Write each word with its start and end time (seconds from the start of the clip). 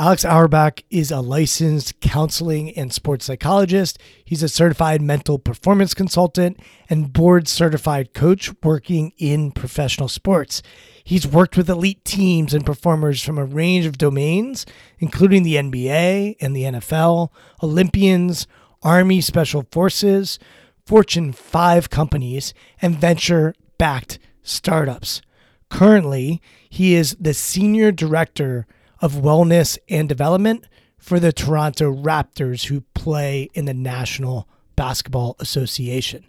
Alex 0.00 0.24
Auerbach 0.24 0.84
is 0.90 1.10
a 1.10 1.20
licensed 1.20 1.98
counseling 1.98 2.70
and 2.76 2.92
sports 2.92 3.24
psychologist. 3.24 3.98
He's 4.24 4.44
a 4.44 4.48
certified 4.48 5.02
mental 5.02 5.40
performance 5.40 5.92
consultant 5.92 6.60
and 6.88 7.12
board 7.12 7.48
certified 7.48 8.14
coach 8.14 8.54
working 8.62 9.12
in 9.18 9.50
professional 9.50 10.06
sports. 10.06 10.62
He's 11.02 11.26
worked 11.26 11.56
with 11.56 11.68
elite 11.68 12.04
teams 12.04 12.54
and 12.54 12.64
performers 12.64 13.24
from 13.24 13.38
a 13.38 13.44
range 13.44 13.86
of 13.86 13.98
domains, 13.98 14.66
including 15.00 15.42
the 15.42 15.56
NBA 15.56 16.36
and 16.40 16.54
the 16.54 16.62
NFL, 16.62 17.30
Olympians, 17.60 18.46
Army 18.84 19.20
Special 19.20 19.66
Forces, 19.72 20.38
Fortune 20.86 21.32
5 21.32 21.90
companies, 21.90 22.54
and 22.80 22.96
venture 22.96 23.52
backed 23.78 24.20
startups. 24.44 25.22
Currently, 25.70 26.40
he 26.70 26.94
is 26.94 27.16
the 27.18 27.34
senior 27.34 27.90
director 27.90 28.68
of 29.00 29.14
wellness 29.14 29.78
and 29.88 30.08
development 30.08 30.66
for 30.98 31.20
the 31.20 31.32
Toronto 31.32 31.94
Raptors, 31.94 32.66
who 32.66 32.82
play 32.94 33.48
in 33.54 33.64
the 33.64 33.74
National 33.74 34.48
Basketball 34.76 35.36
Association. 35.38 36.24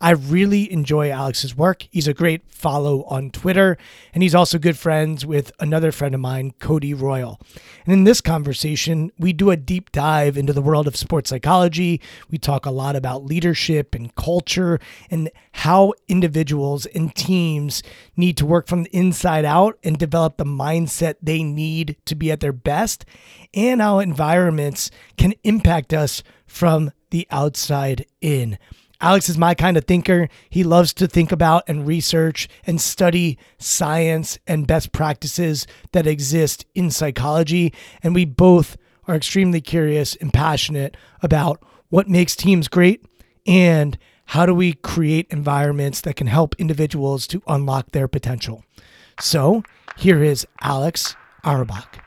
I 0.00 0.10
really 0.10 0.70
enjoy 0.70 1.10
Alex's 1.10 1.56
work. 1.56 1.88
He's 1.90 2.06
a 2.06 2.12
great 2.12 2.42
follow 2.50 3.04
on 3.04 3.30
Twitter, 3.30 3.78
and 4.12 4.22
he's 4.22 4.34
also 4.34 4.58
good 4.58 4.76
friends 4.76 5.24
with 5.24 5.52
another 5.58 5.90
friend 5.90 6.14
of 6.14 6.20
mine, 6.20 6.52
Cody 6.58 6.92
Royle. 6.92 7.40
And 7.86 7.94
in 7.94 8.04
this 8.04 8.20
conversation, 8.20 9.10
we 9.18 9.32
do 9.32 9.50
a 9.50 9.56
deep 9.56 9.92
dive 9.92 10.36
into 10.36 10.52
the 10.52 10.60
world 10.60 10.86
of 10.86 10.96
sports 10.96 11.30
psychology. 11.30 12.00
We 12.30 12.36
talk 12.36 12.66
a 12.66 12.70
lot 12.70 12.94
about 12.94 13.24
leadership 13.24 13.94
and 13.94 14.14
culture 14.14 14.78
and 15.10 15.30
how 15.52 15.94
individuals 16.08 16.84
and 16.86 17.14
teams 17.14 17.82
need 18.16 18.36
to 18.36 18.46
work 18.46 18.66
from 18.66 18.82
the 18.82 18.96
inside 18.96 19.46
out 19.46 19.78
and 19.82 19.98
develop 19.98 20.36
the 20.36 20.44
mindset 20.44 21.14
they 21.22 21.42
need 21.42 21.96
to 22.04 22.14
be 22.14 22.30
at 22.30 22.40
their 22.40 22.52
best, 22.52 23.06
and 23.54 23.80
how 23.80 23.98
environments 23.98 24.90
can 25.16 25.32
impact 25.42 25.94
us 25.94 26.22
from 26.46 26.90
the 27.10 27.26
outside 27.30 28.04
in. 28.20 28.58
Alex 29.00 29.28
is 29.28 29.36
my 29.36 29.54
kind 29.54 29.76
of 29.76 29.84
thinker. 29.84 30.28
He 30.48 30.64
loves 30.64 30.94
to 30.94 31.06
think 31.06 31.30
about 31.30 31.64
and 31.68 31.86
research 31.86 32.48
and 32.66 32.80
study 32.80 33.38
science 33.58 34.38
and 34.46 34.66
best 34.66 34.92
practices 34.92 35.66
that 35.92 36.06
exist 36.06 36.64
in 36.74 36.90
psychology. 36.90 37.74
And 38.02 38.14
we 38.14 38.24
both 38.24 38.76
are 39.06 39.14
extremely 39.14 39.60
curious 39.60 40.16
and 40.16 40.32
passionate 40.32 40.96
about 41.22 41.62
what 41.90 42.08
makes 42.08 42.34
teams 42.34 42.68
great 42.68 43.04
and 43.46 43.98
how 44.30 44.46
do 44.46 44.54
we 44.54 44.72
create 44.72 45.26
environments 45.30 46.00
that 46.00 46.16
can 46.16 46.26
help 46.26 46.54
individuals 46.58 47.26
to 47.28 47.42
unlock 47.46 47.92
their 47.92 48.08
potential. 48.08 48.64
So 49.20 49.62
here 49.96 50.22
is 50.22 50.46
Alex 50.62 51.14
Auerbach. 51.44 52.02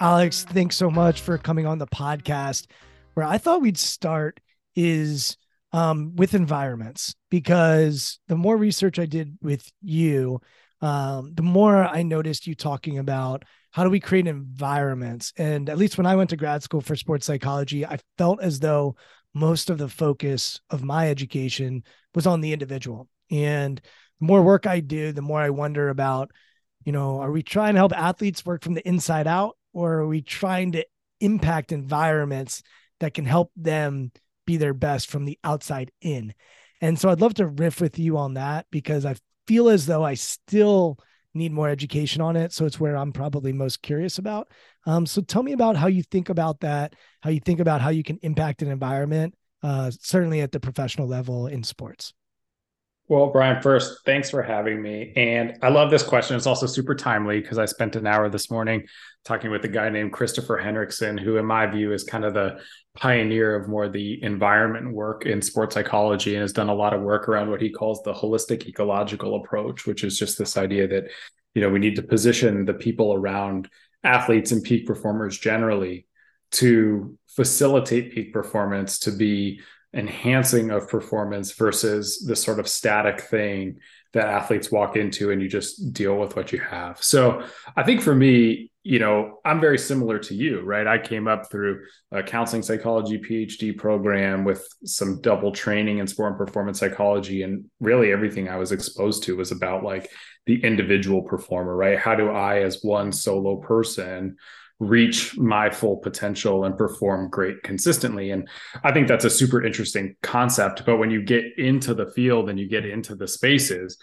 Alex, 0.00 0.44
thanks 0.44 0.76
so 0.76 0.90
much 0.90 1.20
for 1.20 1.38
coming 1.38 1.64
on 1.64 1.78
the 1.78 1.86
podcast 1.86 2.66
where 3.14 3.26
I 3.26 3.38
thought 3.38 3.62
we'd 3.62 3.78
start 3.78 4.40
is 4.74 5.36
um, 5.72 6.16
with 6.16 6.34
environments 6.34 7.14
because 7.30 8.18
the 8.28 8.36
more 8.36 8.56
research 8.56 8.98
I 8.98 9.06
did 9.06 9.38
with 9.40 9.70
you, 9.80 10.40
um, 10.80 11.32
the 11.34 11.42
more 11.42 11.84
I 11.84 12.02
noticed 12.02 12.46
you 12.46 12.54
talking 12.54 12.98
about 12.98 13.44
how 13.70 13.84
do 13.84 13.90
we 13.90 14.00
create 14.00 14.26
environments. 14.26 15.32
And 15.36 15.70
at 15.70 15.78
least 15.78 15.96
when 15.96 16.06
I 16.06 16.16
went 16.16 16.30
to 16.30 16.36
grad 16.36 16.62
school 16.62 16.82
for 16.82 16.94
sports 16.94 17.24
psychology, 17.24 17.86
I 17.86 17.98
felt 18.18 18.42
as 18.42 18.60
though 18.60 18.96
most 19.34 19.70
of 19.70 19.78
the 19.78 19.88
focus 19.88 20.60
of 20.68 20.82
my 20.82 21.08
education 21.08 21.84
was 22.14 22.26
on 22.26 22.42
the 22.42 22.52
individual. 22.52 23.08
And 23.30 23.80
the 24.20 24.26
more 24.26 24.42
work 24.42 24.66
I 24.66 24.80
do, 24.80 25.12
the 25.12 25.22
more 25.22 25.40
I 25.40 25.50
wonder 25.50 25.88
about, 25.88 26.30
you 26.84 26.92
know, 26.92 27.20
are 27.20 27.32
we 27.32 27.42
trying 27.42 27.74
to 27.74 27.80
help 27.80 27.96
athletes 27.96 28.44
work 28.44 28.62
from 28.62 28.74
the 28.74 28.86
inside 28.86 29.26
out 29.26 29.56
or 29.72 29.94
are 30.00 30.06
we 30.06 30.20
trying 30.20 30.72
to 30.72 30.84
impact 31.20 31.72
environments 31.72 32.62
that 33.02 33.14
can 33.14 33.24
help 33.24 33.50
them 33.56 34.12
be 34.46 34.56
their 34.56 34.74
best 34.74 35.10
from 35.10 35.24
the 35.24 35.38
outside 35.44 35.90
in. 36.00 36.32
And 36.80 36.98
so 36.98 37.08
I'd 37.08 37.20
love 37.20 37.34
to 37.34 37.46
riff 37.46 37.80
with 37.80 37.98
you 37.98 38.16
on 38.16 38.34
that 38.34 38.66
because 38.70 39.04
I 39.04 39.16
feel 39.46 39.68
as 39.68 39.86
though 39.86 40.04
I 40.04 40.14
still 40.14 40.98
need 41.34 41.52
more 41.52 41.68
education 41.68 42.20
on 42.20 42.36
it. 42.36 42.52
So 42.52 42.64
it's 42.64 42.78
where 42.78 42.96
I'm 42.96 43.12
probably 43.12 43.52
most 43.52 43.82
curious 43.82 44.18
about. 44.18 44.48
Um, 44.86 45.04
so 45.06 45.20
tell 45.20 45.42
me 45.42 45.52
about 45.52 45.76
how 45.76 45.88
you 45.88 46.02
think 46.02 46.28
about 46.28 46.60
that, 46.60 46.94
how 47.22 47.30
you 47.30 47.40
think 47.40 47.60
about 47.60 47.80
how 47.80 47.90
you 47.90 48.02
can 48.02 48.18
impact 48.22 48.62
an 48.62 48.70
environment, 48.70 49.34
uh, 49.62 49.90
certainly 50.00 50.40
at 50.40 50.52
the 50.52 50.60
professional 50.60 51.08
level 51.08 51.46
in 51.46 51.62
sports. 51.62 52.12
Well, 53.08 53.30
Brian, 53.30 53.60
first, 53.60 54.04
thanks 54.06 54.30
for 54.30 54.42
having 54.42 54.80
me. 54.80 55.12
And 55.16 55.58
I 55.60 55.68
love 55.70 55.90
this 55.90 56.02
question. 56.02 56.36
It's 56.36 56.46
also 56.46 56.66
super 56.66 56.94
timely 56.94 57.40
because 57.40 57.58
I 57.58 57.66
spent 57.66 57.96
an 57.96 58.06
hour 58.06 58.28
this 58.28 58.50
morning 58.50 58.84
talking 59.24 59.50
with 59.50 59.64
a 59.64 59.68
guy 59.68 59.90
named 59.90 60.12
Kristoffer 60.12 60.62
Henriksen, 60.62 61.18
who, 61.18 61.36
in 61.36 61.44
my 61.44 61.66
view, 61.66 61.92
is 61.92 62.04
kind 62.04 62.24
of 62.24 62.32
the 62.32 62.60
pioneer 62.94 63.54
of 63.54 63.68
more 63.68 63.88
the 63.88 64.22
environment 64.22 64.92
work 64.92 65.24
in 65.24 65.40
sports 65.40 65.74
psychology 65.74 66.34
and 66.34 66.42
has 66.42 66.52
done 66.52 66.68
a 66.68 66.74
lot 66.74 66.92
of 66.92 67.00
work 67.00 67.28
around 67.28 67.50
what 67.50 67.60
he 67.60 67.70
calls 67.70 68.02
the 68.02 68.12
holistic 68.12 68.66
ecological 68.66 69.36
approach, 69.36 69.86
which 69.86 70.04
is 70.04 70.18
just 70.18 70.38
this 70.38 70.56
idea 70.56 70.86
that, 70.86 71.04
you 71.54 71.62
know, 71.62 71.70
we 71.70 71.78
need 71.78 71.96
to 71.96 72.02
position 72.02 72.64
the 72.64 72.74
people 72.74 73.14
around 73.14 73.68
athletes 74.04 74.52
and 74.52 74.62
peak 74.62 74.86
performers 74.86 75.38
generally 75.38 76.06
to 76.50 77.16
facilitate 77.28 78.12
peak 78.12 78.32
performance 78.32 78.98
to 78.98 79.10
be 79.10 79.60
enhancing 79.94 80.70
of 80.70 80.88
performance 80.88 81.52
versus 81.52 82.24
the 82.26 82.36
sort 82.36 82.58
of 82.58 82.68
static 82.68 83.20
thing 83.20 83.78
that 84.12 84.28
athletes 84.28 84.70
walk 84.70 84.96
into 84.96 85.30
and 85.30 85.40
you 85.40 85.48
just 85.48 85.92
deal 85.92 86.18
with 86.18 86.36
what 86.36 86.52
you 86.52 86.58
have. 86.58 87.02
So 87.02 87.46
I 87.76 87.82
think 87.82 88.02
for 88.02 88.14
me, 88.14 88.71
you 88.84 88.98
know, 88.98 89.38
I'm 89.44 89.60
very 89.60 89.78
similar 89.78 90.18
to 90.18 90.34
you, 90.34 90.60
right? 90.62 90.86
I 90.86 90.98
came 90.98 91.28
up 91.28 91.50
through 91.50 91.84
a 92.10 92.22
counseling 92.22 92.62
psychology 92.62 93.18
PhD 93.18 93.76
program 93.76 94.44
with 94.44 94.66
some 94.84 95.20
double 95.20 95.52
training 95.52 95.98
in 95.98 96.06
sport 96.08 96.32
and 96.32 96.38
performance 96.38 96.80
psychology. 96.80 97.42
And 97.42 97.66
really 97.78 98.10
everything 98.10 98.48
I 98.48 98.56
was 98.56 98.72
exposed 98.72 99.22
to 99.24 99.36
was 99.36 99.52
about 99.52 99.84
like 99.84 100.10
the 100.46 100.62
individual 100.64 101.22
performer, 101.22 101.76
right? 101.76 101.98
How 101.98 102.16
do 102.16 102.30
I, 102.30 102.62
as 102.62 102.80
one 102.82 103.12
solo 103.12 103.56
person, 103.56 104.36
reach 104.80 105.38
my 105.38 105.70
full 105.70 105.98
potential 105.98 106.64
and 106.64 106.76
perform 106.76 107.30
great 107.30 107.62
consistently 107.62 108.32
and 108.32 108.48
i 108.82 108.90
think 108.90 109.06
that's 109.06 109.24
a 109.24 109.30
super 109.30 109.64
interesting 109.64 110.16
concept 110.22 110.84
but 110.84 110.96
when 110.96 111.08
you 111.08 111.22
get 111.22 111.44
into 111.56 111.94
the 111.94 112.10
field 112.10 112.50
and 112.50 112.58
you 112.58 112.68
get 112.68 112.84
into 112.84 113.14
the 113.14 113.28
spaces 113.28 113.96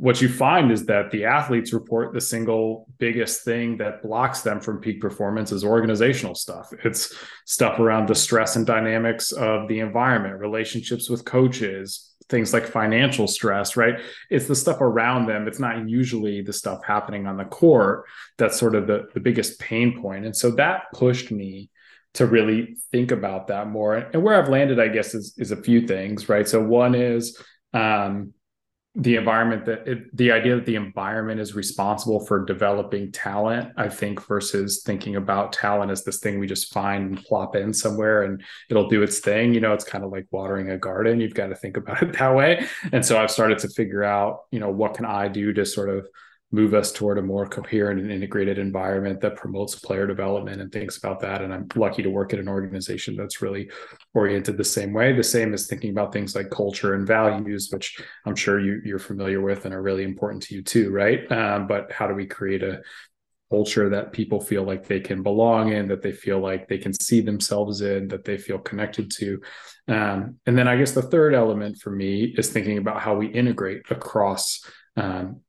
what 0.00 0.22
you 0.22 0.30
find 0.30 0.72
is 0.72 0.86
that 0.86 1.10
the 1.10 1.26
athletes 1.26 1.74
report 1.74 2.14
the 2.14 2.20
single 2.22 2.88
biggest 2.96 3.44
thing 3.44 3.76
that 3.76 4.00
blocks 4.00 4.40
them 4.40 4.58
from 4.58 4.80
peak 4.80 4.98
performance 4.98 5.52
is 5.52 5.62
organizational 5.62 6.34
stuff. 6.34 6.72
It's 6.82 7.14
stuff 7.44 7.78
around 7.78 8.08
the 8.08 8.14
stress 8.14 8.56
and 8.56 8.66
dynamics 8.66 9.30
of 9.30 9.68
the 9.68 9.80
environment, 9.80 10.40
relationships 10.40 11.10
with 11.10 11.26
coaches, 11.26 12.14
things 12.30 12.54
like 12.54 12.66
financial 12.66 13.28
stress, 13.28 13.76
right? 13.76 14.00
It's 14.30 14.46
the 14.46 14.54
stuff 14.54 14.80
around 14.80 15.26
them. 15.26 15.46
It's 15.46 15.60
not 15.60 15.86
usually 15.86 16.40
the 16.40 16.54
stuff 16.54 16.82
happening 16.82 17.26
on 17.26 17.36
the 17.36 17.44
court 17.44 18.06
that's 18.38 18.58
sort 18.58 18.74
of 18.74 18.86
the, 18.86 19.08
the 19.12 19.20
biggest 19.20 19.60
pain 19.60 20.00
point. 20.00 20.24
And 20.24 20.34
so 20.34 20.52
that 20.52 20.84
pushed 20.94 21.30
me 21.30 21.68
to 22.14 22.24
really 22.24 22.78
think 22.90 23.10
about 23.10 23.48
that 23.48 23.68
more. 23.68 23.96
And 23.96 24.22
where 24.22 24.42
I've 24.42 24.48
landed, 24.48 24.80
I 24.80 24.88
guess, 24.88 25.14
is, 25.14 25.34
is 25.36 25.50
a 25.50 25.60
few 25.60 25.86
things, 25.86 26.26
right? 26.30 26.48
So 26.48 26.58
one 26.62 26.94
is 26.94 27.38
um, 27.74 28.32
the 28.96 29.14
environment 29.14 29.64
that 29.66 29.86
it, 29.86 30.16
the 30.16 30.32
idea 30.32 30.56
that 30.56 30.66
the 30.66 30.74
environment 30.74 31.40
is 31.40 31.54
responsible 31.54 32.26
for 32.26 32.44
developing 32.44 33.12
talent 33.12 33.72
i 33.76 33.88
think 33.88 34.20
versus 34.26 34.82
thinking 34.84 35.14
about 35.14 35.52
talent 35.52 35.92
as 35.92 36.02
this 36.02 36.18
thing 36.18 36.40
we 36.40 36.46
just 36.46 36.72
find 36.72 37.10
and 37.10 37.24
plop 37.24 37.54
in 37.54 37.72
somewhere 37.72 38.24
and 38.24 38.42
it'll 38.68 38.88
do 38.88 39.02
its 39.02 39.20
thing 39.20 39.54
you 39.54 39.60
know 39.60 39.72
it's 39.72 39.84
kind 39.84 40.04
of 40.04 40.10
like 40.10 40.26
watering 40.30 40.70
a 40.70 40.78
garden. 40.78 41.20
You've 41.20 41.34
got 41.34 41.48
to 41.48 41.54
think 41.54 41.76
about 41.76 42.02
it 42.02 42.12
that 42.18 42.34
way. 42.34 42.66
And 42.92 43.04
so 43.04 43.20
i've 43.20 43.30
started 43.30 43.58
to 43.58 43.68
figure 43.68 44.02
out 44.02 44.40
you 44.50 44.60
know 44.60 44.70
what 44.70 44.94
can 44.94 45.04
i 45.04 45.28
do 45.28 45.52
to 45.52 45.64
sort 45.64 45.88
of 45.88 46.08
move 46.52 46.74
us 46.74 46.90
toward 46.90 47.16
a 47.18 47.22
more 47.22 47.46
coherent 47.46 48.00
and 48.00 48.10
integrated 48.10 48.58
environment 48.58 49.20
that 49.20 49.36
promotes 49.36 49.76
player 49.76 50.06
development 50.06 50.60
and 50.60 50.72
thinks 50.72 50.96
about 50.96 51.20
that. 51.20 51.42
And 51.42 51.54
I'm 51.54 51.68
lucky 51.76 52.02
to 52.02 52.10
work 52.10 52.32
at 52.32 52.40
an 52.40 52.48
organization 52.48 53.14
that's 53.14 53.40
really 53.40 53.70
oriented 54.14 54.56
the 54.56 54.64
same 54.64 54.92
way. 54.92 55.12
The 55.12 55.22
same 55.22 55.54
as 55.54 55.68
thinking 55.68 55.90
about 55.90 56.12
things 56.12 56.34
like 56.34 56.50
culture 56.50 56.94
and 56.94 57.06
values, 57.06 57.68
which 57.72 58.00
I'm 58.26 58.34
sure 58.34 58.58
you, 58.58 58.94
are 58.94 58.98
familiar 58.98 59.40
with 59.40 59.64
and 59.64 59.72
are 59.72 59.82
really 59.82 60.02
important 60.02 60.42
to 60.44 60.56
you 60.56 60.62
too, 60.62 60.90
right? 60.90 61.30
Um, 61.30 61.68
but 61.68 61.92
how 61.92 62.08
do 62.08 62.14
we 62.14 62.26
create 62.26 62.64
a 62.64 62.82
culture 63.50 63.88
that 63.88 64.12
people 64.12 64.40
feel 64.40 64.62
like 64.62 64.86
they 64.86 65.00
can 65.00 65.22
belong 65.22 65.72
in, 65.72 65.88
that 65.88 66.02
they 66.02 66.12
feel 66.12 66.38
like 66.38 66.68
they 66.68 66.78
can 66.78 66.92
see 66.92 67.20
themselves 67.20 67.80
in, 67.80 68.08
that 68.08 68.24
they 68.24 68.38
feel 68.38 68.58
connected 68.58 69.10
to. 69.10 69.40
Um, 69.88 70.36
and 70.46 70.56
then 70.56 70.68
I 70.68 70.76
guess 70.76 70.92
the 70.92 71.02
third 71.02 71.34
element 71.34 71.78
for 71.78 71.90
me 71.90 72.32
is 72.36 72.50
thinking 72.50 72.78
about 72.78 73.00
how 73.00 73.16
we 73.16 73.26
integrate 73.26 73.82
across 73.90 74.64
um, 74.96 75.40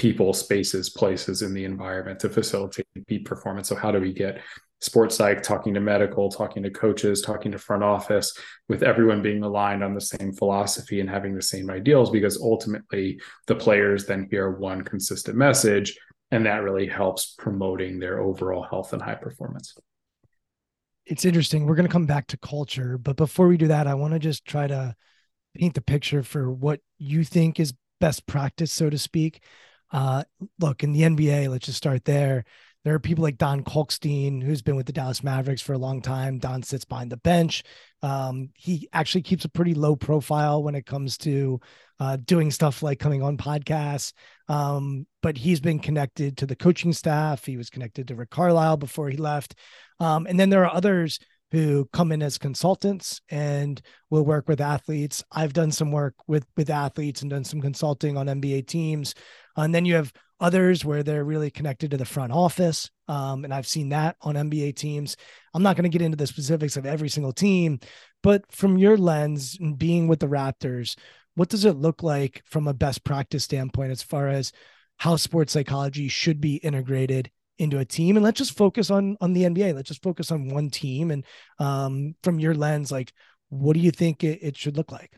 people, 0.00 0.32
spaces, 0.32 0.88
places 0.88 1.42
in 1.42 1.52
the 1.52 1.66
environment 1.66 2.18
to 2.18 2.30
facilitate 2.30 2.86
peak 3.06 3.26
performance. 3.26 3.68
So 3.68 3.76
how 3.76 3.92
do 3.92 4.00
we 4.00 4.14
get 4.14 4.40
sports 4.80 5.16
psych 5.16 5.42
talking 5.42 5.74
to 5.74 5.80
medical, 5.80 6.30
talking 6.30 6.62
to 6.62 6.70
coaches, 6.70 7.20
talking 7.20 7.52
to 7.52 7.58
front 7.58 7.84
office, 7.84 8.32
with 8.66 8.82
everyone 8.82 9.20
being 9.20 9.42
aligned 9.42 9.84
on 9.84 9.92
the 9.92 10.00
same 10.00 10.32
philosophy 10.32 11.00
and 11.00 11.10
having 11.10 11.34
the 11.34 11.42
same 11.42 11.68
ideals? 11.68 12.08
Because 12.08 12.40
ultimately, 12.40 13.20
the 13.46 13.54
players 13.54 14.06
then 14.06 14.26
hear 14.30 14.50
one 14.52 14.80
consistent 14.84 15.36
message, 15.36 15.98
and 16.30 16.46
that 16.46 16.62
really 16.62 16.86
helps 16.86 17.34
promoting 17.36 17.98
their 17.98 18.22
overall 18.22 18.62
health 18.62 18.94
and 18.94 19.02
high 19.02 19.16
performance. 19.16 19.74
It's 21.04 21.26
interesting. 21.26 21.66
We're 21.66 21.74
going 21.74 21.88
to 21.88 21.92
come 21.92 22.06
back 22.06 22.26
to 22.28 22.38
culture, 22.38 22.96
but 22.96 23.16
before 23.16 23.48
we 23.48 23.58
do 23.58 23.66
that, 23.66 23.86
I 23.86 23.92
want 23.92 24.14
to 24.14 24.18
just 24.18 24.46
try 24.46 24.66
to 24.66 24.96
paint 25.54 25.74
the 25.74 25.82
picture 25.82 26.22
for 26.22 26.50
what 26.50 26.80
you 26.96 27.22
think 27.22 27.60
is 27.60 27.74
best 28.00 28.26
practice, 28.26 28.72
so 28.72 28.88
to 28.88 28.96
speak. 28.96 29.42
Uh, 29.92 30.24
look, 30.58 30.82
in 30.82 30.92
the 30.92 31.02
NBA, 31.02 31.48
let's 31.48 31.66
just 31.66 31.78
start 31.78 32.04
there. 32.04 32.44
There 32.84 32.94
are 32.94 33.00
people 33.00 33.22
like 33.22 33.36
Don 33.36 33.62
Kalkstein, 33.62 34.42
who's 34.42 34.62
been 34.62 34.76
with 34.76 34.86
the 34.86 34.92
Dallas 34.92 35.22
Mavericks 35.22 35.60
for 35.60 35.74
a 35.74 35.78
long 35.78 36.00
time. 36.00 36.38
Don 36.38 36.62
sits 36.62 36.84
behind 36.86 37.12
the 37.12 37.18
bench. 37.18 37.62
Um, 38.02 38.50
he 38.54 38.88
actually 38.94 39.20
keeps 39.22 39.44
a 39.44 39.50
pretty 39.50 39.74
low 39.74 39.96
profile 39.96 40.62
when 40.62 40.74
it 40.74 40.86
comes 40.86 41.18
to 41.18 41.60
uh, 41.98 42.16
doing 42.24 42.50
stuff 42.50 42.82
like 42.82 42.98
coming 42.98 43.22
on 43.22 43.36
podcasts. 43.36 44.14
Um, 44.48 45.06
but 45.20 45.36
he's 45.36 45.60
been 45.60 45.78
connected 45.78 46.38
to 46.38 46.46
the 46.46 46.56
coaching 46.56 46.94
staff. 46.94 47.44
He 47.44 47.58
was 47.58 47.68
connected 47.68 48.08
to 48.08 48.14
Rick 48.14 48.30
Carlisle 48.30 48.78
before 48.78 49.10
he 49.10 49.18
left. 49.18 49.54
Um, 49.98 50.26
and 50.26 50.40
then 50.40 50.48
there 50.48 50.64
are 50.64 50.74
others 50.74 51.18
who 51.50 51.88
come 51.92 52.12
in 52.12 52.22
as 52.22 52.38
consultants 52.38 53.20
and 53.28 53.80
will 54.08 54.24
work 54.24 54.48
with 54.48 54.60
athletes. 54.60 55.24
I've 55.32 55.52
done 55.52 55.72
some 55.72 55.90
work 55.90 56.14
with 56.26 56.46
with 56.56 56.70
athletes 56.70 57.22
and 57.22 57.30
done 57.30 57.44
some 57.44 57.60
consulting 57.60 58.16
on 58.16 58.26
NBA 58.26 58.66
teams. 58.66 59.14
And 59.56 59.74
then 59.74 59.84
you 59.84 59.94
have 59.94 60.12
others 60.38 60.84
where 60.84 61.02
they're 61.02 61.24
really 61.24 61.50
connected 61.50 61.90
to 61.90 61.96
the 61.96 62.04
front 62.04 62.32
office. 62.32 62.90
Um, 63.08 63.44
and 63.44 63.52
I've 63.52 63.66
seen 63.66 63.90
that 63.90 64.16
on 64.22 64.36
NBA 64.36 64.76
teams. 64.76 65.16
I'm 65.52 65.62
not 65.62 65.76
going 65.76 65.90
to 65.90 65.96
get 65.96 66.04
into 66.04 66.16
the 66.16 66.26
specifics 66.26 66.76
of 66.76 66.86
every 66.86 67.08
single 67.08 67.32
team, 67.32 67.80
but 68.22 68.50
from 68.50 68.78
your 68.78 68.96
lens 68.96 69.58
and 69.60 69.76
being 69.78 70.08
with 70.08 70.20
the 70.20 70.28
Raptors, 70.28 70.96
what 71.34 71.48
does 71.48 71.64
it 71.64 71.76
look 71.76 72.02
like 72.02 72.42
from 72.46 72.68
a 72.68 72.74
best 72.74 73.04
practice 73.04 73.44
standpoint 73.44 73.92
as 73.92 74.02
far 74.02 74.28
as 74.28 74.52
how 74.96 75.16
sports 75.16 75.52
psychology 75.52 76.08
should 76.08 76.40
be 76.40 76.56
integrated 76.56 77.30
into 77.60 77.78
a 77.78 77.84
team 77.84 78.16
and 78.16 78.24
let's 78.24 78.38
just 78.38 78.56
focus 78.56 78.90
on 78.90 79.16
on 79.20 79.32
the 79.32 79.42
nba 79.42 79.74
let's 79.74 79.88
just 79.88 80.02
focus 80.02 80.30
on 80.32 80.48
one 80.48 80.70
team 80.70 81.10
and 81.10 81.24
um, 81.58 82.14
from 82.22 82.40
your 82.40 82.54
lens 82.54 82.90
like 82.90 83.12
what 83.50 83.74
do 83.74 83.80
you 83.80 83.90
think 83.90 84.24
it, 84.24 84.38
it 84.42 84.56
should 84.56 84.76
look 84.76 84.90
like 84.90 85.12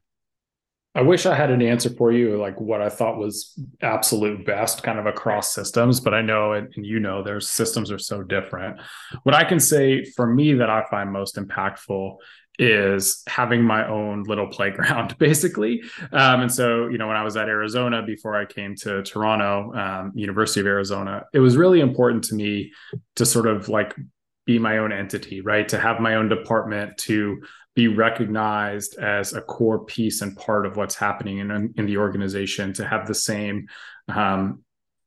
I 0.94 1.00
wish 1.00 1.24
I 1.24 1.34
had 1.34 1.50
an 1.50 1.62
answer 1.62 1.88
for 1.88 2.12
you, 2.12 2.36
like 2.36 2.60
what 2.60 2.82
I 2.82 2.90
thought 2.90 3.16
was 3.16 3.58
absolute 3.80 4.44
best 4.44 4.82
kind 4.82 4.98
of 4.98 5.06
across 5.06 5.54
systems, 5.54 6.00
but 6.00 6.12
I 6.12 6.20
know, 6.20 6.52
and 6.52 6.68
you 6.76 7.00
know, 7.00 7.22
their 7.22 7.40
systems 7.40 7.90
are 7.90 7.98
so 7.98 8.22
different. 8.22 8.78
What 9.22 9.34
I 9.34 9.44
can 9.44 9.58
say 9.58 10.04
for 10.04 10.26
me 10.26 10.52
that 10.52 10.68
I 10.68 10.84
find 10.90 11.10
most 11.10 11.36
impactful 11.36 12.16
is 12.58 13.22
having 13.26 13.62
my 13.62 13.86
own 13.88 14.24
little 14.24 14.46
playground, 14.46 15.16
basically. 15.18 15.82
Um, 16.12 16.42
and 16.42 16.52
so, 16.52 16.88
you 16.88 16.98
know, 16.98 17.08
when 17.08 17.16
I 17.16 17.24
was 17.24 17.36
at 17.36 17.48
Arizona 17.48 18.02
before 18.02 18.36
I 18.36 18.44
came 18.44 18.76
to 18.76 19.02
Toronto, 19.02 19.72
um, 19.74 20.12
University 20.14 20.60
of 20.60 20.66
Arizona, 20.66 21.24
it 21.32 21.40
was 21.40 21.56
really 21.56 21.80
important 21.80 22.24
to 22.24 22.34
me 22.34 22.72
to 23.16 23.26
sort 23.26 23.46
of 23.46 23.68
like 23.68 23.94
be 24.44 24.58
my 24.58 24.78
own 24.78 24.92
entity, 24.92 25.40
right? 25.40 25.68
To 25.68 25.78
have 25.78 26.00
my 26.00 26.16
own 26.16 26.28
department, 26.28 26.98
to 26.98 27.40
be 27.74 27.88
recognized 27.88 28.98
as 28.98 29.32
a 29.32 29.40
core 29.40 29.84
piece 29.84 30.20
and 30.20 30.36
part 30.36 30.66
of 30.66 30.76
what's 30.76 30.94
happening 30.94 31.38
in, 31.38 31.72
in 31.76 31.86
the 31.86 31.96
organization, 31.96 32.72
to 32.74 32.84
have 32.84 33.06
the 33.06 33.14
same 33.14 33.66
um, 34.08 34.62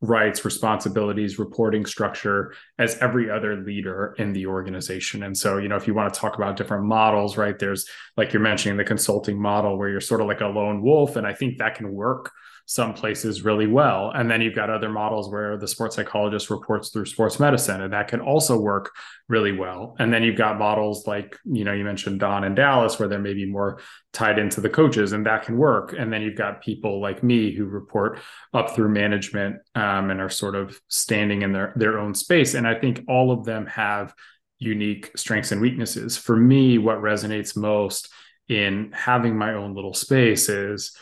rights, 0.05 0.45
responsibilities, 0.45 1.39
reporting 1.39 1.85
structure 1.85 2.53
as 2.79 2.97
every 2.99 3.29
other 3.29 3.57
leader 3.57 4.15
in 4.17 4.33
the 4.33 4.47
organization. 4.47 5.23
And 5.23 5.37
so, 5.37 5.57
you 5.57 5.67
know, 5.67 5.75
if 5.75 5.87
you 5.87 5.93
want 5.93 6.13
to 6.13 6.19
talk 6.19 6.35
about 6.35 6.57
different 6.57 6.85
models, 6.85 7.37
right, 7.37 7.57
there's 7.57 7.87
like 8.17 8.33
you're 8.33 8.41
mentioning 8.41 8.77
the 8.77 8.83
consulting 8.83 9.41
model 9.41 9.77
where 9.77 9.89
you're 9.89 10.01
sort 10.01 10.21
of 10.21 10.27
like 10.27 10.41
a 10.41 10.47
lone 10.47 10.81
wolf. 10.81 11.15
And 11.15 11.25
I 11.25 11.33
think 11.33 11.57
that 11.57 11.75
can 11.75 11.91
work 11.91 12.31
some 12.67 12.93
places 12.93 13.43
really 13.43 13.67
well. 13.67 14.11
And 14.15 14.29
then 14.29 14.41
you've 14.41 14.55
got 14.55 14.69
other 14.69 14.89
models 14.89 15.29
where 15.29 15.57
the 15.57 15.67
sports 15.67 15.95
psychologist 15.95 16.49
reports 16.49 16.89
through 16.89 17.05
sports 17.05 17.39
medicine, 17.39 17.81
and 17.81 17.93
that 17.93 18.07
can 18.07 18.19
also 18.19 18.59
work 18.59 18.91
really 19.29 19.51
well. 19.51 19.95
And 19.99 20.11
then 20.11 20.23
you've 20.23 20.37
got 20.37 20.57
models 20.57 21.05
like, 21.05 21.37
you 21.45 21.63
know, 21.63 21.73
you 21.73 21.83
mentioned 21.83 22.19
Don 22.19 22.43
and 22.43 22.55
Dallas, 22.55 22.97
where 22.97 23.07
they're 23.07 23.19
maybe 23.19 23.45
more 23.45 23.79
tied 24.13 24.39
into 24.39 24.61
the 24.61 24.69
coaches, 24.69 25.11
and 25.11 25.25
that 25.27 25.43
can 25.43 25.57
work. 25.57 25.93
And 25.97 26.11
then 26.11 26.23
you've 26.23 26.37
got 26.37 26.63
people 26.63 26.99
like 26.99 27.23
me 27.23 27.53
who 27.53 27.65
report 27.65 28.19
up 28.53 28.71
through 28.75 28.89
management 28.89 29.57
um, 29.75 30.09
and 30.09 30.19
are 30.19 30.29
sort 30.29 30.55
of 30.55 30.79
standing 30.87 31.43
in 31.43 31.51
their, 31.51 31.71
their 31.75 31.99
own 31.99 32.15
space. 32.15 32.55
And 32.55 32.67
I 32.67 32.79
think 32.79 33.03
all 33.07 33.31
of 33.31 33.45
them 33.45 33.67
have 33.67 34.13
unique 34.57 35.11
strengths 35.15 35.51
and 35.51 35.61
weaknesses. 35.61 36.17
For 36.17 36.35
me, 36.35 36.77
what 36.77 36.97
resonates 36.97 37.55
most 37.55 38.11
in 38.47 38.91
having 38.93 39.37
my 39.37 39.53
own 39.53 39.75
little 39.75 39.93
space 39.93 40.49
is 40.49 40.95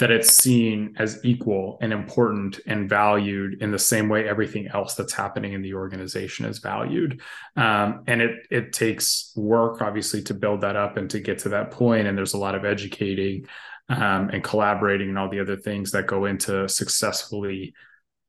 that 0.00 0.10
it's 0.10 0.32
seen 0.32 0.94
as 0.98 1.22
equal 1.24 1.76
and 1.82 1.92
important 1.92 2.58
and 2.66 2.88
valued 2.88 3.62
in 3.62 3.70
the 3.70 3.78
same 3.78 4.08
way 4.08 4.26
everything 4.26 4.66
else 4.68 4.94
that's 4.94 5.12
happening 5.12 5.52
in 5.52 5.60
the 5.60 5.74
organization 5.74 6.46
is 6.46 6.58
valued. 6.58 7.20
Um, 7.54 8.02
and 8.06 8.22
it 8.22 8.46
it 8.50 8.72
takes 8.72 9.30
work, 9.36 9.82
obviously, 9.82 10.22
to 10.22 10.34
build 10.34 10.62
that 10.62 10.74
up 10.74 10.96
and 10.96 11.10
to 11.10 11.20
get 11.20 11.40
to 11.40 11.50
that 11.50 11.70
point. 11.70 12.06
And 12.06 12.16
there's 12.16 12.32
a 12.32 12.38
lot 12.38 12.54
of 12.54 12.64
educating 12.64 13.46
um, 13.90 14.30
and 14.30 14.42
collaborating 14.42 15.10
and 15.10 15.18
all 15.18 15.28
the 15.28 15.40
other 15.40 15.56
things 15.56 15.90
that 15.90 16.06
go 16.06 16.24
into 16.24 16.66
successfully 16.66 17.74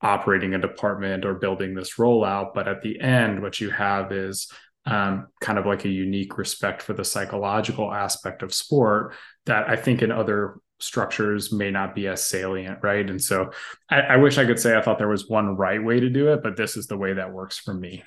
operating 0.02 0.54
a 0.54 0.60
department 0.60 1.24
or 1.24 1.36
building 1.36 1.74
this 1.74 1.96
rollout. 1.96 2.54
But 2.54 2.68
at 2.68 2.82
the 2.82 3.00
end, 3.00 3.42
what 3.42 3.62
you 3.62 3.70
have 3.70 4.12
is 4.12 4.52
um, 4.86 5.28
kind 5.40 5.58
of 5.58 5.66
like 5.66 5.86
a 5.86 5.90
unique 5.90 6.38
respect 6.38 6.82
for 6.82 6.92
the 6.92 7.06
psychological 7.06 7.94
aspect 7.94 8.44
of 8.44 8.54
sport 8.54 9.14
that 9.46 9.70
I 9.70 9.78
think 9.78 10.02
in 10.02 10.12
other 10.12 10.56
structures 10.82 11.52
may 11.52 11.72
not 11.72 11.96
be 11.96 12.08
as 12.08 12.26
salient, 12.26 12.80
right? 12.82 13.10
And 13.10 13.22
so 13.22 13.52
I, 13.90 14.02
I, 14.02 14.18
wish 14.18 14.38
I 14.38 14.46
could 14.46 14.60
say 14.60 14.78
I 14.78 14.82
thought 14.82 14.98
there 14.98 15.08
was 15.08 15.30
one 15.30 15.56
right 15.56 15.84
way 15.84 16.00
to 16.00 16.10
do 16.10 16.34
it, 16.34 16.44
but 16.44 16.58
this 16.58 16.76
is 16.76 16.88
the 16.88 16.98
way 16.98 17.14
that 17.14 17.32
works 17.32 17.58
for 17.58 17.74
me. 17.74 18.04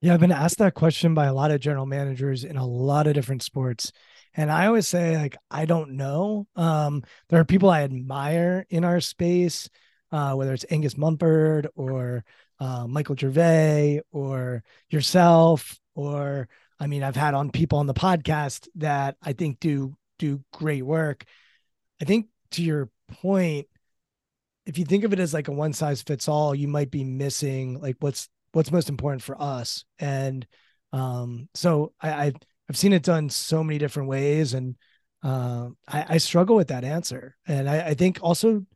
Yeah, 0.00 0.14
I've 0.14 0.20
been 0.20 0.32
asked 0.32 0.58
that 0.58 0.74
question 0.74 1.14
by 1.14 1.26
a 1.26 1.34
lot 1.34 1.52
of 1.52 1.60
general 1.60 1.86
managers 1.86 2.44
in 2.44 2.56
a 2.56 2.66
lot 2.66 3.06
of 3.06 3.14
different 3.14 3.42
sports. 3.42 3.92
And 4.34 4.50
I 4.50 4.66
always 4.66 4.88
say, 4.88 5.16
like, 5.16 5.36
I 5.50 5.64
don't 5.64 5.92
know. 5.92 6.46
Um, 6.56 7.02
there 7.28 7.40
are 7.40 7.44
people 7.44 7.70
I 7.70 7.82
admire 7.82 8.66
in 8.68 8.84
our 8.84 9.00
space, 9.00 9.68
uh, 10.10 10.34
whether 10.34 10.52
it's 10.52 10.66
Angus 10.70 10.96
Mugford 10.96 11.68
or 11.74 12.24
uh, 12.58 12.86
Michael 12.86 13.16
Gervais 13.16 14.00
or 14.10 14.62
yourself, 14.90 15.78
or 15.94 16.48
I 16.80 16.86
mean, 16.86 17.02
I've 17.02 17.16
had 17.16 17.34
on 17.34 17.50
people 17.50 17.78
on 17.78 17.86
the 17.86 17.94
podcast 17.94 18.68
that 18.76 19.16
I 19.22 19.34
think 19.34 19.60
do 19.60 19.96
do 20.18 20.42
great 20.52 20.82
work. 20.82 21.24
I 22.02 22.04
think 22.04 22.26
to 22.52 22.62
your 22.64 22.90
point, 23.22 23.68
if 24.66 24.76
you 24.76 24.84
think 24.84 25.04
of 25.04 25.12
it 25.12 25.20
as 25.20 25.32
like 25.32 25.46
a 25.46 25.52
one 25.52 25.72
size 25.72 26.02
fits 26.02 26.26
all, 26.26 26.52
you 26.52 26.66
might 26.66 26.90
be 26.90 27.04
missing 27.04 27.80
like 27.80 27.96
what's 28.00 28.28
what's 28.50 28.72
most 28.72 28.88
important 28.88 29.22
for 29.22 29.40
us. 29.40 29.84
And 30.00 30.44
um, 30.92 31.48
so 31.54 31.92
I, 32.00 32.26
I've 32.26 32.34
I've 32.68 32.76
seen 32.76 32.92
it 32.92 33.04
done 33.04 33.30
so 33.30 33.62
many 33.62 33.78
different 33.78 34.08
ways, 34.08 34.52
and 34.52 34.74
uh, 35.22 35.68
I, 35.86 36.06
I 36.08 36.18
struggle 36.18 36.56
with 36.56 36.68
that 36.68 36.84
answer. 36.84 37.36
And 37.46 37.70
I, 37.70 37.88
I 37.88 37.94
think 37.94 38.18
also 38.20 38.66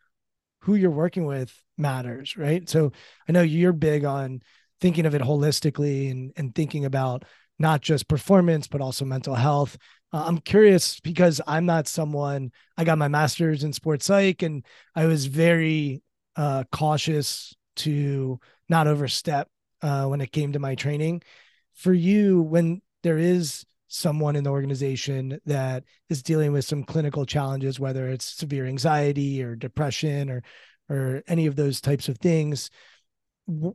who 0.60 0.76
you're 0.76 0.90
working 0.90 1.26
with 1.26 1.52
matters, 1.76 2.36
right? 2.36 2.68
So 2.68 2.92
I 3.28 3.32
know 3.32 3.42
you're 3.42 3.72
big 3.72 4.04
on 4.04 4.40
thinking 4.80 5.04
of 5.04 5.16
it 5.16 5.22
holistically 5.22 6.12
and 6.12 6.32
and 6.36 6.54
thinking 6.54 6.84
about 6.84 7.24
not 7.58 7.80
just 7.80 8.08
performance 8.08 8.66
but 8.66 8.80
also 8.80 9.04
mental 9.04 9.34
health 9.34 9.76
uh, 10.12 10.24
I'm 10.26 10.38
curious 10.38 11.00
because 11.00 11.40
I'm 11.46 11.66
not 11.66 11.88
someone, 11.88 12.52
I 12.76 12.84
got 12.84 12.98
my 12.98 13.08
master's 13.08 13.64
in 13.64 13.72
sports 13.72 14.06
psych 14.06 14.42
and 14.42 14.64
I 14.94 15.06
was 15.06 15.26
very 15.26 16.02
uh, 16.36 16.64
cautious 16.70 17.54
to 17.76 18.38
not 18.68 18.86
overstep 18.86 19.48
uh, 19.82 20.06
when 20.06 20.20
it 20.20 20.32
came 20.32 20.52
to 20.52 20.58
my 20.58 20.74
training. 20.74 21.22
For 21.74 21.92
you, 21.92 22.40
when 22.40 22.80
there 23.02 23.18
is 23.18 23.66
someone 23.88 24.36
in 24.36 24.44
the 24.44 24.50
organization 24.50 25.38
that 25.44 25.84
is 26.08 26.22
dealing 26.22 26.52
with 26.52 26.64
some 26.64 26.84
clinical 26.84 27.26
challenges, 27.26 27.78
whether 27.78 28.08
it's 28.08 28.24
severe 28.24 28.66
anxiety 28.66 29.42
or 29.42 29.54
depression 29.54 30.30
or 30.30 30.42
or 30.88 31.20
any 31.26 31.46
of 31.46 31.56
those 31.56 31.80
types 31.80 32.08
of 32.08 32.16
things, 32.18 32.70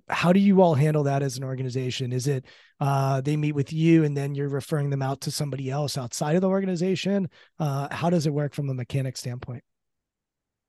how 0.10 0.34
do 0.34 0.40
you 0.40 0.62
all 0.62 0.75
handle 0.75 1.04
that 1.04 1.24
as 1.24 1.38
an 1.38 1.44
organization? 1.44 2.12
Is 2.12 2.28
it 2.28 2.46
uh, 2.80 3.22
they 3.22 3.38
meet 3.38 3.54
with 3.54 3.72
you 3.72 4.04
and 4.04 4.16
then 4.16 4.36
you're 4.36 4.50
referring 4.50 4.90
them 4.90 5.01
out 5.01 5.22
to 5.22 5.32
somebody 5.32 5.70
else 5.70 5.98
outside 5.98 6.36
of 6.36 6.42
the 6.42 6.50
organization? 6.50 7.30
Uh, 7.60 7.88
how 7.94 8.10
does 8.10 8.25
it 8.25 8.34
work 8.34 8.54
from 8.54 8.70
a 8.70 8.74
mechanic 8.74 9.18
standpoint? 9.18 9.63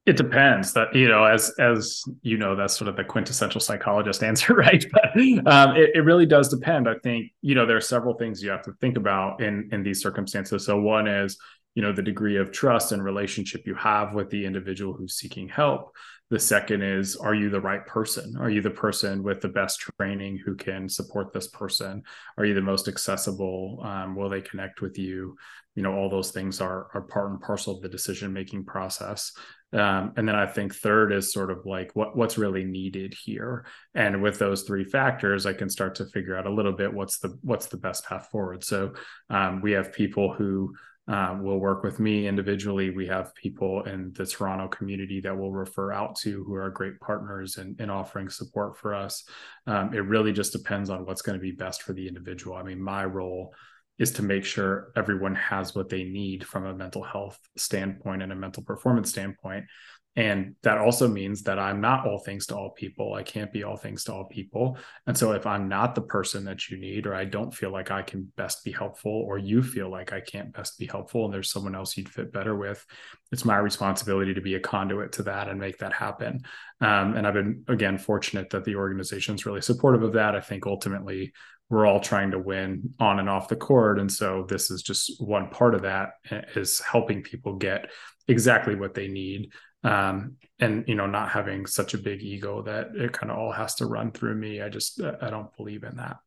It 0.05 0.17
depends. 0.17 0.73
That 0.73 0.95
you 0.95 1.09
know, 1.09 1.25
as 1.25 1.53
as 1.61 2.03
you 2.23 2.37
know, 2.37 2.57
that's 2.57 2.77
sort 2.77 2.89
of 2.89 2.97
the 2.97 3.05
quintessential 3.05 3.61
psychologist 3.61 4.23
answer, 4.25 4.55
right? 4.55 4.85
But 4.93 5.17
um, 5.47 5.77
it, 5.77 5.91
it 5.95 6.05
really 6.05 6.27
does 6.27 6.49
depend. 6.49 6.89
I 6.89 6.95
think 7.03 7.33
you 7.41 7.55
know 7.55 7.67
there 7.67 7.77
are 7.77 7.81
several 7.81 8.15
things 8.15 8.43
you 8.43 8.51
have 8.51 8.63
to 8.63 8.73
think 8.81 8.97
about 8.97 9.43
in 9.43 9.69
in 9.73 9.83
these 9.83 10.01
circumstances. 10.01 10.67
So 10.67 10.81
one 10.81 11.07
is 11.07 11.39
you 11.75 11.83
know 11.83 11.93
the 11.93 12.03
degree 12.03 12.37
of 12.37 12.51
trust 12.51 12.93
and 12.93 13.03
relationship 13.03 13.67
you 13.67 13.75
have 13.77 14.13
with 14.13 14.29
the 14.31 14.45
individual 14.45 14.93
who's 14.93 15.15
seeking 15.15 15.49
help 15.49 15.93
the 16.33 16.39
second 16.39 16.81
is, 16.81 17.15
are 17.15 17.35
you 17.35 17.51
the 17.51 17.61
right 17.61 17.85
person? 17.85 18.39
Are 18.39 18.49
you 18.49 18.63
the 18.63 18.71
person 18.71 19.23
with 19.23 19.43
the 19.43 19.51
best 19.51 19.81
training 19.99 20.39
who 20.39 20.55
can 20.55 20.89
support 20.89 21.31
this 21.31 21.49
person? 21.49 22.03
Are 22.39 22.47
you 22.47 22.55
the 22.55 22.63
most 22.63 22.89
accessible? 22.89 23.79
Um, 23.85 24.17
will 24.17 24.31
they 24.31 24.41
connect 24.41 24.81
with 24.81 24.97
you? 24.97 25.37
You 25.75 25.83
know, 25.83 25.93
all 25.93 26.09
those 26.09 26.31
things 26.31 26.63
are 26.63 26.89
are 26.95 27.03
part 27.03 27.33
and 27.33 27.41
parcel 27.43 27.77
of 27.77 27.83
the 27.83 27.89
decision 27.91 28.33
making 28.33 28.65
process. 28.65 29.33
Um, 29.75 30.15
and 30.17 30.27
then 30.27 30.35
I 30.35 30.47
think 30.47 30.75
third 30.75 31.13
is 31.13 31.35
sort 31.35 31.51
of 31.51 31.67
like 31.67 31.91
what 31.93 32.17
what's 32.17 32.39
really 32.39 32.65
needed 32.65 33.13
here. 33.13 33.67
And 33.95 34.23
with 34.23 34.39
those 34.39 34.63
three 34.63 34.85
factors, 34.85 35.45
I 35.45 35.53
can 35.53 35.69
start 35.69 35.97
to 35.97 36.07
figure 36.07 36.39
out 36.39 36.47
a 36.47 36.55
little 36.55 36.73
bit 36.73 36.95
what's 36.95 37.19
the 37.19 37.39
what's 37.43 37.67
the 37.67 37.77
best 37.77 38.07
path 38.07 38.29
forward. 38.33 38.65
So 38.65 38.95
um, 39.29 39.61
we 39.61 39.73
have 39.73 39.93
people 39.93 40.33
who 40.33 40.75
um, 41.09 41.43
will 41.43 41.59
work 41.59 41.83
with 41.83 41.99
me 41.99 42.29
individually. 42.29 42.91
We 42.91 43.09
have 43.09 43.35
people 43.35 43.83
in 43.85 44.13
the 44.17 44.25
Toronto 44.25 44.69
community 44.69 45.21
that 45.21 45.37
we'll 45.37 45.51
refer 45.51 45.93
out 45.93 46.17
to 46.21 46.45
who 46.45 46.55
are 46.55 46.71
great 46.71 47.01
partners 47.01 47.59
in, 47.59 47.75
in 47.81 47.91
offering 47.91 48.29
support 48.29 48.79
for 48.79 48.95
us. 48.95 49.25
Um, 49.67 49.93
it 49.93 50.01
really 50.01 50.33
just 50.33 50.53
depends 50.53 50.91
on 50.91 51.05
what's 51.05 51.23
going 51.23 51.39
to 51.39 51.43
be 51.43 51.53
best 51.53 51.83
for 51.83 51.93
the 51.93 52.07
individual. 52.07 52.57
I 52.57 52.63
mean, 52.63 52.81
my 52.81 53.05
role 53.05 53.53
is 53.99 54.13
to 54.13 54.23
make 54.23 54.45
sure 54.45 54.93
everyone 54.97 55.35
has 55.35 55.75
what 55.75 55.89
they 55.89 56.05
need 56.05 56.45
from 56.45 56.67
a 56.67 56.75
mental 56.75 57.03
health 57.03 57.39
standpoint 57.57 58.23
and 58.23 58.33
a 58.33 58.37
mental 58.37 58.63
performance 58.63 59.11
standpoint. 59.11 59.65
And 60.15 60.57
that 60.63 60.77
also 60.77 61.09
means 61.09 61.43
that 61.45 61.59
I'm 61.59 61.81
not 61.81 62.07
all 62.07 62.19
things 62.19 62.47
to 62.47 62.57
all 62.57 62.71
people. 62.71 63.15
I 63.15 63.23
can't 63.23 63.51
be 63.51 63.63
all 63.63 63.79
things 63.79 64.05
to 64.05 64.13
all 64.13 64.25
people. 64.25 64.77
And 65.07 65.17
so 65.17 65.33
if 65.33 65.47
I'm 65.47 65.69
not 65.69 65.95
the 65.95 66.03
person 66.03 66.45
that 66.45 66.69
you 66.69 66.77
need, 66.77 67.07
or 67.07 67.15
I 67.15 67.25
don't 67.25 67.55
feel 67.55 67.71
like 67.71 67.91
I 67.91 68.03
can 68.03 68.31
best 68.37 68.63
be 68.63 68.73
helpful, 68.73 69.11
or 69.11 69.39
you 69.39 69.63
feel 69.63 69.91
like 69.91 70.13
I 70.13 70.21
can't 70.21 70.53
best 70.53 70.79
be 70.79 70.87
helpful, 70.87 71.25
and 71.25 71.33
there's 71.33 71.51
someone 71.51 71.75
else 71.75 71.97
you'd 71.97 72.11
fit 72.11 72.31
better 72.31 72.55
with, 72.55 72.85
it's 73.31 73.47
my 73.47 73.57
responsibility 73.57 74.35
to 74.35 74.43
be 74.43 74.55
a 74.55 74.61
conduit 74.61 75.13
to 75.13 75.23
that 75.23 75.49
and 75.49 75.59
make 75.59 75.79
that 75.79 75.95
happen. 75.95 76.43
Um, 76.83 77.17
and 77.17 77.27
I've 77.27 77.35
been, 77.35 77.65
again, 77.69 77.97
fortunate 77.97 78.51
that 78.51 78.65
the 78.65 78.77
organization 78.77 79.35
is 79.35 79.47
really 79.47 79.63
supportive 79.63 80.03
of 80.03 80.13
that. 80.13 80.37
I 80.37 80.41
think 80.41 80.67
ultimately 80.67 81.33
we're 81.71 81.87
all 81.87 82.01
trying 82.01 82.33
to 82.33 82.39
win 82.39 82.93
on 83.01 83.19
and 83.19 83.31
off 83.31 83.49
the 83.49 83.57
court. 83.57 83.99
And 83.99 84.13
so 84.13 84.45
this 84.47 84.71
is 84.71 84.83
just 84.83 85.23
one 85.23 85.49
part 85.49 85.75
of 85.75 85.83
that 85.83 86.11
eh, 86.31 86.43
helping 86.87 87.23
people 87.23 87.57
get 87.57 87.91
exactly 88.29 88.75
what 88.75 88.93
they 88.93 89.09
need 89.09 89.53
um, 89.85 90.37
and 90.59 90.85
you 90.87 90.95
know 90.95 91.07
not 91.07 91.31
having 91.31 91.67
such 91.67 91.95
a 91.95 91.99
big 91.99 92.23
ego 92.23 92.63
that 92.63 92.91
it 92.95 93.13
kind 93.13 93.31
of 93.31 93.39
all 93.39 93.53
has 93.53 93.75
to 93.77 93.87
run 93.87 94.11
through 94.11 94.35
me 94.35 94.61
i 94.61 94.69
just 94.69 95.01
i 95.21 95.31
don't 95.31 95.55
believe 95.57 95.83
in 95.83 95.97
that 95.97 96.19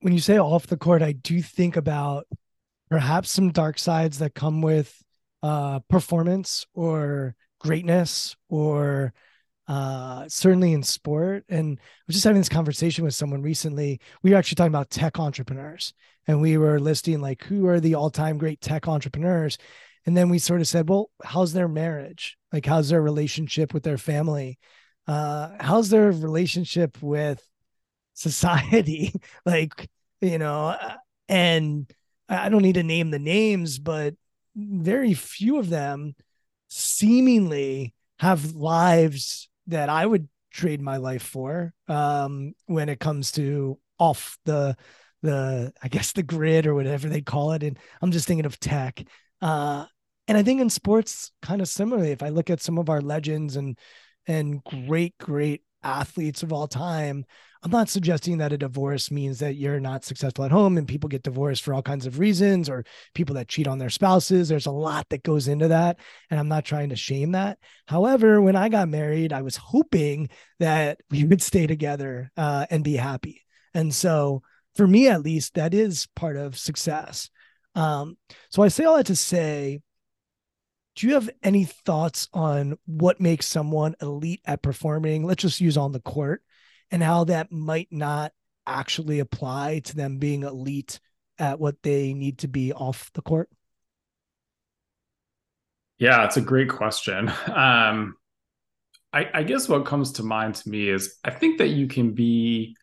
when 0.00 0.12
you 0.12 0.20
say 0.20 0.38
off 0.38 0.66
the 0.66 0.76
court 0.76 1.02
i 1.02 1.12
do 1.12 1.42
think 1.42 1.76
about 1.76 2.26
perhaps 2.90 3.30
some 3.30 3.50
dark 3.50 3.78
sides 3.78 4.18
that 4.18 4.34
come 4.34 4.62
with 4.62 5.02
uh, 5.42 5.78
performance 5.88 6.66
or 6.74 7.34
greatness 7.60 8.36
or 8.48 9.12
uh, 9.68 10.28
certainly 10.28 10.72
in 10.72 10.82
sport. 10.82 11.44
And 11.48 11.78
I 11.78 11.82
was 12.08 12.14
just 12.14 12.24
having 12.24 12.40
this 12.40 12.48
conversation 12.48 13.04
with 13.04 13.14
someone 13.14 13.42
recently. 13.42 14.00
We 14.22 14.30
were 14.30 14.36
actually 14.36 14.56
talking 14.56 14.72
about 14.72 14.90
tech 14.90 15.20
entrepreneurs, 15.20 15.94
and 16.26 16.40
we 16.40 16.58
were 16.58 16.80
listing 16.80 17.20
like 17.20 17.44
who 17.44 17.68
are 17.68 17.78
the 17.78 17.94
all-time 17.94 18.36
great 18.36 18.60
tech 18.60 18.88
entrepreneurs. 18.88 19.58
And 20.06 20.16
then 20.16 20.28
we 20.28 20.38
sort 20.38 20.60
of 20.60 20.68
said, 20.68 20.88
well, 20.88 21.10
how's 21.22 21.52
their 21.52 21.68
marriage? 21.68 22.36
Like, 22.52 22.66
how's 22.66 22.88
their 22.88 23.02
relationship 23.02 23.74
with 23.74 23.82
their 23.82 23.98
family? 23.98 24.58
Uh, 25.06 25.50
how's 25.60 25.90
their 25.90 26.10
relationship 26.10 27.02
with 27.02 27.42
society? 28.14 29.12
like, 29.46 29.88
you 30.20 30.38
know, 30.38 30.68
uh, 30.68 30.94
and 31.28 31.90
I 32.28 32.48
don't 32.48 32.62
need 32.62 32.74
to 32.74 32.82
name 32.82 33.10
the 33.10 33.18
names, 33.18 33.78
but 33.78 34.14
very 34.56 35.14
few 35.14 35.58
of 35.58 35.68
them 35.68 36.14
seemingly 36.68 37.94
have 38.18 38.54
lives 38.54 39.48
that 39.66 39.88
I 39.88 40.04
would 40.06 40.28
trade 40.50 40.80
my 40.80 40.96
life 40.96 41.22
for 41.22 41.72
um, 41.88 42.54
when 42.66 42.88
it 42.88 43.00
comes 43.00 43.32
to 43.32 43.78
off 43.98 44.38
the 44.44 44.76
the 45.22 45.72
I 45.82 45.88
guess 45.88 46.12
the 46.12 46.22
grid 46.22 46.66
or 46.66 46.74
whatever 46.74 47.08
they 47.08 47.20
call 47.20 47.52
it. 47.52 47.62
And 47.62 47.78
I'm 48.00 48.10
just 48.10 48.26
thinking 48.26 48.46
of 48.46 48.58
tech. 48.58 49.02
Uh, 49.40 49.86
And 50.28 50.38
I 50.38 50.42
think 50.44 50.60
in 50.60 50.70
sports, 50.70 51.32
kind 51.42 51.60
of 51.60 51.68
similarly, 51.68 52.12
if 52.12 52.22
I 52.22 52.28
look 52.28 52.50
at 52.50 52.60
some 52.62 52.78
of 52.78 52.88
our 52.88 53.00
legends 53.00 53.56
and 53.56 53.76
and 54.26 54.62
great, 54.64 55.16
great 55.18 55.62
athletes 55.82 56.42
of 56.42 56.52
all 56.52 56.68
time, 56.68 57.24
I'm 57.62 57.70
not 57.70 57.88
suggesting 57.88 58.38
that 58.38 58.52
a 58.52 58.58
divorce 58.58 59.10
means 59.10 59.40
that 59.40 59.56
you're 59.56 59.80
not 59.80 60.04
successful 60.04 60.44
at 60.44 60.50
home 60.52 60.78
and 60.78 60.86
people 60.86 61.08
get 61.08 61.22
divorced 61.24 61.62
for 61.62 61.74
all 61.74 61.82
kinds 61.82 62.06
of 62.06 62.18
reasons 62.18 62.68
or 62.68 62.84
people 63.14 63.34
that 63.36 63.48
cheat 63.48 63.66
on 63.66 63.78
their 63.78 63.90
spouses. 63.90 64.48
There's 64.48 64.66
a 64.66 64.70
lot 64.70 65.08
that 65.10 65.24
goes 65.24 65.48
into 65.48 65.68
that. 65.68 65.98
And 66.30 66.38
I'm 66.38 66.48
not 66.48 66.64
trying 66.64 66.90
to 66.90 66.96
shame 66.96 67.32
that. 67.32 67.58
However, 67.86 68.40
when 68.40 68.56
I 68.56 68.68
got 68.68 68.88
married, 68.88 69.32
I 69.32 69.42
was 69.42 69.56
hoping 69.56 70.28
that 70.58 71.00
we 71.10 71.24
would 71.24 71.42
stay 71.42 71.66
together 71.66 72.30
uh, 72.36 72.66
and 72.70 72.84
be 72.84 72.96
happy. 72.96 73.42
And 73.74 73.94
so, 73.94 74.42
for 74.76 74.86
me 74.86 75.08
at 75.08 75.22
least, 75.22 75.54
that 75.54 75.74
is 75.74 76.06
part 76.14 76.36
of 76.36 76.58
success. 76.58 77.28
Um, 77.74 78.16
so 78.50 78.62
I 78.62 78.68
say 78.68 78.84
all 78.84 78.96
that 78.96 79.06
to 79.06 79.16
say, 79.16 79.80
do 80.96 81.06
you 81.06 81.14
have 81.14 81.30
any 81.42 81.64
thoughts 81.64 82.28
on 82.32 82.76
what 82.86 83.20
makes 83.20 83.46
someone 83.46 83.94
elite 84.02 84.42
at 84.44 84.62
performing? 84.62 85.24
Let's 85.24 85.42
just 85.42 85.60
use 85.60 85.76
on 85.76 85.92
the 85.92 86.00
court 86.00 86.42
and 86.90 87.02
how 87.02 87.24
that 87.24 87.52
might 87.52 87.88
not 87.90 88.32
actually 88.66 89.20
apply 89.20 89.80
to 89.80 89.96
them 89.96 90.18
being 90.18 90.42
elite 90.42 91.00
at 91.38 91.58
what 91.58 91.82
they 91.82 92.12
need 92.12 92.38
to 92.38 92.48
be 92.48 92.72
off 92.72 93.10
the 93.14 93.22
court? 93.22 93.48
Yeah, 95.98 96.24
it's 96.24 96.36
a 96.36 96.42
great 96.42 96.68
question. 96.68 97.32
Um, 97.48 98.16
I, 99.12 99.28
I 99.34 99.42
guess 99.42 99.68
what 99.68 99.86
comes 99.86 100.12
to 100.12 100.22
mind 100.22 100.54
to 100.56 100.68
me 100.68 100.88
is 100.88 101.16
I 101.24 101.30
think 101.30 101.58
that 101.58 101.68
you 101.68 101.88
can 101.88 102.12
be 102.12 102.76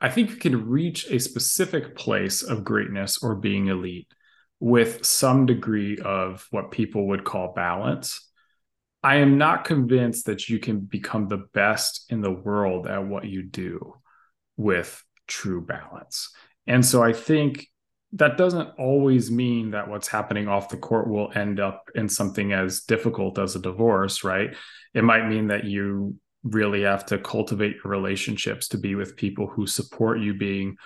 I 0.00 0.10
think 0.10 0.30
you 0.30 0.36
can 0.36 0.68
reach 0.68 1.10
a 1.10 1.18
specific 1.18 1.96
place 1.96 2.42
of 2.42 2.64
greatness 2.64 3.22
or 3.22 3.34
being 3.34 3.68
elite 3.68 4.08
with 4.60 5.04
some 5.04 5.46
degree 5.46 5.98
of 5.98 6.46
what 6.50 6.70
people 6.70 7.08
would 7.08 7.24
call 7.24 7.52
balance. 7.54 8.30
I 9.02 9.16
am 9.16 9.36
not 9.36 9.64
convinced 9.64 10.26
that 10.26 10.48
you 10.48 10.58
can 10.58 10.80
become 10.80 11.28
the 11.28 11.46
best 11.52 12.06
in 12.08 12.22
the 12.22 12.32
world 12.32 12.86
at 12.86 13.06
what 13.06 13.26
you 13.26 13.42
do 13.42 13.94
with 14.56 15.02
true 15.26 15.60
balance. 15.60 16.30
And 16.66 16.84
so 16.84 17.02
I 17.02 17.12
think 17.12 17.68
that 18.14 18.38
doesn't 18.38 18.70
always 18.78 19.30
mean 19.30 19.72
that 19.72 19.88
what's 19.88 20.08
happening 20.08 20.48
off 20.48 20.68
the 20.68 20.76
court 20.76 21.08
will 21.08 21.32
end 21.34 21.60
up 21.60 21.90
in 21.94 22.08
something 22.08 22.52
as 22.52 22.82
difficult 22.82 23.38
as 23.38 23.56
a 23.56 23.60
divorce, 23.60 24.22
right? 24.22 24.54
It 24.94 25.04
might 25.04 25.28
mean 25.28 25.48
that 25.48 25.64
you 25.64 26.16
really 26.44 26.82
have 26.82 27.06
to 27.06 27.18
cultivate 27.18 27.76
your 27.76 27.90
relationships 27.90 28.68
to 28.68 28.78
be 28.78 28.94
with 28.94 29.16
people 29.16 29.46
who 29.46 29.66
support 29.66 30.20
you 30.20 30.34
being 30.34 30.76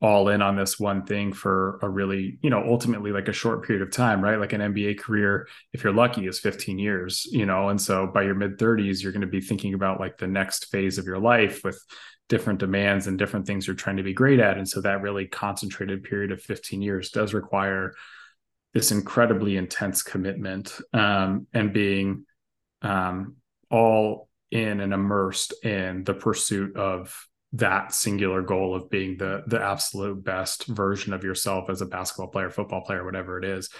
all 0.00 0.28
in 0.28 0.40
on 0.40 0.54
this 0.54 0.78
one 0.78 1.04
thing 1.04 1.32
for 1.32 1.80
a 1.82 1.88
really, 1.88 2.38
you 2.40 2.50
know, 2.50 2.62
ultimately 2.64 3.10
like 3.10 3.26
a 3.26 3.32
short 3.32 3.66
period 3.66 3.82
of 3.82 3.92
time, 3.92 4.22
right? 4.22 4.38
Like 4.38 4.52
an 4.52 4.60
NBA 4.60 5.00
career, 5.00 5.48
if 5.72 5.82
you're 5.82 5.92
lucky, 5.92 6.26
is 6.26 6.38
15 6.38 6.78
years, 6.78 7.26
you 7.32 7.44
know, 7.44 7.68
and 7.68 7.80
so 7.80 8.06
by 8.06 8.22
your 8.22 8.36
mid 8.36 8.58
30s, 8.58 9.02
you're 9.02 9.12
going 9.12 9.22
to 9.22 9.26
be 9.26 9.40
thinking 9.40 9.74
about 9.74 9.98
like 9.98 10.16
the 10.16 10.28
next 10.28 10.66
phase 10.66 10.98
of 10.98 11.06
your 11.06 11.18
life 11.18 11.64
with 11.64 11.82
different 12.28 12.60
demands 12.60 13.08
and 13.08 13.18
different 13.18 13.46
things 13.46 13.66
you're 13.66 13.74
trying 13.74 13.96
to 13.96 14.02
be 14.04 14.12
great 14.12 14.38
at. 14.38 14.56
And 14.56 14.68
so 14.68 14.80
that 14.82 15.02
really 15.02 15.26
concentrated 15.26 16.04
period 16.04 16.30
of 16.30 16.42
15 16.42 16.80
years 16.80 17.10
does 17.10 17.34
require 17.34 17.94
this 18.74 18.92
incredibly 18.92 19.56
intense 19.56 20.02
commitment 20.02 20.78
um, 20.92 21.48
and 21.52 21.72
being 21.72 22.24
um, 22.82 23.36
all 23.70 24.27
in 24.50 24.80
and 24.80 24.92
immersed 24.92 25.52
in 25.64 26.04
the 26.04 26.14
pursuit 26.14 26.76
of 26.76 27.26
that 27.52 27.94
singular 27.94 28.42
goal 28.42 28.74
of 28.74 28.90
being 28.90 29.16
the 29.16 29.42
the 29.46 29.60
absolute 29.62 30.22
best 30.22 30.66
version 30.66 31.12
of 31.12 31.24
yourself 31.24 31.70
as 31.70 31.80
a 31.80 31.86
basketball 31.86 32.28
player, 32.28 32.50
football 32.50 32.82
player, 32.82 33.04
whatever 33.04 33.38
it 33.38 33.44
is 33.44 33.70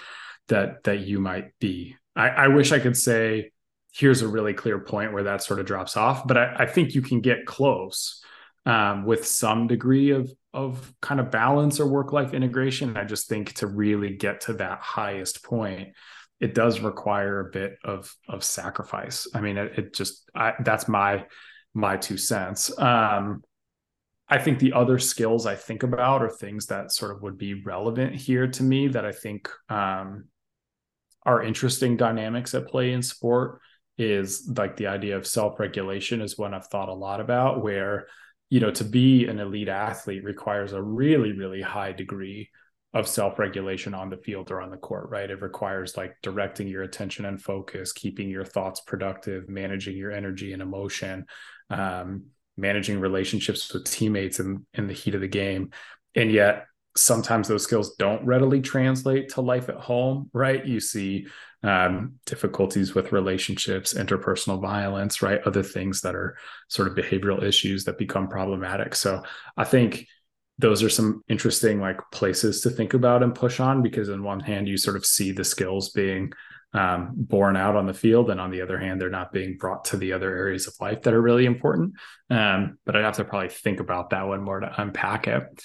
that 0.48 0.82
that 0.84 1.00
you 1.00 1.18
might 1.18 1.58
be. 1.58 1.96
I, 2.16 2.28
I 2.28 2.48
wish 2.48 2.72
I 2.72 2.78
could 2.78 2.96
say 2.96 3.52
here's 3.92 4.22
a 4.22 4.28
really 4.28 4.54
clear 4.54 4.78
point 4.78 5.12
where 5.12 5.24
that 5.24 5.42
sort 5.42 5.60
of 5.60 5.66
drops 5.66 5.96
off, 5.96 6.26
but 6.26 6.36
I, 6.36 6.54
I 6.60 6.66
think 6.66 6.94
you 6.94 7.02
can 7.02 7.20
get 7.20 7.46
close 7.46 8.22
um, 8.66 9.04
with 9.04 9.26
some 9.26 9.66
degree 9.66 10.10
of 10.10 10.30
of 10.54 10.92
kind 11.00 11.20
of 11.20 11.30
balance 11.30 11.78
or 11.78 11.86
work 11.86 12.12
life 12.12 12.32
integration. 12.32 12.96
I 12.96 13.04
just 13.04 13.28
think 13.28 13.52
to 13.54 13.66
really 13.66 14.16
get 14.16 14.42
to 14.42 14.54
that 14.54 14.80
highest 14.80 15.44
point, 15.44 15.90
it 16.40 16.54
does 16.54 16.80
require 16.80 17.40
a 17.40 17.50
bit 17.50 17.78
of 17.84 18.14
of 18.28 18.44
sacrifice. 18.44 19.26
I 19.34 19.40
mean, 19.40 19.56
it, 19.56 19.78
it 19.78 19.94
just 19.94 20.30
I, 20.34 20.54
that's 20.64 20.88
my 20.88 21.26
my 21.74 21.96
two 21.96 22.16
cents. 22.16 22.76
Um, 22.78 23.42
I 24.28 24.38
think 24.38 24.58
the 24.58 24.74
other 24.74 24.98
skills 24.98 25.46
I 25.46 25.54
think 25.54 25.82
about 25.82 26.22
are 26.22 26.30
things 26.30 26.66
that 26.66 26.92
sort 26.92 27.12
of 27.12 27.22
would 27.22 27.38
be 27.38 27.62
relevant 27.62 28.14
here 28.14 28.46
to 28.46 28.62
me 28.62 28.88
that 28.88 29.04
I 29.04 29.12
think 29.12 29.48
um, 29.68 30.26
are 31.24 31.42
interesting 31.42 31.96
dynamics 31.96 32.54
at 32.54 32.68
play 32.68 32.92
in 32.92 33.02
sport. 33.02 33.60
Is 33.96 34.48
like 34.56 34.76
the 34.76 34.86
idea 34.86 35.16
of 35.16 35.26
self 35.26 35.58
regulation 35.58 36.20
is 36.20 36.38
one 36.38 36.54
I've 36.54 36.68
thought 36.68 36.88
a 36.88 36.94
lot 36.94 37.20
about. 37.20 37.64
Where 37.64 38.06
you 38.48 38.60
know 38.60 38.70
to 38.70 38.84
be 38.84 39.26
an 39.26 39.40
elite 39.40 39.68
athlete 39.68 40.22
requires 40.22 40.72
a 40.72 40.80
really 40.80 41.32
really 41.32 41.62
high 41.62 41.90
degree 41.90 42.48
of 42.94 43.06
self-regulation 43.06 43.92
on 43.92 44.08
the 44.08 44.16
field 44.16 44.50
or 44.50 44.60
on 44.62 44.70
the 44.70 44.76
court 44.76 45.10
right? 45.10 45.30
It 45.30 45.42
requires 45.42 45.96
like 45.96 46.16
directing 46.22 46.68
your 46.68 46.82
attention 46.82 47.26
and 47.26 47.40
focus 47.40 47.92
keeping 47.92 48.28
your 48.30 48.44
thoughts 48.44 48.80
productive 48.80 49.48
managing 49.48 49.96
your 49.96 50.10
energy 50.10 50.52
and 50.52 50.62
emotion 50.62 51.26
um, 51.70 52.24
managing 52.56 52.98
relationships 52.98 53.72
with 53.72 53.84
teammates 53.84 54.40
in, 54.40 54.66
in 54.74 54.88
the 54.88 54.94
heat 54.94 55.14
of 55.14 55.20
the 55.20 55.28
game. 55.28 55.70
And 56.14 56.32
yet 56.32 56.64
sometimes 56.96 57.46
those 57.46 57.62
skills 57.62 57.94
don't 57.96 58.24
readily 58.24 58.60
translate 58.60 59.28
to 59.30 59.42
life 59.42 59.68
at 59.68 59.76
home 59.76 60.30
right? 60.32 60.64
You 60.64 60.80
see 60.80 61.26
um, 61.62 62.14
difficulties 62.24 62.94
with 62.94 63.12
relationships 63.12 63.92
interpersonal 63.92 64.62
violence 64.62 65.20
right? 65.20 65.42
Other 65.44 65.62
things 65.62 66.00
that 66.00 66.14
are 66.14 66.38
sort 66.68 66.88
of 66.88 66.94
behavioral 66.94 67.42
issues 67.42 67.84
that 67.84 67.98
become 67.98 68.28
problematic. 68.28 68.94
So 68.94 69.22
i 69.58 69.64
think 69.64 70.06
those 70.58 70.82
are 70.82 70.88
some 70.88 71.22
interesting 71.28 71.80
like 71.80 71.98
places 72.10 72.60
to 72.62 72.70
think 72.70 72.94
about 72.94 73.22
and 73.22 73.34
push 73.34 73.60
on 73.60 73.82
because 73.82 74.08
on 74.10 74.22
one 74.22 74.40
hand 74.40 74.68
you 74.68 74.76
sort 74.76 74.96
of 74.96 75.06
see 75.06 75.30
the 75.30 75.44
skills 75.44 75.90
being 75.90 76.32
um, 76.74 77.12
borne 77.14 77.56
out 77.56 77.76
on 77.76 77.86
the 77.86 77.94
field 77.94 78.28
and 78.30 78.40
on 78.40 78.50
the 78.50 78.60
other 78.60 78.78
hand 78.78 79.00
they're 79.00 79.08
not 79.08 79.32
being 79.32 79.56
brought 79.56 79.86
to 79.86 79.96
the 79.96 80.12
other 80.12 80.36
areas 80.36 80.66
of 80.66 80.74
life 80.80 81.02
that 81.02 81.14
are 81.14 81.22
really 81.22 81.46
important. 81.46 81.94
Um, 82.28 82.78
but 82.84 82.96
i'd 82.96 83.04
have 83.04 83.16
to 83.16 83.24
probably 83.24 83.48
think 83.48 83.80
about 83.80 84.10
that 84.10 84.26
one 84.26 84.42
more 84.42 84.60
to 84.60 84.80
unpack 84.80 85.28
it. 85.28 85.64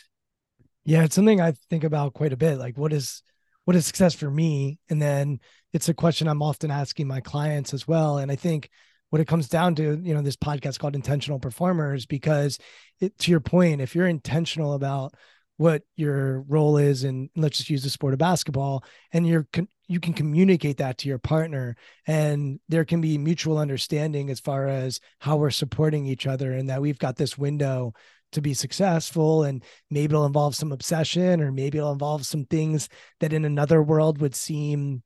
Yeah 0.86 1.04
it's 1.04 1.16
something 1.16 1.42
i 1.42 1.54
think 1.70 1.84
about 1.84 2.14
quite 2.14 2.34
a 2.34 2.38
bit 2.38 2.58
like 2.58 2.78
what 2.78 2.94
is 2.94 3.24
what 3.66 3.78
is 3.78 3.86
success 3.86 4.14
for 4.14 4.30
me? 4.30 4.78
And 4.90 5.02
then 5.02 5.40
it's 5.72 5.90
a 5.90 5.94
question 5.94 6.28
i'm 6.28 6.42
often 6.42 6.72
asking 6.72 7.08
my 7.08 7.20
clients 7.20 7.74
as 7.74 7.88
well. 7.88 8.20
And 8.20 8.32
i 8.32 8.36
think 8.36 8.70
what 9.14 9.22
it 9.22 9.28
comes 9.28 9.48
down 9.48 9.76
to, 9.76 10.02
you 10.02 10.16
know, 10.16 10.24
this 10.24 10.36
podcast 10.36 10.80
called 10.80 10.96
Intentional 10.96 11.38
Performers, 11.38 12.08
because 12.08 12.58
it, 13.00 13.16
to 13.20 13.30
your 13.30 13.42
point, 13.42 13.80
if 13.80 13.94
you're 13.94 14.08
intentional 14.08 14.74
about 14.74 15.14
what 15.58 15.84
your 15.96 16.42
role 16.48 16.78
is, 16.78 17.04
and 17.04 17.30
let's 17.36 17.58
just 17.58 17.70
use 17.70 17.84
the 17.84 17.92
sport 17.92 18.14
of 18.14 18.18
basketball, 18.18 18.84
and 19.12 19.28
you're 19.28 19.48
you 19.88 20.00
can 20.00 20.14
communicate 20.14 20.78
that 20.78 20.98
to 20.98 21.08
your 21.08 21.20
partner, 21.20 21.76
and 22.08 22.60
there 22.70 22.86
can 22.86 23.02
be 23.02 23.20
mutual 23.20 23.60
understanding 23.60 24.32
as 24.32 24.40
far 24.40 24.68
as 24.68 25.00
how 25.20 25.36
we're 25.36 25.52
supporting 25.52 26.08
each 26.08 26.26
other, 26.26 26.52
and 26.52 26.72
that 26.72 26.82
we've 26.82 26.98
got 26.98 27.16
this 27.16 27.38
window 27.38 27.94
to 28.32 28.42
be 28.42 28.56
successful 28.56 29.44
and 29.44 29.64
maybe 29.92 30.16
it'll 30.16 30.26
involve 30.26 30.56
some 30.56 30.72
obsession 30.72 31.40
or 31.40 31.52
maybe 31.52 31.78
it'll 31.78 31.92
involve 31.92 32.26
some 32.26 32.46
things 32.46 32.90
that 33.20 33.32
in 33.32 33.46
another 33.46 33.84
world 33.84 34.20
would 34.20 34.34
seem 34.34 35.04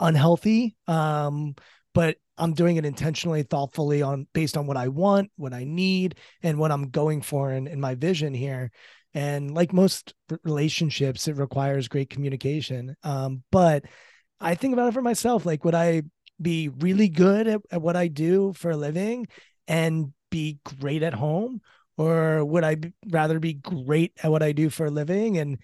unhealthy. 0.00 0.74
Um 0.88 1.54
but 1.94 2.18
I'm 2.38 2.52
doing 2.52 2.76
it 2.76 2.84
intentionally, 2.84 3.42
thoughtfully 3.42 4.02
on 4.02 4.26
based 4.32 4.56
on 4.56 4.66
what 4.66 4.76
I 4.76 4.88
want, 4.88 5.30
what 5.36 5.54
I 5.54 5.64
need, 5.64 6.16
and 6.42 6.58
what 6.58 6.70
I'm 6.70 6.90
going 6.90 7.22
for 7.22 7.50
in, 7.52 7.66
in 7.66 7.80
my 7.80 7.94
vision 7.94 8.34
here. 8.34 8.70
And 9.14 9.54
like 9.54 9.72
most 9.72 10.12
relationships, 10.44 11.26
it 11.26 11.36
requires 11.36 11.88
great 11.88 12.10
communication. 12.10 12.96
Um, 13.02 13.42
but 13.50 13.84
I 14.40 14.54
think 14.54 14.74
about 14.74 14.88
it 14.88 14.94
for 14.94 15.02
myself. 15.02 15.46
Like, 15.46 15.64
would 15.64 15.74
I 15.74 16.02
be 16.40 16.68
really 16.68 17.08
good 17.08 17.48
at, 17.48 17.60
at 17.70 17.80
what 17.80 17.96
I 17.96 18.08
do 18.08 18.52
for 18.52 18.70
a 18.70 18.76
living 18.76 19.26
and 19.66 20.12
be 20.30 20.58
great 20.80 21.02
at 21.02 21.14
home? 21.14 21.62
Or 21.96 22.44
would 22.44 22.62
I 22.62 22.74
be, 22.74 22.92
rather 23.08 23.38
be 23.38 23.54
great 23.54 24.12
at 24.22 24.30
what 24.30 24.42
I 24.42 24.52
do 24.52 24.68
for 24.68 24.86
a 24.86 24.90
living 24.90 25.38
and 25.38 25.58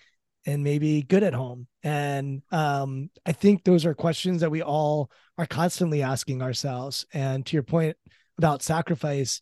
and 0.46 0.64
maybe 0.64 1.02
good 1.02 1.22
at 1.22 1.35
home? 1.35 1.66
And 1.83 2.42
um, 2.50 3.11
I 3.26 3.33
think 3.33 3.64
those 3.64 3.85
are 3.85 3.94
questions 3.94 4.40
that 4.40 4.50
we 4.50 4.62
all 4.62 5.11
are 5.38 5.46
constantly 5.46 6.02
asking 6.02 6.42
ourselves. 6.42 7.07
And 7.12 7.44
to 7.46 7.57
your 7.57 7.62
point 7.62 7.96
about 8.38 8.62
sacrifice, 8.62 9.40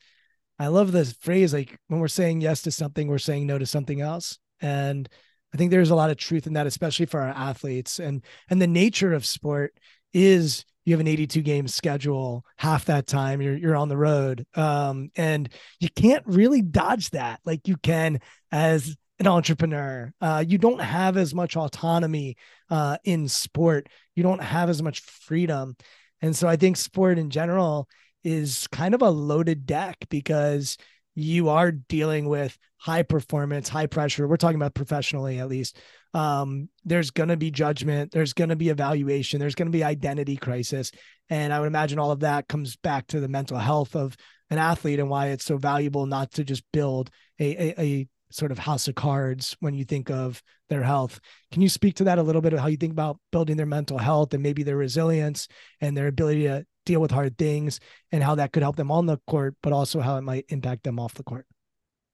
I 0.58 0.68
love 0.68 0.92
this 0.92 1.12
phrase 1.12 1.52
like 1.52 1.78
when 1.88 2.00
we're 2.00 2.08
saying 2.08 2.40
yes 2.40 2.62
to 2.62 2.70
something, 2.70 3.08
we're 3.08 3.18
saying 3.18 3.46
no 3.46 3.58
to 3.58 3.66
something 3.66 4.00
else. 4.00 4.38
And 4.60 5.08
I 5.54 5.56
think 5.56 5.70
there's 5.70 5.90
a 5.90 5.94
lot 5.94 6.10
of 6.10 6.16
truth 6.16 6.46
in 6.46 6.52
that, 6.52 6.66
especially 6.66 7.06
for 7.06 7.20
our 7.20 7.28
athletes. 7.28 7.98
And 7.98 8.22
and 8.48 8.60
the 8.60 8.66
nature 8.66 9.12
of 9.12 9.24
sport 9.24 9.74
is 10.12 10.64
you 10.84 10.94
have 10.94 11.00
an 11.00 11.08
82 11.08 11.42
game 11.42 11.68
schedule 11.68 12.44
half 12.56 12.86
that 12.86 13.06
time 13.06 13.40
you're 13.40 13.56
you're 13.56 13.76
on 13.76 13.88
the 13.88 13.96
road 13.96 14.46
um, 14.54 15.10
and 15.14 15.48
you 15.78 15.88
can't 15.94 16.26
really 16.26 16.62
dodge 16.62 17.10
that 17.10 17.40
like 17.44 17.68
you 17.68 17.76
can 17.76 18.18
as 18.50 18.96
an 19.20 19.26
entrepreneur. 19.26 20.12
Uh, 20.20 20.42
you 20.46 20.58
don't 20.58 20.80
have 20.80 21.16
as 21.16 21.34
much 21.34 21.56
autonomy 21.56 22.36
uh, 22.70 22.96
in 23.04 23.28
sport. 23.28 23.86
You 24.16 24.22
don't 24.22 24.42
have 24.42 24.70
as 24.70 24.82
much 24.82 25.00
freedom. 25.00 25.76
And 26.22 26.34
so 26.34 26.48
I 26.48 26.56
think 26.56 26.78
sport 26.78 27.18
in 27.18 27.30
general 27.30 27.86
is 28.24 28.66
kind 28.68 28.94
of 28.94 29.02
a 29.02 29.10
loaded 29.10 29.66
deck 29.66 29.96
because 30.08 30.78
you 31.14 31.50
are 31.50 31.70
dealing 31.70 32.28
with 32.28 32.56
high 32.78 33.02
performance, 33.02 33.68
high 33.68 33.86
pressure. 33.86 34.26
We're 34.26 34.38
talking 34.38 34.56
about 34.56 34.74
professionally, 34.74 35.38
at 35.38 35.48
least. 35.48 35.78
Um, 36.14 36.70
there's 36.84 37.10
going 37.10 37.28
to 37.28 37.36
be 37.36 37.50
judgment. 37.50 38.10
There's 38.12 38.32
going 38.32 38.48
to 38.48 38.56
be 38.56 38.70
evaluation. 38.70 39.38
There's 39.38 39.54
going 39.54 39.70
to 39.70 39.76
be 39.76 39.84
identity 39.84 40.36
crisis. 40.36 40.90
And 41.28 41.52
I 41.52 41.60
would 41.60 41.66
imagine 41.66 41.98
all 41.98 42.10
of 42.10 42.20
that 42.20 42.48
comes 42.48 42.76
back 42.76 43.06
to 43.08 43.20
the 43.20 43.28
mental 43.28 43.58
health 43.58 43.94
of 43.94 44.16
an 44.48 44.58
athlete 44.58 44.98
and 44.98 45.10
why 45.10 45.28
it's 45.28 45.44
so 45.44 45.58
valuable 45.58 46.06
not 46.06 46.32
to 46.32 46.44
just 46.44 46.64
build 46.72 47.10
a, 47.38 47.68
a, 47.68 47.80
a 47.80 48.08
sort 48.30 48.52
of 48.52 48.58
house 48.58 48.88
of 48.88 48.94
cards 48.94 49.56
when 49.60 49.74
you 49.74 49.84
think 49.84 50.10
of 50.10 50.42
their 50.68 50.82
health. 50.82 51.20
Can 51.52 51.62
you 51.62 51.68
speak 51.68 51.96
to 51.96 52.04
that 52.04 52.18
a 52.18 52.22
little 52.22 52.40
bit 52.42 52.52
of 52.52 52.60
how 52.60 52.68
you 52.68 52.76
think 52.76 52.92
about 52.92 53.18
building 53.32 53.56
their 53.56 53.66
mental 53.66 53.98
health 53.98 54.32
and 54.34 54.42
maybe 54.42 54.62
their 54.62 54.76
resilience 54.76 55.48
and 55.80 55.96
their 55.96 56.06
ability 56.06 56.44
to 56.44 56.64
deal 56.86 57.00
with 57.00 57.10
hard 57.10 57.36
things 57.36 57.80
and 58.12 58.22
how 58.22 58.36
that 58.36 58.52
could 58.52 58.62
help 58.62 58.76
them 58.76 58.90
on 58.90 59.06
the 59.06 59.18
court, 59.26 59.54
but 59.62 59.72
also 59.72 60.00
how 60.00 60.16
it 60.16 60.22
might 60.22 60.46
impact 60.48 60.84
them 60.84 60.98
off 60.98 61.14
the 61.14 61.22
court? 61.22 61.46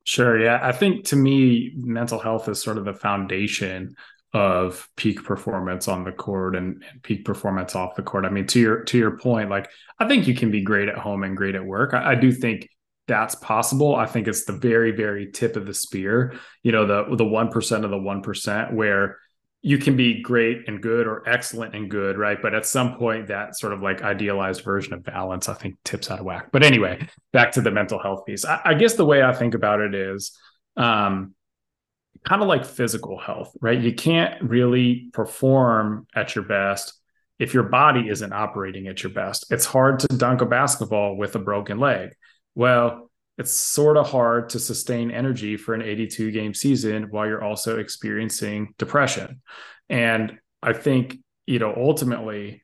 Sure. 0.05 0.41
Yeah. 0.41 0.61
I 0.63 0.73
think 0.73 1.05
to 1.07 1.17
me, 1.17 1.73
mental 1.77 2.19
health 2.19 2.49
is 2.49 2.63
sort 2.63 2.79
of 2.79 2.85
the 2.85 2.95
foundation 2.95 3.97
of 4.33 4.89
peak 4.97 5.25
performance 5.25 5.89
on 5.89 6.05
the 6.05 6.13
court 6.13 6.57
and, 6.57 6.83
and, 6.91 7.03
peak 7.03 7.25
performance 7.25 7.75
off 7.75 7.97
the 7.97 8.03
court. 8.03 8.25
I 8.25 8.29
mean, 8.29 8.47
to 8.49 8.61
your 8.61 8.85
to 8.85 8.99
your 8.99 9.17
point, 9.17 9.49
like 9.49 9.71
I 9.99 10.07
think 10.07 10.27
you 10.27 10.35
can 10.35 10.51
be 10.51 10.61
great 10.61 10.89
at 10.89 10.99
home 10.99 11.23
and 11.23 11.37
great 11.37 11.55
at 11.55 11.65
work. 11.65 11.95
I, 11.95 12.13
I 12.13 12.15
do 12.17 12.31
think 12.31 12.69
that's 13.07 13.35
possible. 13.37 13.95
I 13.95 14.07
think 14.07 14.29
it's 14.29 14.45
the 14.45 14.53
very, 14.53 14.91
very 14.91 15.31
tip 15.31 15.57
of 15.57 15.67
the 15.67 15.75
spear, 15.75 16.35
you 16.63 16.73
know, 16.73 16.87
the 16.87 17.17
the 17.17 17.25
one 17.25 17.51
percent 17.51 17.85
of 17.85 17.91
the 17.91 17.99
one 17.99 18.23
percent 18.23 18.73
where 18.73 19.19
you 19.63 19.79
can 19.79 19.97
be 19.97 20.23
great 20.23 20.69
and 20.69 20.81
good 20.81 21.07
or 21.07 21.29
excellent 21.29 21.75
and 21.75 21.91
good, 21.91 22.17
right? 22.17 22.41
But 22.41 22.55
at 22.55 22.67
some 22.67 22.97
point, 22.97 23.29
that 23.29 23.57
sort 23.59 23.73
of 23.73 23.83
like 23.83 24.03
idealized 24.03 24.63
version 24.63 24.93
of 24.93 25.03
balance, 25.03 25.49
I 25.49 25.55
think, 25.55 25.77
tips 25.85 26.11
out 26.11 26.21
of 26.21 26.25
whack. 26.25 26.51
But 26.53 26.63
anyway, 26.63 27.09
back 27.33 27.53
to 27.53 27.61
the 27.61 27.71
mental 27.71 28.01
health 28.01 28.27
piece. 28.27 28.45
I, 28.45 28.61
I 28.65 28.75
guess 28.75 28.95
the 28.95 29.05
way 29.05 29.23
I 29.23 29.33
think 29.33 29.55
about 29.55 29.81
it 29.81 29.95
is 29.95 30.37
um, 30.77 31.35
kind 32.25 32.43
of 32.43 32.49
like 32.49 32.65
physical 32.65 33.19
health, 33.19 33.57
right? 33.61 33.81
You 33.81 33.95
can't 33.95 34.41
really 34.43 35.11
perform 35.13 36.07
at 36.15 36.35
your 36.35 36.45
best 36.45 36.93
if 37.39 37.53
your 37.53 37.65
body 37.65 38.09
isn't 38.09 38.33
operating 38.33 38.89
at 38.89 39.03
your 39.03 39.13
best. 39.13 39.47
It's 39.51 39.67
hard 39.67 39.99
to 40.01 40.09
dunk 40.09 40.43
a 40.43 40.47
basketball 40.47 41.17
with 41.17 41.35
a 41.35 41.41
broken 41.41 41.79
leg 41.79 42.11
well, 42.57 43.11
it's 43.39 43.53
sort 43.53 43.99
of 43.99 44.11
hard 44.11 44.49
to 44.49 44.59
sustain 44.59 45.11
energy 45.11 45.57
for 45.57 45.75
an 45.75 45.83
82 45.83 46.31
game 46.33 46.55
season 46.55 47.05
while 47.11 47.27
you're 47.27 47.45
also 47.45 47.79
experiencing 47.79 48.75
depression. 48.79 49.43
And 49.89 50.39
I 50.63 50.73
think, 50.73 51.19
you 51.47 51.59
know, 51.59 51.73
ultimately, 51.77 52.63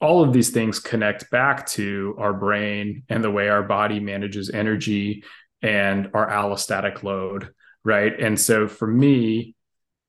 all 0.00 0.24
of 0.24 0.32
these 0.32 0.50
things 0.50 0.80
connect 0.80 1.30
back 1.30 1.66
to 1.66 2.16
our 2.18 2.32
brain 2.32 3.04
and 3.08 3.22
the 3.22 3.30
way 3.30 3.48
our 3.48 3.62
body 3.62 4.00
manages 4.00 4.50
energy 4.50 5.24
and 5.62 6.10
our 6.14 6.28
allostatic 6.28 7.02
load. 7.02 7.50
Right. 7.84 8.18
And 8.18 8.40
so 8.40 8.66
for 8.66 8.86
me, 8.86 9.54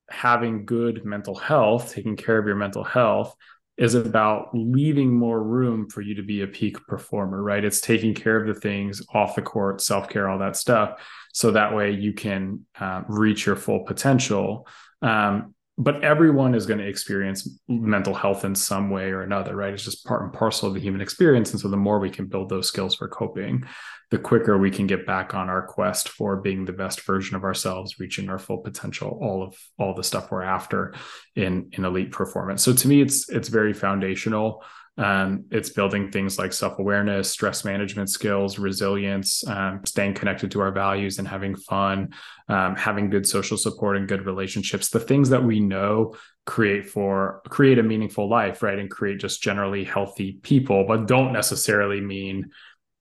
having 0.08 0.64
good 0.64 1.04
mental 1.04 1.34
health, 1.34 1.92
taking 1.92 2.16
care 2.16 2.38
of 2.38 2.46
your 2.46 2.56
mental 2.56 2.84
health, 2.84 3.34
is 3.76 3.94
about 3.94 4.48
leaving 4.54 5.12
more 5.14 5.42
room 5.42 5.88
for 5.88 6.00
you 6.00 6.14
to 6.14 6.22
be 6.22 6.42
a 6.42 6.46
peak 6.46 6.86
performer, 6.86 7.42
right? 7.42 7.64
It's 7.64 7.80
taking 7.80 8.14
care 8.14 8.40
of 8.40 8.46
the 8.46 8.58
things 8.58 9.02
off 9.12 9.34
the 9.34 9.42
court, 9.42 9.80
self 9.80 10.08
care, 10.08 10.28
all 10.28 10.38
that 10.38 10.56
stuff. 10.56 11.00
So 11.32 11.50
that 11.50 11.74
way 11.74 11.90
you 11.90 12.14
can 12.14 12.64
uh, 12.80 13.02
reach 13.08 13.44
your 13.44 13.56
full 13.56 13.80
potential. 13.80 14.66
Um, 15.02 15.54
but 15.78 16.02
everyone 16.02 16.54
is 16.54 16.64
going 16.64 16.78
to 16.78 16.88
experience 16.88 17.48
mental 17.68 18.14
health 18.14 18.44
in 18.44 18.54
some 18.54 18.88
way 18.88 19.10
or 19.10 19.22
another, 19.22 19.54
right? 19.54 19.74
It's 19.74 19.84
just 19.84 20.06
part 20.06 20.22
and 20.22 20.32
parcel 20.32 20.68
of 20.68 20.74
the 20.74 20.80
human 20.80 21.02
experience. 21.02 21.50
And 21.50 21.60
so 21.60 21.68
the 21.68 21.76
more 21.76 21.98
we 21.98 22.08
can 22.08 22.26
build 22.26 22.48
those 22.48 22.66
skills 22.66 22.94
for 22.94 23.08
coping, 23.08 23.64
the 24.10 24.18
quicker 24.18 24.56
we 24.56 24.70
can 24.70 24.86
get 24.86 25.06
back 25.06 25.34
on 25.34 25.50
our 25.50 25.66
quest 25.66 26.08
for 26.08 26.36
being 26.36 26.64
the 26.64 26.72
best 26.72 27.02
version 27.02 27.36
of 27.36 27.44
ourselves, 27.44 28.00
reaching 28.00 28.30
our 28.30 28.38
full 28.38 28.58
potential, 28.58 29.18
all 29.20 29.42
of 29.42 29.54
all 29.78 29.94
the 29.94 30.04
stuff 30.04 30.30
we're 30.30 30.42
after 30.42 30.94
in 31.34 31.68
in 31.72 31.84
elite 31.84 32.12
performance. 32.12 32.62
So 32.62 32.72
to 32.72 32.88
me, 32.88 33.02
it's 33.02 33.28
it's 33.28 33.48
very 33.48 33.74
foundational. 33.74 34.64
Um, 34.98 35.44
it's 35.50 35.70
building 35.70 36.10
things 36.10 36.38
like 36.38 36.52
self 36.52 36.78
awareness, 36.78 37.30
stress 37.30 37.64
management 37.64 38.08
skills, 38.10 38.58
resilience, 38.58 39.46
um, 39.46 39.80
staying 39.84 40.14
connected 40.14 40.50
to 40.52 40.60
our 40.60 40.72
values 40.72 41.18
and 41.18 41.28
having 41.28 41.54
fun, 41.54 42.14
um, 42.48 42.76
having 42.76 43.10
good 43.10 43.26
social 43.26 43.58
support 43.58 43.96
and 43.96 44.08
good 44.08 44.24
relationships. 44.24 44.88
The 44.88 45.00
things 45.00 45.28
that 45.30 45.44
we 45.44 45.60
know 45.60 46.16
create 46.46 46.88
for 46.88 47.42
create 47.48 47.78
a 47.78 47.82
meaningful 47.82 48.28
life, 48.28 48.62
right, 48.62 48.78
and 48.78 48.90
create 48.90 49.20
just 49.20 49.42
generally 49.42 49.84
healthy 49.84 50.38
people, 50.42 50.84
but 50.86 51.06
don't 51.06 51.32
necessarily 51.32 52.00
mean 52.00 52.50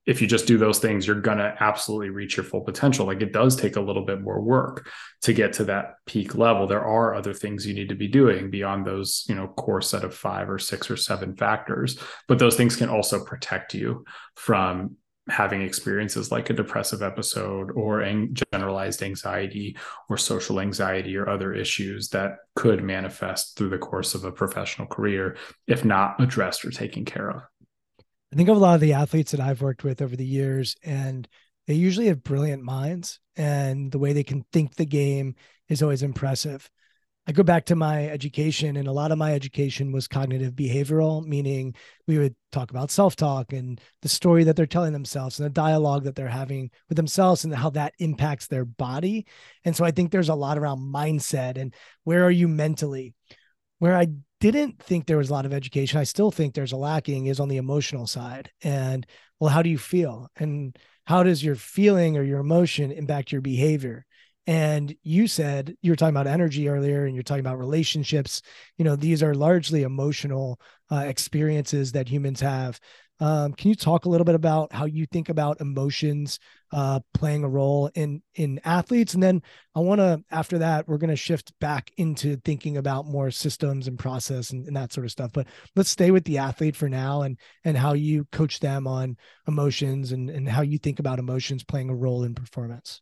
if 0.05 0.21
you 0.21 0.27
just 0.27 0.45
do 0.45 0.57
those 0.57 0.79
things, 0.79 1.07
you're 1.07 1.19
going 1.19 1.39
to 1.39 1.55
absolutely 1.59 2.09
reach 2.09 2.37
your 2.37 2.43
full 2.43 2.61
potential. 2.61 3.05
Like 3.05 3.21
it 3.21 3.33
does 3.33 3.55
take 3.55 3.75
a 3.75 3.81
little 3.81 4.05
bit 4.05 4.21
more 4.21 4.39
work 4.39 4.87
to 5.23 5.33
get 5.33 5.53
to 5.53 5.63
that 5.65 5.95
peak 6.05 6.35
level. 6.35 6.67
There 6.67 6.85
are 6.85 7.15
other 7.15 7.33
things 7.33 7.65
you 7.65 7.73
need 7.73 7.89
to 7.89 7.95
be 7.95 8.07
doing 8.07 8.49
beyond 8.49 8.85
those, 8.85 9.25
you 9.27 9.35
know, 9.35 9.47
core 9.47 9.81
set 9.81 10.03
of 10.03 10.13
five 10.13 10.49
or 10.49 10.59
six 10.59 10.91
or 10.91 10.97
seven 10.97 11.35
factors. 11.35 11.97
But 12.27 12.39
those 12.39 12.55
things 12.55 12.75
can 12.75 12.89
also 12.89 13.23
protect 13.23 13.73
you 13.73 14.05
from 14.35 14.97
having 15.27 15.63
experiences 15.63 16.31
like 16.31 16.49
a 16.49 16.53
depressive 16.53 17.01
episode 17.01 17.71
or 17.71 18.03
ang- 18.03 18.37
generalized 18.53 19.01
anxiety 19.01 19.75
or 20.07 20.17
social 20.17 20.59
anxiety 20.59 21.17
or 21.17 21.27
other 21.27 21.51
issues 21.53 22.09
that 22.09 22.37
could 22.55 22.83
manifest 22.83 23.57
through 23.57 23.69
the 23.69 23.77
course 23.77 24.13
of 24.13 24.23
a 24.23 24.31
professional 24.31 24.87
career 24.87 25.35
if 25.65 25.83
not 25.83 26.21
addressed 26.21 26.63
or 26.63 26.69
taken 26.69 27.05
care 27.05 27.31
of. 27.31 27.41
I 28.33 28.35
think 28.35 28.49
of 28.49 28.57
a 28.57 28.59
lot 28.59 28.75
of 28.75 28.81
the 28.81 28.93
athletes 28.93 29.31
that 29.31 29.39
I've 29.39 29.61
worked 29.61 29.83
with 29.83 30.01
over 30.01 30.15
the 30.15 30.25
years, 30.25 30.75
and 30.83 31.27
they 31.67 31.73
usually 31.73 32.07
have 32.07 32.23
brilliant 32.23 32.63
minds, 32.63 33.19
and 33.35 33.91
the 33.91 33.99
way 33.99 34.13
they 34.13 34.23
can 34.23 34.45
think 34.51 34.75
the 34.75 34.85
game 34.85 35.35
is 35.69 35.81
always 35.81 36.03
impressive. 36.03 36.69
I 37.27 37.31
go 37.31 37.41
back 37.41 37.65
to 37.65 37.75
my 37.75 38.07
education, 38.07 38.77
and 38.77 38.87
a 38.87 38.91
lot 38.91 39.11
of 39.11 39.17
my 39.17 39.33
education 39.33 39.91
was 39.91 40.07
cognitive 40.07 40.53
behavioral, 40.53 41.25
meaning 41.25 41.73
we 42.07 42.19
would 42.19 42.35
talk 42.51 42.69
about 42.69 42.91
self 42.91 43.15
talk 43.15 43.51
and 43.51 43.81
the 44.03 44.09
story 44.09 44.43
that 44.43 44.55
they're 44.55 44.67
telling 44.67 44.93
themselves 44.93 45.39
and 45.39 45.45
the 45.45 45.49
dialogue 45.49 46.03
that 46.03 46.15
they're 46.15 46.27
having 46.27 46.69
with 46.87 46.97
themselves 46.97 47.43
and 47.43 47.55
how 47.55 47.71
that 47.71 47.93
impacts 47.97 48.45
their 48.45 48.65
body. 48.65 49.25
And 49.63 49.75
so 49.75 49.83
I 49.83 49.91
think 49.91 50.11
there's 50.11 50.29
a 50.29 50.35
lot 50.35 50.59
around 50.59 50.79
mindset 50.79 51.57
and 51.57 51.73
where 52.03 52.23
are 52.23 52.31
you 52.31 52.47
mentally? 52.47 53.15
Where 53.79 53.97
I 53.97 54.07
didn't 54.51 54.81
think 54.81 55.05
there 55.05 55.17
was 55.17 55.29
a 55.29 55.33
lot 55.33 55.45
of 55.45 55.53
education. 55.53 55.99
I 55.99 56.03
still 56.03 56.31
think 56.31 56.53
there's 56.53 56.71
a 56.71 56.77
lacking 56.77 57.27
is 57.27 57.39
on 57.39 57.49
the 57.49 57.57
emotional 57.57 58.07
side. 58.07 58.51
And 58.61 59.05
well, 59.39 59.49
how 59.49 59.61
do 59.61 59.69
you 59.69 59.77
feel? 59.77 60.29
And 60.37 60.77
how 61.05 61.23
does 61.23 61.43
your 61.43 61.55
feeling 61.55 62.17
or 62.17 62.23
your 62.23 62.39
emotion 62.39 62.91
impact 62.91 63.31
your 63.31 63.41
behavior? 63.41 64.05
And 64.47 64.95
you 65.01 65.27
said 65.27 65.75
you 65.81 65.91
were 65.91 65.95
talking 65.95 66.15
about 66.15 66.27
energy 66.27 66.69
earlier 66.69 67.05
and 67.05 67.15
you're 67.15 67.23
talking 67.23 67.39
about 67.39 67.57
relationships. 67.57 68.41
You 68.77 68.85
know, 68.85 68.95
these 68.95 69.23
are 69.23 69.33
largely 69.33 69.83
emotional 69.83 70.59
uh, 70.91 70.97
experiences 70.97 71.93
that 71.93 72.07
humans 72.07 72.41
have. 72.41 72.79
Um, 73.19 73.53
can 73.53 73.69
you 73.69 73.75
talk 73.75 74.05
a 74.05 74.09
little 74.09 74.25
bit 74.25 74.35
about 74.35 74.73
how 74.73 74.85
you 74.85 75.05
think 75.05 75.29
about 75.29 75.61
emotions 75.61 76.39
uh, 76.73 76.99
playing 77.13 77.43
a 77.43 77.49
role 77.49 77.89
in 77.95 78.21
in 78.35 78.59
athletes? 78.65 79.13
And 79.13 79.23
then 79.23 79.41
I 79.73 79.79
want 79.79 79.99
to, 79.99 80.21
after 80.31 80.57
that, 80.57 80.87
we're 80.87 80.97
going 80.97 81.09
to 81.09 81.15
shift 81.15 81.53
back 81.59 81.91
into 81.97 82.35
thinking 82.43 82.77
about 82.77 83.05
more 83.05 83.31
systems 83.31 83.87
and 83.87 83.97
process 83.97 84.51
and, 84.51 84.67
and 84.67 84.75
that 84.75 84.91
sort 84.91 85.05
of 85.05 85.11
stuff. 85.11 85.31
But 85.33 85.47
let's 85.75 85.89
stay 85.89 86.11
with 86.11 86.25
the 86.25 86.39
athlete 86.39 86.75
for 86.75 86.89
now 86.89 87.21
and 87.21 87.37
and 87.63 87.77
how 87.77 87.93
you 87.93 88.25
coach 88.31 88.59
them 88.59 88.87
on 88.87 89.17
emotions 89.47 90.11
and 90.11 90.29
and 90.29 90.49
how 90.49 90.61
you 90.61 90.77
think 90.77 90.99
about 90.99 91.19
emotions 91.19 91.63
playing 91.63 91.89
a 91.89 91.95
role 91.95 92.23
in 92.23 92.35
performance. 92.35 93.01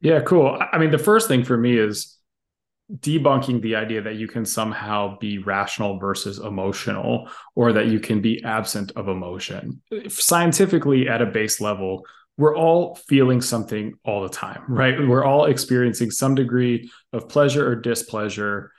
Yeah, 0.00 0.20
cool. 0.20 0.58
I 0.72 0.78
mean, 0.78 0.90
the 0.90 0.98
first 0.98 1.28
thing 1.28 1.44
for 1.44 1.58
me 1.58 1.76
is 1.76 2.16
debunking 2.98 3.62
the 3.62 3.76
idea 3.76 4.02
that 4.02 4.16
you 4.16 4.26
can 4.26 4.44
somehow 4.44 5.16
be 5.18 5.38
rational 5.38 5.98
versus 5.98 6.38
emotional 6.38 7.28
or 7.54 7.72
that 7.72 7.86
you 7.86 8.00
can 8.00 8.20
be 8.20 8.42
absent 8.42 8.92
of 8.96 9.08
emotion. 9.08 9.80
Scientifically, 10.08 11.08
at 11.08 11.22
a 11.22 11.26
base 11.26 11.60
level, 11.60 12.04
we're 12.36 12.56
all 12.56 12.94
feeling 12.94 13.40
something 13.40 13.94
all 14.04 14.22
the 14.22 14.28
time, 14.28 14.62
right? 14.66 14.98
We're 15.06 15.24
all 15.24 15.44
experiencing 15.44 16.10
some 16.10 16.34
degree 16.34 16.90
of 17.12 17.28
pleasure 17.28 17.68
or 17.68 17.76
displeasure 17.76 18.72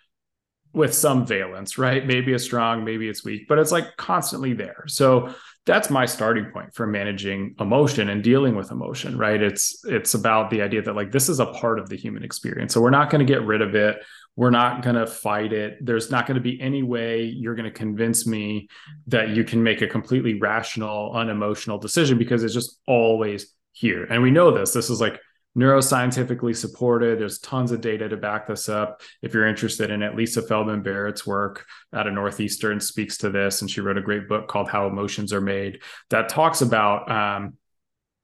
with 0.73 0.93
some 0.93 1.25
valence, 1.25 1.77
right? 1.77 2.05
Maybe 2.05 2.33
it's 2.33 2.43
strong, 2.43 2.83
maybe 2.83 3.07
it's 3.07 3.23
weak, 3.23 3.47
but 3.47 3.59
it's 3.59 3.71
like 3.71 3.97
constantly 3.97 4.53
there. 4.53 4.85
So 4.87 5.33
that's 5.65 5.89
my 5.89 6.05
starting 6.05 6.45
point 6.45 6.73
for 6.73 6.87
managing 6.87 7.53
emotion 7.59 8.09
and 8.09 8.23
dealing 8.23 8.55
with 8.55 8.71
emotion 8.71 9.17
right? 9.17 9.41
It's 9.41 9.83
it's 9.85 10.13
about 10.13 10.49
the 10.49 10.61
idea 10.61 10.81
that 10.81 10.95
like 10.95 11.11
this 11.11 11.29
is 11.29 11.39
a 11.39 11.45
part 11.45 11.79
of 11.79 11.89
the 11.89 11.95
human 11.95 12.23
experience. 12.23 12.73
So 12.73 12.81
we're 12.81 12.89
not 12.89 13.09
going 13.09 13.25
to 13.25 13.31
get 13.31 13.45
rid 13.45 13.61
of 13.61 13.75
it. 13.75 13.97
We're 14.35 14.49
not 14.49 14.81
going 14.81 14.95
to 14.95 15.05
fight 15.05 15.53
it. 15.53 15.77
There's 15.85 16.09
not 16.09 16.25
going 16.25 16.35
to 16.35 16.41
be 16.41 16.59
any 16.59 16.83
way 16.83 17.23
you're 17.23 17.55
going 17.55 17.71
to 17.71 17.71
convince 17.71 18.25
me 18.25 18.69
that 19.07 19.29
you 19.29 19.43
can 19.43 19.61
make 19.61 19.81
a 19.81 19.87
completely 19.87 20.39
rational 20.39 21.13
unemotional 21.13 21.77
decision 21.77 22.17
because 22.17 22.43
it's 22.43 22.53
just 22.53 22.79
always 22.87 23.53
here. 23.73 24.05
And 24.05 24.23
we 24.23 24.31
know 24.31 24.51
this. 24.51 24.73
This 24.73 24.89
is 24.89 24.99
like 24.99 25.19
neuroscientifically 25.57 26.55
supported. 26.55 27.19
There's 27.19 27.39
tons 27.39 27.71
of 27.71 27.81
data 27.81 28.07
to 28.07 28.17
back 28.17 28.47
this 28.47 28.69
up. 28.69 29.01
If 29.21 29.33
you're 29.33 29.47
interested 29.47 29.89
in 29.89 30.01
it, 30.01 30.15
Lisa 30.15 30.41
Feldman 30.41 30.81
Barrett's 30.81 31.27
work 31.27 31.65
out 31.93 32.07
of 32.07 32.13
Northeastern 32.13 32.79
speaks 32.79 33.17
to 33.17 33.29
this, 33.29 33.61
and 33.61 33.69
she 33.69 33.81
wrote 33.81 33.97
a 33.97 34.01
great 34.01 34.29
book 34.29 34.47
called 34.47 34.69
How 34.69 34.87
Emotions 34.87 35.33
Are 35.33 35.41
Made 35.41 35.81
that 36.09 36.29
talks 36.29 36.61
about, 36.61 37.11
um, 37.11 37.57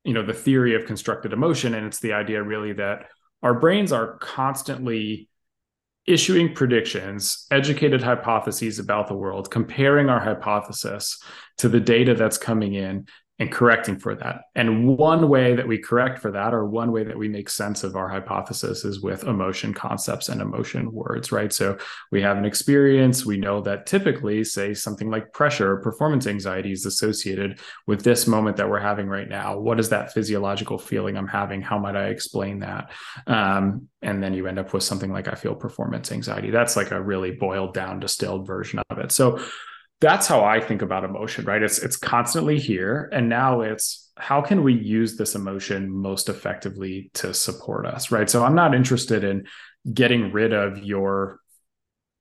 you 0.04 0.14
know, 0.14 0.26
the 0.26 0.34
theory 0.34 0.76
of 0.76 0.86
constructed 0.86 1.34
emotion, 1.34 1.74
and 1.74 1.86
it's 1.86 2.00
the 2.00 2.14
idea 2.14 2.42
really 2.42 2.74
that 2.74 3.08
our 3.44 3.54
brains 3.54 3.92
are 3.92 4.18
constantly 4.20 5.28
issuing 6.06 6.54
predictions, 6.54 7.46
educated 7.52 8.02
hypotheses 8.02 8.80
about 8.80 9.08
the 9.08 9.14
world, 9.14 9.52
comparing 9.52 10.10
our 10.10 10.22
hypothesis 10.22 11.22
to 11.58 11.68
the 11.68 11.82
data 11.82 12.16
that's 12.16 12.38
coming 12.38 12.74
in, 12.74 13.06
and 13.40 13.52
correcting 13.52 14.00
for 14.00 14.16
that. 14.16 14.42
And 14.56 14.98
one 14.98 15.30
way 15.30 15.56
that 15.56 15.68
we 15.68 15.78
correct 15.78 16.20
for 16.20 16.32
that, 16.32 16.54
or 16.54 16.66
one 16.66 16.92
way 16.92 17.04
that 17.04 17.18
we 17.18 17.28
make 17.28 17.50
sense 17.50 17.84
of 17.84 17.96
our 17.96 18.10
hypothesis, 18.10 18.84
is 18.84 19.02
with 19.02 19.26
emotion 19.26 19.74
concepts 19.74 20.30
and 20.30 20.42
emotion 20.42 20.92
words, 20.92 21.32
right? 21.32 21.54
So 21.54 21.78
we 22.12 22.22
have 22.24 22.38
an 22.38 22.46
experience. 22.46 23.26
We 23.26 23.38
know 23.38 23.62
that 23.62 23.86
typically, 23.86 24.44
say, 24.44 24.74
something 24.74 25.12
like 25.12 25.34
pressure 25.34 25.74
or 25.74 25.82
performance 25.82 26.26
anxiety 26.26 26.72
is 26.72 26.88
associated 26.88 27.60
with 27.86 28.04
this 28.04 28.26
moment 28.26 28.58
that 28.58 28.70
we're 28.70 28.80
having 28.80 29.08
right 29.08 29.30
now. 29.30 29.60
What 29.60 29.80
is 29.80 29.90
that 29.90 30.14
physiological 30.14 30.80
feeling 30.80 31.16
I'm 31.16 31.28
having? 31.28 31.62
How 31.62 31.78
might 31.78 31.96
I 31.96 32.08
explain 32.08 32.60
that? 32.60 32.92
Um, 33.28 33.88
and 34.02 34.24
then 34.24 34.34
you 34.34 34.48
end 34.48 34.58
up 34.58 34.74
with 34.74 34.84
something 34.84 35.12
like 35.12 35.28
I 35.28 35.36
feel 35.36 35.54
performance 35.54 36.12
anxiety. 36.12 36.50
That's 36.50 36.76
like 36.76 36.90
a 36.90 37.02
really 37.02 37.32
boiled 37.32 37.76
down, 37.76 38.00
distilled 38.00 38.48
version 38.48 38.80
of 38.90 38.98
it. 38.98 39.12
So 39.12 39.40
that's 40.00 40.28
how 40.28 40.44
I 40.44 40.60
think 40.60 40.82
about 40.82 41.04
emotion, 41.04 41.46
right? 41.46 41.62
It's 41.62 41.80
it's 41.80 41.98
constantly 41.98 42.60
here 42.60 43.10
and 43.12 43.30
now 43.30 43.62
it's 43.62 44.12
how 44.18 44.42
can 44.42 44.64
we 44.64 44.74
use 44.74 45.16
this 45.16 45.36
emotion 45.36 45.90
most 45.92 46.30
effectively 46.30 47.12
to 47.16 47.34
support 47.34 47.86
us, 47.86 48.12
right? 48.12 48.30
So 48.30 48.44
I'm 48.44 48.56
not 48.56 48.76
interested 48.76 49.24
in 49.24 49.48
getting 49.92 50.32
rid 50.32 50.54
of 50.54 50.80
your 50.80 51.40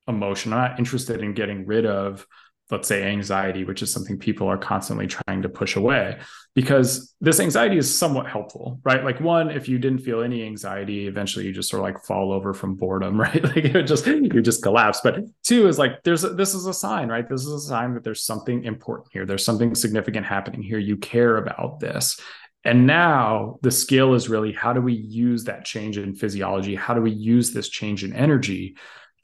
emotion. 0.08 0.52
I'm 0.52 0.60
not 0.60 0.78
interested 0.78 1.20
in 1.22 1.34
getting 1.34 1.66
rid 1.66 1.86
of 1.86 2.26
let's 2.70 2.88
say 2.88 3.04
anxiety 3.04 3.64
which 3.64 3.82
is 3.82 3.92
something 3.92 4.18
people 4.18 4.48
are 4.48 4.58
constantly 4.58 5.06
trying 5.06 5.42
to 5.42 5.48
push 5.48 5.76
away 5.76 6.18
because 6.54 7.14
this 7.20 7.38
anxiety 7.38 7.76
is 7.76 7.98
somewhat 7.98 8.26
helpful 8.26 8.80
right? 8.84 9.04
Like 9.04 9.20
one 9.20 9.50
if 9.50 9.68
you 9.68 9.78
didn't 9.78 10.00
feel 10.00 10.22
any 10.22 10.44
anxiety 10.44 11.06
eventually 11.06 11.46
you 11.46 11.52
just 11.52 11.68
sort 11.68 11.80
of 11.80 11.84
like 11.84 12.04
fall 12.04 12.32
over 12.32 12.54
from 12.54 12.74
boredom 12.74 13.20
right? 13.20 13.42
Like 13.42 13.56
it 13.56 13.82
just 13.84 14.06
you 14.06 14.42
just 14.42 14.62
collapse. 14.62 15.00
But 15.02 15.20
two 15.44 15.68
is 15.68 15.78
like 15.78 16.02
there's 16.02 16.22
this 16.22 16.54
is 16.54 16.66
a 16.66 16.74
sign 16.74 17.08
right? 17.08 17.28
This 17.28 17.42
is 17.42 17.52
a 17.52 17.60
sign 17.60 17.94
that 17.94 18.04
there's 18.04 18.24
something 18.24 18.64
important 18.64 19.08
here. 19.12 19.26
There's 19.26 19.44
something 19.44 19.74
significant 19.74 20.26
happening 20.26 20.62
here. 20.62 20.78
You 20.78 20.96
care 20.96 21.36
about 21.36 21.80
this. 21.80 22.18
And 22.64 22.86
now 22.86 23.58
the 23.62 23.70
skill 23.70 24.14
is 24.14 24.28
really 24.28 24.52
how 24.52 24.72
do 24.72 24.80
we 24.80 24.94
use 24.94 25.44
that 25.44 25.64
change 25.64 25.98
in 25.98 26.16
physiology? 26.16 26.74
How 26.74 26.94
do 26.94 27.00
we 27.00 27.12
use 27.12 27.52
this 27.52 27.68
change 27.68 28.02
in 28.02 28.12
energy 28.12 28.76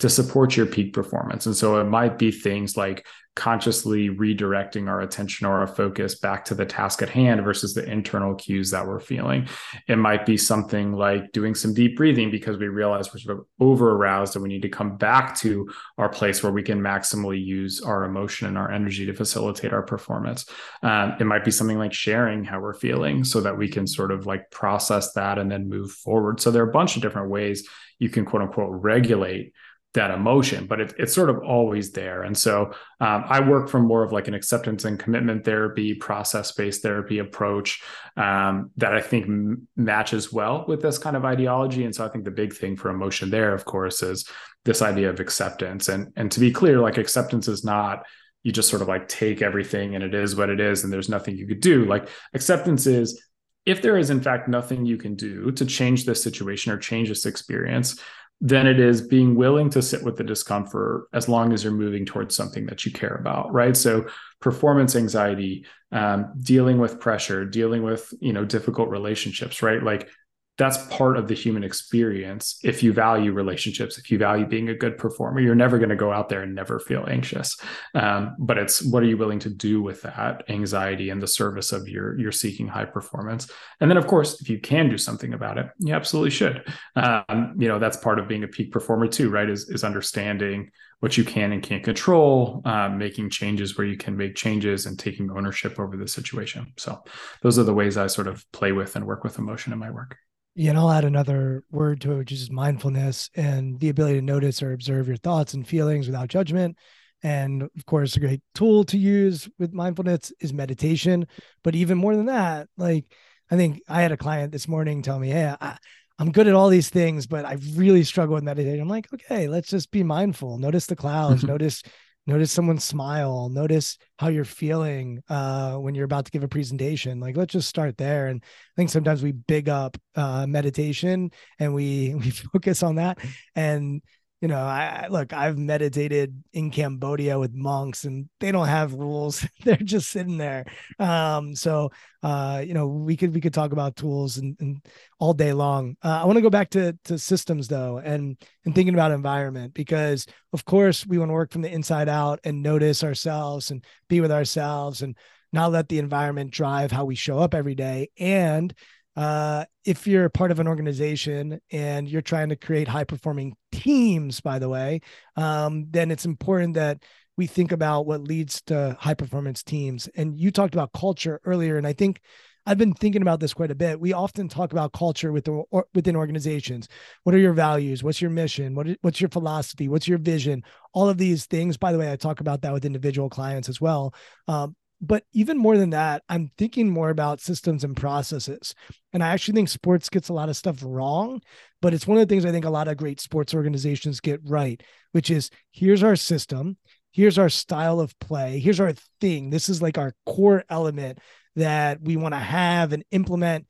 to 0.02 0.08
support 0.08 0.56
your 0.56 0.66
peak 0.66 0.92
performance. 0.92 1.46
And 1.46 1.54
so 1.54 1.78
it 1.80 1.84
might 1.84 2.18
be 2.18 2.32
things 2.32 2.76
like 2.76 3.06
consciously 3.36 4.08
redirecting 4.10 4.88
our 4.88 5.00
attention 5.00 5.46
or 5.46 5.60
our 5.60 5.66
focus 5.68 6.16
back 6.16 6.44
to 6.46 6.56
the 6.56 6.66
task 6.66 7.02
at 7.02 7.08
hand 7.08 7.44
versus 7.44 7.72
the 7.72 7.88
internal 7.88 8.34
cues 8.34 8.72
that 8.72 8.84
we're 8.84 8.98
feeling. 8.98 9.46
It 9.86 9.94
might 9.94 10.26
be 10.26 10.36
something 10.36 10.92
like 10.92 11.30
doing 11.30 11.54
some 11.54 11.72
deep 11.72 11.96
breathing 11.96 12.32
because 12.32 12.58
we 12.58 12.66
realize 12.66 13.14
we're 13.14 13.20
sort 13.20 13.38
of 13.38 13.46
over 13.60 13.92
aroused 13.92 14.34
and 14.34 14.42
we 14.42 14.48
need 14.48 14.62
to 14.62 14.68
come 14.68 14.96
back 14.96 15.36
to 15.36 15.70
our 15.98 16.08
place 16.08 16.42
where 16.42 16.52
we 16.52 16.64
can 16.64 16.80
maximally 16.80 17.42
use 17.42 17.80
our 17.80 18.02
emotion 18.02 18.48
and 18.48 18.58
our 18.58 18.72
energy 18.72 19.06
to 19.06 19.14
facilitate 19.14 19.72
our 19.72 19.84
performance. 19.84 20.46
Um, 20.82 21.14
it 21.20 21.26
might 21.26 21.44
be 21.44 21.52
something 21.52 21.78
like 21.78 21.92
sharing 21.92 22.42
how 22.42 22.58
we're 22.58 22.74
feeling 22.74 23.22
so 23.22 23.40
that 23.42 23.56
we 23.56 23.68
can 23.68 23.86
sort 23.86 24.10
of 24.10 24.26
like 24.26 24.50
process 24.50 25.12
that 25.12 25.38
and 25.38 25.48
then 25.48 25.68
move 25.68 25.92
forward. 25.92 26.40
So 26.40 26.50
there 26.50 26.64
are 26.64 26.68
a 26.68 26.72
bunch 26.72 26.96
of 26.96 27.02
different 27.02 27.30
ways 27.30 27.68
you 28.00 28.08
can 28.08 28.24
quote 28.24 28.42
unquote 28.42 28.82
regulate 28.82 29.52
that 29.94 30.10
emotion, 30.10 30.66
but 30.66 30.80
it, 30.80 30.94
it's 30.98 31.14
sort 31.14 31.28
of 31.28 31.38
always 31.42 31.92
there. 31.92 32.22
And 32.22 32.36
so 32.36 32.72
um, 33.00 33.24
I 33.26 33.46
work 33.46 33.68
from 33.68 33.86
more 33.86 34.02
of 34.02 34.12
like 34.12 34.26
an 34.26 34.34
acceptance 34.34 34.86
and 34.86 34.98
commitment 34.98 35.44
therapy, 35.44 35.94
process 35.94 36.52
based 36.52 36.82
therapy 36.82 37.18
approach 37.18 37.82
um, 38.16 38.70
that 38.78 38.94
I 38.94 39.02
think 39.02 39.26
m- 39.26 39.68
matches 39.76 40.32
well 40.32 40.64
with 40.66 40.80
this 40.80 40.96
kind 40.96 41.16
of 41.16 41.26
ideology. 41.26 41.84
And 41.84 41.94
so 41.94 42.06
I 42.06 42.08
think 42.08 42.24
the 42.24 42.30
big 42.30 42.54
thing 42.54 42.76
for 42.76 42.88
emotion 42.90 43.28
there, 43.28 43.52
of 43.52 43.66
course, 43.66 44.02
is 44.02 44.26
this 44.64 44.80
idea 44.80 45.10
of 45.10 45.20
acceptance. 45.20 45.88
And 45.88 46.12
and 46.16 46.30
to 46.32 46.40
be 46.40 46.52
clear, 46.52 46.80
like 46.80 46.96
acceptance 46.96 47.48
is 47.48 47.64
not 47.64 48.06
you 48.42 48.50
just 48.50 48.68
sort 48.68 48.82
of 48.82 48.88
like 48.88 49.08
take 49.08 49.40
everything 49.40 49.94
and 49.94 50.02
it 50.02 50.14
is 50.14 50.34
what 50.34 50.50
it 50.50 50.58
is 50.58 50.82
and 50.82 50.92
there's 50.92 51.08
nothing 51.08 51.36
you 51.36 51.46
could 51.46 51.60
do. 51.60 51.84
Like 51.84 52.08
acceptance 52.34 52.86
is 52.86 53.22
if 53.64 53.82
there 53.82 53.96
is 53.96 54.10
in 54.10 54.20
fact 54.20 54.48
nothing 54.48 54.84
you 54.84 54.96
can 54.96 55.14
do 55.14 55.52
to 55.52 55.64
change 55.64 56.04
this 56.04 56.22
situation 56.22 56.72
or 56.72 56.78
change 56.78 57.08
this 57.08 57.26
experience 57.26 58.00
than 58.44 58.66
it 58.66 58.80
is 58.80 59.00
being 59.00 59.36
willing 59.36 59.70
to 59.70 59.80
sit 59.80 60.02
with 60.02 60.16
the 60.16 60.24
discomfort 60.24 61.06
as 61.12 61.28
long 61.28 61.52
as 61.52 61.62
you're 61.62 61.72
moving 61.72 62.04
towards 62.04 62.34
something 62.34 62.66
that 62.66 62.84
you 62.84 62.90
care 62.92 63.14
about 63.14 63.52
right? 63.52 63.76
So 63.76 64.06
performance 64.40 64.96
anxiety 64.96 65.64
um, 65.92 66.32
dealing 66.42 66.78
with 66.78 66.98
pressure 66.98 67.44
dealing 67.44 67.82
with 67.84 68.12
you 68.20 68.32
know 68.32 68.44
difficult 68.44 68.88
relationships 68.88 69.62
right? 69.62 69.82
Like 69.82 70.10
that's 70.58 70.76
part 70.86 71.16
of 71.16 71.28
the 71.28 71.34
human 71.34 71.64
experience. 71.64 72.58
If 72.62 72.82
you 72.82 72.92
value 72.92 73.32
relationships 73.32 73.98
if 73.98 74.10
you 74.10 74.18
value 74.18 74.46
being 74.46 74.68
a 74.68 74.74
good 74.74 74.98
performer 74.98 75.40
you're 75.40 75.54
never 75.54 75.78
going 75.78 75.88
to 75.88 75.96
go 75.96 76.12
out 76.12 76.28
there 76.28 76.42
and 76.42 76.54
never 76.54 76.78
feel 76.78 77.06
anxious. 77.08 77.56
Um, 77.94 78.36
but 78.38 78.58
it's 78.58 78.82
what 78.82 79.02
are 79.02 79.06
you 79.06 79.16
willing 79.16 79.38
to 79.40 79.50
do 79.50 79.82
with 79.82 80.02
that 80.02 80.44
anxiety 80.48 81.10
in 81.10 81.20
the 81.20 81.26
service 81.26 81.72
of 81.72 81.88
your 81.88 82.18
your 82.18 82.32
seeking 82.32 82.68
high 82.68 82.84
performance? 82.84 83.50
And 83.80 83.90
then 83.90 83.96
of 83.96 84.06
course 84.06 84.40
if 84.40 84.50
you 84.50 84.58
can 84.58 84.88
do 84.88 84.98
something 84.98 85.32
about 85.32 85.58
it 85.58 85.66
you 85.78 85.94
absolutely 85.94 86.30
should. 86.30 86.64
Um, 86.96 87.54
you 87.58 87.68
know 87.68 87.78
that's 87.78 87.96
part 87.96 88.18
of 88.18 88.28
being 88.28 88.44
a 88.44 88.48
peak 88.48 88.72
performer 88.72 89.06
too 89.06 89.30
right? 89.30 89.48
Is, 89.48 89.68
is 89.68 89.84
understanding 89.84 90.70
what 91.00 91.16
you 91.16 91.24
can 91.24 91.50
and 91.50 91.62
can't 91.64 91.82
control 91.82 92.62
um, 92.64 92.96
making 92.96 93.28
changes 93.28 93.76
where 93.76 93.86
you 93.86 93.96
can 93.96 94.16
make 94.16 94.36
changes 94.36 94.86
and 94.86 94.96
taking 94.98 95.30
ownership 95.32 95.80
over 95.80 95.96
the 95.96 96.06
situation. 96.06 96.72
So 96.76 97.02
those 97.42 97.58
are 97.58 97.64
the 97.64 97.74
ways 97.74 97.96
i 97.96 98.06
sort 98.06 98.28
of 98.28 98.44
play 98.52 98.72
with 98.72 98.94
and 98.94 99.06
work 99.06 99.24
with 99.24 99.38
emotion 99.38 99.72
in 99.72 99.78
my 99.78 99.90
work 99.90 100.16
yeah, 100.54 100.70
and 100.70 100.78
I'll 100.78 100.90
add 100.90 101.04
another 101.04 101.64
word 101.70 102.00
to 102.02 102.12
it, 102.12 102.18
which 102.18 102.32
is 102.32 102.50
mindfulness 102.50 103.30
and 103.34 103.80
the 103.80 103.88
ability 103.88 104.16
to 104.16 104.22
notice 104.22 104.62
or 104.62 104.72
observe 104.72 105.08
your 105.08 105.16
thoughts 105.16 105.54
and 105.54 105.66
feelings 105.66 106.06
without 106.06 106.28
judgment. 106.28 106.76
And 107.22 107.62
of 107.62 107.86
course, 107.86 108.16
a 108.16 108.20
great 108.20 108.42
tool 108.54 108.84
to 108.84 108.98
use 108.98 109.48
with 109.58 109.72
mindfulness 109.72 110.32
is 110.40 110.52
meditation. 110.52 111.26
But 111.62 111.74
even 111.74 111.96
more 111.96 112.16
than 112.16 112.26
that, 112.26 112.68
like 112.76 113.06
I 113.50 113.56
think 113.56 113.80
I 113.88 114.02
had 114.02 114.12
a 114.12 114.16
client 114.16 114.52
this 114.52 114.68
morning 114.68 115.02
tell 115.02 115.18
me, 115.18 115.30
Hey, 115.30 115.54
I, 115.60 115.78
am 116.18 116.32
good 116.32 116.48
at 116.48 116.54
all 116.54 116.68
these 116.68 116.90
things, 116.90 117.26
but 117.26 117.44
I 117.44 117.56
really 117.74 118.04
struggle 118.04 118.34
with 118.34 118.44
meditation. 118.44 118.80
I'm 118.80 118.88
like, 118.88 119.12
okay, 119.14 119.48
let's 119.48 119.70
just 119.70 119.90
be 119.90 120.02
mindful. 120.02 120.58
Notice 120.58 120.86
the 120.86 120.96
clouds, 120.96 121.42
mm-hmm. 121.42 121.52
notice 121.52 121.82
notice 122.26 122.52
someone 122.52 122.78
smile. 122.78 123.48
Notice 123.48 123.98
how 124.18 124.28
you're 124.28 124.44
feeling 124.44 125.22
uh, 125.28 125.74
when 125.76 125.94
you're 125.94 126.04
about 126.04 126.24
to 126.26 126.30
give 126.30 126.44
a 126.44 126.48
presentation. 126.48 127.20
Like 127.20 127.36
let's 127.36 127.52
just 127.52 127.68
start 127.68 127.96
there. 127.96 128.28
And 128.28 128.42
i 128.42 128.74
think 128.76 128.90
sometimes 128.90 129.22
we 129.22 129.32
big 129.32 129.68
up 129.68 129.96
uh, 130.14 130.46
meditation 130.46 131.30
and 131.58 131.74
we 131.74 132.14
we 132.18 132.30
focus 132.30 132.82
on 132.82 132.96
that. 132.96 133.18
And 133.54 134.02
you 134.42 134.48
know, 134.48 134.58
I 134.58 135.06
look, 135.08 135.32
I've 135.32 135.56
meditated 135.56 136.42
in 136.52 136.72
Cambodia 136.72 137.38
with 137.38 137.54
monks 137.54 138.02
and 138.02 138.28
they 138.40 138.50
don't 138.50 138.66
have 138.66 138.92
rules. 138.92 139.46
They're 139.64 139.76
just 139.76 140.10
sitting 140.10 140.36
there. 140.36 140.66
Um, 140.98 141.54
so 141.54 141.92
uh, 142.24 142.60
you 142.66 142.74
know, 142.74 142.88
we 142.88 143.16
could 143.16 143.32
we 143.32 143.40
could 143.40 143.54
talk 143.54 143.70
about 143.70 143.94
tools 143.94 144.38
and, 144.38 144.56
and 144.58 144.84
all 145.20 145.32
day 145.32 145.52
long. 145.52 145.96
Uh, 146.02 146.20
I 146.22 146.24
want 146.24 146.38
to 146.38 146.42
go 146.42 146.50
back 146.50 146.70
to 146.70 146.98
to 147.04 147.20
systems 147.20 147.68
though 147.68 147.98
and 147.98 148.36
and 148.64 148.74
thinking 148.74 148.94
about 148.94 149.12
environment 149.12 149.74
because 149.74 150.26
of 150.52 150.64
course 150.64 151.06
we 151.06 151.18
want 151.18 151.28
to 151.28 151.34
work 151.34 151.52
from 151.52 151.62
the 151.62 151.72
inside 151.72 152.08
out 152.08 152.40
and 152.42 152.64
notice 152.64 153.04
ourselves 153.04 153.70
and 153.70 153.84
be 154.08 154.20
with 154.20 154.32
ourselves 154.32 155.02
and 155.02 155.16
not 155.52 155.70
let 155.70 155.88
the 155.88 156.00
environment 156.00 156.50
drive 156.50 156.90
how 156.90 157.04
we 157.04 157.14
show 157.14 157.38
up 157.38 157.54
every 157.54 157.76
day 157.76 158.08
and 158.18 158.74
uh, 159.16 159.64
if 159.84 160.06
you're 160.06 160.28
part 160.28 160.50
of 160.50 160.60
an 160.60 160.68
organization 160.68 161.60
and 161.70 162.08
you're 162.08 162.22
trying 162.22 162.48
to 162.48 162.56
create 162.56 162.88
high 162.88 163.04
performing 163.04 163.54
teams, 163.72 164.40
by 164.40 164.58
the 164.58 164.68
way, 164.68 165.00
um, 165.36 165.86
then 165.90 166.10
it's 166.10 166.24
important 166.24 166.74
that 166.74 167.02
we 167.36 167.46
think 167.46 167.72
about 167.72 168.06
what 168.06 168.22
leads 168.22 168.62
to 168.62 168.96
high 169.00 169.14
performance 169.14 169.62
teams. 169.62 170.08
And 170.14 170.38
you 170.38 170.50
talked 170.50 170.74
about 170.74 170.92
culture 170.92 171.40
earlier, 171.44 171.76
and 171.76 171.86
I 171.86 171.92
think 171.92 172.20
I've 172.64 172.78
been 172.78 172.94
thinking 172.94 173.22
about 173.22 173.40
this 173.40 173.54
quite 173.54 173.72
a 173.72 173.74
bit. 173.74 173.98
We 173.98 174.12
often 174.12 174.48
talk 174.48 174.72
about 174.72 174.92
culture 174.92 175.32
within 175.32 175.64
or, 175.70 175.86
within 175.94 176.14
organizations. 176.14 176.88
What 177.24 177.34
are 177.34 177.38
your 177.38 177.54
values? 177.54 178.04
What's 178.04 178.20
your 178.20 178.30
mission? 178.30 178.74
What 178.74 178.88
is, 178.88 178.96
what's 179.00 179.20
your 179.20 179.30
philosophy? 179.30 179.88
What's 179.88 180.06
your 180.06 180.18
vision? 180.18 180.62
All 180.92 181.08
of 181.08 181.18
these 181.18 181.46
things. 181.46 181.76
By 181.76 181.92
the 181.92 181.98
way, 181.98 182.12
I 182.12 182.16
talk 182.16 182.40
about 182.40 182.62
that 182.62 182.72
with 182.72 182.84
individual 182.84 183.28
clients 183.28 183.68
as 183.68 183.80
well. 183.80 184.14
Um, 184.46 184.76
but 185.02 185.24
even 185.32 185.58
more 185.58 185.76
than 185.76 185.90
that, 185.90 186.22
I'm 186.28 186.52
thinking 186.56 186.88
more 186.88 187.10
about 187.10 187.40
systems 187.40 187.82
and 187.82 187.96
processes. 187.96 188.72
And 189.12 189.22
I 189.22 189.30
actually 189.30 189.54
think 189.54 189.68
sports 189.68 190.08
gets 190.08 190.28
a 190.28 190.32
lot 190.32 190.48
of 190.48 190.56
stuff 190.56 190.78
wrong, 190.80 191.42
but 191.80 191.92
it's 191.92 192.06
one 192.06 192.18
of 192.18 192.26
the 192.26 192.32
things 192.32 192.46
I 192.46 192.52
think 192.52 192.64
a 192.64 192.70
lot 192.70 192.86
of 192.86 192.96
great 192.96 193.20
sports 193.20 193.52
organizations 193.52 194.20
get 194.20 194.40
right, 194.44 194.80
which 195.10 195.28
is 195.28 195.50
here's 195.72 196.04
our 196.04 196.14
system, 196.14 196.76
here's 197.10 197.36
our 197.36 197.48
style 197.48 197.98
of 197.98 198.16
play, 198.20 198.60
here's 198.60 198.78
our 198.78 198.94
thing. 199.20 199.50
This 199.50 199.68
is 199.68 199.82
like 199.82 199.98
our 199.98 200.14
core 200.24 200.62
element 200.70 201.18
that 201.56 202.00
we 202.00 202.16
want 202.16 202.34
to 202.34 202.38
have 202.38 202.92
and 202.92 203.04
implement 203.10 203.66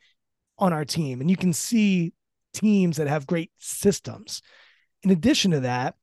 on 0.58 0.74
our 0.74 0.84
team. 0.84 1.22
And 1.22 1.30
you 1.30 1.36
can 1.38 1.54
see 1.54 2.12
teams 2.52 2.98
that 2.98 3.08
have 3.08 3.26
great 3.26 3.50
systems. 3.58 4.42
In 5.02 5.10
addition 5.10 5.52
to 5.52 5.60
that, 5.60 5.94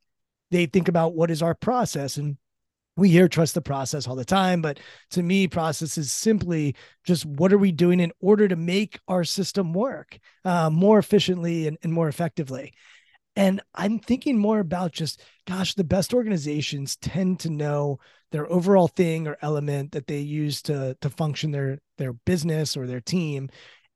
they 0.50 0.66
think 0.66 0.88
about 0.88 1.14
what 1.14 1.30
is 1.30 1.44
our 1.44 1.54
process 1.54 2.18
and 2.18 2.38
we 3.00 3.10
hear 3.10 3.28
trust 3.28 3.54
the 3.54 3.62
process 3.62 4.08
all 4.08 4.16
the 4.16 4.26
time 4.26 4.62
but 4.62 4.80
to 5.10 5.24
me 5.24 5.48
process 5.48 5.98
is 5.98 6.12
simply 6.12 6.76
just 7.04 7.26
what 7.26 7.54
are 7.54 7.58
we 7.58 7.72
doing 7.72 8.00
in 8.00 8.12
order 8.20 8.48
to 8.48 8.56
make 8.56 9.00
our 9.08 9.24
system 9.24 9.74
work 9.74 10.20
uh, 10.46 10.70
more 10.70 11.00
efficiently 11.00 11.68
and, 11.68 11.78
and 11.84 11.94
more 11.94 12.08
effectively. 12.08 12.74
And 13.36 13.62
i'm 13.74 14.00
thinking 14.00 14.38
more 14.38 14.60
about 14.60 14.92
just 14.92 15.22
gosh 15.48 15.74
the 15.74 15.84
best 15.84 16.14
organizations 16.14 16.98
tend 16.98 17.40
to 17.42 17.50
know 17.50 18.00
their 18.32 18.52
overall 18.52 18.88
thing 18.88 19.28
or 19.28 19.38
element 19.42 19.92
that 19.92 20.08
they 20.08 20.20
use 20.20 20.62
to 20.64 20.96
to 21.02 21.10
function 21.10 21.52
their 21.52 21.80
their 21.98 22.14
business 22.14 22.78
or 22.78 22.88
their 22.88 23.02
team. 23.02 23.50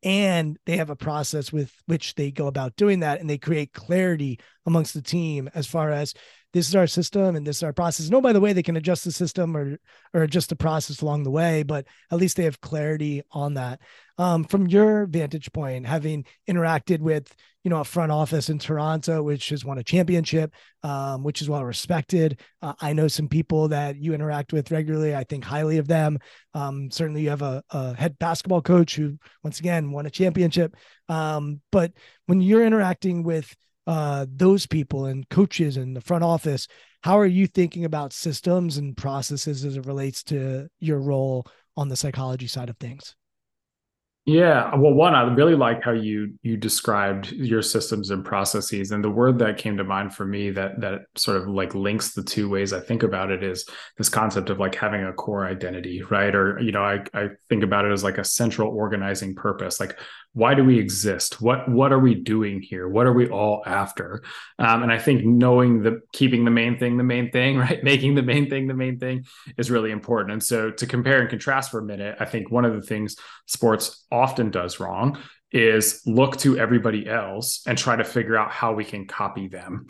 And 0.04 0.58
they 0.66 0.78
have 0.78 0.89
a 0.89 0.98
process 0.98 1.54
with 1.54 1.74
which 1.86 2.16
they 2.16 2.30
go 2.30 2.48
about 2.48 2.76
doing 2.76 3.00
that 3.00 3.22
and 3.22 3.30
they 3.30 3.38
create 3.38 3.72
clarity 3.72 4.39
amongst 4.66 4.94
the 4.94 5.02
team 5.02 5.50
as 5.56 5.66
far 5.66 5.92
as 5.92 6.13
this 6.54 6.70
is 6.70 6.76
our 6.76 6.88
system 6.88 7.36
and 7.36 7.46
this 7.46 7.58
is 7.58 7.63
our 7.63 7.74
process. 7.74 8.10
No, 8.10 8.22
by 8.22 8.32
the 8.32 8.39
way, 8.39 8.54
they 8.54 8.63
can 8.63 8.78
adjust 8.78 9.04
the 9.04 9.12
system 9.12 9.58
or 9.58 9.78
or 10.13 10.22
adjust 10.22 10.50
the 10.50 10.56
process 10.56 11.02
along 11.02 11.24
the 11.24 11.32
way, 11.32 11.63
but 11.63 11.86
at 12.12 12.20
least 12.20 12.38
they 12.38 12.44
have 12.44 12.62
clarity 12.62 13.24
on 13.32 13.56
that. 13.56 13.82
Um, 14.20 14.44
from 14.44 14.68
your 14.68 15.08
vantage 15.08 15.52
point, 15.52 15.88
having 15.88 16.26
interacted 16.48 17.00
with 17.00 17.36
you 17.63 17.70
know 17.72 17.80
a 17.80 17.84
front 17.84 18.12
office 18.12 18.50
in 18.50 18.60
Toronto, 18.60 19.24
which 19.24 19.50
has 19.50 19.66
won 19.66 19.80
a 19.80 19.84
championship, 19.84 20.54
um, 20.84 21.24
which 21.24 21.42
is 21.42 21.50
well 21.50 21.66
respected. 21.66 22.39
Uh, 22.62 22.74
I 22.80 22.94
know 22.94 23.08
some 23.08 23.28
people 23.28 23.70
that 23.70 23.98
you 23.98 24.13
interact 24.13 24.54
with 24.54 24.70
regularly. 24.70 25.16
I 25.16 25.24
think 25.24 25.44
highly 25.44 25.80
of 25.80 25.88
them. 25.88 26.20
Um, 26.54 26.92
certainly, 26.92 27.24
you 27.24 27.30
have 27.30 27.42
a, 27.42 27.63
a, 27.72 27.96
head 27.96 28.20
basketball 28.20 28.62
coach 28.62 28.96
who, 28.96 29.18
once 29.44 29.60
again, 29.60 29.92
won 29.92 30.06
a 30.06 30.12
championship. 30.12 30.76
Um, 31.10 31.62
but 31.72 31.94
when 32.28 32.42
you're 32.42 32.66
interacting 32.66 33.24
with 33.24 33.56
uh, 33.88 34.26
those 34.30 34.65
people 34.65 35.06
and 35.06 35.28
coaches 35.30 35.78
and 35.78 35.96
the 35.96 36.02
front 36.02 36.24
office, 36.24 36.67
how 37.02 37.19
are 37.19 37.26
you 37.26 37.48
thinking 37.48 37.86
about 37.86 38.13
systems 38.13 38.78
and 38.78 38.96
processes 38.96 39.65
as 39.65 39.76
it 39.76 39.86
relates 39.86 40.24
to 40.24 40.67
your 40.80 41.00
role 41.00 41.46
on 41.76 41.89
the 41.89 41.96
psychology 41.96 42.48
side 42.48 42.69
of 42.69 42.78
things? 42.78 43.15
Yeah, 44.26 44.74
well, 44.76 44.93
one, 44.93 45.15
I 45.15 45.24
really 45.24 45.56
like 45.56 45.84
how 45.84 45.91
you 45.91 46.36
you 46.43 46.56
described 46.56 47.34
your 47.34 47.62
systems 47.62 48.10
and 48.10 48.24
processes, 48.24 48.91
and 48.91 49.04
the 49.04 49.10
word 49.10 49.38
that 49.39 49.58
came 49.58 49.76
to 49.76 49.84
mind 49.84 50.15
for 50.15 50.26
me 50.26 50.50
that 50.52 50.80
that 50.80 51.02
sort 51.17 51.36
of 51.36 51.50
like 51.50 51.76
links 51.76 52.13
the 52.13 52.24
two 52.24 52.48
ways 52.48 52.72
I 52.72 52.80
think 52.80 53.04
about 53.04 53.32
it 53.32 53.43
is 53.43 53.67
this 53.98 54.08
concept 54.08 54.50
of 54.50 54.60
like 54.60 54.76
having 54.76 55.04
a 55.04 55.12
core 55.12 55.46
identity, 55.46 56.04
right? 56.04 56.34
Or 56.34 56.58
you 56.62 56.72
know, 56.72 56.84
I 56.84 57.04
I 57.13 57.32
think 57.50 57.63
about 57.63 57.84
it 57.84 57.91
as 57.91 58.02
like 58.02 58.17
a 58.17 58.24
central 58.24 58.69
organizing 58.74 59.36
purpose. 59.36 59.82
Like, 59.82 60.00
why 60.34 60.56
do 60.56 60.63
we 60.63 60.80
exist? 60.80 61.41
What 61.41 61.69
what 61.69 61.93
are 61.93 62.00
we 62.00 62.15
doing 62.15 62.62
here? 62.62 62.88
What 62.88 63.06
are 63.06 63.13
we 63.13 63.30
all 63.30 63.63
after? 63.65 64.24
Um, 64.60 64.84
and 64.84 64.91
i 64.91 64.98
think 64.98 65.24
knowing 65.24 65.84
the 65.84 66.02
keeping 66.12 66.43
the 66.46 66.52
main 66.52 66.78
thing 66.78 66.98
the 66.98 67.04
main 67.04 67.32
thing 67.32 67.58
right? 67.65 67.84
Making 67.84 68.15
the 68.15 68.24
main 68.24 68.50
thing 68.50 68.67
the 68.67 68.74
main 68.74 69.00
thing 69.00 69.26
is 69.58 69.72
really 69.72 69.91
important. 69.91 70.34
And 70.34 70.43
so 70.43 70.72
to 70.72 70.88
compare 70.88 71.22
and 71.22 71.30
contrast 71.30 71.72
for 71.72 71.80
a 71.80 71.84
minute 71.84 72.17
i 72.19 72.26
think 72.26 72.52
one 72.52 72.65
of 72.65 72.74
the 72.74 72.82
things 72.82 73.15
sports 73.46 74.06
often 74.12 74.50
does 74.50 74.80
wrong 74.80 75.17
is 75.52 76.02
look 76.08 76.38
to 76.38 76.58
everybody 76.58 77.08
else 77.08 77.62
and 77.67 77.78
try 77.78 77.96
to 77.96 78.04
figure 78.04 78.36
out 78.36 78.52
how 78.52 78.74
we 78.74 78.84
can 78.84 79.06
copy 79.06 79.48
them 79.48 79.86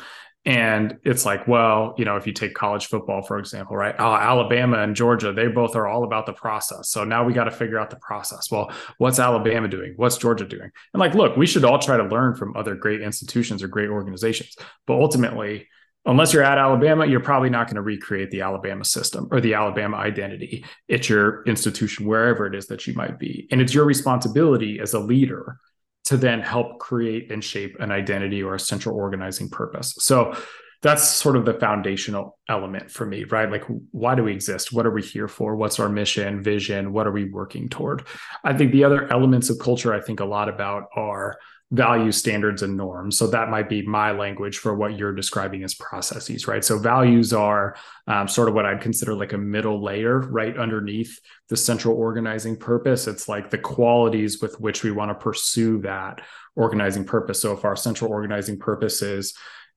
and 0.46 0.98
it's 1.04 1.26
like, 1.26 1.48
well, 1.48 1.96
you 1.98 2.04
know, 2.04 2.18
if 2.18 2.28
you 2.28 2.34
take 2.34 2.54
college 2.54 2.88
football, 2.88 3.22
for 3.22 3.40
example, 3.40 3.78
right? 3.78 3.96
Oh, 3.98 4.14
Alabama 4.14 4.80
and 4.80 4.94
Georgia, 4.94 5.32
they 5.32 5.48
both 5.48 5.76
are 5.76 5.88
all 5.88 6.04
about 6.04 6.26
the 6.26 6.34
process. 6.34 6.90
So 6.90 7.06
now 7.06 7.24
we 7.24 7.32
got 7.32 7.46
to 7.46 7.52
figure 7.52 7.80
out 7.80 7.90
the 7.90 7.96
process. 7.98 8.52
Well, 8.52 8.70
what's 8.98 9.20
Alabama 9.20 9.70
doing? 9.70 9.94
What's 9.96 10.18
Georgia 10.18 10.46
doing? 10.46 10.70
And 10.94 11.00
like, 11.00 11.16
look, 11.16 11.38
we 11.38 11.48
should 11.48 11.64
all 11.64 11.80
try 11.80 11.96
to 11.96 12.04
learn 12.04 12.36
from 12.36 12.58
other 12.58 12.76
great 12.76 13.02
institutions 13.02 13.64
or 13.64 13.70
great 13.70 13.90
organizations. 13.90 14.58
But 14.86 14.96
ultimately, 14.96 15.70
unless 16.06 16.34
you're 16.34 16.44
at 16.44 16.58
Alabama, 16.58 17.06
you're 17.06 17.22
probably 17.22 17.50
not 17.50 17.68
going 17.68 17.78
to 17.78 17.82
recreate 17.82 18.30
the 18.30 18.42
Alabama 18.42 18.84
system 18.84 19.30
or 19.32 19.40
the 19.40 19.54
Alabama 19.54 19.96
identity 19.96 20.66
at 20.90 21.08
your 21.08 21.44
institution, 21.44 22.06
wherever 22.06 22.46
it 22.48 22.56
is 22.56 22.68
that 22.68 22.86
you 22.86 22.94
might 22.96 23.18
be. 23.18 23.48
And 23.50 23.62
it's 23.62 23.74
your 23.74 23.86
responsibility 23.86 24.82
as 24.82 24.94
a 24.94 25.00
leader 25.00 25.58
to 26.06 26.18
then 26.18 26.42
help 26.42 26.80
create 26.80 27.32
and 27.32 27.44
shape 27.44 27.78
an 27.80 27.92
identity 27.92 28.44
or 28.44 28.56
a 28.56 28.60
central 28.60 28.96
organizing 28.96 29.50
purpose. 29.50 29.96
So 30.00 30.36
that's 30.82 31.08
sort 31.08 31.38
of 31.38 31.46
the 31.46 31.54
foundational 31.54 32.38
element 32.50 32.92
for 32.92 33.06
me, 33.06 33.24
right? 33.24 33.50
Like, 33.50 33.64
why 33.92 34.16
do 34.16 34.24
we 34.24 34.34
exist? 34.34 34.74
What 34.74 34.86
are 34.86 34.92
we 34.92 35.02
here 35.02 35.30
for? 35.30 35.56
What's 35.56 35.80
our 35.80 35.88
mission, 35.88 36.44
vision? 36.44 36.92
What 36.92 37.08
are 37.08 37.12
we 37.12 37.24
working 37.24 37.70
toward? 37.70 38.06
I 38.44 38.54
think 38.54 38.74
the 38.74 38.84
other 38.84 39.12
elements 39.12 39.50
of 39.50 39.60
culture 39.60 39.94
I 39.94 40.02
think 40.02 40.20
a 40.20 40.26
lot 40.26 40.50
about 40.50 40.88
are 40.94 41.38
value 41.72 42.12
standards 42.12 42.62
and 42.62 42.78
norms. 42.78 43.18
So 43.18 43.28
that 43.28 43.50
might 43.50 43.68
be 43.68 43.82
my 43.82 44.12
language 44.12 44.60
for 44.60 44.76
what 44.76 44.98
you're 44.98 45.14
describing 45.14 45.64
as 45.64 45.74
processes 45.74 46.48
right? 46.48 46.64
So 46.64 46.78
values 46.78 47.34
are 47.34 47.76
um, 48.08 48.28
sort 48.28 48.50
of 48.50 48.54
what 48.54 48.66
i'd 48.66 48.82
consider 48.82 49.16
like 49.16 49.34
a 49.34 49.38
middle 49.38 49.82
layer 49.82 50.20
right 50.20 50.58
underneath 50.58 51.20
the 51.50 51.58
central 51.58 51.96
organizing 51.96 52.58
purpose. 52.58 53.08
It's 53.08 53.28
like 53.28 53.50
the 53.50 53.58
qualities 53.58 54.42
with 54.42 54.60
which 54.60 54.84
we 54.84 54.92
want 54.92 55.10
to 55.10 55.16
pursue 55.16 55.82
that 55.82 56.22
organizing 56.56 57.06
purpose. 57.06 57.42
So 57.42 57.54
if 57.54 57.66
our 57.66 57.76
central 57.76 58.12
organizing 58.12 58.60
purpose 58.60 59.02
is 59.02 59.34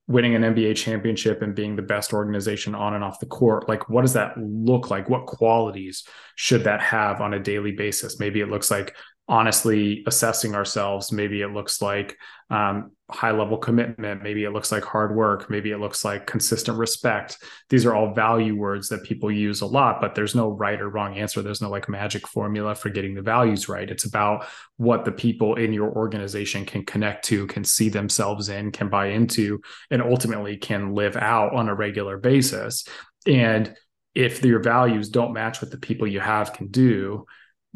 winning 0.08 0.36
an 0.36 0.42
nba 0.42 0.76
championship 0.76 1.42
and 1.42 1.54
being 1.54 1.74
the 1.74 1.82
best 1.82 2.12
organization 2.12 2.76
on 2.76 2.94
and 2.94 3.02
off 3.02 3.18
the 3.18 3.26
court 3.26 3.68
like 3.68 3.88
what 3.88 4.02
does 4.02 4.12
that 4.12 4.36
look 4.38 4.90
like? 4.90 5.08
What 5.08 5.26
qualities 5.26 6.04
should 6.36 6.64
that 6.64 6.80
have 6.80 7.20
on 7.20 7.34
a 7.34 7.40
daily 7.40 7.72
basis? 7.72 8.20
Maybe 8.20 8.40
it 8.40 8.48
looks 8.48 8.70
like 8.70 8.94
honestly 9.28 10.04
assessing 10.06 10.54
ourselves. 10.54 11.10
Maybe 11.10 11.42
it 11.42 11.48
looks 11.48 11.82
like 11.82 12.16
um, 12.48 12.92
high 13.10 13.32
level 13.32 13.58
commitment. 13.58 14.22
Maybe 14.22 14.44
it 14.44 14.52
looks 14.52 14.70
like 14.70 14.84
hard 14.84 15.16
work. 15.16 15.50
Maybe 15.50 15.72
it 15.72 15.78
looks 15.78 16.04
like 16.04 16.28
consistent 16.28 16.78
respect. 16.78 17.38
These 17.68 17.84
are 17.86 17.94
all 17.94 18.14
value 18.14 18.54
words 18.54 18.88
that 18.88 19.02
people 19.02 19.30
use 19.32 19.62
a 19.62 19.66
lot, 19.66 20.00
but 20.00 20.14
there's 20.14 20.36
no 20.36 20.50
right 20.50 20.80
or 20.80 20.88
wrong 20.88 21.16
answer. 21.16 21.42
There's 21.42 21.60
no 21.60 21.70
like 21.70 21.88
magic 21.88 22.26
formula 22.28 22.76
for 22.76 22.88
getting 22.88 23.14
the 23.14 23.22
values 23.22 23.68
right. 23.68 23.90
It's 23.90 24.04
about 24.04 24.46
what 24.76 25.04
the 25.04 25.12
people 25.12 25.56
in 25.56 25.72
your 25.72 25.90
organization 25.90 26.64
can 26.64 26.84
connect 26.84 27.24
to, 27.26 27.48
can 27.48 27.64
see 27.64 27.88
themselves 27.88 28.48
in, 28.48 28.70
can 28.70 28.88
buy 28.88 29.08
into, 29.08 29.60
and 29.90 30.02
ultimately 30.02 30.56
can 30.56 30.94
live 30.94 31.16
out 31.16 31.52
on 31.52 31.68
a 31.68 31.74
regular 31.74 32.16
basis. 32.16 32.86
And 33.26 33.74
if 34.14 34.44
your 34.44 34.60
values 34.60 35.08
don't 35.08 35.32
match 35.32 35.60
what 35.60 35.72
the 35.72 35.78
people 35.78 36.06
you 36.06 36.20
have 36.20 36.52
can 36.52 36.68
do, 36.68 37.26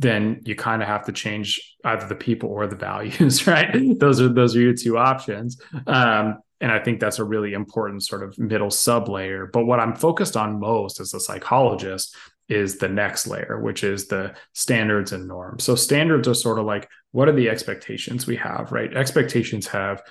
then 0.00 0.40
you 0.44 0.56
kind 0.56 0.82
of 0.82 0.88
have 0.88 1.04
to 1.04 1.12
change 1.12 1.76
either 1.84 2.06
the 2.06 2.14
people 2.14 2.48
or 2.48 2.66
the 2.66 2.76
values, 2.90 3.46
right? 3.46 3.98
those 3.98 4.20
are 4.20 4.28
those 4.28 4.56
are 4.56 4.60
your 4.60 4.74
two 4.74 4.98
options. 4.98 5.60
Um, 5.86 6.38
and 6.62 6.70
I 6.70 6.78
think 6.78 7.00
that's 7.00 7.18
a 7.18 7.24
really 7.24 7.52
important 7.54 8.02
sort 8.02 8.22
of 8.22 8.38
middle 8.38 8.70
sub 8.70 9.08
layer. 9.08 9.46
But 9.46 9.64
what 9.64 9.80
I'm 9.80 9.94
focused 9.94 10.36
on 10.36 10.60
most 10.60 11.00
as 11.00 11.14
a 11.14 11.20
psychologist 11.20 12.14
is 12.48 12.78
the 12.78 12.88
next 12.88 13.26
layer, 13.26 13.60
which 13.60 13.84
is 13.84 14.08
the 14.08 14.34
standards 14.52 15.12
and 15.12 15.28
norms. 15.28 15.64
So 15.64 15.74
standards 15.74 16.28
are 16.28 16.34
sort 16.34 16.58
of 16.58 16.66
like 16.66 16.88
what 17.12 17.28
are 17.28 17.32
the 17.32 17.48
expectations 17.48 18.26
we 18.26 18.36
have, 18.36 18.72
right? 18.72 18.94
Expectations 18.94 19.68
have 19.68 20.02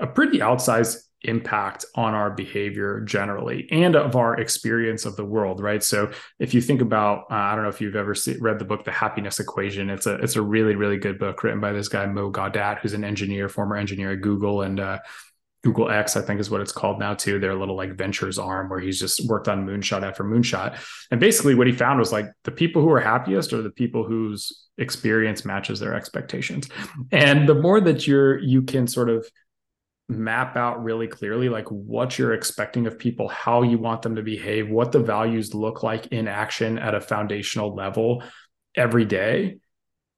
a 0.00 0.06
pretty 0.06 0.38
outsized 0.38 0.98
impact 1.24 1.84
on 1.94 2.14
our 2.14 2.30
behavior 2.30 3.00
generally 3.00 3.68
and 3.70 3.94
of 3.94 4.16
our 4.16 4.38
experience 4.40 5.04
of 5.04 5.16
the 5.16 5.24
world 5.24 5.60
right 5.60 5.82
so 5.82 6.10
if 6.38 6.52
you 6.52 6.60
think 6.60 6.80
about 6.80 7.24
uh, 7.30 7.34
i 7.34 7.54
don't 7.54 7.64
know 7.64 7.70
if 7.70 7.80
you've 7.80 7.96
ever 7.96 8.14
see, 8.14 8.36
read 8.38 8.58
the 8.58 8.64
book 8.64 8.84
the 8.84 8.90
happiness 8.90 9.38
equation 9.38 9.90
it's 9.90 10.06
a 10.06 10.14
it's 10.16 10.36
a 10.36 10.42
really 10.42 10.74
really 10.74 10.96
good 10.96 11.18
book 11.18 11.42
written 11.42 11.60
by 11.60 11.72
this 11.72 11.88
guy 11.88 12.06
Mo 12.06 12.30
Gawdat 12.30 12.80
who's 12.80 12.92
an 12.92 13.04
engineer 13.04 13.48
former 13.48 13.76
engineer 13.76 14.12
at 14.12 14.20
google 14.20 14.62
and 14.62 14.80
uh, 14.80 14.98
Google 15.62 15.90
X, 15.90 16.16
I 16.16 16.22
think 16.22 16.40
is 16.40 16.50
what 16.50 16.60
it's 16.60 16.72
called 16.72 16.98
now 16.98 17.14
too. 17.14 17.38
Their 17.38 17.54
little 17.54 17.76
like 17.76 17.92
ventures 17.92 18.38
arm 18.38 18.68
where 18.68 18.80
he's 18.80 18.98
just 18.98 19.24
worked 19.28 19.48
on 19.48 19.64
moonshot 19.64 20.02
after 20.02 20.24
moonshot. 20.24 20.78
And 21.10 21.20
basically 21.20 21.54
what 21.54 21.68
he 21.68 21.72
found 21.72 22.00
was 22.00 22.10
like 22.10 22.26
the 22.42 22.50
people 22.50 22.82
who 22.82 22.90
are 22.90 23.00
happiest 23.00 23.52
are 23.52 23.62
the 23.62 23.70
people 23.70 24.02
whose 24.02 24.68
experience 24.78 25.44
matches 25.44 25.78
their 25.78 25.94
expectations. 25.94 26.68
And 27.12 27.48
the 27.48 27.54
more 27.54 27.80
that 27.80 28.06
you're 28.08 28.38
you 28.38 28.62
can 28.62 28.88
sort 28.88 29.08
of 29.08 29.26
map 30.08 30.56
out 30.56 30.82
really 30.82 31.06
clearly 31.06 31.48
like 31.48 31.68
what 31.68 32.18
you're 32.18 32.34
expecting 32.34 32.86
of 32.86 32.98
people, 32.98 33.28
how 33.28 33.62
you 33.62 33.78
want 33.78 34.02
them 34.02 34.16
to 34.16 34.22
behave, 34.22 34.68
what 34.68 34.92
the 34.92 35.00
values 35.00 35.54
look 35.54 35.82
like 35.82 36.08
in 36.08 36.28
action 36.28 36.78
at 36.78 36.94
a 36.94 37.00
foundational 37.00 37.74
level 37.74 38.22
every 38.74 39.04
day, 39.04 39.58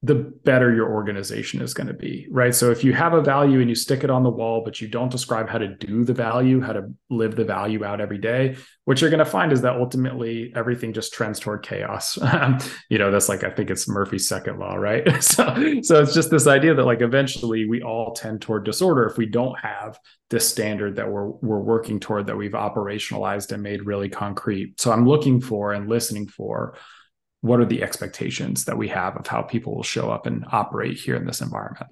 the 0.05 0.13
better 0.43 0.71
your 0.71 0.93
organization 0.93 1.63
is 1.63 1.73
going 1.73 1.87
to 1.87 1.93
be, 1.93 2.27
right? 2.29 2.53
So 2.53 2.69
if 2.69 2.83
you 2.83 2.93
have 2.93 3.13
a 3.13 3.21
value 3.21 3.59
and 3.59 3.67
you 3.67 3.73
stick 3.73 4.03
it 4.03 4.11
on 4.11 4.21
the 4.21 4.29
wall, 4.29 4.61
but 4.63 4.79
you 4.79 4.87
don't 4.87 5.11
describe 5.11 5.49
how 5.49 5.57
to 5.57 5.67
do 5.67 6.03
the 6.03 6.13
value, 6.13 6.61
how 6.61 6.73
to 6.73 6.93
live 7.09 7.35
the 7.35 7.43
value 7.43 7.83
out 7.83 7.99
every 7.99 8.19
day, 8.19 8.55
what 8.83 9.01
you're 9.01 9.09
going 9.09 9.17
to 9.17 9.25
find 9.25 9.51
is 9.51 9.61
that 9.61 9.77
ultimately 9.77 10.53
everything 10.55 10.93
just 10.93 11.11
trends 11.11 11.39
toward 11.39 11.63
chaos. 11.63 12.19
you 12.89 12.99
know, 12.99 13.09
that's 13.09 13.29
like 13.29 13.43
I 13.43 13.49
think 13.49 13.71
it's 13.71 13.87
Murphy's 13.87 14.27
second 14.27 14.59
law, 14.59 14.75
right? 14.75 15.03
so 15.23 15.81
so 15.81 16.01
it's 16.01 16.13
just 16.13 16.29
this 16.29 16.45
idea 16.45 16.75
that 16.75 16.85
like 16.85 17.01
eventually 17.01 17.65
we 17.65 17.81
all 17.81 18.13
tend 18.13 18.43
toward 18.43 18.63
disorder 18.63 19.07
if 19.07 19.17
we 19.17 19.25
don't 19.25 19.57
have 19.59 19.97
this 20.29 20.47
standard 20.47 20.97
that 20.97 21.09
we're 21.09 21.29
we're 21.29 21.59
working 21.59 21.99
toward 21.99 22.27
that 22.27 22.37
we've 22.37 22.51
operationalized 22.51 23.51
and 23.51 23.63
made 23.63 23.87
really 23.87 24.09
concrete. 24.09 24.79
So 24.79 24.91
I'm 24.91 25.07
looking 25.07 25.41
for 25.41 25.73
and 25.73 25.89
listening 25.89 26.27
for 26.27 26.77
what 27.41 27.59
are 27.59 27.65
the 27.65 27.83
expectations 27.83 28.65
that 28.65 28.77
we 28.77 28.87
have 28.87 29.15
of 29.17 29.27
how 29.27 29.41
people 29.41 29.75
will 29.75 29.83
show 29.83 30.09
up 30.09 30.25
and 30.25 30.45
operate 30.51 30.97
here 30.97 31.15
in 31.15 31.25
this 31.25 31.41
environment 31.41 31.87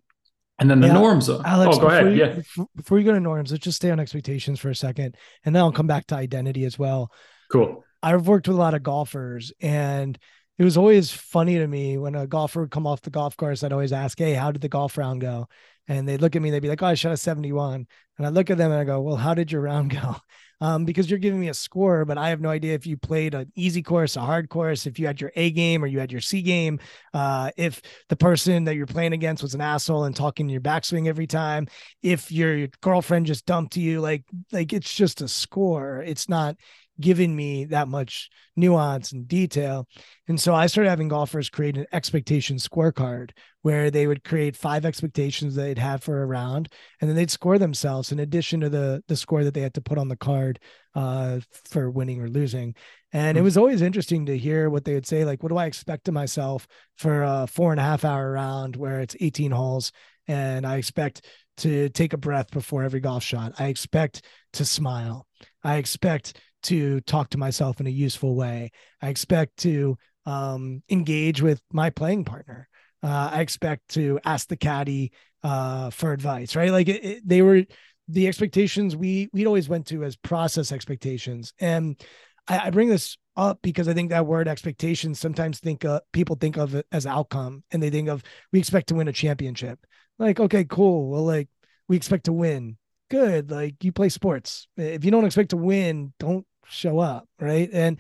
And 0.59 0.69
then 0.69 0.81
the 0.81 0.87
Yeah, 0.87 0.93
norms. 0.93 1.29
Uh, 1.29 1.41
Alex, 1.45 1.77
oh, 1.77 1.81
go 1.81 1.87
ahead. 1.87 2.05
You, 2.11 2.11
Yeah. 2.25 2.33
before- 2.35 2.67
Before 2.75 2.99
you 2.99 3.05
go 3.05 3.11
to 3.13 3.19
norms, 3.19 3.51
let's 3.51 3.63
just 3.63 3.75
stay 3.77 3.89
on 3.91 3.99
expectations 3.99 4.59
for 4.59 4.69
a 4.69 4.75
second, 4.75 5.15
and 5.43 5.53
then 5.55 5.61
I'll 5.63 5.71
come 5.71 5.87
back 5.87 6.05
to 6.07 6.15
identity 6.15 6.63
as 6.63 6.77
well. 6.77 7.11
Cool. 7.51 7.83
I've 8.03 8.27
worked 8.27 8.47
with 8.47 8.55
a 8.57 8.59
lot 8.59 8.73
of 8.75 8.83
golfers, 8.83 9.51
and 9.61 10.17
it 10.59 10.63
was 10.63 10.77
always 10.77 11.11
funny 11.11 11.57
to 11.57 11.67
me 11.67 11.97
when 11.97 12.13
a 12.15 12.27
golfer 12.27 12.61
would 12.61 12.71
come 12.71 12.85
off 12.85 13.01
the 13.01 13.09
golf 13.09 13.35
course. 13.35 13.63
I'd 13.63 13.71
always 13.73 13.91
ask, 13.93 14.17
"Hey, 14.19 14.33
how 14.35 14.51
did 14.51 14.61
the 14.61 14.69
golf 14.69 14.97
round 14.97 15.21
go?" 15.21 15.47
And 15.87 16.07
they'd 16.07 16.21
look 16.21 16.35
at 16.35 16.41
me, 16.41 16.51
they'd 16.51 16.59
be 16.61 16.69
like, 16.69 16.83
"Oh, 16.83 16.87
I 16.87 16.93
shot 16.93 17.11
a 17.11 17.17
71." 17.17 17.87
And 18.17 18.27
I 18.27 18.29
look 18.29 18.51
at 18.51 18.57
them 18.59 18.71
and 18.71 18.79
I 18.79 18.83
go, 18.83 19.01
"Well, 19.01 19.15
how 19.17 19.33
did 19.33 19.51
your 19.51 19.61
round 19.61 19.89
go?" 20.01 20.15
Um, 20.63 20.85
because 20.85 21.09
you're 21.09 21.19
giving 21.19 21.41
me 21.41 21.49
a 21.49 21.53
score, 21.53 22.05
but 22.05 22.17
I 22.17 22.29
have 22.29 22.39
no 22.39 22.47
idea 22.47 22.73
if 22.73 22.87
you 22.87 22.95
played 22.95 23.33
an 23.33 23.51
easy 23.53 23.83
course, 23.83 24.15
a 24.15 24.21
hard 24.21 24.47
course, 24.47 24.85
if 24.85 24.97
you 24.97 25.05
had 25.05 25.19
your 25.19 25.33
A 25.35 25.51
game 25.51 25.83
or 25.83 25.87
you 25.87 25.99
had 25.99 26.09
your 26.09 26.21
C 26.21 26.41
game, 26.41 26.79
uh, 27.13 27.51
if 27.57 27.81
the 28.07 28.15
person 28.15 28.63
that 28.63 28.75
you're 28.75 28.85
playing 28.85 29.11
against 29.11 29.43
was 29.43 29.55
an 29.55 29.59
asshole 29.59 30.05
and 30.05 30.15
talking 30.15 30.45
in 30.45 30.51
your 30.51 30.61
backswing 30.61 31.07
every 31.07 31.27
time, 31.27 31.67
if 32.01 32.31
your 32.31 32.67
girlfriend 32.79 33.25
just 33.25 33.45
dumped 33.45 33.75
you, 33.75 33.99
like 33.99 34.23
like 34.53 34.71
it's 34.71 34.93
just 34.93 35.21
a 35.21 35.27
score. 35.27 36.01
It's 36.01 36.29
not 36.29 36.55
giving 36.99 37.35
me 37.35 37.65
that 37.65 37.87
much 37.87 38.29
nuance 38.55 39.11
and 39.11 39.27
detail. 39.27 39.87
And 40.27 40.39
so 40.39 40.53
I 40.53 40.67
started 40.67 40.89
having 40.89 41.07
golfers 41.07 41.49
create 41.49 41.77
an 41.77 41.87
expectation 41.91 42.57
scorecard 42.57 43.31
where 43.61 43.89
they 43.89 44.07
would 44.07 44.23
create 44.23 44.55
five 44.55 44.85
expectations 44.85 45.55
they'd 45.55 45.77
have 45.77 46.03
for 46.03 46.21
a 46.21 46.25
round, 46.25 46.69
and 47.01 47.09
then 47.09 47.15
they'd 47.15 47.31
score 47.31 47.57
themselves 47.57 48.11
in 48.11 48.19
addition 48.19 48.59
to 48.61 48.69
the 48.69 49.03
the 49.07 49.15
score 49.15 49.43
that 49.43 49.53
they 49.53 49.61
had 49.61 49.73
to 49.73 49.81
put 49.81 49.97
on 49.97 50.07
the 50.07 50.17
card 50.17 50.59
uh, 50.95 51.39
for 51.69 51.89
winning 51.89 52.21
or 52.21 52.27
losing. 52.27 52.75
And 53.11 53.37
it 53.37 53.41
was 53.41 53.57
always 53.57 53.81
interesting 53.81 54.25
to 54.25 54.37
hear 54.37 54.69
what 54.69 54.85
they 54.85 54.93
would 54.93 55.05
say, 55.05 55.23
like, 55.23 55.43
what 55.43 55.49
do 55.49 55.57
I 55.57 55.65
expect 55.65 56.07
of 56.07 56.13
myself 56.13 56.67
for 56.97 57.23
a 57.23 57.47
four 57.47 57.71
and 57.71 57.79
a 57.79 57.83
half 57.83 58.03
hour 58.05 58.31
round 58.31 58.75
where 58.75 59.01
it's 59.01 59.15
18 59.19 59.51
holes 59.51 59.91
and 60.27 60.65
I 60.65 60.77
expect 60.77 61.25
to 61.57 61.89
take 61.89 62.13
a 62.13 62.17
breath 62.17 62.51
before 62.51 62.83
every 62.83 62.99
golf 62.99 63.23
shot. 63.23 63.53
I 63.59 63.67
expect 63.67 64.23
to 64.53 64.65
smile. 64.65 65.27
I 65.63 65.75
expect 65.75 66.39
to 66.63 67.01
talk 67.01 67.29
to 67.29 67.37
myself 67.37 67.79
in 67.79 67.87
a 67.87 67.91
useful 67.91 68.35
way. 68.35 68.71
I 69.01 69.09
expect 69.09 69.57
to 69.57 69.97
um, 70.25 70.83
engage 70.89 71.41
with 71.41 71.61
my 71.71 71.89
playing 71.89 72.25
partner. 72.25 72.67
Uh, 73.01 73.31
I 73.33 73.41
expect 73.41 73.89
to 73.89 74.19
ask 74.23 74.47
the 74.47 74.55
caddy 74.55 75.11
uh, 75.43 75.89
for 75.89 76.13
advice, 76.13 76.55
right? 76.55 76.71
Like 76.71 76.87
it, 76.87 77.03
it, 77.03 77.27
they 77.27 77.41
were 77.41 77.63
the 78.07 78.27
expectations 78.27 78.95
we 78.95 79.29
we'd 79.33 79.47
always 79.47 79.69
went 79.69 79.87
to 79.87 80.03
as 80.03 80.15
process 80.15 80.71
expectations, 80.71 81.53
and 81.59 81.99
I, 82.47 82.67
I 82.67 82.69
bring 82.69 82.89
this 82.89 83.17
up 83.35 83.59
because 83.61 83.87
I 83.87 83.93
think 83.93 84.09
that 84.09 84.25
word 84.25 84.47
expectations 84.47 85.19
sometimes 85.19 85.59
think 85.59 85.83
uh, 85.83 86.01
people 86.11 86.35
think 86.35 86.57
of 86.57 86.75
it 86.75 86.85
as 86.91 87.05
outcome, 87.05 87.63
and 87.71 87.83
they 87.83 87.89
think 87.89 88.07
of 88.07 88.23
we 88.51 88.59
expect 88.59 88.87
to 88.87 88.95
win 88.95 89.07
a 89.07 89.13
championship. 89.13 89.79
Like, 90.19 90.39
okay, 90.39 90.63
cool. 90.63 91.09
Well, 91.09 91.25
like 91.25 91.49
we 91.87 91.97
expect 91.97 92.25
to 92.25 92.33
win. 92.33 92.77
Good. 93.09 93.51
Like 93.51 93.83
you 93.83 93.91
play 93.91 94.09
sports. 94.09 94.67
If 94.77 95.03
you 95.03 95.11
don't 95.11 95.25
expect 95.25 95.49
to 95.49 95.57
win, 95.57 96.13
don't 96.19 96.45
show 96.67 96.99
up, 96.99 97.27
right? 97.39 97.69
And 97.71 97.99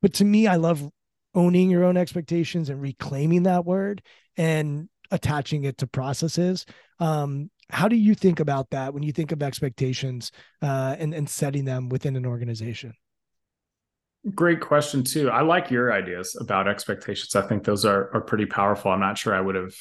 but 0.00 0.14
to 0.14 0.24
me, 0.24 0.46
I 0.46 0.56
love 0.56 0.88
owning 1.34 1.70
your 1.70 1.84
own 1.84 1.96
expectations 1.96 2.68
and 2.68 2.80
reclaiming 2.80 3.44
that 3.44 3.64
word 3.64 4.02
and 4.36 4.88
attaching 5.10 5.64
it 5.64 5.78
to 5.78 5.86
processes. 5.86 6.64
Um, 7.00 7.50
how 7.70 7.88
do 7.88 7.96
you 7.96 8.14
think 8.14 8.40
about 8.40 8.70
that 8.70 8.94
when 8.94 9.02
you 9.02 9.12
think 9.12 9.32
of 9.32 9.42
expectations 9.42 10.30
uh, 10.62 10.96
and 10.98 11.14
and 11.14 11.28
setting 11.28 11.64
them 11.64 11.88
within 11.88 12.16
an 12.16 12.26
organization? 12.26 12.92
Great 14.34 14.60
question 14.60 15.02
too. 15.02 15.30
I 15.30 15.42
like 15.42 15.70
your 15.70 15.92
ideas 15.92 16.36
about 16.40 16.68
expectations. 16.68 17.36
I 17.36 17.42
think 17.46 17.64
those 17.64 17.84
are 17.84 18.14
are 18.14 18.20
pretty 18.20 18.46
powerful. 18.46 18.90
I'm 18.90 19.00
not 19.00 19.18
sure 19.18 19.34
I 19.34 19.40
would 19.40 19.54
have 19.54 19.74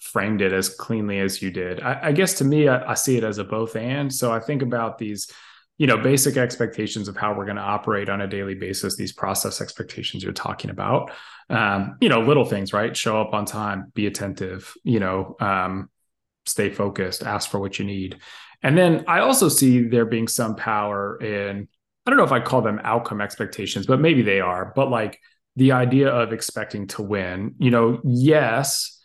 framed 0.00 0.42
it 0.42 0.52
as 0.52 0.68
cleanly 0.68 1.18
as 1.20 1.42
you 1.42 1.50
did. 1.50 1.80
I, 1.80 1.98
I 2.04 2.12
guess 2.12 2.34
to 2.34 2.44
me, 2.44 2.68
I, 2.68 2.92
I 2.92 2.94
see 2.94 3.16
it 3.16 3.24
as 3.24 3.38
a 3.38 3.44
both 3.44 3.76
and. 3.76 4.12
So 4.12 4.32
I 4.32 4.40
think 4.40 4.62
about 4.62 4.98
these, 4.98 5.30
you 5.78 5.86
know, 5.86 5.96
basic 5.96 6.36
expectations 6.36 7.08
of 7.08 7.16
how 7.16 7.32
we're 7.32 7.44
going 7.44 7.56
to 7.56 7.62
operate 7.62 8.08
on 8.08 8.20
a 8.20 8.26
daily 8.26 8.54
basis. 8.54 8.96
These 8.96 9.12
process 9.12 9.60
expectations 9.60 10.22
you're 10.22 10.32
talking 10.32 10.70
about. 10.70 11.12
Um, 11.48 11.96
you 12.00 12.08
know, 12.08 12.20
little 12.20 12.44
things, 12.44 12.72
right? 12.72 12.94
Show 12.94 13.20
up 13.20 13.32
on 13.32 13.46
time, 13.46 13.90
be 13.94 14.06
attentive. 14.06 14.74
You 14.82 15.00
know, 15.00 15.36
um, 15.40 15.88
stay 16.46 16.70
focused, 16.70 17.22
ask 17.22 17.48
for 17.48 17.60
what 17.60 17.78
you 17.78 17.84
need. 17.84 18.18
And 18.62 18.76
then 18.76 19.04
I 19.06 19.20
also 19.20 19.48
see 19.48 19.86
there 19.86 20.04
being 20.04 20.28
some 20.28 20.56
power 20.56 21.16
in 21.22 21.68
I 22.04 22.10
don't 22.10 22.16
know 22.16 22.24
if 22.24 22.32
I 22.32 22.40
call 22.40 22.62
them 22.62 22.80
outcome 22.84 23.20
expectations, 23.20 23.84
but 23.84 24.00
maybe 24.00 24.22
they 24.22 24.40
are. 24.40 24.72
But 24.74 24.90
like 24.90 25.20
the 25.56 25.72
idea 25.72 26.08
of 26.08 26.32
expecting 26.32 26.86
to 26.88 27.02
win, 27.02 27.54
you 27.58 27.70
know, 27.70 28.00
yes, 28.02 28.97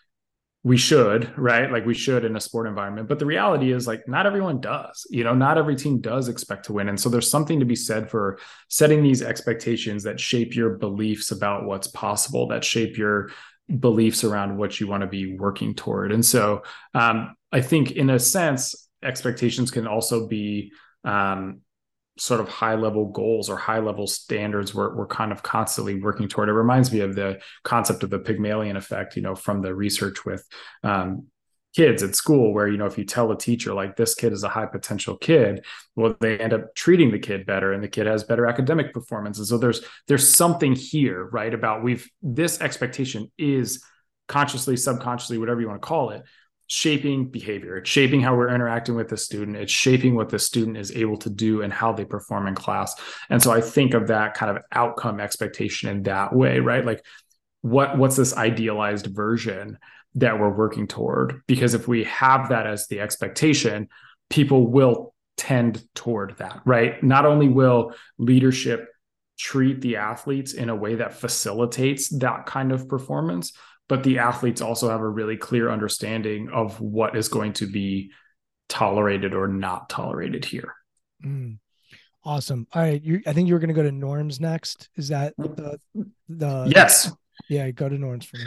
we 0.66 0.78
should, 0.78 1.38
right? 1.38 1.70
Like 1.70 1.86
we 1.86 1.94
should 1.94 2.24
in 2.24 2.38
a 2.38 2.40
sport 2.40 2.68
environment. 2.68 3.10
But 3.10 3.20
the 3.20 3.26
reality 3.26 3.74
is, 3.74 3.86
like, 3.86 4.08
not 4.08 4.26
everyone 4.26 4.62
does, 4.62 5.06
you 5.10 5.26
know, 5.26 5.36
not 5.36 5.58
every 5.58 5.76
team 5.76 6.00
does 6.00 6.30
expect 6.30 6.66
to 6.66 6.74
win. 6.74 6.88
And 6.88 6.98
so 6.98 7.10
there's 7.10 7.30
something 7.30 7.60
to 7.60 7.66
be 7.66 7.76
said 7.76 8.10
for 8.10 8.40
setting 8.70 9.04
these 9.04 9.22
expectations 9.22 10.04
that 10.04 10.22
shape 10.22 10.56
your 10.56 10.78
beliefs 10.78 11.32
about 11.32 11.66
what's 11.66 11.88
possible, 11.88 12.48
that 12.48 12.64
shape 12.64 12.98
your 12.98 13.30
beliefs 13.80 14.24
around 14.24 14.58
what 14.58 14.80
you 14.80 14.88
want 14.88 15.02
to 15.02 15.08
be 15.08 15.36
working 15.38 15.74
toward. 15.74 16.14
And 16.14 16.26
so 16.26 16.64
um, 16.94 17.36
I 17.52 17.60
think, 17.60 17.92
in 17.92 18.10
a 18.10 18.20
sense, 18.20 18.88
expectations 19.04 19.70
can 19.70 19.86
also 19.86 20.28
be 20.28 20.72
um, 21.04 21.60
sort 22.18 22.40
of 22.40 22.48
high 22.48 22.76
level 22.76 23.06
goals 23.06 23.50
or 23.50 23.58
high 23.58 23.80
level 23.80 24.06
standards 24.06 24.74
we're, 24.74 24.96
we're 24.96 25.08
kind 25.08 25.32
of 25.32 25.42
constantly 25.42 26.00
working 26.00 26.28
toward. 26.28 26.48
It 26.48 26.54
reminds 26.54 26.92
me 26.92 27.00
of 27.00 27.16
the 27.16 27.40
concept 27.64 28.04
of 28.04 28.12
the 28.12 28.20
Pygmalion 28.20 28.78
effect, 28.78 29.16
you 29.16 29.24
know, 29.24 29.36
from 29.36 29.62
the 29.62 29.74
research 29.74 30.24
with 30.24 30.48
um, 30.84 31.28
kids 31.76 32.04
at 32.04 32.16
school, 32.16 32.54
where, 32.54 32.68
you 32.68 32.78
know, 32.78 32.86
if 32.86 33.00
you 33.00 33.04
tell 33.04 33.32
a 33.32 33.38
teacher 33.38 33.74
like 33.74 33.96
this 33.96 34.14
kid 34.14 34.32
is 34.32 34.44
a 34.44 34.50
high 34.50 34.68
potential 34.68 35.18
kid, 35.18 35.66
well, 35.96 36.16
they 36.20 36.38
end 36.38 36.54
up 36.54 36.76
treating 36.76 37.10
the 37.10 37.18
kid 37.18 37.48
better 37.48 37.74
and 37.74 37.84
the 37.84 37.88
kid 37.88 38.06
has 38.06 38.24
better 38.24 38.46
academic 38.46 38.94
performance. 38.94 39.40
And 39.40 39.48
so 39.48 39.58
there's, 39.58 39.82
there's 40.08 40.28
something 40.28 40.76
here, 40.76 41.26
right? 41.26 41.54
About 41.54 41.84
we've, 41.84 42.08
this 42.22 42.62
expectation 42.62 43.32
is 43.40 43.84
consciously, 44.28 44.78
subconsciously, 44.78 45.40
whatever 45.40 45.62
you 45.62 45.68
want 45.68 45.82
to 45.82 45.88
call 45.88 46.12
it, 46.12 46.24
shaping 46.68 47.30
behavior. 47.30 47.78
It's 47.78 47.90
shaping 47.90 48.22
how 48.22 48.36
we're 48.36 48.54
interacting 48.54 48.96
with 48.96 49.10
the 49.10 49.18
student. 49.18 49.58
It's 49.58 49.72
shaping 49.72 50.16
what 50.16 50.30
the 50.30 50.40
student 50.40 50.78
is 50.78 50.92
able 50.96 51.18
to 51.18 51.30
do 51.30 51.62
and 51.62 51.72
how 51.72 51.94
they 51.94 52.06
perform 52.06 52.48
in 52.48 52.56
class. 52.56 52.96
And 53.30 53.42
so 53.42 53.52
i 53.52 53.62
think 53.62 53.94
of 53.94 54.08
that 54.08 54.34
kind 54.34 54.56
of 54.56 54.64
outcome 54.72 55.20
expectation 55.20 55.90
in 55.90 56.04
that 56.04 56.36
way 56.36 56.60
right? 56.60 56.86
Like 56.86 57.06
what 57.62 57.98
what's 57.98 58.16
this 58.16 58.36
idealized 58.36 59.08
version 59.08 59.78
that 60.16 60.40
we're 60.40 60.56
working 60.56 60.88
toward? 60.88 61.42
Because 61.48 61.74
if 61.74 61.88
we 61.88 62.04
have 62.06 62.50
that 62.50 62.68
as 62.68 62.88
the 62.88 63.00
expectation 63.00 63.90
people 64.30 64.68
will 64.68 65.14
tend 65.38 65.84
toward 65.96 66.38
that 66.38 66.62
right? 66.66 67.04
Not 67.04 67.26
only 67.26 67.50
will 67.50 67.94
leadership 68.18 68.90
treat 69.38 69.82
the 69.82 69.98
athletes 69.98 70.54
in 70.54 70.70
a 70.70 70.76
way 70.76 70.96
that 70.96 71.16
facilitates 71.16 72.10
that 72.20 72.46
kind 72.46 72.72
of 72.72 72.88
performance 72.88 73.54
but 73.88 74.04
the 74.04 74.20
athletes 74.20 74.62
also 74.62 74.90
have 74.90 75.02
a 75.02 75.08
really 75.08 75.38
clear 75.38 75.70
understanding 75.70 76.50
of 76.50 76.80
what 76.80 77.16
is 77.16 77.28
going 77.28 77.54
to 77.54 77.68
be 77.68 78.12
tolerated 78.70 79.34
or 79.34 79.48
not 79.48 79.90
tolerated 79.90 80.46
here. 80.46 80.74
Mm, 81.24 81.60
awesome. 82.24 82.68
All 82.74 82.82
right, 82.82 83.02
you, 83.02 83.22
I 83.28 83.34
think 83.34 83.48
you 83.48 83.54
were 83.54 83.60
going 83.60 83.70
to 83.70 83.74
go 83.74 83.84
to 83.84 83.92
norms 83.92 84.40
next. 84.40 84.90
Is 84.96 85.10
that 85.10 85.34
the 85.38 85.78
the? 86.30 86.72
Yes. 86.74 87.12
Yeah, 87.50 87.70
go 87.72 87.90
to 87.90 87.98
norms 87.98 88.26
for 88.26 88.38
me. 88.38 88.46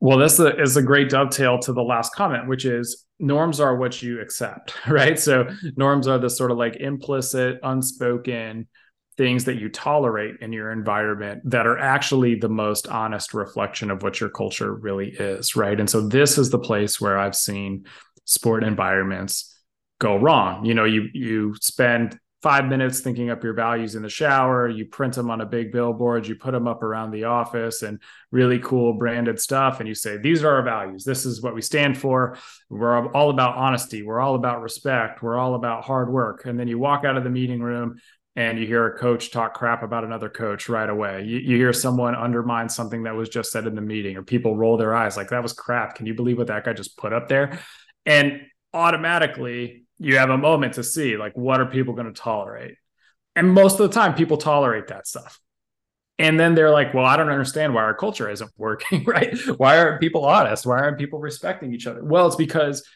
Well, 0.00 0.18
this 0.18 0.38
is 0.38 0.76
a 0.76 0.82
great 0.82 1.08
dovetail 1.08 1.58
to 1.60 1.72
the 1.72 1.82
last 1.82 2.14
comment, 2.14 2.46
which 2.46 2.66
is 2.66 3.06
norms 3.18 3.58
are 3.58 3.76
what 3.76 4.02
you 4.02 4.20
accept, 4.20 4.74
right? 4.88 5.18
So 5.18 5.48
norms 5.76 6.08
are 6.08 6.18
the 6.18 6.28
sort 6.28 6.50
of 6.50 6.58
like 6.58 6.76
implicit, 6.76 7.58
unspoken 7.62 8.68
things 9.16 9.44
that 9.44 9.56
you 9.56 9.68
tolerate 9.68 10.36
in 10.40 10.52
your 10.52 10.72
environment 10.72 11.42
that 11.44 11.66
are 11.66 11.78
actually 11.78 12.34
the 12.34 12.48
most 12.48 12.88
honest 12.88 13.32
reflection 13.32 13.90
of 13.90 14.02
what 14.02 14.20
your 14.20 14.30
culture 14.30 14.74
really 14.74 15.10
is, 15.10 15.54
right? 15.54 15.78
And 15.78 15.88
so 15.88 16.00
this 16.08 16.36
is 16.36 16.50
the 16.50 16.58
place 16.58 17.00
where 17.00 17.18
I've 17.18 17.36
seen 17.36 17.86
sport 18.24 18.64
environments 18.64 19.56
go 20.00 20.16
wrong. 20.16 20.64
You 20.64 20.74
know, 20.74 20.84
you 20.84 21.08
you 21.12 21.54
spend 21.60 22.18
5 22.42 22.66
minutes 22.66 23.00
thinking 23.00 23.30
up 23.30 23.42
your 23.42 23.54
values 23.54 23.94
in 23.94 24.02
the 24.02 24.08
shower, 24.10 24.68
you 24.68 24.84
print 24.84 25.14
them 25.14 25.30
on 25.30 25.40
a 25.40 25.46
big 25.46 25.72
billboard, 25.72 26.26
you 26.26 26.34
put 26.34 26.52
them 26.52 26.68
up 26.68 26.82
around 26.82 27.10
the 27.10 27.24
office 27.24 27.80
and 27.80 28.02
really 28.32 28.58
cool 28.58 28.92
branded 28.92 29.40
stuff 29.40 29.80
and 29.80 29.88
you 29.88 29.94
say 29.94 30.18
these 30.18 30.44
are 30.44 30.56
our 30.56 30.62
values. 30.62 31.04
This 31.04 31.24
is 31.24 31.40
what 31.40 31.54
we 31.54 31.62
stand 31.62 31.96
for. 31.96 32.36
We're 32.68 33.08
all 33.12 33.30
about 33.30 33.56
honesty, 33.56 34.02
we're 34.02 34.20
all 34.20 34.34
about 34.34 34.60
respect, 34.60 35.22
we're 35.22 35.38
all 35.38 35.54
about 35.54 35.84
hard 35.84 36.12
work. 36.12 36.44
And 36.44 36.60
then 36.60 36.68
you 36.68 36.78
walk 36.78 37.04
out 37.04 37.16
of 37.16 37.24
the 37.24 37.30
meeting 37.30 37.62
room 37.62 37.96
and 38.36 38.58
you 38.58 38.66
hear 38.66 38.86
a 38.86 38.98
coach 38.98 39.30
talk 39.30 39.54
crap 39.54 39.82
about 39.82 40.04
another 40.04 40.28
coach 40.28 40.68
right 40.68 40.88
away. 40.88 41.22
You, 41.22 41.38
you, 41.38 41.56
hear 41.56 41.72
someone 41.72 42.14
undermine 42.14 42.68
something 42.68 43.04
that 43.04 43.14
was 43.14 43.28
just 43.28 43.52
said 43.52 43.66
in 43.66 43.74
the 43.74 43.80
meeting, 43.80 44.16
or 44.16 44.22
people 44.22 44.56
roll 44.56 44.76
their 44.76 44.94
eyes 44.94 45.16
like 45.16 45.30
that 45.30 45.42
was 45.42 45.52
crap. 45.52 45.94
Can 45.94 46.06
you 46.06 46.14
believe 46.14 46.38
what 46.38 46.48
that 46.48 46.64
guy 46.64 46.72
just 46.72 46.96
put 46.96 47.12
up 47.12 47.28
there? 47.28 47.60
And 48.04 48.40
automatically, 48.72 49.84
you 49.98 50.18
have 50.18 50.30
a 50.30 50.38
moment 50.38 50.74
to 50.74 50.82
see 50.82 51.16
like 51.16 51.36
what 51.36 51.60
are 51.60 51.66
people 51.66 51.94
going 51.94 52.12
to 52.12 52.20
tolerate, 52.20 52.76
and 53.36 53.52
most 53.52 53.78
of 53.78 53.88
the 53.88 53.94
time, 53.94 54.14
people 54.14 54.36
tolerate 54.36 54.88
that 54.88 55.06
stuff. 55.06 55.40
And 56.18 56.38
then 56.38 56.54
they're 56.54 56.70
like, 56.70 56.94
well, 56.94 57.04
I 57.04 57.16
don't 57.16 57.28
understand 57.28 57.74
why 57.74 57.82
our 57.82 57.94
culture 57.94 58.30
isn't 58.30 58.50
working, 58.56 59.04
right? 59.06 59.36
Why 59.56 59.78
aren't 59.78 60.00
people 60.00 60.24
honest? 60.24 60.66
Why 60.66 60.78
aren't 60.78 60.98
people 60.98 61.18
respecting 61.18 61.72
each 61.72 61.86
other? 61.86 62.04
Well, 62.04 62.26
it's 62.26 62.36
because 62.36 62.88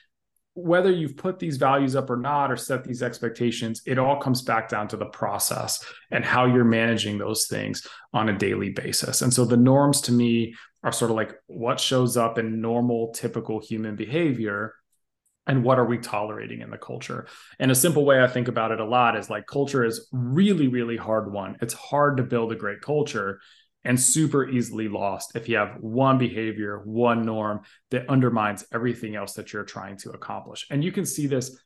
whether 0.58 0.90
you've 0.90 1.16
put 1.16 1.38
these 1.38 1.56
values 1.56 1.94
up 1.94 2.10
or 2.10 2.16
not 2.16 2.50
or 2.50 2.56
set 2.56 2.82
these 2.82 3.02
expectations 3.02 3.80
it 3.86 3.98
all 3.98 4.20
comes 4.20 4.42
back 4.42 4.68
down 4.68 4.88
to 4.88 4.96
the 4.96 5.06
process 5.06 5.84
and 6.10 6.24
how 6.24 6.46
you're 6.46 6.64
managing 6.64 7.16
those 7.16 7.46
things 7.46 7.86
on 8.12 8.28
a 8.28 8.36
daily 8.36 8.70
basis. 8.70 9.22
And 9.22 9.32
so 9.32 9.44
the 9.44 9.56
norms 9.56 10.00
to 10.02 10.12
me 10.12 10.54
are 10.82 10.92
sort 10.92 11.10
of 11.10 11.16
like 11.16 11.34
what 11.46 11.78
shows 11.78 12.16
up 12.16 12.38
in 12.38 12.60
normal 12.60 13.12
typical 13.12 13.60
human 13.60 13.94
behavior 13.94 14.74
and 15.46 15.64
what 15.64 15.78
are 15.78 15.86
we 15.86 15.96
tolerating 15.96 16.60
in 16.60 16.70
the 16.70 16.76
culture? 16.76 17.26
And 17.58 17.70
a 17.70 17.74
simple 17.74 18.04
way 18.04 18.22
i 18.22 18.26
think 18.26 18.48
about 18.48 18.72
it 18.72 18.80
a 18.80 18.84
lot 18.84 19.16
is 19.16 19.30
like 19.30 19.46
culture 19.46 19.84
is 19.84 20.08
really 20.12 20.66
really 20.68 20.96
hard 20.96 21.32
one 21.32 21.56
it's 21.62 21.74
hard 21.74 22.16
to 22.16 22.22
build 22.22 22.52
a 22.52 22.56
great 22.56 22.80
culture 22.80 23.40
and 23.88 23.98
super 23.98 24.46
easily 24.46 24.86
lost 24.86 25.34
if 25.34 25.48
you 25.48 25.56
have 25.56 25.78
one 25.80 26.18
behavior, 26.18 26.82
one 26.84 27.22
norm 27.22 27.62
that 27.90 28.06
undermines 28.10 28.62
everything 28.70 29.16
else 29.16 29.32
that 29.32 29.54
you're 29.54 29.64
trying 29.64 29.96
to 29.96 30.10
accomplish. 30.10 30.66
And 30.70 30.84
you 30.84 30.92
can 30.92 31.06
see 31.06 31.26
this 31.26 31.58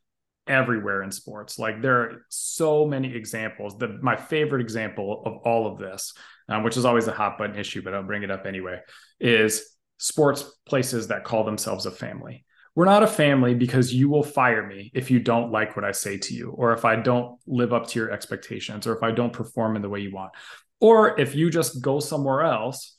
everywhere 0.47 1.03
in 1.03 1.11
sports. 1.11 1.59
Like 1.59 1.81
there 1.81 1.99
are 1.99 2.25
so 2.29 2.85
many 2.85 3.13
examples. 3.13 3.77
The 3.77 3.99
my 4.01 4.15
favorite 4.15 4.61
example 4.61 5.21
of 5.25 5.33
all 5.43 5.67
of 5.67 5.77
this, 5.77 6.13
um, 6.47 6.63
which 6.63 6.77
is 6.77 6.85
always 6.85 7.07
a 7.07 7.11
hot 7.11 7.37
button 7.37 7.59
issue, 7.59 7.81
but 7.81 7.93
I'll 7.93 8.03
bring 8.03 8.23
it 8.23 8.31
up 8.31 8.45
anyway, 8.45 8.79
is 9.19 9.75
sports 9.97 10.49
places 10.65 11.09
that 11.09 11.25
call 11.25 11.43
themselves 11.43 11.85
a 11.85 11.91
family. 11.91 12.45
We're 12.73 12.85
not 12.85 13.03
a 13.03 13.07
family 13.07 13.53
because 13.53 13.93
you 13.93 14.09
will 14.09 14.23
fire 14.23 14.65
me 14.65 14.91
if 14.95 15.11
you 15.11 15.19
don't 15.19 15.51
like 15.51 15.75
what 15.75 15.85
I 15.85 15.91
say 15.91 16.17
to 16.17 16.33
you, 16.33 16.51
or 16.51 16.71
if 16.73 16.85
I 16.85 16.95
don't 16.95 17.37
live 17.45 17.71
up 17.71 17.85
to 17.87 17.99
your 17.99 18.11
expectations, 18.11 18.87
or 18.87 18.95
if 18.95 19.03
I 19.03 19.11
don't 19.11 19.31
perform 19.33 19.75
in 19.75 19.81
the 19.81 19.89
way 19.89 19.99
you 19.99 20.11
want 20.11 20.31
or 20.83 21.17
if 21.17 21.33
you 21.33 21.49
just 21.49 21.81
go 21.81 22.01
somewhere 22.01 22.41
else 22.41 22.93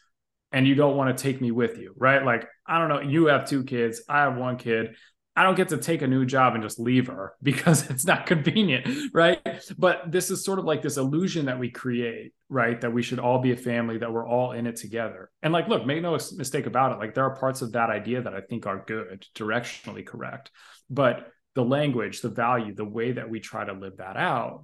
and 0.53 0.67
you 0.67 0.75
don't 0.75 0.97
want 0.97 1.15
to 1.15 1.23
take 1.23 1.39
me 1.39 1.51
with 1.51 1.77
you, 1.77 1.93
right? 1.99 2.25
Like, 2.25 2.49
I 2.67 2.79
don't 2.79 2.89
know, 2.89 3.01
you 3.01 3.27
have 3.27 3.47
two 3.47 3.63
kids, 3.63 4.03
I 4.09 4.23
have 4.23 4.39
one 4.39 4.57
kid. 4.57 4.97
I 5.37 5.43
don't 5.43 5.55
get 5.55 5.69
to 5.69 5.77
take 5.77 6.01
a 6.01 6.07
new 6.07 6.25
job 6.25 6.55
and 6.55 6.63
just 6.63 6.79
leave 6.79 7.09
her 7.09 7.35
because 7.43 7.91
it's 7.91 8.07
not 8.07 8.25
convenient, 8.25 8.87
right? 9.13 9.39
But 9.77 10.11
this 10.11 10.31
is 10.31 10.43
sort 10.43 10.59
of 10.59 10.65
like 10.65 10.81
this 10.81 10.97
illusion 10.97 11.45
that 11.45 11.59
we 11.59 11.71
create, 11.71 12.33
right? 12.49 12.81
That 12.81 12.95
we 12.95 13.03
should 13.03 13.19
all 13.19 13.41
be 13.41 13.53
a 13.53 13.57
family, 13.57 13.99
that 13.99 14.11
we're 14.11 14.27
all 14.27 14.53
in 14.53 14.67
it 14.67 14.77
together. 14.77 15.31
And 15.43 15.53
like, 15.53 15.69
look, 15.69 15.85
make 15.85 16.01
no 16.01 16.13
mistake 16.13 16.65
about 16.65 16.93
it. 16.93 16.99
Like, 16.99 17.13
there 17.13 17.25
are 17.25 17.37
parts 17.37 17.61
of 17.61 17.73
that 17.73 17.91
idea 17.91 18.23
that 18.23 18.33
I 18.33 18.41
think 18.41 18.67
are 18.67 18.83
good, 18.87 19.27
directionally 19.35 20.07
correct. 20.07 20.51
But 20.89 21.31
the 21.55 21.65
language, 21.65 22.23
the 22.23 22.31
value, 22.31 22.75
the 22.75 22.85
way 22.87 23.13
that 23.13 23.29
we 23.29 23.41
try 23.41 23.67
to 23.67 23.75
live 23.75 23.99
that 23.99 24.17
out 24.17 24.63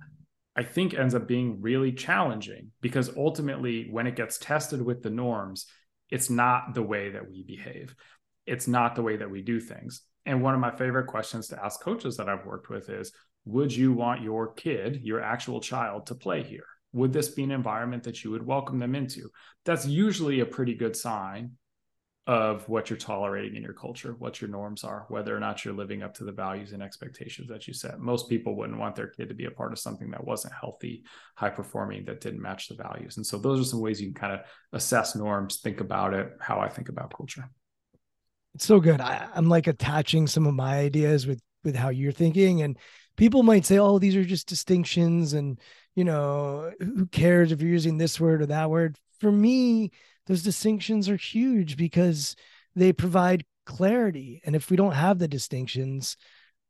I 0.60 0.62
think 0.62 0.92
ends 0.92 1.14
up 1.14 1.26
being 1.26 1.62
really 1.62 1.90
challenging 1.90 2.72
because 2.82 3.16
ultimately, 3.16 3.88
when 3.90 4.06
it 4.06 4.14
gets 4.14 4.36
tested 4.36 4.82
with 4.82 5.02
the 5.02 5.08
norms, 5.08 5.64
it's 6.10 6.28
not 6.28 6.74
the 6.74 6.82
way 6.82 7.08
that 7.08 7.30
we 7.30 7.42
behave. 7.42 7.94
It's 8.44 8.68
not 8.68 8.94
the 8.94 9.02
way 9.02 9.16
that 9.16 9.30
we 9.30 9.40
do 9.40 9.58
things. 9.58 10.02
And 10.26 10.42
one 10.42 10.52
of 10.52 10.60
my 10.60 10.70
favorite 10.70 11.06
questions 11.06 11.48
to 11.48 11.64
ask 11.64 11.80
coaches 11.80 12.18
that 12.18 12.28
I've 12.28 12.44
worked 12.44 12.68
with 12.68 12.90
is 12.90 13.10
Would 13.46 13.74
you 13.74 13.94
want 13.94 14.20
your 14.20 14.52
kid, 14.52 15.00
your 15.02 15.22
actual 15.22 15.62
child, 15.62 16.08
to 16.08 16.14
play 16.14 16.42
here? 16.42 16.66
Would 16.92 17.14
this 17.14 17.28
be 17.28 17.44
an 17.44 17.52
environment 17.52 18.02
that 18.02 18.22
you 18.22 18.30
would 18.30 18.44
welcome 18.44 18.78
them 18.78 18.94
into? 18.94 19.30
That's 19.64 19.86
usually 19.86 20.40
a 20.40 20.46
pretty 20.46 20.74
good 20.74 20.94
sign 20.94 21.52
of 22.30 22.68
what 22.68 22.88
you're 22.88 22.96
tolerating 22.96 23.56
in 23.56 23.62
your 23.62 23.72
culture, 23.72 24.14
what 24.20 24.40
your 24.40 24.48
norms 24.48 24.84
are, 24.84 25.04
whether 25.08 25.36
or 25.36 25.40
not 25.40 25.64
you're 25.64 25.74
living 25.74 26.00
up 26.00 26.14
to 26.14 26.22
the 26.22 26.30
values 26.30 26.70
and 26.70 26.80
expectations 26.80 27.48
that 27.48 27.66
you 27.66 27.74
set. 27.74 27.98
Most 27.98 28.28
people 28.28 28.54
wouldn't 28.54 28.78
want 28.78 28.94
their 28.94 29.08
kid 29.08 29.30
to 29.30 29.34
be 29.34 29.46
a 29.46 29.50
part 29.50 29.72
of 29.72 29.80
something 29.80 30.12
that 30.12 30.24
wasn't 30.24 30.54
healthy, 30.54 31.02
high 31.34 31.50
performing, 31.50 32.04
that 32.04 32.20
didn't 32.20 32.40
match 32.40 32.68
the 32.68 32.76
values. 32.76 33.16
And 33.16 33.26
so 33.26 33.36
those 33.36 33.60
are 33.60 33.64
some 33.64 33.80
ways 33.80 34.00
you 34.00 34.12
can 34.12 34.14
kind 34.14 34.34
of 34.34 34.40
assess 34.72 35.16
norms, 35.16 35.56
think 35.56 35.80
about 35.80 36.14
it, 36.14 36.30
how 36.38 36.60
I 36.60 36.68
think 36.68 36.88
about 36.88 37.12
culture. 37.16 37.50
It's 38.54 38.64
so 38.64 38.78
good. 38.78 39.00
I, 39.00 39.26
I'm 39.34 39.48
like 39.48 39.66
attaching 39.66 40.28
some 40.28 40.46
of 40.46 40.54
my 40.54 40.76
ideas 40.78 41.26
with 41.26 41.40
with 41.64 41.74
how 41.74 41.88
you're 41.88 42.12
thinking 42.12 42.62
and 42.62 42.78
people 43.18 43.42
might 43.42 43.66
say 43.66 43.78
oh 43.78 43.98
these 43.98 44.16
are 44.16 44.24
just 44.24 44.48
distinctions 44.48 45.34
and 45.34 45.60
you 45.94 46.04
know 46.04 46.72
who 46.80 47.04
cares 47.04 47.52
if 47.52 47.60
you're 47.60 47.70
using 47.70 47.98
this 47.98 48.18
word 48.18 48.40
or 48.40 48.46
that 48.46 48.70
word 48.70 48.96
for 49.18 49.30
me 49.30 49.90
those 50.30 50.44
distinctions 50.44 51.08
are 51.08 51.16
huge 51.16 51.76
because 51.76 52.36
they 52.76 52.92
provide 52.92 53.44
clarity. 53.66 54.40
And 54.44 54.54
if 54.54 54.70
we 54.70 54.76
don't 54.76 54.92
have 54.92 55.18
the 55.18 55.26
distinctions, 55.26 56.16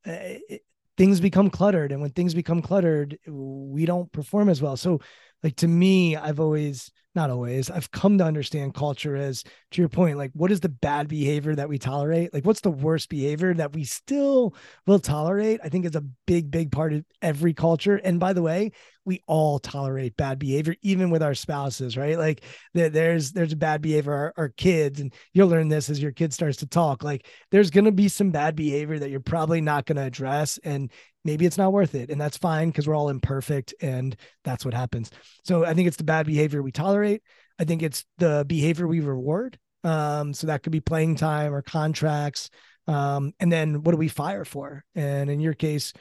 uh, 0.06 0.40
it, 0.48 0.62
things 0.96 1.20
become 1.20 1.50
cluttered. 1.50 1.92
And 1.92 2.00
when 2.00 2.12
things 2.12 2.32
become 2.32 2.62
cluttered, 2.62 3.18
we 3.26 3.84
don't 3.84 4.10
perform 4.12 4.48
as 4.48 4.62
well. 4.62 4.78
So, 4.78 5.00
like 5.42 5.56
to 5.56 5.68
me, 5.68 6.16
I've 6.16 6.40
always 6.40 6.90
not 7.14 7.30
always. 7.30 7.70
I've 7.70 7.90
come 7.90 8.18
to 8.18 8.24
understand 8.24 8.74
culture 8.74 9.16
as 9.16 9.42
to 9.72 9.82
your 9.82 9.88
point 9.88 10.16
like 10.16 10.30
what 10.34 10.52
is 10.52 10.60
the 10.60 10.68
bad 10.68 11.08
behavior 11.08 11.54
that 11.54 11.68
we 11.68 11.78
tolerate? 11.78 12.32
Like 12.32 12.44
what's 12.44 12.60
the 12.60 12.70
worst 12.70 13.08
behavior 13.08 13.52
that 13.54 13.72
we 13.72 13.84
still 13.84 14.54
will 14.86 15.00
tolerate? 15.00 15.60
I 15.62 15.68
think 15.68 15.84
is 15.84 15.96
a 15.96 16.04
big 16.26 16.50
big 16.50 16.70
part 16.70 16.92
of 16.92 17.04
every 17.20 17.52
culture. 17.52 17.96
And 17.96 18.20
by 18.20 18.32
the 18.32 18.42
way 18.42 18.72
we 19.04 19.22
all 19.26 19.58
tolerate 19.58 20.16
bad 20.16 20.38
behavior 20.38 20.76
even 20.82 21.10
with 21.10 21.22
our 21.22 21.34
spouses 21.34 21.96
right? 21.96 22.18
Like 22.18 22.44
there's 22.74 23.32
there's 23.32 23.52
a 23.52 23.56
bad 23.56 23.82
behavior 23.82 24.12
our, 24.12 24.34
our 24.36 24.48
kids 24.50 25.00
and 25.00 25.12
you'll 25.32 25.48
learn 25.48 25.68
this 25.68 25.90
as 25.90 26.00
your 26.00 26.12
kid 26.12 26.32
starts 26.32 26.58
to 26.58 26.66
talk. 26.66 27.02
Like 27.02 27.26
there's 27.50 27.70
going 27.70 27.86
to 27.86 27.92
be 27.92 28.08
some 28.08 28.30
bad 28.30 28.54
behavior 28.54 28.98
that 28.98 29.10
you're 29.10 29.20
probably 29.20 29.60
not 29.60 29.86
going 29.86 29.96
to 29.96 30.02
address 30.02 30.58
and 30.62 30.92
maybe 31.22 31.44
it's 31.44 31.58
not 31.58 31.72
worth 31.72 31.94
it 31.94 32.10
and 32.10 32.20
that's 32.20 32.38
fine 32.38 32.70
because 32.70 32.86
we're 32.86 32.94
all 32.94 33.10
imperfect 33.10 33.74
and 33.82 34.16
that's 34.44 34.64
what 34.64 34.74
happens. 34.74 35.10
So 35.44 35.64
i 35.64 35.74
think 35.74 35.88
it's 35.88 35.96
the 35.96 36.04
bad 36.04 36.26
behavior 36.26 36.62
we 36.62 36.70
tolerate 36.70 36.99
i 37.04 37.64
think 37.64 37.82
it's 37.82 38.04
the 38.18 38.44
behavior 38.46 38.86
we 38.86 39.00
reward. 39.00 39.58
Um, 39.82 40.34
so 40.34 40.46
that 40.46 40.62
could 40.62 40.72
be 40.72 40.80
playing 40.80 41.16
time 41.16 41.54
or 41.54 41.62
contracts. 41.62 42.50
Um, 42.86 43.32
and 43.40 43.50
then 43.50 43.82
what 43.82 43.92
do 43.92 43.98
we 43.98 44.08
fire 44.08 44.44
for? 44.44 44.84
And 44.94 45.30
in 45.30 45.40
your 45.40 45.54
case 45.54 45.92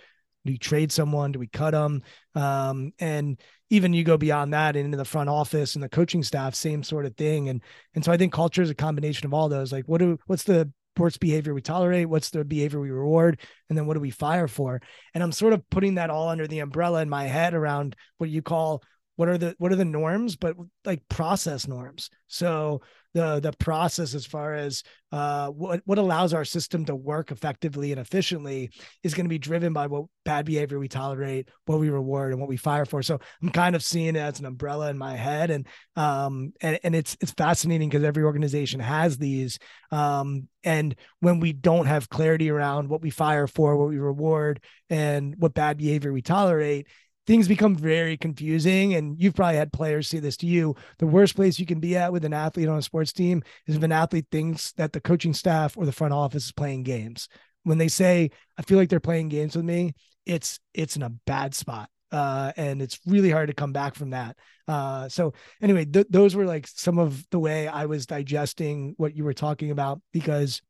do 0.46 0.54
we 0.54 0.58
trade 0.58 0.92
someone? 0.92 1.32
Do 1.32 1.40
we 1.40 1.48
cut 1.48 1.72
them 1.72 2.02
um, 2.36 2.92
and 3.00 3.40
even 3.70 3.94
you 3.94 4.04
go 4.04 4.18
beyond 4.18 4.54
that 4.54 4.76
into 4.76 4.98
the 4.98 5.06
front 5.06 5.30
office 5.30 5.76
and 5.76 5.84
the 5.84 5.90
coaching 5.90 6.24
staff 6.24 6.56
same 6.56 6.82
sort 6.84 7.06
of 7.06 7.16
thing. 7.16 7.50
And 7.50 7.62
and 7.94 8.04
so 8.04 8.12
i 8.12 8.18
think 8.18 8.34
culture 8.34 8.62
is 8.62 8.70
a 8.70 8.76
combination 8.76 9.26
of 9.26 9.34
all 9.34 9.50
those. 9.50 9.72
Like 9.72 9.86
what 9.88 10.00
do 10.00 10.18
what's 10.28 10.44
the 10.44 10.72
sports 10.96 11.18
behavior 11.18 11.54
we 11.54 11.62
tolerate? 11.62 12.10
What's 12.10 12.30
the 12.30 12.44
behavior 12.44 12.80
we 12.80 12.92
reward? 12.92 13.40
And 13.70 13.78
then 13.78 13.86
what 13.86 13.94
do 13.94 14.00
we 14.00 14.10
fire 14.10 14.48
for? 14.48 14.82
And 15.14 15.24
i'm 15.24 15.32
sort 15.32 15.54
of 15.54 15.68
putting 15.70 15.96
that 15.96 16.10
all 16.10 16.30
under 16.30 16.48
the 16.48 16.60
umbrella 16.60 17.02
in 17.02 17.10
my 17.10 17.26
head 17.26 17.54
around 17.54 17.96
what 18.18 18.30
you 18.30 18.42
call 18.42 18.84
what 19.20 19.28
are 19.28 19.38
the 19.38 19.54
what 19.58 19.70
are 19.70 19.76
the 19.76 19.84
norms 19.84 20.38
but 20.38 20.56
like 20.86 21.02
process 21.10 21.68
norms 21.68 22.10
so 22.28 22.80
the 23.14 23.40
the 23.40 23.52
process 23.54 24.14
as 24.14 24.26
far 24.26 24.54
as 24.54 24.84
uh, 25.12 25.50
what 25.50 25.82
what 25.86 25.98
allows 25.98 26.34
our 26.34 26.46
system 26.46 26.86
to 26.86 26.96
work 26.96 27.32
effectively 27.32 27.92
and 27.92 28.00
efficiently 28.00 28.70
is 29.04 29.14
going 29.14 29.26
to 29.26 29.30
be 29.30 29.40
driven 29.40 29.74
by 29.74 29.88
what 29.88 30.06
bad 30.26 30.46
behavior 30.46 30.78
we 30.78 30.88
tolerate, 30.88 31.50
what 31.66 31.80
we 31.80 31.90
reward, 31.90 32.32
and 32.32 32.40
what 32.40 32.48
we 32.48 32.56
fire 32.56 32.86
for. 32.86 33.02
So 33.02 33.20
I'm 33.42 33.50
kind 33.50 33.76
of 33.76 33.84
seeing 33.84 34.16
it 34.16 34.20
as 34.20 34.40
an 34.40 34.46
umbrella 34.46 34.90
in 34.90 34.98
my 34.98 35.16
head, 35.16 35.50
and 35.50 35.68
um 35.96 36.54
and 36.62 36.80
and 36.84 36.96
it's 36.96 37.18
it's 37.20 37.32
fascinating 37.32 37.90
because 37.90 38.04
every 38.04 38.24
organization 38.24 38.80
has 38.80 39.18
these, 39.18 39.58
um 39.92 40.48
and 40.64 40.96
when 41.20 41.40
we 41.40 41.52
don't 41.52 41.88
have 41.88 42.10
clarity 42.10 42.50
around 42.52 42.90
what 42.90 43.02
we 43.02 43.10
fire 43.10 43.48
for, 43.48 43.76
what 43.76 43.90
we 43.90 43.98
reward, 43.98 44.64
and 44.90 45.36
what 45.40 45.56
bad 45.56 45.78
behavior 45.78 46.14
we 46.14 46.22
tolerate, 46.22 46.88
things 47.30 47.48
become 47.48 47.76
very 47.76 48.18
confusing. 48.18 48.96
And 48.96 49.16
you've 49.22 49.36
probably 49.36 49.58
had 49.58 49.72
players 49.72 50.08
say 50.08 50.18
this 50.18 50.36
to 50.38 50.48
you. 50.48 50.76
The 50.98 51.06
worst 51.06 51.36
place 51.36 51.60
you 51.60 51.66
can 51.68 51.80
be 51.80 51.96
at 51.96 52.12
with 52.12 52.26
an 52.26 52.34
athlete 52.34 52.68
on 52.68 52.80
a 52.80 52.82
sports 52.82 53.14
team 53.14 53.44
is 53.68 53.76
if 53.76 53.84
an 53.84 53.92
athlete 53.92 54.26
thinks 54.32 54.72
that 54.74 54.94
the 54.94 55.00
coaching 55.00 55.36
staff 55.36 55.78
or 55.78 55.86
the 55.86 55.92
front 55.92 56.12
office 56.12 56.46
is 56.46 56.52
playing 56.52 56.82
games. 56.82 57.30
When 57.62 57.78
they 57.78 57.88
say, 57.88 58.32
I 58.58 58.64
feel 58.64 58.80
like 58.80 58.90
they're 58.90 59.00
playing 59.00 59.30
games 59.30 59.56
with 59.56 59.64
me, 59.64 59.94
it's 60.26 60.60
it's 60.74 60.96
in 60.96 61.04
a 61.04 61.12
bad 61.12 61.54
spot. 61.54 61.92
Uh, 62.12 62.52
and 62.58 62.82
it's 62.82 63.00
really 63.06 63.30
hard 63.30 63.50
to 63.50 63.54
come 63.54 63.74
back 63.74 63.94
from 63.94 64.10
that. 64.10 64.36
Uh, 64.68 65.08
so 65.08 65.34
anyway, 65.62 65.86
th- 65.86 66.08
those 66.10 66.36
were 66.36 66.46
like 66.46 66.66
some 66.66 66.98
of 66.98 67.30
the 67.30 67.38
way 67.38 67.68
I 67.68 67.86
was 67.86 68.08
digesting 68.08 68.96
what 68.98 69.16
you 69.16 69.24
were 69.24 69.36
talking 69.36 69.70
about 69.70 70.02
because 70.12 70.64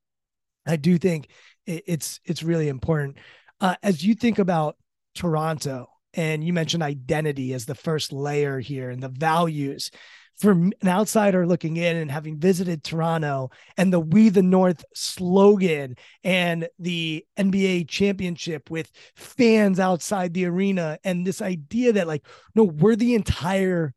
I 0.68 0.76
do 0.76 0.98
think 0.98 1.30
it, 1.66 1.84
it's 1.88 2.20
it's 2.26 2.44
really 2.44 2.68
important. 2.68 3.16
Uh, 3.62 3.76
as 3.82 4.04
you 4.04 4.14
think 4.14 4.40
about 4.40 4.76
Toronto 5.16 5.88
and 6.14 6.44
you 6.44 6.54
mentioned 6.54 6.84
identity 6.84 7.54
as 7.54 7.66
the 7.66 7.76
first 7.76 8.12
layer 8.12 8.60
here 8.60 8.90
and 8.90 9.02
the 9.02 9.10
values. 9.10 9.92
For 10.38 10.52
an 10.52 10.74
outsider 10.86 11.46
looking 11.46 11.76
in 11.76 11.98
and 11.98 12.10
having 12.10 12.40
visited 12.40 12.82
Toronto 12.82 13.52
and 13.76 13.92
the 13.92 14.00
We 14.00 14.30
the 14.30 14.42
North 14.42 14.86
slogan 14.94 15.98
and 16.24 16.70
the 16.80 17.26
NBA 17.38 17.90
championship 17.90 18.72
with 18.72 18.90
fans 19.18 19.82
outside 19.82 20.34
the 20.34 20.46
arena 20.46 20.98
and 21.04 21.28
this 21.28 21.42
idea 21.42 21.92
that 21.92 22.08
like 22.08 22.26
no 22.56 22.64
we're 22.64 22.96
the 22.96 23.16
entire 23.16 23.94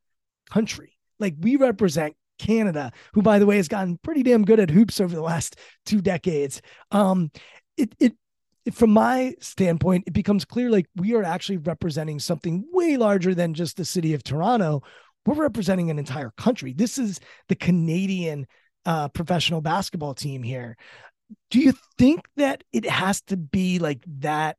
country. 0.50 0.98
Like 1.20 1.36
we 1.38 1.54
represent 1.54 2.16
Canada 2.40 2.90
who 3.14 3.22
by 3.22 3.38
the 3.38 3.46
way 3.46 3.56
has 3.56 3.68
gotten 3.68 3.96
pretty 3.98 4.24
damn 4.24 4.44
good 4.44 4.58
at 4.58 4.68
hoops 4.68 5.00
over 5.00 5.14
the 5.14 5.22
last 5.22 5.54
two 5.86 6.00
decades. 6.00 6.60
Um 6.90 7.30
it 7.76 7.94
it 8.00 8.14
from 8.72 8.90
my 8.90 9.34
standpoint, 9.40 10.04
it 10.06 10.12
becomes 10.12 10.44
clear 10.44 10.70
like 10.70 10.86
we 10.94 11.14
are 11.14 11.24
actually 11.24 11.58
representing 11.58 12.18
something 12.18 12.64
way 12.72 12.96
larger 12.96 13.34
than 13.34 13.54
just 13.54 13.76
the 13.76 13.84
city 13.84 14.14
of 14.14 14.22
Toronto. 14.22 14.82
We're 15.26 15.34
representing 15.34 15.90
an 15.90 15.98
entire 15.98 16.32
country. 16.36 16.72
This 16.72 16.98
is 16.98 17.20
the 17.48 17.56
Canadian 17.56 18.46
uh, 18.84 19.08
professional 19.08 19.60
basketball 19.60 20.14
team 20.14 20.42
here. 20.42 20.76
do 21.50 21.60
you 21.60 21.72
think 21.98 22.26
that 22.36 22.64
it 22.72 22.88
has 22.88 23.20
to 23.22 23.36
be 23.36 23.78
like 23.78 24.04
that 24.18 24.56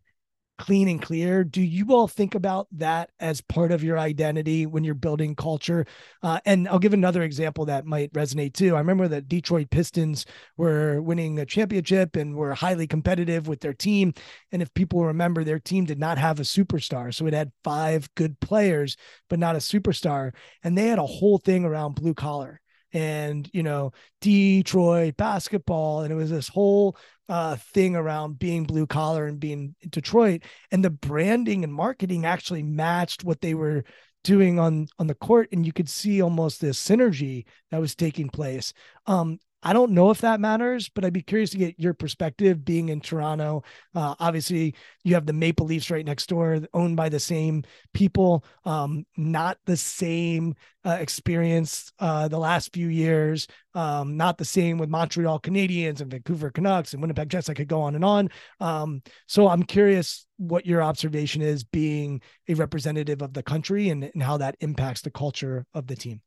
clean 0.57 0.87
and 0.87 1.01
clear. 1.01 1.43
Do 1.43 1.61
you 1.61 1.93
all 1.93 2.07
think 2.07 2.35
about 2.35 2.67
that 2.73 3.09
as 3.19 3.41
part 3.41 3.71
of 3.71 3.83
your 3.83 3.97
identity 3.97 4.65
when 4.65 4.83
you're 4.83 4.93
building 4.93 5.35
culture? 5.35 5.85
Uh, 6.21 6.39
and 6.45 6.67
I'll 6.67 6.79
give 6.79 6.93
another 6.93 7.23
example 7.23 7.65
that 7.65 7.85
might 7.85 8.13
resonate 8.13 8.53
too. 8.53 8.75
I 8.75 8.79
remember 8.79 9.07
the 9.07 9.21
Detroit 9.21 9.69
Pistons 9.69 10.25
were 10.57 11.01
winning 11.01 11.39
a 11.39 11.45
championship 11.45 12.15
and 12.15 12.35
were 12.35 12.53
highly 12.53 12.87
competitive 12.87 13.47
with 13.47 13.61
their 13.61 13.73
team. 13.73 14.13
And 14.51 14.61
if 14.61 14.73
people 14.73 15.05
remember, 15.05 15.43
their 15.43 15.59
team 15.59 15.85
did 15.85 15.99
not 15.99 16.17
have 16.17 16.39
a 16.39 16.43
superstar. 16.43 17.13
So 17.13 17.25
it 17.27 17.33
had 17.33 17.51
five 17.63 18.07
good 18.15 18.39
players, 18.39 18.95
but 19.29 19.39
not 19.39 19.55
a 19.55 19.59
superstar. 19.59 20.33
And 20.63 20.77
they 20.77 20.87
had 20.87 20.99
a 20.99 21.05
whole 21.05 21.39
thing 21.39 21.65
around 21.65 21.95
blue 21.95 22.13
collar 22.13 22.61
and 22.93 23.49
you 23.53 23.63
know 23.63 23.91
Detroit 24.21 25.17
basketball, 25.17 26.01
and 26.01 26.13
it 26.13 26.15
was 26.15 26.29
this 26.29 26.47
whole 26.47 26.95
uh, 27.29 27.55
thing 27.55 27.95
around 27.95 28.39
being 28.39 28.63
blue 28.63 28.85
collar 28.85 29.25
and 29.25 29.39
being 29.39 29.75
Detroit, 29.89 30.43
and 30.71 30.83
the 30.83 30.89
branding 30.89 31.63
and 31.63 31.73
marketing 31.73 32.25
actually 32.25 32.63
matched 32.63 33.23
what 33.23 33.41
they 33.41 33.53
were 33.53 33.83
doing 34.23 34.59
on 34.59 34.87
on 34.99 35.07
the 35.07 35.15
court, 35.15 35.49
and 35.51 35.65
you 35.65 35.73
could 35.73 35.89
see 35.89 36.21
almost 36.21 36.61
this 36.61 36.81
synergy 36.83 37.45
that 37.71 37.81
was 37.81 37.95
taking 37.95 38.29
place. 38.29 38.73
Um, 39.05 39.39
I 39.63 39.71
don't 39.71 39.91
know 39.91 40.09
if 40.09 40.19
that 40.21 40.41
matters, 40.41 40.89
but 40.89 41.05
I'd 41.05 41.13
be 41.13 41.21
curious 41.21 41.51
to 41.51 41.57
get 41.57 41.79
your 41.79 41.93
perspective 41.93 42.65
being 42.65 42.89
in 42.89 42.99
Toronto. 42.99 43.63
Uh, 43.95 44.13
obviously, 44.19 44.75
you 45.03 45.13
have 45.13 45.25
the 45.25 45.31
Maple 45.33 45.65
Leafs 45.65 45.89
right 45.89 46.05
next 46.05 46.27
door, 46.27 46.59
owned 46.73 46.97
by 46.97 47.07
the 47.07 47.19
same 47.19 47.63
people, 47.93 48.43
um, 48.65 49.05
not 49.15 49.57
the 49.65 49.77
same 49.77 50.55
uh, 50.85 50.97
experience 50.99 51.93
uh, 51.99 52.27
the 52.27 52.37
last 52.37 52.73
few 52.73 52.89
years, 52.89 53.47
um, 53.73 54.17
not 54.17 54.37
the 54.37 54.45
same 54.45 54.77
with 54.77 54.89
Montreal 54.89 55.39
Canadiens 55.39 56.01
and 56.01 56.11
Vancouver 56.11 56.51
Canucks 56.51 56.91
and 56.91 57.01
Winnipeg 57.01 57.29
Jets. 57.29 57.49
I 57.49 57.53
could 57.53 57.69
go 57.69 57.81
on 57.81 57.95
and 57.95 58.03
on. 58.03 58.29
Um, 58.59 59.01
so 59.27 59.47
I'm 59.47 59.63
curious 59.63 60.25
what 60.37 60.65
your 60.65 60.83
observation 60.83 61.41
is 61.41 61.63
being 61.63 62.21
a 62.49 62.53
representative 62.55 63.21
of 63.21 63.33
the 63.33 63.43
country 63.43 63.89
and, 63.89 64.03
and 64.03 64.21
how 64.21 64.37
that 64.37 64.57
impacts 64.59 65.01
the 65.01 65.11
culture 65.11 65.65
of 65.73 65.87
the 65.87 65.95
team. 65.95 66.21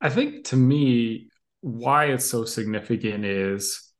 I 0.00 0.08
think 0.08 0.44
to 0.46 0.56
me, 0.56 1.28
why 1.60 2.06
it's 2.06 2.30
so 2.30 2.44
significant 2.44 3.24
is 3.24 3.92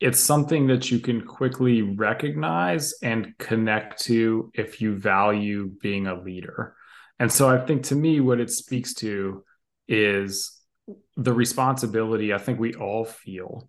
it's 0.00 0.20
something 0.20 0.66
that 0.66 0.90
you 0.90 0.98
can 0.98 1.24
quickly 1.24 1.82
recognize 1.82 2.94
and 3.02 3.32
connect 3.38 4.02
to 4.02 4.50
if 4.54 4.80
you 4.80 4.96
value 4.96 5.70
being 5.80 6.06
a 6.06 6.20
leader. 6.20 6.74
And 7.18 7.30
so 7.30 7.48
I 7.48 7.64
think 7.64 7.84
to 7.84 7.94
me, 7.94 8.20
what 8.20 8.40
it 8.40 8.50
speaks 8.50 8.94
to 8.94 9.44
is 9.88 10.60
the 11.16 11.32
responsibility 11.32 12.34
I 12.34 12.38
think 12.38 12.58
we 12.58 12.74
all 12.74 13.04
feel 13.04 13.68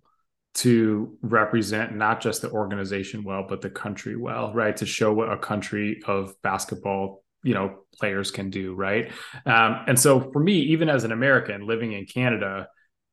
to 0.55 1.17
represent 1.21 1.95
not 1.95 2.21
just 2.21 2.41
the 2.41 2.49
organization 2.49 3.23
well, 3.23 3.45
but 3.47 3.61
the 3.61 3.69
country 3.69 4.15
well, 4.15 4.53
right? 4.53 4.75
To 4.77 4.85
show 4.85 5.13
what 5.13 5.31
a 5.31 5.37
country 5.37 6.01
of 6.07 6.33
basketball, 6.41 7.23
you 7.43 7.53
know, 7.53 7.79
players 7.99 8.31
can 8.31 8.49
do, 8.49 8.73
right? 8.73 9.11
Um, 9.45 9.83
and 9.87 9.99
so 9.99 10.31
for 10.31 10.39
me, 10.39 10.53
even 10.53 10.89
as 10.89 11.03
an 11.03 11.11
American 11.11 11.67
living 11.67 11.91
in 11.91 12.05
Canada, 12.05 12.67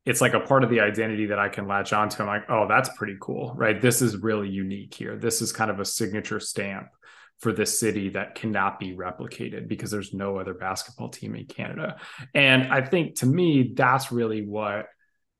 it's 0.04 0.20
like 0.20 0.34
a 0.34 0.40
part 0.40 0.64
of 0.64 0.70
the 0.70 0.80
identity 0.80 1.26
that 1.26 1.38
I 1.38 1.48
can 1.48 1.68
latch 1.68 1.92
onto. 1.92 2.22
I'm 2.22 2.28
like, 2.28 2.50
oh, 2.50 2.66
that's 2.68 2.90
pretty 2.96 3.16
cool, 3.20 3.54
right? 3.56 3.80
This 3.80 4.02
is 4.02 4.16
really 4.16 4.48
unique 4.48 4.94
here. 4.94 5.16
This 5.16 5.40
is 5.40 5.52
kind 5.52 5.70
of 5.70 5.78
a 5.78 5.84
signature 5.84 6.40
stamp 6.40 6.88
for 7.38 7.52
this 7.52 7.78
city 7.78 8.08
that 8.10 8.34
cannot 8.34 8.78
be 8.78 8.94
replicated 8.94 9.68
because 9.68 9.90
there's 9.90 10.12
no 10.12 10.38
other 10.38 10.54
basketball 10.54 11.08
team 11.08 11.34
in 11.34 11.46
Canada. 11.46 11.96
And 12.34 12.72
I 12.72 12.82
think 12.82 13.16
to 13.16 13.26
me, 13.26 13.72
that's 13.74 14.12
really 14.12 14.46
what 14.46 14.86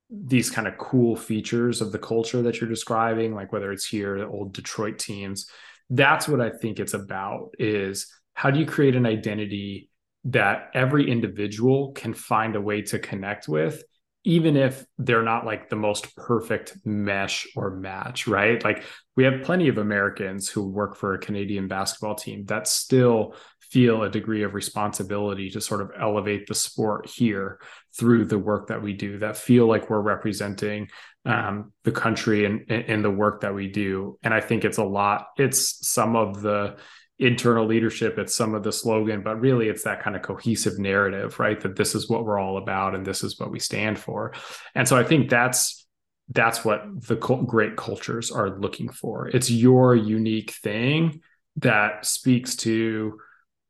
these 0.09 0.49
kind 0.49 0.67
of 0.67 0.77
cool 0.77 1.15
features 1.15 1.81
of 1.81 1.91
the 1.91 1.99
culture 1.99 2.41
that 2.43 2.59
you're 2.59 2.69
describing, 2.69 3.33
like 3.33 3.51
whether 3.51 3.71
it's 3.71 3.85
here, 3.85 4.19
the 4.19 4.27
old 4.27 4.53
Detroit 4.53 4.99
teams, 4.99 5.49
that's 5.89 6.27
what 6.27 6.41
I 6.41 6.49
think 6.49 6.79
it's 6.79 6.93
about 6.93 7.55
is 7.59 8.07
how 8.33 8.51
do 8.51 8.59
you 8.59 8.65
create 8.65 8.95
an 8.95 9.05
identity 9.05 9.89
that 10.25 10.69
every 10.73 11.09
individual 11.09 11.91
can 11.91 12.13
find 12.13 12.55
a 12.55 12.61
way 12.61 12.81
to 12.81 12.99
connect 12.99 13.47
with 13.47 13.83
even 14.23 14.55
if 14.55 14.85
they're 14.97 15.23
not 15.23 15.45
like 15.45 15.69
the 15.69 15.75
most 15.75 16.15
perfect 16.15 16.77
mesh 16.85 17.45
or 17.55 17.71
match, 17.71 18.25
right? 18.27 18.63
Like 18.63 18.83
we 19.15 19.25
have 19.25 19.43
plenty 19.43 19.67
of 19.67 19.77
Americans 19.77 20.47
who 20.47 20.67
work 20.67 20.95
for 20.95 21.13
a 21.13 21.19
Canadian 21.19 21.67
basketball 21.67 22.15
team 22.15 22.45
that 22.45 22.67
still 22.67 23.35
feel 23.59 24.03
a 24.03 24.09
degree 24.09 24.43
of 24.43 24.53
responsibility 24.53 25.49
to 25.49 25.59
sort 25.59 25.81
of 25.81 25.91
elevate 25.99 26.47
the 26.47 26.55
sport 26.55 27.09
here 27.09 27.59
through 27.97 28.25
the 28.25 28.39
work 28.39 28.67
that 28.67 28.81
we 28.81 28.93
do, 28.93 29.19
that 29.19 29.35
feel 29.35 29.67
like 29.67 29.89
we're 29.89 29.99
representing 29.99 30.87
um, 31.25 31.71
the 31.83 31.91
country 31.91 32.45
and 32.45 32.69
in 32.69 33.01
the 33.01 33.09
work 33.09 33.41
that 33.41 33.53
we 33.53 33.67
do. 33.67 34.17
And 34.23 34.33
I 34.33 34.41
think 34.41 34.63
it's 34.63 34.77
a 34.77 34.83
lot, 34.83 35.27
it's 35.37 35.87
some 35.87 36.15
of 36.15 36.41
the 36.41 36.77
internal 37.25 37.65
leadership 37.65 38.17
it's 38.17 38.35
some 38.35 38.53
of 38.53 38.63
the 38.63 38.71
slogan 38.71 39.21
but 39.21 39.39
really 39.39 39.69
it's 39.69 39.83
that 39.83 40.01
kind 40.01 40.15
of 40.15 40.21
cohesive 40.21 40.77
narrative 40.77 41.39
right? 41.39 41.61
That 41.61 41.75
this 41.75 41.95
is 41.95 42.09
what 42.09 42.25
we're 42.25 42.39
all 42.39 42.57
about 42.57 42.95
and 42.95 43.05
this 43.05 43.23
is 43.23 43.39
what 43.39 43.51
we 43.51 43.59
stand 43.59 43.97
for. 43.97 44.33
And 44.75 44.87
so 44.87 44.97
i 44.97 45.03
think 45.03 45.29
that's 45.29 45.83
that's 46.29 46.63
what 46.63 46.83
the 47.07 47.15
great 47.15 47.75
cultures 47.75 48.31
are 48.31 48.57
looking 48.57 48.89
for. 48.89 49.27
It's 49.27 49.51
your 49.51 49.95
unique 49.95 50.51
thing 50.51 51.21
that 51.57 52.05
speaks 52.05 52.55
to 52.57 53.19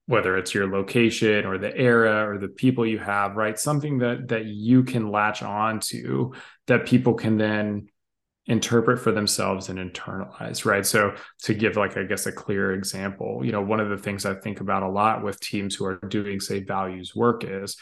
whether 0.06 0.38
it's 0.38 0.54
your 0.54 0.70
location 0.70 1.46
or 1.46 1.58
the 1.58 1.76
era 1.76 2.30
or 2.30 2.38
the 2.38 2.50
people 2.50 2.86
you 2.86 3.00
have 3.00 3.36
right? 3.36 3.58
Something 3.58 4.00
that 4.00 4.30
that 4.30 4.46
you 4.46 4.84
can 4.84 5.10
latch 5.10 5.42
on 5.42 5.80
to 5.92 6.34
that 6.68 6.86
people 6.86 7.14
can 7.14 7.38
then 7.38 7.88
interpret 8.48 9.00
for 9.00 9.12
themselves 9.12 9.70
and 9.70 9.80
internalize 9.80 10.66
right? 10.66 10.86
So 10.86 11.16
to 11.44 11.54
give 11.54 11.78
like 11.78 11.98
i 11.98 12.04
guess 12.04 12.26
a 12.26 12.32
clear 12.32 12.74
example 12.74 13.42
you 13.44 13.52
know 13.52 13.62
one 13.62 13.80
of 13.80 13.90
the 13.90 13.98
things 13.98 14.26
i 14.26 14.34
think 14.34 14.62
about 14.62 14.84
a 14.84 14.90
lot 14.90 15.24
with 15.24 15.40
teams 15.40 15.76
who 15.76 15.86
are 15.86 16.00
doing 16.08 16.40
say 16.40 16.60
values 16.60 17.16
work 17.16 17.44
is 17.44 17.78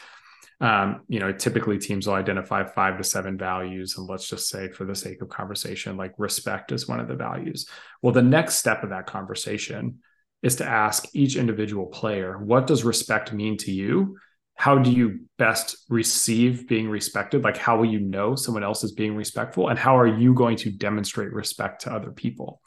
um, 0.62 1.02
you 1.08 1.18
know 1.18 1.32
typically 1.32 1.76
teams 1.76 2.06
will 2.06 2.14
identify 2.14 2.62
five 2.64 2.96
to 2.96 3.04
seven 3.04 3.36
values 3.36 3.98
and 3.98 4.08
let's 4.08 4.28
just 4.28 4.48
say 4.48 4.68
for 4.68 4.84
the 4.84 4.94
sake 4.94 5.20
of 5.20 5.28
conversation 5.28 5.96
like 5.96 6.14
respect 6.18 6.70
is 6.70 6.88
one 6.88 7.00
of 7.00 7.08
the 7.08 7.16
values. 7.16 7.66
Well 8.00 8.12
the 8.12 8.22
next 8.22 8.56
step 8.56 8.84
of 8.84 8.90
that 8.90 9.06
conversation 9.06 9.98
is 10.40 10.56
to 10.56 10.64
ask 10.64 11.08
each 11.14 11.34
individual 11.34 11.86
player 11.86 12.38
what 12.38 12.68
does 12.68 12.84
respect 12.84 13.32
mean 13.32 13.56
to 13.58 13.72
you 13.72 14.18
how 14.62 14.78
do 14.78 14.92
you 14.92 15.18
best 15.38 15.76
receive 15.88 16.68
being 16.68 16.88
respected? 16.88 17.42
Like, 17.42 17.56
how 17.56 17.78
will 17.78 17.90
you 17.90 17.98
know 17.98 18.36
someone 18.36 18.62
else 18.62 18.84
is 18.84 18.92
being 18.92 19.16
respectful? 19.16 19.66
And 19.66 19.76
how 19.76 19.98
are 19.98 20.06
you 20.06 20.34
going 20.34 20.56
to 20.58 20.70
demonstrate 20.70 21.32
respect 21.32 21.82
to 21.82 21.92
other 21.92 22.12
people? 22.12 22.60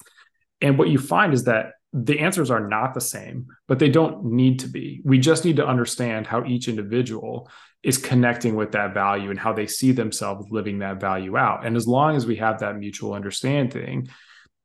And 0.59 0.77
what 0.77 0.89
you 0.89 0.97
find 0.97 1.33
is 1.33 1.45
that 1.45 1.67
the 1.93 2.19
answers 2.19 2.51
are 2.51 2.67
not 2.67 2.95
the 2.95 2.99
same, 2.99 3.47
but 3.69 3.79
they 3.79 3.87
don't 3.87 4.25
need 4.25 4.59
to 4.59 4.67
be. 4.67 4.99
We 5.05 5.19
just 5.19 5.45
need 5.45 5.55
to 5.55 5.65
understand 5.65 6.27
how 6.27 6.43
each 6.43 6.67
individual 6.67 7.49
is 7.81 7.97
connecting 7.97 8.55
with 8.55 8.73
that 8.73 8.93
value 8.93 9.29
and 9.29 9.39
how 9.39 9.53
they 9.53 9.65
see 9.65 9.93
themselves 9.93 10.47
living 10.51 10.79
that 10.79 10.99
value 10.99 11.37
out. 11.37 11.65
And 11.65 11.77
as 11.77 11.87
long 11.87 12.17
as 12.17 12.25
we 12.25 12.35
have 12.35 12.59
that 12.59 12.77
mutual 12.77 13.13
understanding, 13.13 14.09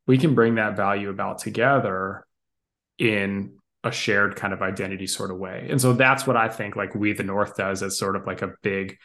we 0.09 0.19
can 0.19 0.35
bring 0.35 0.57
that 0.57 0.77
value 0.77 1.11
about 1.11 1.39
together 1.39 2.27
in 2.99 3.53
a 3.83 3.91
shared 3.91 4.37
kind 4.37 4.53
of 4.53 4.63
identity 4.63 5.07
sort 5.07 5.31
of 5.31 5.39
way. 5.39 5.67
And 5.71 5.81
so 5.81 5.93
that's 5.93 6.27
what 6.27 6.37
I 6.37 6.49
think 6.49 6.77
like 6.77 6.95
we 6.95 7.13
the 7.13 7.23
North 7.23 7.57
does 7.57 7.83
as 7.83 7.99
sort 7.99 8.17
of 8.17 8.27
like 8.27 8.43
a 8.43 8.53
big 8.63 8.99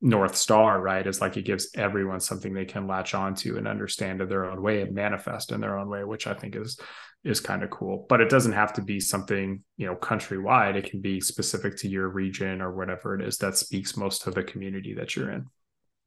North 0.00 0.34
Star, 0.34 0.80
right? 0.80 1.06
Is 1.06 1.20
like 1.20 1.36
it 1.36 1.44
gives 1.44 1.70
everyone 1.76 2.20
something 2.20 2.52
they 2.52 2.64
can 2.64 2.86
latch 2.86 3.14
onto 3.14 3.56
and 3.56 3.68
understand 3.68 4.20
in 4.20 4.28
their 4.28 4.46
own 4.46 4.60
way 4.60 4.82
and 4.82 4.94
manifest 4.94 5.52
in 5.52 5.60
their 5.60 5.78
own 5.78 5.88
way, 5.88 6.02
which 6.02 6.26
I 6.26 6.34
think 6.34 6.56
is 6.56 6.78
is 7.24 7.40
kind 7.40 7.62
of 7.62 7.70
cool. 7.70 8.04
But 8.08 8.20
it 8.20 8.28
doesn't 8.28 8.52
have 8.52 8.72
to 8.74 8.82
be 8.82 8.98
something, 8.98 9.62
you 9.76 9.86
know, 9.86 9.94
countrywide. 9.94 10.74
It 10.74 10.90
can 10.90 11.00
be 11.00 11.20
specific 11.20 11.76
to 11.78 11.88
your 11.88 12.08
region 12.08 12.60
or 12.60 12.74
whatever 12.74 13.14
it 13.14 13.24
is 13.24 13.38
that 13.38 13.56
speaks 13.56 13.96
most 13.96 14.22
to 14.22 14.32
the 14.32 14.42
community 14.42 14.94
that 14.94 15.14
you're 15.14 15.30
in. 15.30 15.46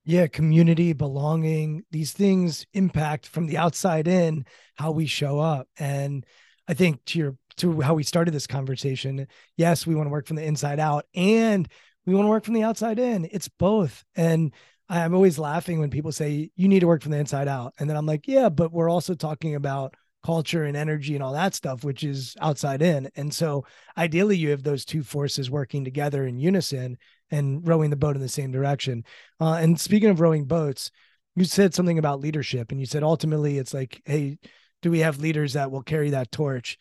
Yeah, 0.03 0.27
community, 0.27 0.93
belonging, 0.93 1.83
these 1.89 2.11
things 2.11 2.65
impact 2.73 3.25
from 3.25 3.47
the 3.47 3.57
outside 3.57 4.07
in 4.07 4.45
how 4.75 4.91
we 4.91 5.07
show 5.07 5.39
up. 5.39 5.67
And 5.79 6.25
I 6.67 6.75
think 6.75 7.03
to 7.05 7.19
your 7.19 7.37
to 7.57 7.81
how 7.81 7.93
we 7.93 8.03
started 8.03 8.33
this 8.33 8.47
conversation. 8.47 9.27
Yes, 9.57 9.87
we 9.87 9.95
want 9.95 10.07
to 10.07 10.11
work 10.11 10.27
from 10.27 10.35
the 10.35 10.43
inside 10.43 10.79
out 10.79 11.05
and 11.15 11.67
we 12.05 12.13
want 12.13 12.25
to 12.25 12.29
work 12.29 12.45
from 12.45 12.53
the 12.53 12.63
outside 12.63 12.99
in. 12.99 13.27
It's 13.31 13.47
both. 13.47 14.03
And 14.15 14.53
I'm 14.87 15.15
always 15.15 15.39
laughing 15.39 15.79
when 15.79 15.89
people 15.89 16.11
say 16.11 16.51
you 16.55 16.67
need 16.67 16.81
to 16.81 16.87
work 16.87 17.01
from 17.01 17.11
the 17.11 17.17
inside 17.17 17.47
out. 17.47 17.73
And 17.79 17.89
then 17.89 17.97
I'm 17.97 18.05
like, 18.05 18.27
yeah, 18.27 18.49
but 18.49 18.71
we're 18.71 18.89
also 18.89 19.15
talking 19.15 19.55
about 19.55 19.95
culture 20.23 20.63
and 20.63 20.75
energy 20.75 21.13
and 21.13 21.23
all 21.23 21.33
that 21.33 21.53
stuff, 21.53 21.83
which 21.83 22.03
is 22.03 22.35
outside 22.41 22.81
in. 22.81 23.09
And 23.15 23.33
so 23.33 23.65
ideally 23.97 24.37
you 24.37 24.49
have 24.49 24.63
those 24.63 24.83
two 24.83 25.03
forces 25.03 25.51
working 25.51 25.83
together 25.83 26.25
in 26.25 26.39
unison 26.39 26.97
and 27.31 27.67
rowing 27.67 27.89
the 27.89 27.95
boat 27.95 28.15
in 28.15 28.21
the 28.21 28.29
same 28.29 28.51
direction. 28.51 29.03
Uh, 29.39 29.53
and 29.53 29.79
speaking 29.79 30.09
of 30.09 30.19
rowing 30.19 30.45
boats, 30.45 30.91
you 31.35 31.45
said 31.45 31.73
something 31.73 31.99
about 31.99 32.21
leadership 32.21 32.71
and 32.71 32.79
you 32.79 32.85
said 32.85 33.03
ultimately 33.03 33.57
it's 33.57 33.73
like, 33.73 34.01
hey, 34.05 34.37
do 34.81 34.89
we 34.89 34.99
have 34.99 35.19
leaders 35.19 35.53
that 35.53 35.71
will 35.71 35.83
carry 35.83 36.11
that 36.11 36.31
torch? 36.31 36.77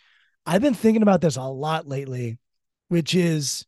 I've 0.47 0.63
been 0.63 0.75
thinking 0.75 1.03
about 1.03 1.21
this 1.21 1.37
a 1.37 1.43
lot 1.43 1.89
lately, 1.89 2.39
which 2.89 3.15
is, 3.15 3.65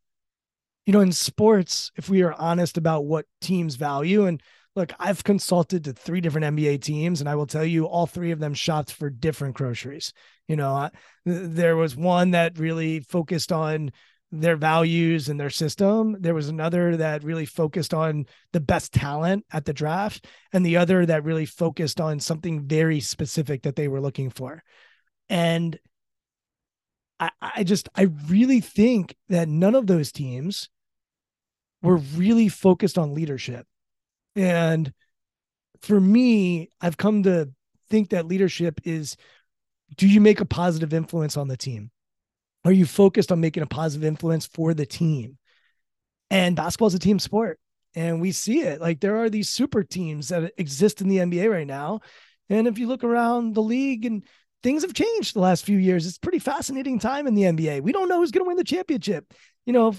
you 0.85 0.93
know, 0.93 1.01
in 1.01 1.13
sports, 1.13 1.91
if 1.97 2.09
we 2.09 2.23
are 2.23 2.35
honest 2.35 2.77
about 2.77 3.07
what 3.07 3.27
teams 3.41 3.77
value, 3.77 4.27
and 4.27 4.43
look, 4.75 4.93
I've 4.99 5.25
consulted 5.25 5.85
to 5.85 5.93
three 5.95 6.21
different 6.21 6.57
NBA 6.57 6.83
teams, 6.83 7.21
and 7.21 7.29
I 7.29 7.35
will 7.35 7.47
tell 7.47 7.65
you, 7.65 7.87
all 7.87 8.07
three 8.07 8.31
of 8.31 8.39
them 8.39 8.55
shopped 8.55 8.93
for 8.93 9.09
different 9.09 9.57
groceries. 9.57 10.13
You 10.49 10.57
know, 10.57 10.91
there 11.25 11.77
was 11.77 11.97
one 11.97 12.33
that 12.33 12.59
really 12.59 13.01
focused 13.01 13.53
on 13.53 13.91
their 14.31 14.57
values 14.57 15.29
and 15.29 15.41
their 15.41 15.51
system. 15.51 16.17
There 16.21 16.35
was 16.35 16.49
another 16.49 16.99
that 16.99 17.25
really 17.25 17.47
focused 17.47 17.95
on 17.95 18.27
the 18.53 18.61
best 18.61 18.93
talent 18.93 19.47
at 19.51 19.65
the 19.65 19.73
draft, 19.73 20.27
and 20.53 20.65
the 20.65 20.77
other 20.77 21.07
that 21.07 21.25
really 21.25 21.47
focused 21.47 22.01
on 22.01 22.21
something 22.21 22.67
very 22.67 23.01
specific 23.01 23.63
that 23.63 23.77
they 23.77 23.89
were 23.89 24.01
looking 24.01 24.29
for. 24.31 24.63
And 25.31 25.79
I, 27.19 27.31
I 27.41 27.65
just, 27.65 27.89
I 27.95 28.09
really 28.29 28.61
think 28.61 29.15
that 29.29 29.49
none 29.49 29.75
of 29.75 29.87
those 29.87 30.13
teams 30.13 30.69
were 31.83 31.97
really 31.97 32.49
focused 32.49 32.99
on 32.99 33.15
leadership. 33.15 33.67
And 34.35 34.93
for 35.81 36.01
me, 36.01 36.71
I've 36.81 36.97
come 36.97 37.23
to 37.25 37.51
think 37.89 38.11
that 38.11 38.27
leadership 38.27 38.81
is 38.85 39.17
do 39.97 40.09
you 40.09 40.21
make 40.21 40.41
a 40.41 40.45
positive 40.45 40.93
influence 40.93 41.37
on 41.37 41.49
the 41.49 41.57
team? 41.57 41.91
Are 42.65 42.73
you 42.73 42.85
focused 42.85 43.31
on 43.31 43.41
making 43.41 43.63
a 43.63 43.67
positive 43.67 44.05
influence 44.05 44.47
for 44.47 44.75
the 44.75 44.87
team? 44.87 45.39
And 46.31 46.57
basketball 46.57 46.89
is 46.89 46.95
a 46.95 46.99
team 46.99 47.19
sport. 47.19 47.61
And 47.95 48.21
we 48.21 48.33
see 48.33 48.61
it. 48.61 48.81
Like 48.81 49.01
there 49.01 49.19
are 49.19 49.31
these 49.31 49.49
super 49.49 49.83
teams 49.85 50.29
that 50.29 50.53
exist 50.59 51.01
in 51.01 51.09
the 51.09 51.19
NBA 51.19 51.51
right 51.51 51.67
now. 51.67 52.01
And 52.49 52.67
if 52.67 52.79
you 52.79 52.89
look 52.89 53.05
around 53.05 53.55
the 53.55 53.63
league 53.63 54.05
and 54.05 54.25
things 54.63 54.83
have 54.83 54.95
changed 54.95 55.35
the 55.35 55.41
last 55.41 55.65
few 55.65 55.79
years, 55.79 56.07
it's 56.07 56.19
pretty 56.19 56.39
fascinating 56.39 56.99
time 56.99 57.27
in 57.27 57.35
the 57.35 57.43
NBA. 57.43 57.83
We 57.83 57.93
don't 57.93 58.09
know 58.09 58.19
who's 58.19 58.31
going 58.31 58.45
to 58.45 58.49
win 58.49 58.57
the 58.57 58.65
championship. 58.65 59.33
You 59.65 59.73
know, 59.73 59.95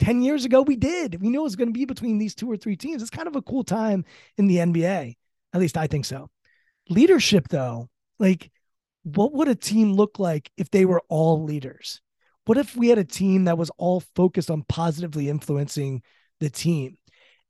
10 0.00 0.22
years 0.22 0.44
ago, 0.44 0.62
we 0.62 0.76
did. 0.76 1.20
We 1.20 1.30
knew 1.30 1.40
it 1.40 1.44
was 1.44 1.56
going 1.56 1.68
to 1.68 1.78
be 1.78 1.84
between 1.84 2.18
these 2.18 2.34
two 2.34 2.50
or 2.50 2.56
three 2.56 2.76
teams. 2.76 3.02
It's 3.02 3.10
kind 3.10 3.28
of 3.28 3.36
a 3.36 3.42
cool 3.42 3.64
time 3.64 4.04
in 4.36 4.46
the 4.46 4.56
NBA. 4.56 5.14
At 5.52 5.60
least 5.60 5.76
I 5.76 5.86
think 5.86 6.04
so. 6.04 6.28
Leadership, 6.88 7.48
though, 7.48 7.88
like 8.18 8.50
what 9.04 9.32
would 9.34 9.48
a 9.48 9.54
team 9.54 9.92
look 9.92 10.18
like 10.18 10.50
if 10.56 10.70
they 10.70 10.84
were 10.84 11.02
all 11.08 11.44
leaders? 11.44 12.00
What 12.46 12.58
if 12.58 12.74
we 12.74 12.88
had 12.88 12.98
a 12.98 13.04
team 13.04 13.44
that 13.44 13.58
was 13.58 13.70
all 13.78 14.00
focused 14.16 14.50
on 14.50 14.64
positively 14.68 15.28
influencing 15.28 16.02
the 16.40 16.50
team? 16.50 16.98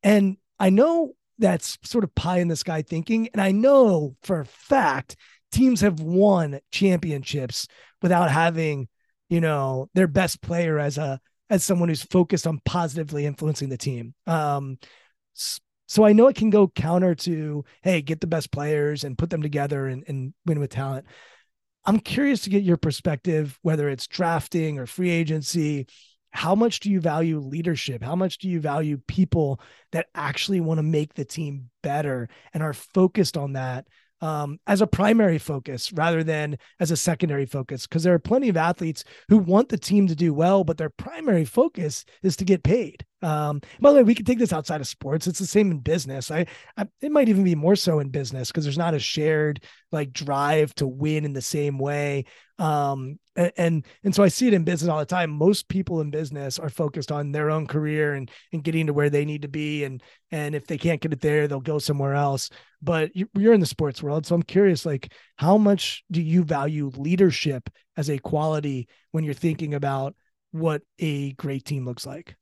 And 0.03 0.37
I 0.59 0.71
know 0.71 1.15
that's 1.39 1.79
sort 1.83 2.05
of 2.05 2.15
pie 2.15 2.39
in 2.39 2.49
the 2.49 2.57
sky 2.57 2.83
thinking. 2.83 3.29
And 3.33 3.41
I 3.41 3.53
know 3.53 4.17
for 4.23 4.41
a 4.41 4.45
fact 4.45 5.17
teams 5.55 5.81
have 5.83 6.01
won 6.01 6.59
championships 6.73 7.69
without 8.03 8.31
having, 8.31 8.89
you 9.29 9.41
know, 9.41 9.89
their 9.95 10.09
best 10.09 10.43
player 10.43 10.79
as 10.79 10.99
a 10.99 11.21
as 11.51 11.63
someone 11.63 11.89
who's 11.89 12.03
focused 12.03 12.47
on 12.47 12.61
positively 12.65 13.27
influencing 13.27 13.69
the 13.69 13.77
team. 13.77 14.15
Um, 14.27 14.79
so 15.87 16.05
I 16.05 16.13
know 16.13 16.27
it 16.29 16.37
can 16.37 16.51
go 16.51 16.69
counter 16.69 17.15
to, 17.15 17.65
hey, 17.83 18.01
get 18.01 18.21
the 18.21 18.27
best 18.27 18.51
players 18.51 19.05
and 19.05 19.19
put 19.19 19.31
them 19.31 19.43
together 19.43 19.87
and, 19.87 20.03
and 20.09 20.33
win 20.47 20.59
with 20.59 20.71
talent. 20.71 21.07
I'm 21.85 22.01
curious 22.01 22.41
to 22.43 22.51
get 22.51 22.63
your 22.63 22.79
perspective, 22.79 23.59
whether 23.63 23.91
it's 23.91 24.07
drafting 24.07 24.79
or 24.79 24.87
free 24.87 25.11
agency. 25.11 25.87
How 26.31 26.55
much 26.55 26.81
do 26.81 26.91
you 26.91 26.99
value 26.99 27.39
leadership? 27.39 28.03
How 28.03 28.17
much 28.17 28.39
do 28.39 28.49
you 28.49 28.59
value 28.59 28.99
people 29.07 29.61
that 29.93 30.07
actually 30.15 30.61
want 30.61 30.79
to 30.79 30.83
make 30.83 31.15
the 31.15 31.27
team 31.27 31.69
better 31.83 32.29
and 32.55 32.63
are 32.63 32.73
focused 32.73 33.37
on 33.37 33.53
that 33.53 33.87
um, 34.21 34.59
as 34.67 34.81
a 34.81 34.87
primary 34.87 35.39
focus 35.39 35.93
rather 35.93 36.23
than 36.23 36.59
as 36.81 36.91
a 36.91 36.97
secondary 36.97 37.47
focus? 37.47 37.87
Because 37.87 38.03
there 38.03 38.15
are 38.15 38.19
plenty 38.19 38.49
of 38.49 38.57
athletes 38.57 39.05
who 39.29 39.39
want 39.39 39.69
the 39.69 39.79
team 39.79 40.07
to 40.07 40.15
do 40.15 40.33
well, 40.33 40.65
but 40.65 40.79
their 40.79 40.91
primary 40.91 41.45
focus 41.45 42.05
is 42.23 42.37
to 42.37 42.45
get 42.45 42.62
paid. 42.62 43.05
Um, 43.25 43.62
by 43.81 43.91
the 43.91 43.97
way, 43.97 44.03
we 44.03 44.14
can 44.14 44.27
take 44.27 44.39
this 44.39 44.53
outside 44.53 44.83
of 44.83 44.87
sports. 44.87 45.27
It's 45.27 45.39
the 45.39 45.47
same 45.47 45.70
in 45.70 45.79
business. 45.79 46.31
I, 46.31 46.45
I 46.77 46.85
it 47.01 47.11
might 47.11 47.31
even 47.31 47.43
be 47.43 47.55
more 47.55 47.75
so 47.75 47.99
in 47.99 48.11
business 48.11 48.49
because 48.49 48.64
there's 48.64 48.77
not 48.77 48.93
a 48.93 48.99
shared 48.99 49.64
like 49.91 50.12
drive 50.12 50.75
to 50.75 50.87
win 50.87 51.25
in 51.25 51.33
the 51.33 51.41
same 51.41 51.79
way. 51.79 52.27
Um, 52.59 53.18
and, 53.35 53.53
and 53.57 53.87
and 54.05 54.14
so 54.14 54.22
I 54.22 54.29
see 54.29 54.47
it 54.49 54.53
in 54.53 54.64
business 54.64 54.91
all 54.91 54.99
the 54.99 55.07
time. 55.07 55.31
Most 55.31 55.68
people 55.68 56.03
in 56.03 56.11
business 56.11 56.59
are 56.59 56.68
focused 56.68 57.11
on 57.11 57.33
their 57.33 57.51
own 57.51 57.66
career 57.66 58.12
and 58.12 58.31
and 58.53 58.62
getting 58.62 58.89
to 58.89 58.93
where 58.93 59.09
they 59.09 59.25
need 59.25 59.43
to 59.43 59.49
be, 59.49 59.85
and 59.85 60.03
and 60.31 60.55
if 60.55 60.66
they 60.66 60.77
can't 60.77 61.01
get 61.01 61.14
it 61.14 61.22
there, 61.22 61.49
they'll 61.49 61.61
go 61.61 61.79
somewhere 61.79 62.14
else. 62.14 62.51
But 62.83 63.11
you're 63.14 63.55
in 63.55 63.61
the 63.61 63.66
sports 63.66 64.03
world, 64.03 64.27
so 64.27 64.35
I'm 64.35 64.43
curious, 64.43 64.85
like 64.85 65.12
how 65.37 65.57
much 65.57 66.05
do 66.11 66.20
you 66.20 66.45
value 66.45 66.91
leadership 66.95 67.70
as 67.97 68.11
a 68.11 68.18
quality 68.18 68.87
when 69.12 69.25
you're 69.25 69.33
thinking 69.33 69.72
about 69.72 70.14
what 70.51 70.83
a 70.99 71.33
great 71.33 71.64
team 71.64 71.87
looks 71.87 72.05
like? 72.05 72.37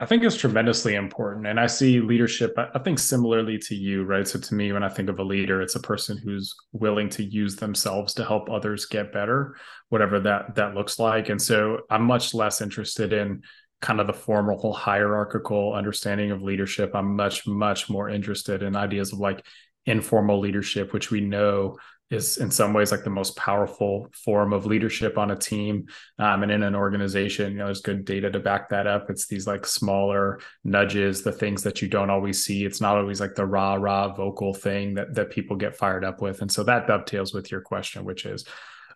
I 0.00 0.06
think 0.06 0.22
it's 0.22 0.36
tremendously 0.36 0.94
important. 0.94 1.46
And 1.48 1.58
I 1.58 1.66
see 1.66 2.00
leadership, 2.00 2.56
I 2.56 2.78
think 2.78 3.00
similarly 3.00 3.58
to 3.58 3.74
you, 3.74 4.04
right? 4.04 4.26
So 4.26 4.38
to 4.38 4.54
me, 4.54 4.72
when 4.72 4.84
I 4.84 4.88
think 4.88 5.08
of 5.08 5.18
a 5.18 5.24
leader, 5.24 5.60
it's 5.60 5.74
a 5.74 5.80
person 5.80 6.16
who's 6.16 6.54
willing 6.72 7.08
to 7.10 7.24
use 7.24 7.56
themselves 7.56 8.14
to 8.14 8.24
help 8.24 8.48
others 8.48 8.86
get 8.86 9.12
better, 9.12 9.56
whatever 9.88 10.20
that 10.20 10.54
that 10.54 10.74
looks 10.74 11.00
like. 11.00 11.30
And 11.30 11.42
so 11.42 11.80
I'm 11.90 12.04
much 12.04 12.32
less 12.32 12.60
interested 12.60 13.12
in 13.12 13.42
kind 13.80 14.00
of 14.00 14.06
the 14.06 14.12
formal 14.12 14.72
hierarchical 14.72 15.74
understanding 15.74 16.30
of 16.30 16.42
leadership. 16.42 16.92
I'm 16.94 17.16
much, 17.16 17.46
much 17.48 17.90
more 17.90 18.08
interested 18.08 18.62
in 18.62 18.76
ideas 18.76 19.12
of 19.12 19.18
like 19.18 19.44
informal 19.84 20.38
leadership, 20.38 20.92
which 20.92 21.10
we 21.10 21.20
know 21.20 21.76
is 22.10 22.38
in 22.38 22.50
some 22.50 22.72
ways 22.72 22.90
like 22.90 23.04
the 23.04 23.10
most 23.10 23.36
powerful 23.36 24.08
form 24.12 24.52
of 24.52 24.64
leadership 24.64 25.18
on 25.18 25.30
a 25.30 25.36
team 25.36 25.86
um, 26.18 26.42
and 26.42 26.50
in 26.50 26.62
an 26.62 26.74
organization. 26.74 27.52
You 27.52 27.58
know 27.58 27.64
there's 27.66 27.82
good 27.82 28.04
data 28.04 28.30
to 28.30 28.40
back 28.40 28.70
that 28.70 28.86
up. 28.86 29.10
It's 29.10 29.26
these 29.26 29.46
like 29.46 29.66
smaller 29.66 30.40
nudges 30.64 31.22
the 31.22 31.32
things 31.32 31.62
that 31.64 31.82
you 31.82 31.88
don't 31.88 32.10
always 32.10 32.44
see. 32.44 32.64
It's 32.64 32.80
not 32.80 32.96
always 32.96 33.20
like 33.20 33.34
the 33.34 33.46
rah 33.46 33.74
rah 33.74 34.14
vocal 34.14 34.54
thing 34.54 34.94
that 34.94 35.14
that 35.14 35.30
people 35.30 35.56
get 35.56 35.76
fired 35.76 36.04
up 36.04 36.22
with. 36.22 36.40
And 36.40 36.50
so 36.50 36.64
that 36.64 36.86
dovetails 36.86 37.34
with 37.34 37.50
your 37.50 37.60
question 37.60 38.04
which 38.04 38.24
is 38.26 38.44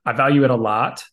i 0.04 0.12
value 0.12 0.44
it 0.44 0.50
a 0.50 0.56
lot 0.56 1.04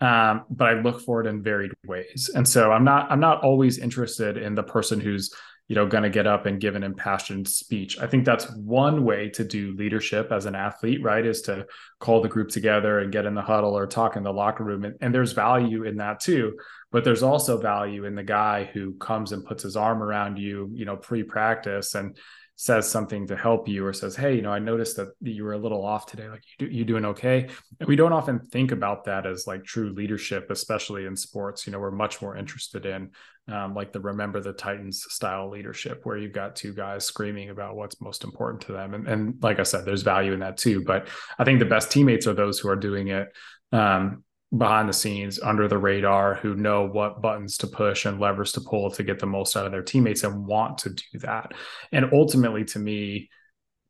um, 0.00 0.44
but 0.48 0.68
i 0.68 0.80
look 0.80 1.00
for 1.00 1.20
it 1.20 1.26
in 1.26 1.42
varied 1.42 1.72
ways. 1.86 2.30
And 2.34 2.46
so 2.46 2.72
i'm 2.72 2.84
not 2.84 3.10
i'm 3.10 3.20
not 3.20 3.42
always 3.42 3.78
interested 3.78 4.36
in 4.36 4.54
the 4.54 4.62
person 4.62 5.00
who's 5.00 5.34
you 5.68 5.74
know 5.74 5.86
going 5.86 6.02
to 6.02 6.10
get 6.10 6.26
up 6.26 6.46
and 6.46 6.60
give 6.60 6.74
an 6.74 6.82
impassioned 6.82 7.46
speech. 7.46 7.98
I 7.98 8.06
think 8.06 8.24
that's 8.24 8.50
one 8.56 9.04
way 9.04 9.28
to 9.30 9.44
do 9.44 9.74
leadership 9.76 10.32
as 10.32 10.46
an 10.46 10.54
athlete 10.54 11.02
right 11.02 11.24
is 11.24 11.42
to 11.42 11.66
call 12.00 12.20
the 12.20 12.28
group 12.28 12.48
together 12.48 12.98
and 12.98 13.12
get 13.12 13.26
in 13.26 13.34
the 13.34 13.42
huddle 13.42 13.76
or 13.76 13.86
talk 13.86 14.16
in 14.16 14.22
the 14.22 14.32
locker 14.32 14.64
room. 14.64 14.84
And, 14.84 14.96
and 15.00 15.14
there's 15.14 15.32
value 15.32 15.84
in 15.84 15.98
that 15.98 16.20
too 16.20 16.56
but 16.90 17.04
there's 17.04 17.22
also 17.22 17.58
value 17.58 18.04
in 18.04 18.14
the 18.14 18.22
guy 18.22 18.64
who 18.72 18.94
comes 18.94 19.32
and 19.32 19.44
puts 19.44 19.62
his 19.62 19.76
arm 19.76 20.02
around 20.02 20.38
you 20.38 20.70
you 20.72 20.84
know 20.84 20.96
pre-practice 20.96 21.94
and 21.94 22.16
says 22.56 22.90
something 22.90 23.26
to 23.28 23.36
help 23.36 23.68
you 23.68 23.86
or 23.86 23.92
says 23.92 24.16
hey 24.16 24.34
you 24.34 24.42
know 24.42 24.50
i 24.50 24.58
noticed 24.58 24.96
that 24.96 25.08
you 25.20 25.44
were 25.44 25.52
a 25.52 25.58
little 25.58 25.84
off 25.84 26.06
today. 26.06 26.28
Like 26.28 26.42
you, 26.58 26.66
do, 26.66 26.74
you 26.74 26.84
doing 26.84 27.04
okay? 27.04 27.48
And 27.78 27.88
we 27.88 27.94
don't 27.94 28.12
often 28.12 28.40
think 28.40 28.72
about 28.72 29.04
that 29.04 29.26
as 29.26 29.46
like 29.46 29.64
true 29.64 29.92
leadership 29.92 30.50
especially 30.50 31.06
in 31.06 31.16
sports 31.16 31.66
you 31.66 31.72
know 31.72 31.78
we're 31.78 31.90
much 31.90 32.20
more 32.20 32.36
interested 32.36 32.86
in 32.86 33.10
um, 33.48 33.74
like 33.74 33.92
the 33.92 34.00
remember 34.00 34.40
the 34.40 34.52
titans 34.52 35.04
style 35.08 35.50
leadership 35.50 36.00
where 36.04 36.16
you've 36.16 36.32
got 36.32 36.56
two 36.56 36.72
guys 36.72 37.04
screaming 37.04 37.50
about 37.50 37.76
what's 37.76 38.00
most 38.00 38.24
important 38.24 38.62
to 38.62 38.72
them. 38.72 38.94
And, 38.94 39.08
and 39.08 39.42
like 39.42 39.58
i 39.58 39.62
said 39.62 39.84
there's 39.84 40.02
value 40.02 40.32
in 40.32 40.40
that 40.40 40.56
too. 40.56 40.84
But 40.84 41.08
i 41.38 41.44
think 41.44 41.58
the 41.58 41.64
best 41.64 41.90
teammates 41.90 42.26
are 42.26 42.34
those 42.34 42.58
who 42.58 42.68
are 42.68 42.76
doing 42.76 43.08
it 43.08 43.28
um, 43.72 44.22
behind 44.56 44.88
the 44.88 44.94
scenes 44.94 45.38
under 45.40 45.68
the 45.68 45.78
radar 45.78 46.34
who 46.34 46.54
know 46.54 46.86
what 46.86 47.20
buttons 47.20 47.58
to 47.58 47.66
push 47.66 48.06
and 48.06 48.18
levers 48.20 48.52
to 48.52 48.60
pull 48.60 48.90
to 48.90 49.02
get 49.02 49.18
the 49.18 49.26
most 49.26 49.56
out 49.56 49.66
of 49.66 49.72
their 49.72 49.82
teammates 49.82 50.24
and 50.24 50.46
want 50.46 50.78
to 50.78 50.90
do 50.90 51.18
that. 51.20 51.52
And 51.92 52.12
ultimately 52.12 52.64
to 52.64 52.78
me 52.78 53.28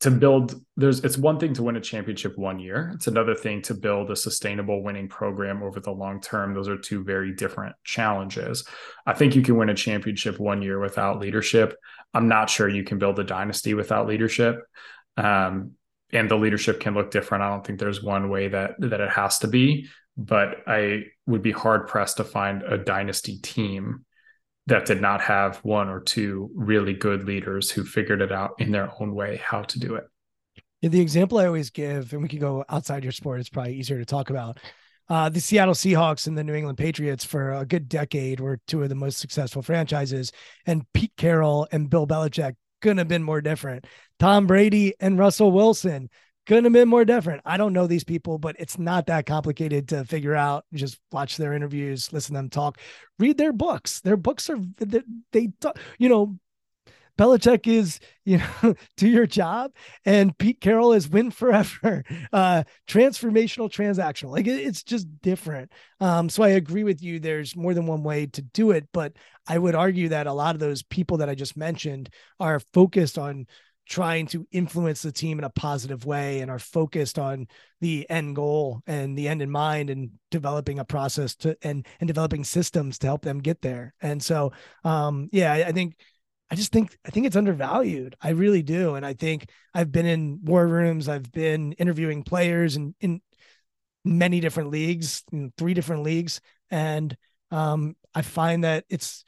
to 0.01 0.11
build 0.13 0.55
there's 0.77 1.01
it's 1.05 1.19
one 1.19 1.41
thing 1.41 1.55
to 1.55 1.63
win 1.63 1.77
a 1.77 1.81
championship 1.81 2.39
one 2.39 2.59
year. 2.59 2.93
It's 2.95 3.09
another 3.09 3.35
thing 3.35 3.63
to 3.63 3.75
build 3.75 4.11
a 4.11 4.17
sustainable 4.17 4.83
winning 4.83 5.09
program 5.09 5.63
over 5.63 5.81
the 5.81 5.91
long 5.91 6.21
term. 6.21 6.55
Those 6.55 6.69
are 6.69 6.79
two 6.79 7.03
very 7.03 7.35
different 7.35 7.75
challenges. 7.85 8.65
I 9.07 9.15
think 9.15 9.35
you 9.35 9.43
can 9.43 9.57
win 9.57 9.71
a 9.71 9.75
championship 9.75 10.39
one 10.39 10.63
year 10.63 10.79
without 10.79 11.19
leadership. 11.19 11.77
I'm 12.15 12.29
not 12.29 12.49
sure 12.49 12.69
you 12.69 12.85
can 12.85 12.99
build 12.99 13.19
a 13.19 13.25
dynasty 13.25 13.75
without 13.75 14.07
leadership. 14.07 14.61
Um, 15.17 15.73
and 16.13 16.31
the 16.31 16.37
leadership 16.37 16.81
can 16.81 16.95
look 16.95 17.11
different. 17.11 17.45
I 17.45 17.51
don't 17.51 17.67
think 17.67 17.81
there's 17.81 18.03
one 18.03 18.31
way 18.31 18.49
that 18.49 18.77
that 18.79 19.01
it 19.01 19.11
has 19.11 19.39
to 19.41 19.49
be 19.49 19.89
but 20.19 20.65
I 20.67 21.05
would 21.27 21.43
be 21.43 21.53
hard 21.53 21.87
pressed 21.87 22.17
to 22.17 22.25
find 22.25 22.65
a 22.65 22.77
dynasty 22.77 23.39
team 23.39 24.05
that 24.69 24.85
did 24.85 25.01
not 25.01 25.23
have 25.23 25.57
one 25.59 25.89
or 25.89 26.01
two 26.01 26.51
really 26.55 26.93
good 26.93 27.25
leaders 27.25 27.71
who 27.71 27.85
figured 27.85 28.21
it 28.21 28.31
out 28.31 28.53
in 28.59 28.71
their 28.71 28.91
own 29.01 29.15
way 29.15 29.41
how 29.43 29.63
to 29.63 29.79
do 29.79 29.95
it. 29.95 30.05
Yeah, 30.83 30.91
the 30.91 31.01
example 31.01 31.39
I 31.39 31.47
always 31.47 31.71
give, 31.71 32.13
and 32.13 32.23
we 32.23 32.29
can 32.29 32.39
go 32.39 32.65
outside 32.69 33.03
your 33.03 33.13
sport, 33.13 33.41
it's 33.41 33.49
probably 33.49 33.75
easier 33.75 33.99
to 33.99 34.05
talk 34.05 34.31
about. 34.31 34.59
Uh, 35.09 35.31
the 35.31 35.41
Seattle 35.41 35.73
Seahawks 35.73 36.27
and 36.27 36.37
the 36.37 36.45
New 36.45 36.55
England 36.55 36.77
Patriots 36.77 37.25
for 37.25 37.53
a 37.53 37.65
good 37.65 37.89
decade 37.89 38.41
were 38.41 38.61
two 38.67 38.83
of 38.83 38.91
the 38.91 38.95
most 38.95 39.19
successful 39.19 39.63
franchises, 39.63 40.33
and 40.67 40.85
Pete 40.93 41.13
Carroll 41.17 41.67
and 41.73 41.89
Bill 41.89 42.07
Belichick 42.07 42.55
couldn't 42.83 42.99
have 42.99 43.09
been 43.09 43.23
more 43.23 43.41
different. 43.41 43.87
Tom 44.19 44.47
Brady 44.47 44.95
and 45.01 45.19
Russell 45.19 45.51
Wilson 45.51 46.11
couldn't 46.49 46.65
have 46.65 46.73
been 46.73 46.89
more 46.89 47.05
different. 47.05 47.43
I 47.45 47.59
don't 47.59 47.75
know 47.75 47.87
these 47.87 48.05
people, 48.05 48.39
but 48.39 48.57
it's 48.59 48.79
not 48.79 49.07
that 49.07 49.27
complicated 49.27 49.89
to 49.89 50.05
figure 50.07 50.35
out. 50.35 50.65
Just 50.73 50.99
watch 51.13 51.37
their 51.37 51.53
interviews, 51.53 52.11
listen 52.11 52.35
to 52.35 52.39
them 52.39 52.49
talk, 52.49 52.79
read 53.19 53.37
their 53.37 53.53
books. 53.53 54.01
Their 54.01 54.17
books 54.17 54.49
are 54.49 54.57
they, 54.79 55.03
they 55.33 55.51
you 55.99 56.09
know, 56.09 56.39
Belichick 57.19 57.67
is, 57.67 58.01
you 58.25 58.39
know, 58.39 58.75
do 58.97 59.09
your 59.09 59.27
job, 59.27 59.73
and 60.07 60.37
Pete 60.39 60.61
Carroll 60.61 60.95
is 60.95 61.09
win 61.09 61.31
forever, 61.31 62.03
uh, 62.33 62.63
transformational, 62.87 63.69
transactional. 63.69 64.31
Like 64.31 64.47
it, 64.47 64.61
it's 64.61 64.83
just 64.83 65.07
different. 65.21 65.71
Um, 66.01 66.31
so 66.31 66.45
I 66.45 66.51
agree 66.51 66.85
with 66.85 67.03
you. 67.03 67.19
There's 67.19 67.57
more 67.57 67.75
than 67.75 67.87
one 67.87 68.05
way 68.05 68.27
to 68.27 68.41
do 68.41 68.71
it, 68.71 68.89
but 68.93 69.13
I 69.47 69.59
would 69.59 69.75
argue 69.75 70.11
that 70.11 70.27
a 70.27 70.33
lot 70.33 70.55
of 70.55 70.61
those 70.61 70.83
people 70.83 71.19
that 71.19 71.29
I 71.29 71.35
just 71.35 71.57
mentioned 71.57 72.09
are 72.41 72.61
focused 72.73 73.19
on 73.19 73.47
trying 73.89 74.27
to 74.27 74.47
influence 74.53 75.03
the 75.03 75.11
team 75.11 75.39
in 75.39 75.45
a 75.45 75.51
positive 75.51 76.05
way 76.05 76.41
and 76.41 76.51
are 76.51 76.59
focused 76.59 77.19
on 77.19 77.49
the 77.81 78.09
end 78.11 78.37
goal 78.37 78.83
and 78.87 79.17
the 79.17 79.27
end 79.27 79.41
in 79.41 79.51
mind 79.51 79.89
and 79.89 80.11
developing 80.31 80.79
a 80.79 80.85
process 80.85 81.35
to 81.35 81.57
and 81.63 81.87
and 82.01 82.07
developing 82.07 82.45
systems 82.45 82.99
to 82.99 83.07
help 83.07 83.23
them 83.23 83.39
get 83.39 83.63
there. 83.63 83.95
And 84.03 84.23
so 84.23 84.53
um 84.85 85.29
yeah, 85.33 85.53
I, 85.53 85.69
I 85.69 85.73
think 85.73 85.97
I 86.51 86.55
just 86.55 86.71
think 86.71 86.97
I 87.07 87.11
think 87.11 87.27
it's 87.27 87.37
undervalued. 87.37 88.15
I 88.21 88.31
really 88.31 88.63
do. 88.63 88.95
And 88.95 89.07
I 89.07 89.15
think 89.15 89.49
I've 89.75 89.91
been 89.91 90.07
in 90.07 90.41
war 90.45 90.67
rooms, 90.67 91.09
I've 91.09 91.31
been 91.33 91.73
interviewing 91.73 92.23
players 92.25 92.77
in 92.77 92.95
in 93.01 93.23
many 94.05 94.41
different 94.41 94.71
leagues, 94.71 95.25
in 95.33 95.53
three 95.57 95.75
different 95.75 96.03
leagues. 96.03 96.41
And 96.71 97.17
um 97.51 97.97
I 98.15 98.21
find 98.21 98.65
that 98.65 98.85
it's 98.91 99.25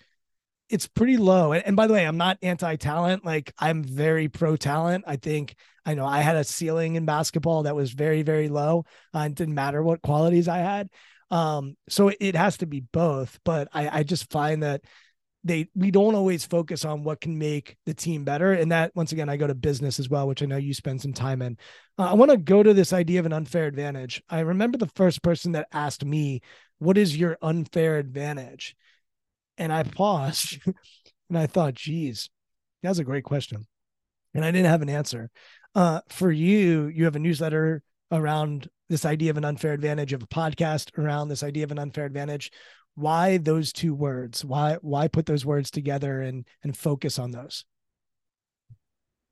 it's 0.71 0.87
pretty 0.87 1.17
low. 1.17 1.53
And, 1.53 1.67
and 1.67 1.77
by 1.77 1.87
the 1.87 1.93
way, 1.93 2.07
I'm 2.07 2.17
not 2.17 2.39
anti-talent. 2.43 3.25
Like 3.25 3.53
I'm 3.59 3.83
very 3.83 4.29
pro 4.29 4.57
talent. 4.57 5.05
I 5.07 5.17
think 5.17 5.55
I 5.85 5.95
know 5.95 6.07
I 6.07 6.21
had 6.21 6.37
a 6.37 6.45
ceiling 6.45 6.95
in 6.95 7.05
basketball 7.05 7.65
that 7.65 7.77
was 7.77 7.91
very, 7.93 8.23
very 8.23 8.49
low. 8.49 8.85
Uh, 9.15 9.21
it 9.21 9.35
didn't 9.35 9.55
matter 9.55 9.83
what 9.83 10.03
qualities 10.03 10.49
I 10.49 10.59
had. 10.59 10.89
Um, 11.31 11.77
so 11.89 12.11
it 12.21 12.35
has 12.35 12.59
to 12.59 12.67
be 12.67 12.81
both. 12.81 13.39
But 13.45 13.69
I, 13.73 14.01
I 14.01 14.03
just 14.03 14.31
find 14.31 14.63
that 14.63 14.83
they 15.43 15.69
we 15.75 15.91
don't 15.91 16.15
always 16.15 16.45
focus 16.45 16.85
on 16.85 17.03
what 17.03 17.21
can 17.21 17.39
make 17.39 17.77
the 17.87 17.95
team 17.95 18.25
better. 18.25 18.53
And 18.53 18.73
that 18.73 18.93
once 18.95 19.13
again, 19.13 19.29
I 19.29 19.39
go 19.39 19.47
to 19.47 19.55
business 19.55 19.99
as 19.99 20.09
well, 20.09 20.29
which 20.29 20.43
I 20.43 20.47
know 20.47 20.59
you 20.59 20.75
spend 20.75 21.01
some 21.01 21.15
time 21.15 21.41
in. 21.41 21.57
Uh, 21.99 22.11
I 22.11 22.15
want 22.15 22.31
to 22.31 22.37
go 22.37 22.63
to 22.63 22.75
this 22.75 22.93
idea 22.93 23.21
of 23.21 23.27
an 23.27 23.33
unfair 23.33 23.67
advantage. 23.67 24.23
I 24.29 24.41
remember 24.41 24.77
the 24.77 24.87
first 24.87 25.23
person 25.23 25.53
that 25.53 25.69
asked 25.73 26.05
me, 26.05 26.43
"What 26.79 26.99
is 26.99 27.17
your 27.17 27.39
unfair 27.41 27.97
advantage?" 27.97 28.77
And 29.61 29.73
I 29.73 29.85
paused 29.85 30.59
and 31.29 31.39
I 31.39 31.47
thought, 31.47 31.75
geez, 31.75 32.31
that's 32.83 32.99
a 32.99 33.05
great 33.05 33.25
question. 33.25 33.67
And 34.35 34.45
I 34.45 34.51
didn't 34.51 34.71
have 34.71 34.83
an 34.83 34.89
answer. 34.89 35.31
Uh, 35.75 36.01
for 36.09 36.33
you, 36.33 36.87
you 36.87 37.05
have 37.05 37.15
a 37.15 37.21
newsletter 37.21 37.83
around 38.11 38.69
this 38.89 39.05
idea 39.05 39.31
of 39.31 39.37
an 39.37 39.45
unfair 39.45 39.73
advantage, 39.73 40.13
of 40.13 40.23
a 40.23 40.27
podcast 40.27 40.99
around 40.99 41.29
this 41.29 41.43
idea 41.43 41.65
of 41.65 41.71
an 41.71 41.79
unfair 41.79 42.07
advantage. 42.07 42.51
Why 42.95 43.37
those 43.37 43.73
two 43.73 43.95
words? 43.95 44.45
Why 44.45 44.79
why 44.83 45.09
put 45.09 45.27
those 45.27 45.47
words 45.47 45.71
together 45.71 46.23
and 46.23 46.47
and 46.65 46.77
focus 46.77 47.19
on 47.19 47.31
those? 47.31 47.65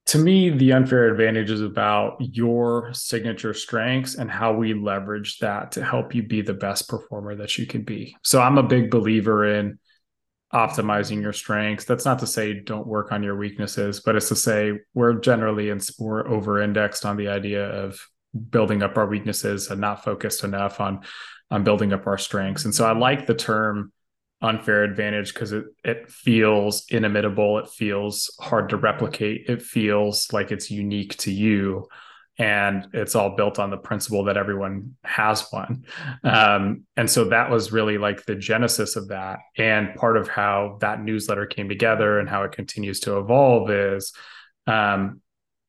To 0.06 0.18
me, 0.18 0.48
the 0.48 0.72
unfair 0.72 1.08
advantage 1.08 1.50
is 1.50 1.60
about 1.60 2.16
your 2.20 2.94
signature 2.94 3.52
strengths 3.52 4.14
and 4.14 4.30
how 4.30 4.54
we 4.54 4.72
leverage 4.72 5.38
that 5.40 5.72
to 5.72 5.84
help 5.84 6.14
you 6.14 6.22
be 6.22 6.40
the 6.40 6.54
best 6.54 6.88
performer 6.88 7.34
that 7.34 7.58
you 7.58 7.66
can 7.66 7.82
be. 7.82 8.16
So 8.22 8.40
I'm 8.40 8.56
a 8.56 8.62
big 8.62 8.90
believer 8.90 9.44
in 9.44 9.78
optimizing 10.52 11.20
your 11.20 11.32
strengths. 11.32 11.84
That's 11.84 12.04
not 12.04 12.18
to 12.20 12.26
say 12.26 12.54
don't 12.54 12.86
work 12.86 13.12
on 13.12 13.22
your 13.22 13.36
weaknesses, 13.36 14.00
but 14.00 14.16
it's 14.16 14.28
to 14.28 14.36
say 14.36 14.72
we're 14.94 15.14
generally 15.14 15.68
in 15.68 15.80
sport 15.80 16.26
over 16.26 16.62
indexed 16.62 17.04
on 17.04 17.16
the 17.16 17.28
idea 17.28 17.66
of 17.66 18.00
building 18.50 18.82
up 18.82 18.96
our 18.96 19.06
weaknesses 19.06 19.70
and 19.70 19.80
not 19.80 20.04
focused 20.04 20.44
enough 20.44 20.80
on 20.80 21.00
on 21.50 21.64
building 21.64 21.92
up 21.92 22.06
our 22.06 22.18
strengths. 22.18 22.64
And 22.64 22.74
so 22.74 22.86
I 22.86 22.92
like 22.92 23.26
the 23.26 23.34
term 23.34 23.92
unfair 24.40 24.84
advantage 24.84 25.34
because 25.34 25.52
it 25.52 25.64
it 25.84 26.10
feels 26.10 26.84
inimitable, 26.90 27.58
it 27.58 27.68
feels 27.68 28.34
hard 28.40 28.68
to 28.70 28.76
replicate, 28.76 29.48
it 29.48 29.62
feels 29.62 30.32
like 30.32 30.50
it's 30.50 30.70
unique 30.70 31.16
to 31.18 31.32
you 31.32 31.88
and 32.38 32.86
it's 32.92 33.16
all 33.16 33.34
built 33.34 33.58
on 33.58 33.70
the 33.70 33.76
principle 33.76 34.24
that 34.24 34.36
everyone 34.36 34.94
has 35.02 35.50
one. 35.50 35.84
Um, 36.22 36.84
and 36.96 37.10
so 37.10 37.24
that 37.26 37.50
was 37.50 37.72
really 37.72 37.98
like 37.98 38.24
the 38.24 38.36
genesis 38.36 38.94
of 38.94 39.08
that. 39.08 39.40
And 39.56 39.94
part 39.96 40.16
of 40.16 40.28
how 40.28 40.78
that 40.80 41.02
newsletter 41.02 41.46
came 41.46 41.68
together 41.68 42.20
and 42.20 42.28
how 42.28 42.44
it 42.44 42.52
continues 42.52 43.00
to 43.00 43.18
evolve 43.18 43.70
is 43.70 44.12
um, 44.68 45.20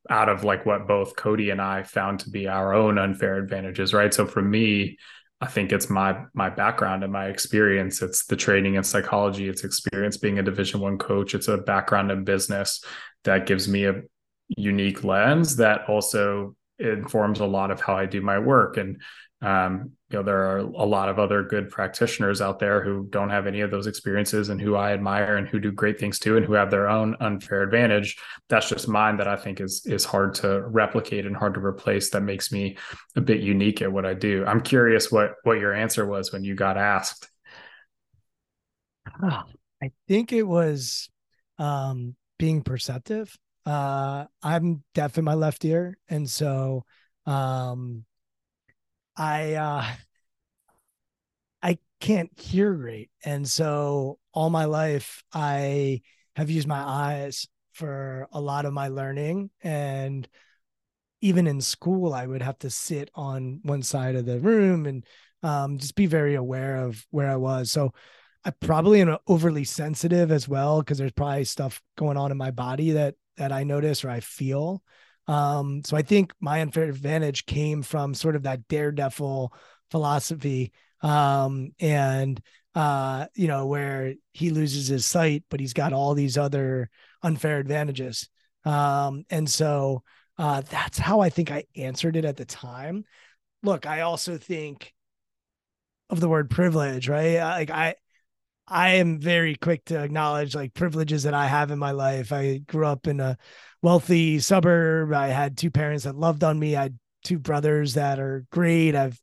out 0.10 0.30
of 0.30 0.44
like 0.44 0.66
what 0.66 0.88
both 0.88 1.16
cody 1.16 1.50
and 1.50 1.62
i 1.62 1.84
found 1.84 2.20
to 2.20 2.30
be 2.30 2.48
our 2.48 2.74
own 2.74 2.98
unfair 2.98 3.38
advantages 3.38 3.94
right? 3.94 4.14
So 4.14 4.26
for 4.26 4.42
me 4.42 4.98
i 5.42 5.48
think 5.48 5.72
it's 5.72 5.90
my 5.90 6.26
my 6.34 6.50
background 6.50 7.04
and 7.04 7.14
my 7.14 7.28
experience. 7.28 8.02
It's 8.02 8.26
the 8.26 8.36
training 8.36 8.76
in 8.76 8.84
psychology. 8.84 9.48
It's 9.48 9.64
experience 9.64 10.18
being 10.18 10.40
a 10.40 10.44
division 10.44 10.82
one 10.82 10.98
coach. 10.98 11.34
It's 11.34 11.48
a 11.48 11.58
background 11.58 12.12
in 12.12 12.24
business 12.24 12.84
that 13.24 13.46
gives 13.46 13.68
me 13.68 13.86
a 13.86 14.02
unique 14.50 15.04
lens 15.04 15.58
that 15.58 15.88
also 15.88 16.56
informs 16.80 17.40
a 17.40 17.46
lot 17.46 17.72
of 17.72 17.82
how 17.82 17.96
I 17.96 18.06
do 18.06 18.22
my 18.22 18.40
work. 18.40 18.78
And 18.78 19.02
um, 19.42 19.92
you 20.10 20.18
know, 20.18 20.24
there 20.24 20.50
are 20.50 20.58
a 20.58 20.86
lot 20.86 21.08
of 21.08 21.18
other 21.18 21.44
good 21.44 21.70
practitioners 21.70 22.42
out 22.42 22.60
there 22.60 22.84
who 22.84 23.08
don't 23.10 23.30
have 23.30 23.48
any 23.48 23.62
of 23.62 23.72
those 23.72 23.88
experiences 23.88 24.50
and 24.50 24.60
who 24.60 24.76
I 24.76 24.92
admire 24.92 25.38
and 25.38 25.48
who 25.48 25.60
do 25.60 25.72
great 25.72 25.98
things 25.98 26.20
too 26.20 26.36
and 26.36 26.46
who 26.46 26.54
have 26.54 26.70
their 26.70 26.90
own 26.90 27.16
unfair 27.22 27.62
advantage. 27.62 28.18
That's 28.50 28.68
just 28.68 28.90
mine 28.90 29.18
that 29.18 29.30
I 29.30 29.38
think 29.38 29.62
is 29.62 29.86
is 29.86 30.04
hard 30.04 30.34
to 30.36 30.62
replicate 30.62 31.26
and 31.26 31.38
hard 31.38 31.54
to 31.54 31.62
replace. 31.64 32.10
That 32.10 32.24
makes 32.24 32.52
me 32.52 32.78
a 33.16 33.22
bit 33.22 33.40
unique 33.40 33.82
at 33.82 33.92
what 33.92 34.06
I 34.06 34.14
do. 34.14 34.44
I'm 34.46 34.62
curious 34.62 35.10
what 35.10 35.36
what 35.44 35.60
your 35.60 35.74
answer 35.74 36.06
was 36.06 36.34
when 36.34 36.44
you 36.44 36.56
got 36.56 36.78
asked. 36.78 37.30
Oh, 39.24 39.44
I 39.82 39.92
think 40.08 40.34
it 40.34 40.44
was 40.44 41.10
um, 41.58 42.16
being 42.38 42.62
perceptive 42.62 43.38
uh 43.66 44.26
i'm 44.42 44.84
deaf 44.94 45.18
in 45.18 45.24
my 45.26 45.34
left 45.34 45.64
ear. 45.66 45.98
And 46.08 46.30
so 46.30 46.86
um 47.26 48.06
i 49.16 49.54
uh 49.54 49.86
i 51.64 51.78
can't 52.00 52.32
hear 52.40 52.74
great 52.74 53.10
and 53.26 53.48
so 53.48 54.18
all 54.34 54.50
my 54.50 54.66
life 54.66 55.24
i 55.34 56.02
have 56.36 56.50
used 56.50 56.68
my 56.68 56.80
eyes 56.80 57.48
for 57.74 58.28
a 58.32 58.42
lot 58.42 58.66
of 58.66 58.74
my 58.74 58.88
learning. 58.90 59.50
And 59.62 60.28
even 61.22 61.48
in 61.48 61.62
school 61.62 62.14
i 62.14 62.26
would 62.26 62.42
have 62.42 62.58
to 62.60 62.70
sit 62.70 63.10
on 63.16 63.60
one 63.64 63.84
side 63.84 64.16
of 64.16 64.26
the 64.26 64.40
room 64.40 64.86
and 64.86 65.06
um, 65.42 65.78
just 65.78 65.96
be 65.96 66.06
very 66.06 66.36
aware 66.36 66.78
of 66.78 67.06
where 67.12 67.30
i 67.30 67.36
was. 67.36 67.72
So 67.72 67.94
i 68.46 68.52
probably 68.52 69.02
am 69.02 69.18
overly 69.28 69.64
sensitive 69.64 70.32
as 70.32 70.48
well 70.48 70.80
because 70.80 70.98
there's 70.98 71.12
probably 71.12 71.44
stuff 71.44 71.82
going 71.98 72.18
on 72.18 72.32
in 72.32 72.38
my 72.38 72.52
body 72.52 72.92
that 72.92 73.16
that 73.40 73.52
I 73.52 73.64
notice 73.64 74.04
or 74.04 74.10
I 74.10 74.20
feel. 74.20 74.84
Um, 75.28 75.82
so 75.84 75.98
I 75.98 76.02
think 76.04 76.34
my 76.40 76.62
unfair 76.62 76.84
advantage 76.84 77.46
came 77.46 77.82
from 77.82 78.14
sort 78.14 78.36
of 78.36 78.44
that 78.44 78.68
daredevil 78.68 79.54
philosophy. 79.90 80.72
Um, 81.02 81.72
and 81.80 82.40
uh, 82.76 83.26
you 83.34 83.48
know, 83.48 83.66
where 83.66 84.14
he 84.34 84.52
loses 84.52 84.88
his 84.88 85.06
sight, 85.06 85.44
but 85.50 85.60
he's 85.60 85.74
got 85.74 85.94
all 85.94 86.14
these 86.14 86.38
other 86.38 86.90
unfair 87.24 87.58
advantages. 87.58 88.30
Um, 88.66 89.24
and 89.30 89.50
so 89.50 90.04
uh, 90.38 90.62
that's 90.62 90.98
how 90.98 91.22
I 91.22 91.30
think 91.30 91.52
I 91.52 91.64
answered 91.76 92.16
it 92.16 92.26
at 92.26 92.38
the 92.38 92.46
time. 92.46 93.06
Look, 93.64 93.86
I 93.86 94.02
also 94.02 94.38
think 94.38 94.94
of 96.10 96.20
the 96.20 96.30
word 96.30 96.50
privilege, 96.50 97.10
right? 97.10 97.38
Like 97.38 97.70
I, 97.70 97.96
I 98.70 98.96
am 98.96 99.20
very 99.20 99.56
quick 99.56 99.86
to 99.86 100.02
acknowledge 100.02 100.56
like 100.56 100.74
privileges 100.74 101.24
that 101.24 101.34
I 101.34 101.48
have 101.48 101.72
in 101.72 101.80
my 101.80 101.92
life. 101.92 102.32
I 102.32 102.60
grew 102.60 102.86
up 102.86 103.08
in 103.08 103.20
a 103.20 103.38
wealthy 103.82 104.40
suburb. 104.40 105.14
I 105.14 105.28
had 105.28 105.58
two 105.58 105.72
parents 105.72 106.04
that 106.04 106.16
loved 106.16 106.44
on 106.44 106.60
me. 106.60 106.76
I 106.76 106.84
had 106.84 107.00
two 107.24 107.40
brothers 107.40 107.96
that 107.96 108.20
are 108.20 108.46
great. 108.52 108.96
I've 108.96 109.20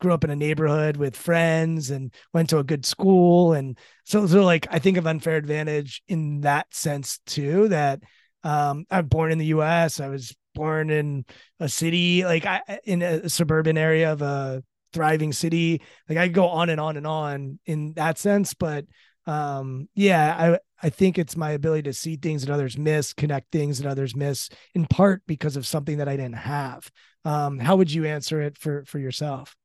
grew 0.00 0.12
up 0.12 0.24
in 0.24 0.30
a 0.30 0.36
neighborhood 0.36 0.96
with 0.96 1.16
friends 1.16 1.90
and 1.90 2.12
went 2.32 2.50
to 2.50 2.58
a 2.58 2.64
good 2.64 2.84
school. 2.84 3.54
And 3.54 3.78
so, 4.04 4.26
so 4.26 4.44
like 4.44 4.66
I 4.70 4.78
think 4.78 4.98
of 4.98 5.06
unfair 5.06 5.36
advantage 5.36 6.02
in 6.08 6.42
that 6.42 6.72
sense 6.74 7.20
too, 7.26 7.68
that 7.68 8.02
um, 8.44 8.84
I'm 8.90 9.06
born 9.06 9.32
in 9.32 9.38
the 9.38 9.46
US. 9.46 10.00
I 10.00 10.08
was 10.08 10.34
born 10.54 10.90
in 10.90 11.24
a 11.60 11.68
city, 11.68 12.24
like 12.24 12.46
I 12.46 12.60
in 12.84 13.02
a 13.02 13.28
suburban 13.28 13.78
area 13.78 14.12
of 14.12 14.22
a 14.22 14.62
thriving 14.92 15.32
city. 15.32 15.82
Like 16.08 16.18
I 16.18 16.28
go 16.28 16.48
on 16.48 16.70
and 16.70 16.80
on 16.80 16.96
and 16.96 17.06
on 17.06 17.58
in 17.66 17.94
that 17.94 18.18
sense, 18.18 18.54
but 18.54 18.84
um 19.26 19.88
yeah, 19.94 20.34
I 20.38 20.58
I 20.82 20.90
think 20.90 21.18
it's 21.18 21.36
my 21.36 21.52
ability 21.52 21.84
to 21.84 21.92
see 21.92 22.16
things 22.16 22.44
that 22.44 22.52
others 22.52 22.76
miss, 22.76 23.12
connect 23.12 23.50
things 23.50 23.78
that 23.78 23.88
others 23.88 24.14
miss 24.14 24.48
in 24.74 24.86
part 24.86 25.22
because 25.26 25.56
of 25.56 25.66
something 25.66 25.98
that 25.98 26.08
I 26.08 26.16
didn't 26.16 26.36
have. 26.36 26.90
Um 27.24 27.58
how 27.58 27.76
would 27.76 27.92
you 27.92 28.04
answer 28.04 28.40
it 28.40 28.58
for 28.58 28.84
for 28.84 28.98
yourself? 28.98 29.56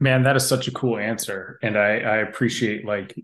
Man, 0.00 0.24
that 0.24 0.36
is 0.36 0.46
such 0.46 0.68
a 0.68 0.72
cool 0.72 0.98
answer 0.98 1.58
and 1.62 1.76
I 1.78 1.98
I 1.98 2.16
appreciate 2.18 2.84
like 2.84 3.14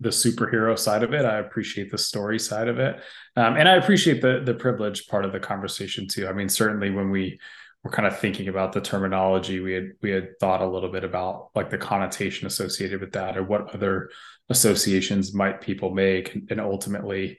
the 0.00 0.08
superhero 0.08 0.78
side 0.78 1.02
of 1.02 1.12
it. 1.12 1.26
I 1.26 1.38
appreciate 1.38 1.90
the 1.90 1.98
story 1.98 2.38
side 2.38 2.68
of 2.68 2.78
it, 2.78 3.00
um, 3.36 3.56
and 3.56 3.68
I 3.68 3.74
appreciate 3.74 4.22
the 4.22 4.40
the 4.44 4.54
privilege 4.54 5.06
part 5.06 5.24
of 5.26 5.32
the 5.32 5.40
conversation 5.40 6.08
too. 6.08 6.26
I 6.26 6.32
mean, 6.32 6.48
certainly 6.48 6.90
when 6.90 7.10
we 7.10 7.38
we're 7.82 7.90
kind 7.90 8.06
of 8.06 8.18
thinking 8.18 8.48
about 8.48 8.72
the 8.72 8.80
terminology 8.80 9.60
we 9.60 9.72
had 9.72 9.90
we 10.02 10.10
had 10.10 10.38
thought 10.38 10.60
a 10.60 10.68
little 10.68 10.90
bit 10.90 11.04
about 11.04 11.50
like 11.54 11.70
the 11.70 11.78
connotation 11.78 12.46
associated 12.46 13.00
with 13.00 13.12
that 13.12 13.36
or 13.36 13.42
what 13.42 13.74
other 13.74 14.10
associations 14.48 15.34
might 15.34 15.60
people 15.60 15.94
make 15.94 16.36
and 16.50 16.60
ultimately 16.60 17.38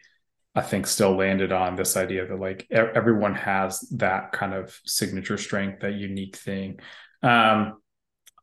I 0.53 0.61
think 0.61 0.85
still 0.85 1.15
landed 1.15 1.51
on 1.51 1.75
this 1.75 1.95
idea 1.95 2.27
that 2.27 2.39
like 2.39 2.67
everyone 2.71 3.35
has 3.35 3.79
that 3.91 4.33
kind 4.33 4.53
of 4.53 4.77
signature 4.85 5.37
strength, 5.37 5.79
that 5.79 5.93
unique 5.93 6.35
thing. 6.35 6.79
Um, 7.23 7.77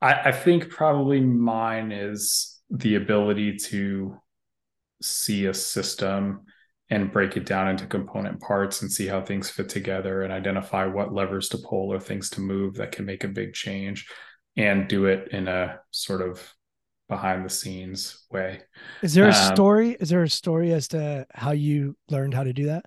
I, 0.00 0.14
I 0.14 0.32
think 0.32 0.70
probably 0.70 1.20
mine 1.20 1.92
is 1.92 2.60
the 2.70 2.94
ability 2.94 3.56
to 3.56 4.18
see 5.02 5.46
a 5.46 5.54
system 5.54 6.46
and 6.90 7.12
break 7.12 7.36
it 7.36 7.44
down 7.44 7.68
into 7.68 7.86
component 7.86 8.40
parts 8.40 8.82
and 8.82 8.90
see 8.90 9.06
how 9.06 9.20
things 9.20 9.50
fit 9.50 9.68
together 9.68 10.22
and 10.22 10.32
identify 10.32 10.86
what 10.86 11.12
levers 11.12 11.48
to 11.50 11.58
pull 11.58 11.92
or 11.92 12.00
things 12.00 12.30
to 12.30 12.40
move 12.40 12.74
that 12.74 12.92
can 12.92 13.04
make 13.04 13.24
a 13.24 13.28
big 13.28 13.52
change 13.52 14.08
and 14.56 14.88
do 14.88 15.04
it 15.06 15.28
in 15.32 15.48
a 15.48 15.78
sort 15.90 16.22
of 16.22 16.54
behind 17.08 17.44
the 17.44 17.50
scenes 17.50 18.24
way. 18.30 18.60
Is 19.02 19.14
there 19.14 19.26
a 19.28 19.34
um, 19.34 19.54
story? 19.54 19.96
Is 20.00 20.08
there 20.08 20.22
a 20.22 20.28
story 20.28 20.72
as 20.72 20.88
to 20.88 21.26
how 21.32 21.52
you 21.52 21.96
learned 22.10 22.34
how 22.34 22.44
to 22.44 22.52
do 22.52 22.66
that? 22.66 22.84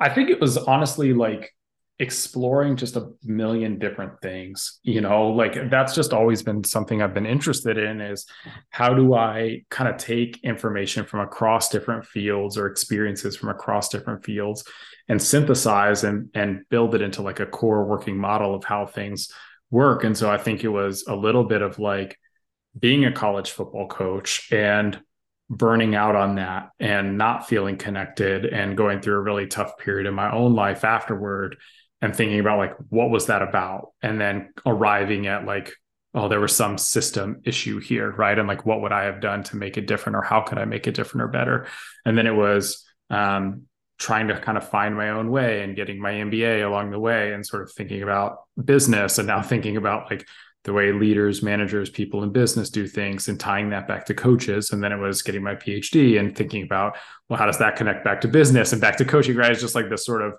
I 0.00 0.08
think 0.08 0.30
it 0.30 0.40
was 0.40 0.58
honestly 0.58 1.12
like 1.12 1.52
exploring 2.00 2.76
just 2.76 2.96
a 2.96 3.08
million 3.22 3.78
different 3.78 4.20
things 4.20 4.80
you 4.82 5.00
know 5.00 5.28
like 5.28 5.70
that's 5.70 5.94
just 5.94 6.12
always 6.12 6.42
been 6.42 6.64
something 6.64 7.00
i've 7.00 7.14
been 7.14 7.24
interested 7.24 7.78
in 7.78 8.00
is 8.00 8.26
how 8.70 8.92
do 8.92 9.14
i 9.14 9.62
kind 9.70 9.88
of 9.88 9.96
take 9.96 10.42
information 10.42 11.04
from 11.06 11.20
across 11.20 11.68
different 11.68 12.04
fields 12.04 12.58
or 12.58 12.66
experiences 12.66 13.36
from 13.36 13.48
across 13.48 13.88
different 13.88 14.24
fields 14.24 14.64
and 15.08 15.22
synthesize 15.22 16.04
and 16.04 16.28
and 16.34 16.62
build 16.68 16.94
it 16.94 17.02
into 17.02 17.22
like 17.22 17.40
a 17.40 17.46
core 17.46 17.84
working 17.84 18.16
model 18.16 18.54
of 18.54 18.64
how 18.64 18.86
things 18.86 19.32
work. 19.70 20.04
And 20.04 20.16
so 20.16 20.30
i 20.30 20.38
think 20.38 20.64
it 20.64 20.68
was 20.68 21.04
a 21.06 21.14
little 21.14 21.44
bit 21.44 21.62
of 21.62 21.78
like 21.78 22.18
being 22.78 23.04
a 23.04 23.12
college 23.12 23.50
football 23.50 23.88
coach 23.88 24.48
and 24.52 25.00
burning 25.50 25.94
out 25.94 26.16
on 26.16 26.36
that 26.36 26.70
and 26.80 27.18
not 27.18 27.46
feeling 27.46 27.76
connected 27.76 28.46
and 28.46 28.76
going 28.76 29.00
through 29.00 29.16
a 29.16 29.20
really 29.20 29.46
tough 29.46 29.76
period 29.78 30.06
in 30.06 30.14
my 30.14 30.32
own 30.32 30.54
life 30.54 30.84
afterward 30.84 31.56
and 32.04 32.14
thinking 32.14 32.38
about 32.38 32.58
like 32.58 32.76
what 32.90 33.08
was 33.08 33.26
that 33.26 33.40
about? 33.40 33.92
And 34.02 34.20
then 34.20 34.52
arriving 34.66 35.26
at 35.26 35.46
like 35.46 35.72
oh 36.12 36.28
there 36.28 36.38
was 36.38 36.54
some 36.54 36.76
system 36.76 37.40
issue 37.44 37.80
here 37.80 38.10
right? 38.10 38.38
And 38.38 38.46
like 38.46 38.66
what 38.66 38.82
would 38.82 38.92
i 38.92 39.04
have 39.04 39.22
done 39.22 39.42
to 39.44 39.56
make 39.56 39.78
it 39.78 39.86
different 39.86 40.16
or 40.16 40.22
how 40.22 40.42
could 40.42 40.58
i 40.58 40.66
make 40.66 40.86
it 40.86 40.94
different 40.94 41.22
or 41.22 41.28
better? 41.28 41.66
And 42.04 42.16
then 42.16 42.26
it 42.26 42.34
was 42.34 42.84
um, 43.08 43.62
trying 43.98 44.28
to 44.28 44.38
kind 44.38 44.58
of 44.58 44.68
find 44.68 44.94
my 44.94 45.10
own 45.10 45.30
way 45.30 45.62
and 45.62 45.74
getting 45.74 45.98
my 45.98 46.12
mba 46.12 46.66
along 46.66 46.90
the 46.90 47.00
way 47.00 47.32
and 47.32 47.46
sort 47.46 47.62
of 47.62 47.72
thinking 47.72 48.02
about 48.02 48.40
business 48.62 49.16
and 49.18 49.26
now 49.26 49.40
thinking 49.40 49.78
about 49.78 50.10
like 50.10 50.26
the 50.64 50.74
way 50.74 50.92
leaders 50.92 51.42
managers 51.42 51.88
people 51.88 52.22
in 52.22 52.32
business 52.32 52.68
do 52.68 52.86
things 52.86 53.28
and 53.28 53.40
tying 53.40 53.70
that 53.70 53.86
back 53.86 54.06
to 54.06 54.14
coaches. 54.14 54.72
And 54.72 54.82
then 54.82 54.92
it 54.92 54.96
was 54.96 55.22
getting 55.22 55.42
my 55.42 55.54
phd 55.54 56.18
and 56.18 56.36
thinking 56.36 56.64
about 56.64 56.96
well 57.28 57.38
how 57.38 57.46
does 57.46 57.58
that 57.58 57.76
connect 57.76 58.04
back 58.04 58.20
to 58.22 58.28
business 58.28 58.72
and 58.72 58.80
back 58.80 58.98
to 58.98 59.06
coaching 59.06 59.36
right? 59.36 59.52
It's 59.52 59.60
just 59.62 59.74
like 59.74 59.88
this 59.88 60.04
sort 60.04 60.22
of 60.22 60.34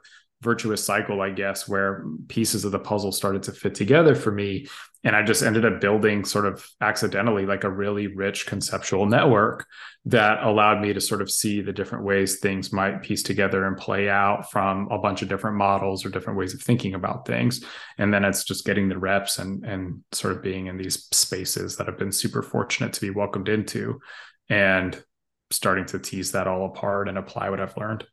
virtuous 0.46 0.86
cycle, 0.86 1.22
I 1.22 1.32
guess, 1.32 1.68
where 1.68 2.06
pieces 2.30 2.64
of 2.64 2.72
the 2.72 2.80
puzzle 2.80 3.12
started 3.12 3.44
to 3.44 3.52
fit 3.52 3.76
together 3.76 4.16
for 4.16 4.32
me. 4.32 4.68
And 5.04 5.16
I 5.16 5.24
just 5.24 5.44
ended 5.44 5.66
up 5.66 5.82
building 5.82 6.24
sort 6.24 6.46
of 6.46 6.66
accidentally 6.80 7.46
like 7.46 7.64
a 7.64 7.70
really 7.70 8.08
rich 8.08 8.46
conceptual 8.46 9.06
network 9.08 9.66
that 10.06 10.44
allowed 10.44 10.82
me 10.82 10.94
to 10.94 11.02
sort 11.02 11.22
of 11.22 11.30
see 11.30 11.62
the 11.62 11.74
different 11.74 12.06
ways 12.06 12.40
things 12.40 12.72
might 12.72 13.02
piece 13.02 13.24
together 13.24 13.66
and 13.66 13.76
play 13.76 14.08
out 14.08 14.50
from 14.52 14.88
a 14.90 14.98
bunch 14.98 15.22
of 15.22 15.30
different 15.30 15.58
models 15.58 16.06
or 16.06 16.10
different 16.10 16.40
ways 16.40 16.54
of 16.54 16.62
thinking 16.62 16.94
about 16.94 17.26
things. 17.26 17.64
And 17.98 18.14
then 18.14 18.24
it's 18.24 18.44
just 18.44 18.66
getting 18.66 18.88
the 18.88 18.98
reps 18.98 19.40
and 19.40 19.66
and 19.66 20.04
sort 20.12 20.36
of 20.36 20.44
being 20.44 20.68
in 20.68 20.78
these 20.78 21.08
spaces 21.12 21.76
that 21.78 21.90
I've 21.90 22.00
been 22.00 22.12
super 22.12 22.42
fortunate 22.42 22.94
to 22.94 23.02
be 23.02 23.10
welcomed 23.10 23.50
into 23.50 24.00
and 24.48 25.04
starting 25.52 25.86
to 25.86 26.00
tease 26.00 26.32
that 26.32 26.48
all 26.48 26.66
apart 26.66 27.10
and 27.10 27.18
apply 27.18 27.50
what 27.50 27.60
I've 27.60 27.78
learned 27.78 28.06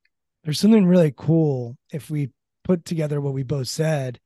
there's 0.44 0.60
something 0.60 0.86
really 0.86 1.12
cool 1.16 1.76
if 1.92 2.10
we 2.10 2.30
put 2.64 2.84
together 2.84 3.20
what 3.20 3.34
we 3.34 3.42
both 3.42 3.68
said. 3.68 4.20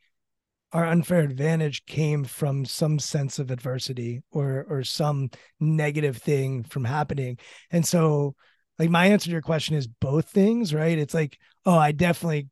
Our 0.73 0.87
unfair 0.87 1.21
advantage 1.21 1.87
came 1.87 2.25
from 2.25 2.64
some 2.64 2.99
sense 2.99 3.39
of 3.39 3.51
adversity 3.51 4.23
or 4.31 4.67
or 4.69 4.83
some 4.83 5.31
negative 5.61 6.19
thing 6.19 6.64
from 6.64 6.85
happening. 6.85 7.39
And 7.71 7.87
so 7.87 8.35
like 8.79 8.91
my 8.91 9.07
answer 9.07 9.27
to 9.27 9.33
your 9.33 9.43
question 9.43 9.77
is 9.77 9.87
both 9.87 10.29
things 10.29 10.75
right? 10.75 10.99
It's 10.99 11.14
like 11.14 11.39
oh 11.64 11.79
i 11.79 11.93
definitely 11.93 12.49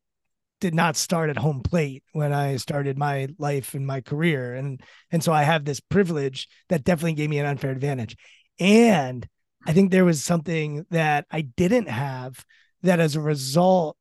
did 0.61 0.73
not 0.73 0.95
start 0.95 1.29
at 1.29 1.37
home 1.37 1.61
plate 1.61 2.03
when 2.13 2.31
i 2.31 2.55
started 2.55 2.97
my 2.97 3.27
life 3.37 3.73
and 3.73 3.85
my 3.85 4.01
career. 4.01 4.53
And 4.55 4.81
and 5.11 5.23
so 5.23 5.33
i 5.33 5.43
have 5.43 5.65
this 5.65 5.79
privilege 5.79 6.47
that 6.69 6.83
definitely 6.83 7.13
gave 7.13 7.29
me 7.29 7.39
an 7.39 7.45
unfair 7.45 7.71
advantage. 7.71 8.15
And 8.59 9.27
i 9.67 9.73
think 9.73 9.91
there 9.91 10.05
was 10.05 10.23
something 10.23 10.85
that 10.89 11.25
i 11.31 11.41
didn't 11.41 11.89
have 11.89 12.43
that 12.85 12.99
as 12.99 13.15
a 13.15 13.21
result 13.21 13.97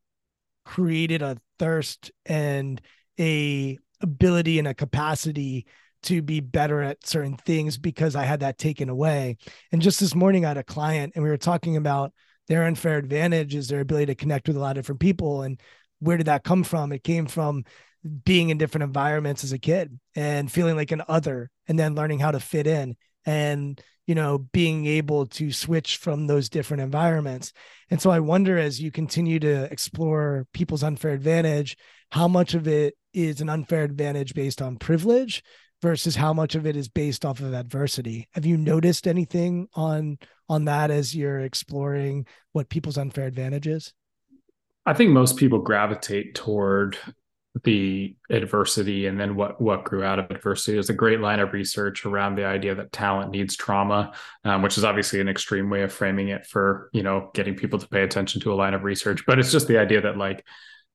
created 0.65 1.23
a 1.23 1.37
thirst 1.59 2.11
and 2.27 2.81
a 3.19 3.79
ability 4.01 4.59
and 4.59 4.69
a 4.69 4.75
capacity 4.75 5.67
to 6.03 6.21
be 6.21 6.41
better 6.41 6.83
at 6.83 7.07
certain 7.07 7.37
things 7.37 7.79
because 7.79 8.15
I 8.15 8.25
had 8.25 8.41
that 8.41 8.59
taken 8.59 8.89
away. 8.89 9.39
And 9.73 9.81
just 9.81 10.01
this 10.01 10.15
morning 10.15 10.45
I 10.45 10.49
had 10.49 10.59
a 10.59 10.63
client 10.63 11.13
and 11.15 11.25
we 11.25 11.31
were 11.31 11.37
talking 11.37 11.77
about 11.77 12.13
their 12.47 12.65
unfair 12.65 12.99
advantage 12.99 13.55
is 13.55 13.69
their 13.69 13.81
ability 13.81 14.07
to 14.07 14.15
connect 14.15 14.49
with 14.49 14.57
a 14.57 14.61
lot 14.61 14.77
of 14.77 14.83
different 14.83 15.01
people. 15.01 15.43
And 15.43 15.59
where 16.01 16.19
did 16.19 16.27
that 16.27 16.45
come 16.45 16.63
from? 16.63 16.93
It 16.93 17.05
came 17.05 17.27
from 17.27 17.65
being 18.25 18.51
in 18.51 18.59
different 18.59 18.83
environments 18.83 19.45
as 19.45 19.53
a 19.53 19.59
kid 19.59 19.99
and 20.15 20.53
feeling 20.53 20.77
like 20.77 20.93
an 20.93 21.03
other 21.09 21.51
and 21.67 21.79
then 21.79 21.95
learning 21.95 22.19
how 22.19 22.33
to 22.33 22.41
fit 22.41 22.67
in 22.67 22.97
and 23.25 23.81
you 24.07 24.15
know 24.15 24.39
being 24.53 24.87
able 24.87 25.27
to 25.27 25.53
switch 25.53 25.97
from 25.97 26.27
those 26.27 26.49
different 26.49 26.83
environments. 26.83 27.53
And 27.91 28.01
so 28.01 28.11
i 28.11 28.21
wonder 28.21 28.59
as 28.59 28.81
you 28.81 28.91
continue 28.91 29.39
to 29.41 29.65
explore 29.73 30.47
people's 30.53 30.83
unfair 30.83 31.13
advantage 31.13 31.77
how 32.11 32.29
much 32.29 32.55
of 32.55 32.69
it 32.69 32.95
is 33.13 33.41
an 33.41 33.49
unfair 33.49 33.83
advantage 33.83 34.35
based 34.35 34.63
on 34.63 34.77
privilege 34.77 35.43
versus 35.83 36.17
how 36.17 36.33
much 36.33 36.55
of 36.55 36.67
it 36.67 36.77
is 36.77 36.89
based 36.89 37.25
off 37.25 37.41
of 37.41 37.53
adversity? 37.53 38.29
Have 38.33 38.47
you 38.47 38.57
noticed 38.57 39.07
anything 39.07 39.69
on 39.75 40.19
on 40.49 40.65
that 40.67 40.91
as 40.91 41.15
you're 41.15 41.41
exploring 41.41 42.27
what 42.53 42.69
people's 42.69 42.99
unfair 42.99 43.27
advantage 43.27 43.67
is? 43.67 43.93
I 44.87 44.95
think 44.95 45.11
most 45.11 45.37
people 45.37 45.59
gravitate 45.59 46.35
toward 46.35 46.97
the 47.63 48.17
adversity 48.31 49.07
and 49.07 49.19
then 49.19 49.37
what 49.37 49.61
what 49.61 49.85
grew 49.85 50.03
out 50.03 50.19
of 50.19 50.31
adversity. 50.31 50.73
There's 50.73 50.91
a 50.91 50.95
great 50.95 51.21
line 51.21 51.39
of 51.39 51.53
research 51.53 52.05
around 52.05 52.35
the 52.35 52.45
idea 52.45 52.75
that 52.75 52.93
talent 52.93 53.31
needs 53.31 53.57
trauma, 53.57 54.13
um, 54.45 54.63
which 54.63 54.77
is 54.77 54.85
obviously 54.85 55.21
an 55.21 55.29
extreme 55.29 55.71
way 55.71 55.83
of 55.83 55.93
framing 55.93 56.29
it 56.29 56.47
for 56.47 56.91
you 56.93 57.03
know 57.03 57.31
getting 57.33 57.55
people 57.55 57.79
to 57.79 57.89
pay 57.89 58.03
attention 58.03 58.41
to 58.41 58.53
a 58.53 58.57
line 58.57 58.75
of 58.75 58.83
research. 58.83 59.25
But 59.27 59.39
it's 59.39 59.53
just 59.53 59.69
the 59.69 59.79
idea 59.79 60.01
that 60.01 60.17
like 60.17 60.45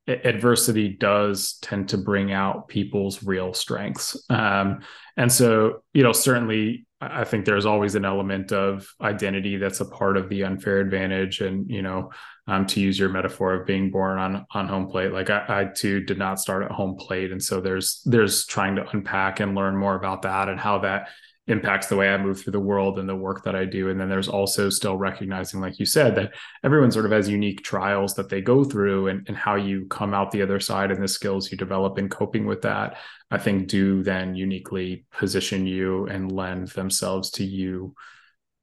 adversity 0.07 0.89
does 0.89 1.59
tend 1.61 1.89
to 1.89 1.97
bring 1.97 2.33
out 2.33 2.67
people's 2.67 3.23
real 3.23 3.53
strengths, 3.53 4.21
um, 4.29 4.81
and 5.15 5.31
so 5.31 5.83
you 5.93 6.03
know 6.03 6.11
certainly 6.11 6.85
I 7.01 7.23
think 7.23 7.45
there's 7.45 7.65
always 7.65 7.95
an 7.95 8.03
element 8.03 8.51
of 8.51 8.93
identity 8.99 9.55
that's 9.55 9.79
a 9.79 9.85
part 9.85 10.17
of 10.17 10.27
the 10.27 10.43
unfair 10.43 10.79
advantage. 10.79 11.39
And, 11.39 11.69
you 11.69 11.81
know, 11.81 12.11
um, 12.49 12.65
to 12.65 12.79
use 12.79 12.97
your 12.97 13.09
metaphor 13.09 13.53
of 13.53 13.67
being 13.67 13.91
born 13.91 14.17
on, 14.17 14.45
on 14.51 14.67
home 14.67 14.87
plate, 14.87 15.13
like 15.13 15.29
I, 15.29 15.45
I 15.47 15.65
too 15.65 16.01
did 16.01 16.17
not 16.17 16.39
start 16.39 16.63
at 16.63 16.71
home 16.71 16.95
plate. 16.95 17.31
And 17.31 17.41
so 17.41 17.61
there's, 17.61 18.01
there's 18.05 18.43
trying 18.47 18.75
to 18.77 18.89
unpack 18.89 19.39
and 19.39 19.53
learn 19.53 19.77
more 19.77 19.95
about 19.95 20.23
that 20.23 20.49
and 20.49 20.59
how 20.59 20.79
that 20.79 21.09
impacts 21.45 21.87
the 21.87 21.95
way 21.95 22.09
I 22.09 22.17
move 22.17 22.41
through 22.41 22.53
the 22.53 22.59
world 22.59 22.97
and 22.97 23.07
the 23.07 23.15
work 23.15 23.43
that 23.43 23.55
I 23.55 23.65
do. 23.65 23.89
And 23.89 24.01
then 24.01 24.09
there's 24.09 24.27
also 24.27 24.69
still 24.71 24.97
recognizing, 24.97 25.61
like 25.61 25.77
you 25.77 25.85
said, 25.85 26.15
that 26.15 26.33
everyone 26.63 26.91
sort 26.91 27.05
of 27.05 27.11
has 27.11 27.29
unique 27.29 27.63
trials 27.63 28.15
that 28.15 28.29
they 28.29 28.41
go 28.41 28.63
through 28.63 29.09
and, 29.09 29.27
and 29.27 29.37
how 29.37 29.53
you 29.53 29.85
come 29.85 30.15
out 30.15 30.31
the 30.31 30.41
other 30.41 30.59
side 30.59 30.89
and 30.89 31.03
the 31.03 31.07
skills 31.07 31.51
you 31.51 31.57
develop 31.57 31.99
in 31.99 32.09
coping 32.09 32.47
with 32.47 32.63
that, 32.63 32.97
I 33.29 33.37
think 33.37 33.67
do 33.67 34.01
then 34.01 34.33
uniquely 34.33 35.05
position 35.11 35.67
you 35.67 36.07
and 36.07 36.31
lend 36.31 36.69
themselves 36.69 37.29
to 37.31 37.43
you 37.43 37.93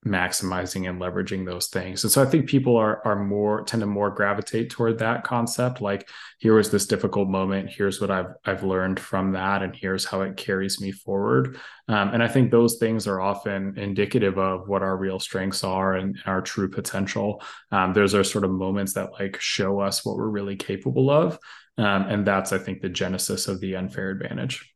maximizing 0.05 0.89
and 0.89 1.01
leveraging 1.01 1.45
those 1.45 1.67
things. 1.67 2.05
And 2.05 2.13
so 2.13 2.23
I 2.23 2.27
think 2.27 2.49
people 2.49 2.77
are 2.77 3.05
are 3.07 3.25
more 3.25 3.65
tend 3.65 3.81
to 3.81 3.87
more 3.87 4.11
gravitate 4.11 4.71
toward 4.71 4.99
that 4.99 5.25
concept. 5.25 5.81
Like 5.81 6.09
here 6.39 6.55
was 6.55 6.71
this 6.71 6.87
difficult 6.87 7.29
moment. 7.29 7.71
Here's 7.71 8.01
what 8.01 8.11
I've 8.11 8.35
I've 8.45 8.63
learned 8.63 9.01
from 9.01 9.33
that, 9.33 9.63
and 9.63 9.75
here's 9.75 10.05
how 10.05 10.23
it 10.23 10.37
carries 10.37 10.81
me 10.81 10.93
forward. 10.93 11.59
Um, 11.89 12.11
and 12.15 12.23
I 12.23 12.29
think 12.29 12.51
those 12.51 12.77
things 12.79 13.07
are 13.07 13.21
often 13.21 13.79
indicative 13.79 14.39
of 14.39 14.69
what 14.69 14.83
our 14.83 14.97
real 14.97 15.19
strengths 15.19 15.65
are 15.65 15.95
and 15.95 16.17
our 16.27 16.41
true 16.41 16.69
potential. 16.69 17.43
Um, 17.73 17.93
those 17.93 18.15
are 18.15 18.25
sort 18.25 18.45
of 18.45 18.51
moments 18.51 18.93
that 18.95 19.13
like 19.13 19.41
show 19.41 19.81
us 19.81 20.05
what 20.05 20.17
we're 20.17 20.29
really 20.29 20.57
capable 20.57 21.11
of. 21.11 21.39
Um, 21.79 22.03
and 22.03 22.27
that's 22.27 22.53
I 22.53 22.59
think 22.59 22.81
the 22.81 22.89
genesis 22.89 23.49
of 23.49 23.61
the 23.61 23.77
unfair 23.77 24.11
advantage. 24.11 24.73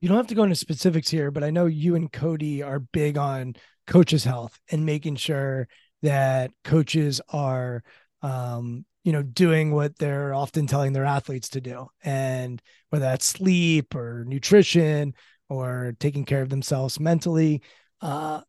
You 0.00 0.08
don't 0.08 0.18
have 0.18 0.26
to 0.28 0.34
go 0.34 0.42
into 0.42 0.54
specifics 0.54 1.08
here, 1.08 1.30
but 1.30 1.42
I 1.42 1.50
know 1.50 1.66
you 1.66 1.94
and 1.94 2.12
Cody 2.12 2.62
are 2.62 2.78
big 2.78 3.16
on 3.16 3.54
coaches' 3.86 4.24
health 4.24 4.58
and 4.70 4.86
making 4.86 5.16
sure 5.16 5.68
that 6.02 6.50
coaches 6.64 7.20
are 7.30 7.82
um, 8.22 8.84
you 9.04 9.12
know 9.12 9.22
doing 9.22 9.72
what 9.72 9.98
they're 9.98 10.34
often 10.34 10.66
telling 10.66 10.92
their 10.92 11.04
athletes 11.04 11.48
to 11.50 11.60
do 11.60 11.88
and 12.02 12.62
whether 12.90 13.04
that's 13.04 13.26
sleep 13.26 13.94
or 13.94 14.24
nutrition 14.26 15.14
or 15.48 15.94
taking 16.00 16.24
care 16.24 16.42
of 16.42 16.48
themselves 16.48 16.98
mentally 16.98 17.62
uh, 18.00 18.40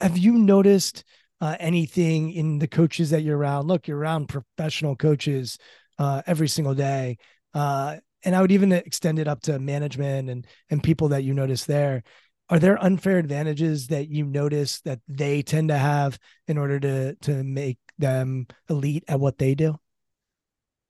have 0.00 0.18
you 0.18 0.32
noticed 0.32 1.04
uh, 1.42 1.56
anything 1.58 2.32
in 2.32 2.60
the 2.60 2.68
coaches 2.68 3.10
that 3.10 3.22
you're 3.22 3.36
around. 3.36 3.66
Look, 3.66 3.88
you're 3.88 3.98
around 3.98 4.28
professional 4.28 4.94
coaches 4.94 5.58
uh, 5.98 6.22
every 6.24 6.46
single 6.46 6.72
day. 6.72 7.18
Uh, 7.52 7.96
and 8.24 8.36
I 8.36 8.40
would 8.40 8.52
even 8.52 8.70
extend 8.70 9.18
it 9.18 9.26
up 9.26 9.40
to 9.42 9.58
management 9.58 10.30
and 10.30 10.46
and 10.70 10.80
people 10.80 11.08
that 11.08 11.24
you 11.24 11.34
notice 11.34 11.64
there. 11.64 12.04
Are 12.52 12.58
there 12.58 12.76
unfair 12.84 13.16
advantages 13.16 13.86
that 13.86 14.10
you 14.10 14.26
notice 14.26 14.82
that 14.82 15.00
they 15.08 15.40
tend 15.40 15.70
to 15.70 15.78
have 15.78 16.18
in 16.46 16.58
order 16.58 16.78
to 16.80 17.14
to 17.22 17.42
make 17.42 17.78
them 17.98 18.46
elite 18.68 19.04
at 19.08 19.18
what 19.18 19.38
they 19.38 19.54
do? 19.54 19.78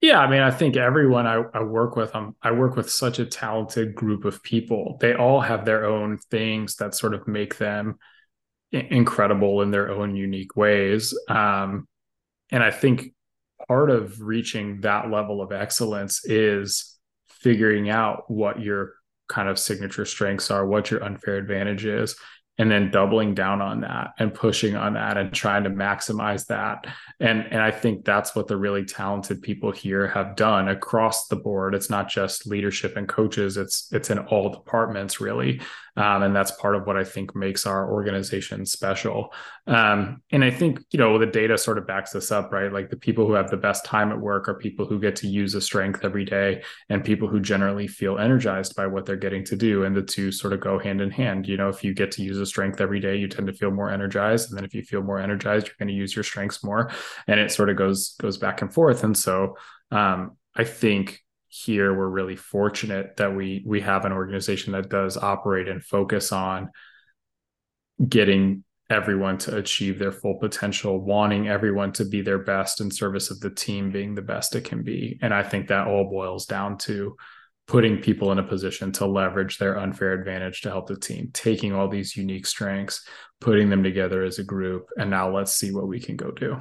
Yeah, 0.01 0.19
I 0.19 0.29
mean, 0.29 0.41
I 0.41 0.51
think 0.51 0.77
everyone 0.77 1.29
I, 1.29 1.41
I 1.55 1.63
work 1.63 1.95
with, 1.95 2.17
um, 2.17 2.35
I 2.43 2.51
work 2.51 2.75
with 2.75 2.91
such 2.91 3.21
a 3.21 3.27
talented 3.27 3.95
group 3.95 4.25
of 4.25 4.43
people. 4.43 4.97
They 5.01 5.15
all 5.15 5.41
have 5.41 5.65
their 5.65 5.85
own 5.85 6.19
things 6.33 6.75
that 6.77 6.97
sort 6.97 7.15
of 7.15 7.29
make 7.29 7.59
them 7.59 8.01
incredible 8.73 9.63
in 9.63 9.71
their 9.71 9.89
own 9.93 10.17
unique 10.17 10.57
ways. 10.57 11.17
Um, 11.29 11.87
and 12.51 12.65
I 12.65 12.73
think 12.73 13.15
part 13.69 13.89
of 13.89 14.21
reaching 14.21 14.81
that 14.81 15.13
level 15.13 15.41
of 15.41 15.53
excellence 15.53 16.25
is 16.25 16.99
figuring 17.29 17.89
out 17.89 18.25
what 18.29 18.61
your 18.61 18.95
kind 19.29 19.49
of 19.49 19.59
signature 19.59 20.05
strengths 20.05 20.51
are, 20.51 20.67
what 20.67 20.91
your 20.91 21.03
unfair 21.05 21.37
advantage 21.37 21.85
is, 21.85 22.17
and 22.59 22.71
then 22.71 22.91
doubling 22.91 23.35
down 23.35 23.63
on 23.63 23.81
that 23.81 24.11
and 24.19 24.35
pushing 24.35 24.77
on 24.77 24.95
that 24.95 25.17
and 25.17 25.33
trying 25.33 25.65
to 25.65 25.71
maximize 25.71 26.47
that. 26.47 26.87
And 27.19 27.47
and 27.51 27.63
i 27.63 27.71
think 27.71 28.05
that's 28.05 28.37
what 28.37 28.47
the 28.47 28.57
really 28.57 28.85
talented 28.85 29.41
people 29.43 29.73
here 29.73 30.07
have 30.09 30.37
done 30.37 30.69
across 30.69 31.29
the 31.29 31.37
board. 31.37 31.75
It's 31.75 31.91
not 31.91 32.09
just 32.09 32.47
leadership 32.47 32.97
and 32.97 33.09
coaches 33.09 33.57
it's 33.57 33.89
it's 33.93 34.11
in 34.11 34.19
all 34.19 34.51
departments 34.51 35.21
really 35.21 35.61
um, 35.97 36.23
and 36.23 36.35
that's 36.35 36.53
part 36.53 36.77
of 36.77 36.87
what 36.87 36.97
i 36.97 37.05
think 37.05 37.35
makes 37.35 37.67
our 37.67 37.91
organization 37.93 38.65
special. 38.65 39.33
Um, 39.67 40.23
and 40.31 40.45
i 40.45 40.51
think 40.51 40.81
you 40.91 40.99
know 40.99 41.19
the 41.19 41.27
data 41.27 41.59
sort 41.59 41.79
of 41.79 41.87
backs 41.87 42.13
this 42.13 42.31
up 42.31 42.53
right? 42.53 42.73
Like 42.73 42.91
the 42.91 42.97
people 42.97 43.27
who 43.27 43.33
have 43.33 43.51
the 43.51 43.57
best 43.57 43.85
time 43.85 44.13
at 44.13 44.21
work 44.21 44.49
are 44.49 44.55
people 44.55 44.87
who 44.87 45.01
get 45.01 45.17
to 45.17 45.27
use 45.27 45.55
a 45.55 45.61
strength 45.61 46.05
every 46.05 46.25
day 46.25 46.63
and 46.89 47.05
people 47.05 47.27
who 47.27 47.41
generally 47.41 47.87
feel 47.87 48.19
energized 48.19 48.77
by 48.77 48.87
what 48.87 49.07
they're 49.07 49.17
getting 49.17 49.45
to 49.45 49.57
do. 49.57 49.85
And 49.85 49.97
the 49.97 50.03
two 50.03 50.31
sort 50.31 50.53
of 50.53 50.61
go 50.61 50.79
hand 50.79 51.01
in 51.01 51.11
hand. 51.11 51.49
You 51.49 51.57
know 51.57 51.69
if 51.69 51.83
you 51.83 51.95
get 51.95 52.13
to 52.13 52.23
use 52.23 52.39
a 52.39 52.47
strength 52.47 52.81
every 52.81 53.01
day 53.01 53.17
you 53.17 53.29
tend 53.29 53.47
to 53.47 53.53
feel 53.53 53.71
more 53.71 53.91
energized. 53.91 54.51
And 54.51 54.59
then 54.59 54.65
if 54.65 54.75
you 54.75 54.83
feel 54.83 55.03
more 55.03 55.19
energized 55.19 55.67
you're 55.67 55.77
going 55.79 55.89
to 55.89 55.95
use 55.95 56.15
your 56.15 56.25
strengths 56.25 56.63
more. 56.63 56.91
And 57.27 57.41
it 57.41 57.51
sort 57.51 57.71
of 57.71 57.77
goes 57.77 58.15
goes 58.21 58.37
back 58.37 58.63
and 58.63 58.73
forth. 58.73 59.03
And 59.05 59.17
so 59.17 59.57
um, 59.91 60.37
i 60.55 60.65
think 60.65 61.23
here 61.55 61.93
we're 61.95 62.09
really 62.09 62.35
fortunate 62.35 63.15
that 63.19 63.37
we 63.37 63.63
we 63.67 63.83
have 63.83 64.07
an 64.07 64.13
organization 64.13 64.73
that 64.73 64.89
does 64.89 65.19
operate 65.19 65.69
and 65.69 65.85
focus 65.85 66.33
on 66.33 66.71
getting 68.09 68.65
everyone 68.89 69.37
to 69.37 69.55
achieve 69.59 69.99
their 69.99 70.13
full 70.13 70.39
potential 70.39 70.99
wanting 70.99 71.49
everyone 71.49 71.93
to 71.93 72.07
be 72.07 72.23
their 72.23 72.39
best 72.39 72.81
in 72.81 72.91
service 72.91 73.31
of 73.31 73.39
the 73.41 73.51
team 73.51 73.91
being 73.91 74.15
the 74.15 74.23
best 74.23 74.57
it 74.57 74.65
can 74.65 74.83
be 74.83 75.19
and 75.21 75.35
i 75.35 75.43
think 75.43 75.69
that 75.69 75.87
all 75.87 76.09
boils 76.09 76.47
down 76.47 76.79
to 76.79 77.15
putting 77.67 78.01
people 78.01 78.33
in 78.33 78.39
a 78.39 78.43
position 78.43 78.91
to 78.91 79.05
leverage 79.05 79.59
their 79.59 79.79
unfair 79.79 80.13
advantage 80.15 80.63
to 80.63 80.71
help 80.71 80.87
the 80.87 80.97
team 80.97 81.29
taking 81.35 81.75
all 81.75 81.87
these 81.87 82.17
unique 82.17 82.47
strengths 82.47 83.07
putting 83.43 83.69
them 83.69 83.83
together 83.83 84.23
as 84.23 84.39
a 84.39 84.45
group 84.45 84.87
and 84.97 85.11
now 85.11 85.31
let's 85.31 85.53
see 85.53 85.71
what 85.71 85.87
we 85.87 86.01
can 86.01 86.17
go 86.17 86.31
do 86.31 86.57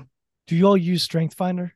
do 0.47 0.57
you 0.57 0.67
all 0.67 0.75
use 0.75 1.01
Strength 1.01 1.35
Finder? 1.35 1.73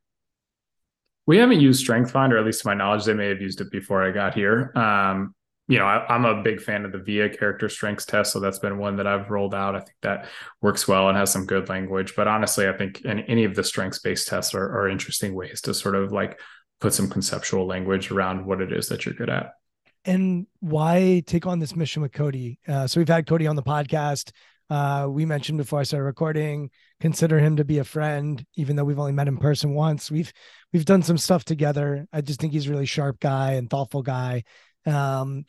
We 1.27 1.37
haven't 1.37 1.59
used 1.59 1.79
Strength 1.79 2.11
Finder, 2.11 2.37
at 2.37 2.45
least 2.45 2.61
to 2.61 2.67
my 2.67 2.73
knowledge. 2.73 3.05
They 3.05 3.13
may 3.13 3.29
have 3.29 3.41
used 3.41 3.61
it 3.61 3.71
before 3.71 4.03
I 4.03 4.11
got 4.11 4.35
here. 4.35 4.71
Um, 4.75 5.33
you 5.67 5.79
know, 5.79 5.85
I, 5.85 6.15
am 6.15 6.25
a 6.25 6.43
big 6.43 6.61
fan 6.61 6.85
of 6.85 6.91
the 6.91 6.99
VIA 6.99 7.35
character 7.35 7.69
strengths 7.69 8.05
test, 8.05 8.31
so 8.31 8.39
that's 8.39 8.59
been 8.59 8.77
one 8.77 8.97
that 8.97 9.07
I've 9.07 9.31
rolled 9.31 9.55
out. 9.55 9.75
I 9.75 9.79
think 9.79 9.95
that 10.01 10.27
works 10.61 10.87
well 10.87 11.09
and 11.09 11.17
has 11.17 11.31
some 11.31 11.47
good 11.47 11.69
language. 11.69 12.13
But 12.15 12.27
honestly, 12.27 12.67
I 12.67 12.73
think 12.73 13.03
any, 13.03 13.25
any 13.27 13.43
of 13.45 13.55
the 13.55 13.63
strengths 13.63 13.97
based 13.99 14.27
tests 14.27 14.53
are, 14.53 14.63
are 14.63 14.87
interesting 14.87 15.33
ways 15.33 15.61
to 15.61 15.73
sort 15.73 15.95
of 15.95 16.11
like 16.11 16.39
put 16.81 16.93
some 16.93 17.09
conceptual 17.09 17.65
language 17.65 18.11
around 18.11 18.45
what 18.45 18.61
it 18.61 18.71
is 18.71 18.89
that 18.89 19.05
you're 19.05 19.15
good 19.15 19.29
at. 19.29 19.53
And 20.03 20.45
why 20.59 21.23
take 21.25 21.47
on 21.47 21.57
this 21.57 21.75
mission 21.75 22.03
with 22.03 22.11
Cody? 22.11 22.59
Uh, 22.67 22.85
so 22.85 22.99
we've 22.99 23.07
had 23.07 23.25
Cody 23.25 23.47
on 23.47 23.55
the 23.55 23.63
podcast. 23.63 24.31
Uh, 24.69 25.07
we 25.09 25.25
mentioned 25.25 25.57
before 25.57 25.79
I 25.79 25.83
started 25.83 26.05
recording, 26.05 26.69
consider 26.99 27.39
him 27.39 27.57
to 27.57 27.65
be 27.65 27.79
a 27.79 27.83
friend, 27.83 28.45
even 28.55 28.75
though 28.75 28.83
we've 28.83 28.99
only 28.99 29.11
met 29.11 29.27
in 29.27 29.37
person 29.37 29.73
once. 29.73 30.09
We've 30.09 30.31
we've 30.73 30.85
done 30.85 31.03
some 31.03 31.17
stuff 31.17 31.43
together. 31.43 32.07
I 32.11 32.21
just 32.21 32.39
think 32.39 32.53
he's 32.53 32.67
a 32.67 32.71
really 32.71 32.85
sharp 32.85 33.19
guy 33.19 33.53
and 33.53 33.69
thoughtful 33.69 34.01
guy. 34.01 34.43
Um, 34.85 35.45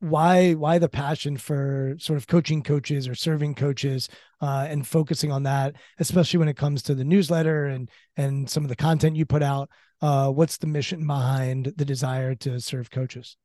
why 0.00 0.52
why 0.52 0.78
the 0.78 0.88
passion 0.88 1.36
for 1.36 1.96
sort 1.98 2.16
of 2.16 2.26
coaching 2.26 2.62
coaches 2.62 3.08
or 3.08 3.14
serving 3.14 3.54
coaches 3.54 4.08
uh, 4.40 4.66
and 4.68 4.86
focusing 4.86 5.32
on 5.32 5.44
that, 5.44 5.74
especially 5.98 6.38
when 6.38 6.48
it 6.48 6.56
comes 6.56 6.82
to 6.82 6.94
the 6.94 7.04
newsletter 7.04 7.66
and 7.66 7.90
and 8.16 8.48
some 8.48 8.62
of 8.62 8.68
the 8.68 8.76
content 8.76 9.16
you 9.16 9.26
put 9.26 9.42
out. 9.42 9.70
Uh, 10.00 10.30
what's 10.30 10.58
the 10.58 10.66
mission 10.68 11.04
behind 11.06 11.72
the 11.76 11.84
desire 11.84 12.34
to 12.36 12.60
serve 12.60 12.88
coaches? 12.90 13.36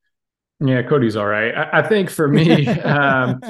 Yeah, 0.60 0.84
Cody's 0.84 1.16
all 1.16 1.26
right. 1.26 1.54
I, 1.56 1.80
I 1.80 1.88
think 1.88 2.12
for 2.12 2.28
me, 2.28 2.68
um, 2.82 3.42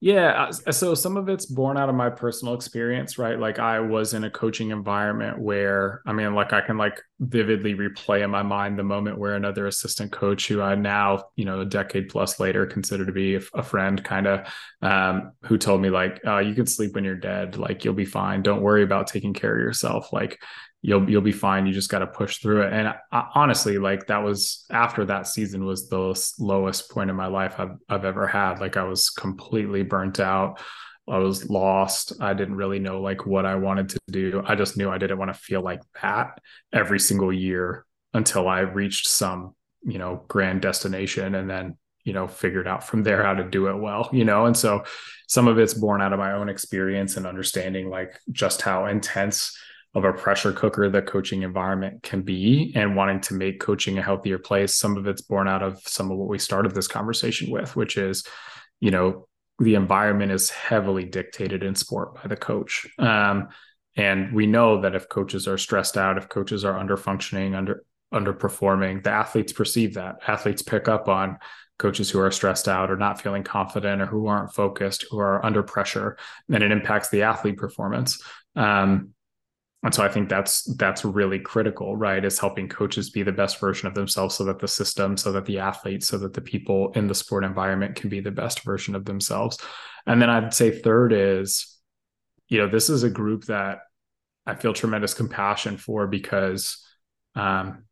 Yeah. 0.00 0.50
Uh, 0.66 0.72
so 0.72 0.94
some 0.94 1.16
of 1.16 1.30
it's 1.30 1.46
born 1.46 1.78
out 1.78 1.88
of 1.88 1.94
my 1.94 2.10
personal 2.10 2.52
experience, 2.52 3.16
right? 3.16 3.38
Like 3.38 3.58
I 3.58 3.80
was 3.80 4.12
in 4.12 4.24
a 4.24 4.30
coaching 4.30 4.70
environment 4.70 5.38
where, 5.38 6.02
I 6.04 6.12
mean, 6.12 6.34
like 6.34 6.52
I 6.52 6.60
can 6.60 6.76
like 6.76 7.00
vividly 7.20 7.74
replay 7.74 8.22
in 8.22 8.28
my 8.28 8.42
mind 8.42 8.78
the 8.78 8.82
moment 8.82 9.18
where 9.18 9.34
another 9.34 9.66
assistant 9.66 10.12
coach 10.12 10.46
who 10.46 10.60
I 10.60 10.74
now, 10.74 11.24
you 11.36 11.46
know, 11.46 11.60
a 11.60 11.64
decade 11.64 12.10
plus 12.10 12.38
later 12.38 12.66
consider 12.66 13.06
to 13.06 13.12
be 13.12 13.36
a, 13.36 13.62
friend 13.62 14.04
kind 14.04 14.26
of, 14.26 14.46
um, 14.82 15.32
who 15.44 15.56
told 15.56 15.80
me 15.80 15.88
like, 15.88 16.20
uh, 16.26 16.38
you 16.38 16.54
can 16.54 16.66
sleep 16.66 16.94
when 16.94 17.04
you're 17.04 17.14
dead. 17.14 17.56
Like 17.56 17.82
you'll 17.82 17.94
be 17.94 18.04
fine. 18.04 18.42
Don't 18.42 18.60
worry 18.60 18.82
about 18.82 19.06
taking 19.06 19.32
care 19.32 19.54
of 19.56 19.62
yourself. 19.62 20.12
Like 20.12 20.38
you'll 20.86 21.08
you'll 21.08 21.22
be 21.22 21.32
fine. 21.32 21.66
You 21.66 21.72
just 21.72 21.88
got 21.88 22.00
to 22.00 22.06
push 22.06 22.38
through 22.38 22.62
it. 22.62 22.72
And 22.74 22.88
I, 23.10 23.28
honestly, 23.34 23.78
like 23.78 24.06
that 24.08 24.22
was 24.22 24.66
after 24.70 25.06
that 25.06 25.26
season 25.26 25.64
was 25.64 25.88
the 25.88 26.14
lowest 26.38 26.90
point 26.90 27.08
in 27.08 27.16
my 27.16 27.26
life 27.26 27.54
I've 27.58 27.78
I've 27.88 28.04
ever 28.04 28.26
had. 28.26 28.60
Like 28.60 28.76
I 28.76 28.84
was 28.84 29.08
completely 29.08 29.82
burnt 29.82 30.20
out. 30.20 30.60
I 31.08 31.18
was 31.18 31.48
lost. 31.48 32.12
I 32.20 32.34
didn't 32.34 32.56
really 32.56 32.80
know 32.80 33.00
like 33.00 33.24
what 33.24 33.46
I 33.46 33.54
wanted 33.54 33.88
to 33.90 34.00
do. 34.10 34.42
I 34.44 34.56
just 34.56 34.76
knew 34.76 34.90
I 34.90 34.98
didn't 34.98 35.18
want 35.18 35.32
to 35.32 35.40
feel 35.40 35.62
like 35.62 35.80
that 36.02 36.38
every 36.70 37.00
single 37.00 37.32
year 37.32 37.86
until 38.12 38.46
I 38.46 38.60
reached 38.60 39.08
some, 39.08 39.54
you 39.82 39.98
know, 39.98 40.22
grand 40.28 40.60
destination 40.60 41.34
and 41.34 41.48
then, 41.48 41.78
you 42.04 42.12
know, 42.12 42.28
figured 42.28 42.68
out 42.68 42.84
from 42.84 43.02
there 43.02 43.24
how 43.24 43.32
to 43.32 43.44
do 43.44 43.68
it 43.68 43.76
well, 43.76 44.10
you 44.12 44.26
know. 44.26 44.44
And 44.44 44.56
so 44.56 44.84
some 45.28 45.48
of 45.48 45.58
it's 45.58 45.72
born 45.72 46.02
out 46.02 46.12
of 46.12 46.18
my 46.18 46.32
own 46.32 46.50
experience 46.50 47.16
and 47.16 47.26
understanding 47.26 47.88
like 47.88 48.18
just 48.32 48.60
how 48.60 48.84
intense 48.84 49.56
of 49.94 50.04
a 50.04 50.12
pressure 50.12 50.52
cooker 50.52 50.88
the 50.88 51.02
coaching 51.02 51.42
environment 51.42 52.02
can 52.02 52.22
be 52.22 52.72
and 52.74 52.96
wanting 52.96 53.20
to 53.20 53.34
make 53.34 53.60
coaching 53.60 53.98
a 53.98 54.02
healthier 54.02 54.38
place 54.38 54.74
some 54.74 54.96
of 54.96 55.06
it's 55.06 55.22
born 55.22 55.46
out 55.48 55.62
of 55.62 55.78
some 55.86 56.10
of 56.10 56.18
what 56.18 56.28
we 56.28 56.38
started 56.38 56.74
this 56.74 56.88
conversation 56.88 57.50
with 57.50 57.76
which 57.76 57.96
is 57.96 58.24
you 58.80 58.90
know 58.90 59.26
the 59.58 59.74
environment 59.74 60.32
is 60.32 60.50
heavily 60.50 61.04
dictated 61.04 61.62
in 61.62 61.74
sport 61.74 62.14
by 62.14 62.26
the 62.26 62.36
coach. 62.36 62.86
Um, 62.98 63.48
and 63.96 64.34
we 64.34 64.46
know 64.46 64.80
that 64.80 64.96
if 64.96 65.08
coaches 65.08 65.46
are 65.46 65.58
stressed 65.58 65.96
out 65.96 66.18
if 66.18 66.28
coaches 66.28 66.64
are 66.64 66.78
under 66.78 66.96
functioning 66.96 67.54
under 67.54 67.84
underperforming 68.12 69.02
the 69.02 69.10
athletes 69.10 69.52
perceive 69.52 69.94
that. 69.94 70.16
Athletes 70.26 70.62
pick 70.62 70.88
up 70.88 71.08
on 71.08 71.38
coaches 71.78 72.10
who 72.10 72.20
are 72.20 72.30
stressed 72.30 72.68
out 72.68 72.90
or 72.90 72.96
not 72.96 73.20
feeling 73.20 73.42
confident 73.42 74.00
or 74.00 74.06
who 74.06 74.26
aren't 74.26 74.52
focused 74.52 75.04
who 75.10 75.18
are 75.18 75.44
under 75.44 75.62
pressure 75.62 76.16
and 76.52 76.62
it 76.62 76.72
impacts 76.72 77.08
the 77.10 77.22
athlete 77.22 77.56
performance. 77.56 78.22
Um, 78.56 79.13
and 79.84 79.94
so 79.94 80.02
i 80.02 80.08
think 80.08 80.28
that's 80.28 80.64
that's 80.76 81.04
really 81.04 81.38
critical 81.38 81.94
right 81.94 82.24
is 82.24 82.38
helping 82.38 82.68
coaches 82.68 83.10
be 83.10 83.22
the 83.22 83.30
best 83.30 83.60
version 83.60 83.86
of 83.86 83.94
themselves 83.94 84.34
so 84.34 84.44
that 84.44 84.58
the 84.58 84.66
system 84.66 85.16
so 85.16 85.30
that 85.30 85.44
the 85.44 85.58
athletes 85.58 86.08
so 86.08 86.18
that 86.18 86.32
the 86.32 86.40
people 86.40 86.90
in 86.92 87.06
the 87.06 87.14
sport 87.14 87.44
environment 87.44 87.94
can 87.94 88.08
be 88.08 88.20
the 88.20 88.30
best 88.30 88.64
version 88.64 88.94
of 88.94 89.04
themselves. 89.04 89.58
And 90.06 90.20
then 90.20 90.30
i'd 90.30 90.52
say 90.52 90.70
third 90.70 91.12
is 91.12 91.78
you 92.48 92.58
know 92.58 92.68
this 92.68 92.90
is 92.90 93.04
a 93.04 93.10
group 93.10 93.44
that 93.44 93.78
i 94.46 94.54
feel 94.54 94.72
tremendous 94.72 95.14
compassion 95.14 95.76
for 95.76 96.06
because 96.06 96.84
um, 97.36 97.84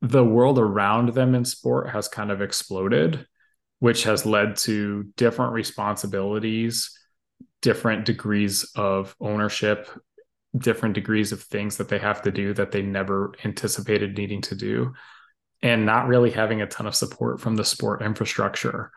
the 0.00 0.24
world 0.24 0.58
around 0.58 1.10
them 1.10 1.34
in 1.34 1.44
sport 1.44 1.90
has 1.90 2.08
kind 2.08 2.30
of 2.30 2.42
exploded 2.42 3.26
which 3.78 4.04
has 4.04 4.24
led 4.24 4.56
to 4.56 5.04
different 5.16 5.52
responsibilities 5.52 6.98
different 7.62 8.04
degrees 8.04 8.70
of 8.76 9.14
ownership 9.20 9.88
different 10.56 10.94
degrees 10.94 11.32
of 11.32 11.42
things 11.42 11.76
that 11.76 11.88
they 11.88 11.98
have 11.98 12.22
to 12.22 12.30
do 12.30 12.54
that 12.54 12.70
they 12.70 12.82
never 12.82 13.32
anticipated 13.44 14.16
needing 14.16 14.40
to 14.42 14.54
do 14.54 14.92
and 15.62 15.86
not 15.86 16.06
really 16.06 16.30
having 16.30 16.62
a 16.62 16.66
ton 16.66 16.86
of 16.86 16.94
support 16.94 17.40
from 17.40 17.56
the 17.56 17.64
sport 17.64 18.02
infrastructure 18.02 18.90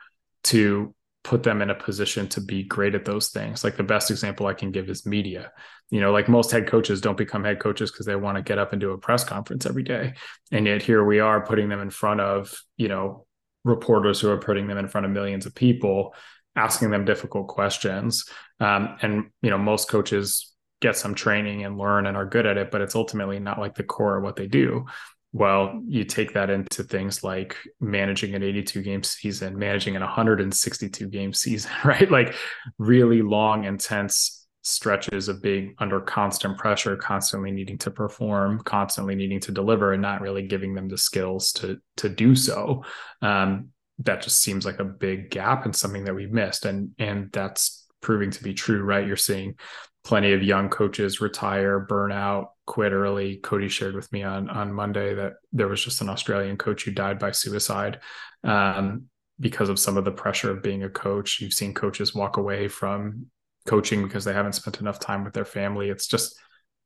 to 0.44 0.94
put 1.24 1.44
them 1.44 1.62
in 1.62 1.70
a 1.70 1.76
position 1.76 2.28
to 2.30 2.42
be 2.42 2.64
great 2.64 2.96
at 2.96 3.06
those 3.06 3.30
things. 3.30 3.64
Like 3.64 3.76
the 3.76 3.84
best 3.84 4.10
example 4.10 4.48
I 4.48 4.54
can 4.54 4.72
give 4.72 4.90
is 4.90 5.06
media. 5.06 5.52
You 5.90 6.00
know, 6.00 6.12
like 6.12 6.30
most 6.30 6.52
head 6.52 6.68
coaches 6.68 7.02
don't 7.02 7.18
become 7.18 7.44
head 7.44 7.60
coaches 7.60 7.92
because 7.92 8.06
they 8.06 8.16
want 8.16 8.38
to 8.38 8.42
get 8.42 8.58
up 8.58 8.72
and 8.72 8.80
do 8.80 8.92
a 8.92 8.98
press 8.98 9.24
conference 9.24 9.66
every 9.66 9.84
day. 9.84 10.14
And 10.52 10.66
yet 10.66 10.82
here 10.82 11.04
we 11.04 11.20
are 11.20 11.46
putting 11.46 11.68
them 11.68 11.82
in 11.82 11.90
front 11.90 12.22
of, 12.22 12.54
you 12.78 12.88
know, 12.88 13.26
reporters 13.66 14.22
who 14.22 14.30
are 14.30 14.40
putting 14.40 14.68
them 14.68 14.78
in 14.78 14.88
front 14.88 15.06
of 15.06 15.12
millions 15.12 15.46
of 15.46 15.54
people 15.54 16.14
asking 16.56 16.92
them 16.92 17.06
difficult 17.06 17.48
questions. 17.48 18.26
Um, 18.60 18.98
and 19.02 19.26
you 19.42 19.50
know, 19.50 19.58
most 19.58 19.90
coaches 19.90 20.49
get 20.82 20.96
some 20.96 21.14
training 21.14 21.66
and 21.66 21.78
learn 21.78 22.06
and 22.06 22.16
are 22.16 22.26
good 22.26 22.46
at 22.46 22.58
it, 22.58 22.72
but 22.72 22.82
it's 22.82 22.96
ultimately 22.96 23.40
not 23.40 23.60
like 23.60 23.76
the 23.76 23.84
core 23.84 24.18
of 24.18 24.24
what 24.24 24.36
they 24.36 24.48
do. 24.48 24.86
Well, 25.32 25.82
you 25.86 26.06
take 26.06 26.34
that 26.34 26.50
into 26.50 26.84
things 26.84 27.24
like 27.24 27.56
managing 27.80 28.34
an 28.34 28.42
82 28.42 28.82
game 28.82 29.04
season, 29.04 29.58
managing 29.58 29.96
an 29.96 30.02
162 30.02 31.08
game 31.08 31.34
season, 31.34 31.72
right? 31.86 32.10
Like 32.10 32.34
really 32.78 33.22
long, 33.22 33.66
intense 33.66 34.48
stretches 34.62 35.30
of 35.30 35.42
being 35.42 35.76
under 35.80 36.02
constant 36.02 36.58
pressure, 36.58 36.96
constantly 36.98 37.52
needing 37.52 37.78
to 37.80 37.92
perform, 37.92 38.60
constantly 38.62 39.16
needing 39.16 39.40
to 39.42 39.52
deliver, 39.52 39.94
and 39.94 40.02
not 40.02 40.22
really 40.22 40.48
giving 40.48 40.74
them 40.74 40.88
the 40.88 40.98
skills 40.98 41.52
to 41.54 41.80
to 41.98 42.10
do 42.10 42.36
so. 42.36 42.84
Um, 43.22 43.70
that 44.00 44.22
just 44.22 44.40
seems 44.42 44.66
like 44.66 44.80
a 44.80 44.86
big 44.86 45.30
gap 45.30 45.66
and 45.66 45.76
something 45.76 46.06
that 46.06 46.16
we've 46.16 46.32
missed, 46.32 46.66
and 46.66 46.92
and 46.98 47.32
that's 47.32 47.88
proving 48.02 48.32
to 48.32 48.44
be 48.44 48.54
true. 48.54 48.82
Right, 48.82 49.06
you're 49.06 49.16
seeing 49.16 49.56
plenty 50.04 50.34
of 50.34 50.44
young 50.44 50.70
coaches 50.70 51.22
retire, 51.22 51.80
burn 51.80 52.12
out, 52.12 52.52
quit 52.66 52.92
early. 52.92 53.38
Cody 53.38 53.68
shared 53.68 53.96
with 53.96 54.12
me 54.12 54.24
on 54.24 54.50
on 54.50 54.74
Monday 54.74 55.14
that 55.16 55.34
there 55.52 55.68
was 55.68 55.84
just 55.84 56.02
an 56.02 56.10
Australian 56.10 56.58
coach 56.58 56.84
who 56.84 56.92
died 56.92 57.20
by 57.20 57.32
suicide. 57.32 58.00
Um, 58.44 59.06
because 59.40 59.70
of 59.70 59.80
some 59.80 59.98
of 59.98 60.04
the 60.04 60.12
pressure 60.12 60.52
of 60.52 60.62
being 60.62 60.84
a 60.84 60.90
coach, 60.90 61.40
you've 61.40 61.54
seen 61.54 61.74
coaches 61.74 62.14
walk 62.14 62.38
away 62.38 62.68
from 62.68 63.28
coaching 63.66 64.04
because 64.04 64.26
they 64.26 64.34
haven't 64.34 64.54
spent 64.54 64.82
enough 64.82 65.00
time 65.00 65.24
with 65.24 65.34
their 65.34 65.46
family. 65.46 65.90
It's 65.90 66.08
just 66.08 66.38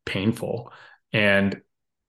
painful. 0.06 0.72
And 1.12 1.62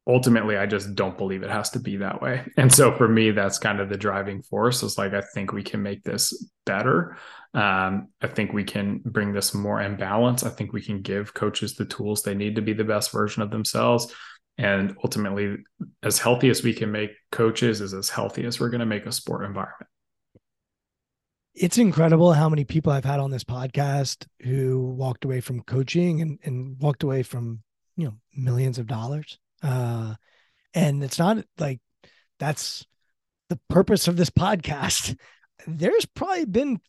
ultimately, 0.07 0.57
I 0.57 0.67
just 0.67 0.95
don't 0.95 1.17
believe 1.17 1.43
it 1.43 1.51
has 1.51 1.71
to 1.71 1.81
be 1.81 1.97
that 1.99 2.21
way. 2.21 2.45
And 2.57 2.73
so 2.73 2.95
for 2.97 3.09
me, 3.09 3.31
that's 3.31 3.59
kind 3.59 3.81
of 3.81 3.89
the 3.89 3.97
driving 3.97 4.43
force 4.43 4.83
is 4.83 4.99
like, 4.99 5.15
I 5.15 5.21
think 5.21 5.53
we 5.53 5.63
can 5.63 5.83
make 5.83 6.03
this 6.05 6.47
better. 6.67 7.17
Um, 7.55 8.09
I 8.21 8.27
think 8.27 8.53
we 8.53 8.65
can 8.65 9.01
bring 9.05 9.33
this 9.33 9.55
more 9.55 9.81
in 9.81 9.97
balance. 9.97 10.43
I 10.43 10.51
think 10.51 10.73
we 10.73 10.83
can 10.83 11.01
give 11.01 11.35
coaches 11.35 11.75
the 11.75 11.85
tools 11.85 12.23
they 12.23 12.35
need 12.35 12.57
to 12.57 12.63
be 12.63 12.73
the 12.73 12.85
best 12.85 13.13
version 13.13 13.43
of 13.43 13.51
themselves. 13.51 14.13
And 14.59 14.97
ultimately, 15.03 15.57
as 16.03 16.19
healthy 16.19 16.49
as 16.49 16.63
we 16.63 16.75
can 16.75 16.93
make 16.93 17.11
coaches 17.33 17.81
is 17.81 17.95
as 17.95 18.09
healthy 18.09 18.45
as 18.45 18.61
we're 18.61 18.71
going 18.71 18.81
to 18.81 18.87
make 18.87 19.07
a 19.07 19.13
sport 19.13 19.45
environment 19.45 19.89
it's 21.55 21.79
incredible 21.79 22.33
how 22.33 22.49
many 22.49 22.65
people 22.65 22.93
I've 22.93 23.05
had 23.05 23.21
on 23.21 23.31
this 23.31 23.45
podcast 23.45 24.27
who 24.43 24.81
walked 24.81 25.25
away 25.25 25.41
from 25.41 25.63
coaching 25.63 26.21
and, 26.21 26.39
and 26.43 26.77
walked 26.81 27.05
away 27.05 27.23
from, 27.23 27.63
you 27.97 28.07
know, 28.07 28.15
millions 28.35 28.79
of 28.79 28.87
dollars. 28.87 29.39
Uh, 29.65 30.15
and 30.75 31.03
it's 31.03 31.19
not 31.19 31.45
like 31.59 31.81
that's 32.39 32.85
the 33.49 33.59
purpose 33.69 34.09
of 34.09 34.17
this 34.17 34.31
podcast. 34.31 35.17
There's 35.67 36.07
probably 36.07 36.45
been 36.45 36.81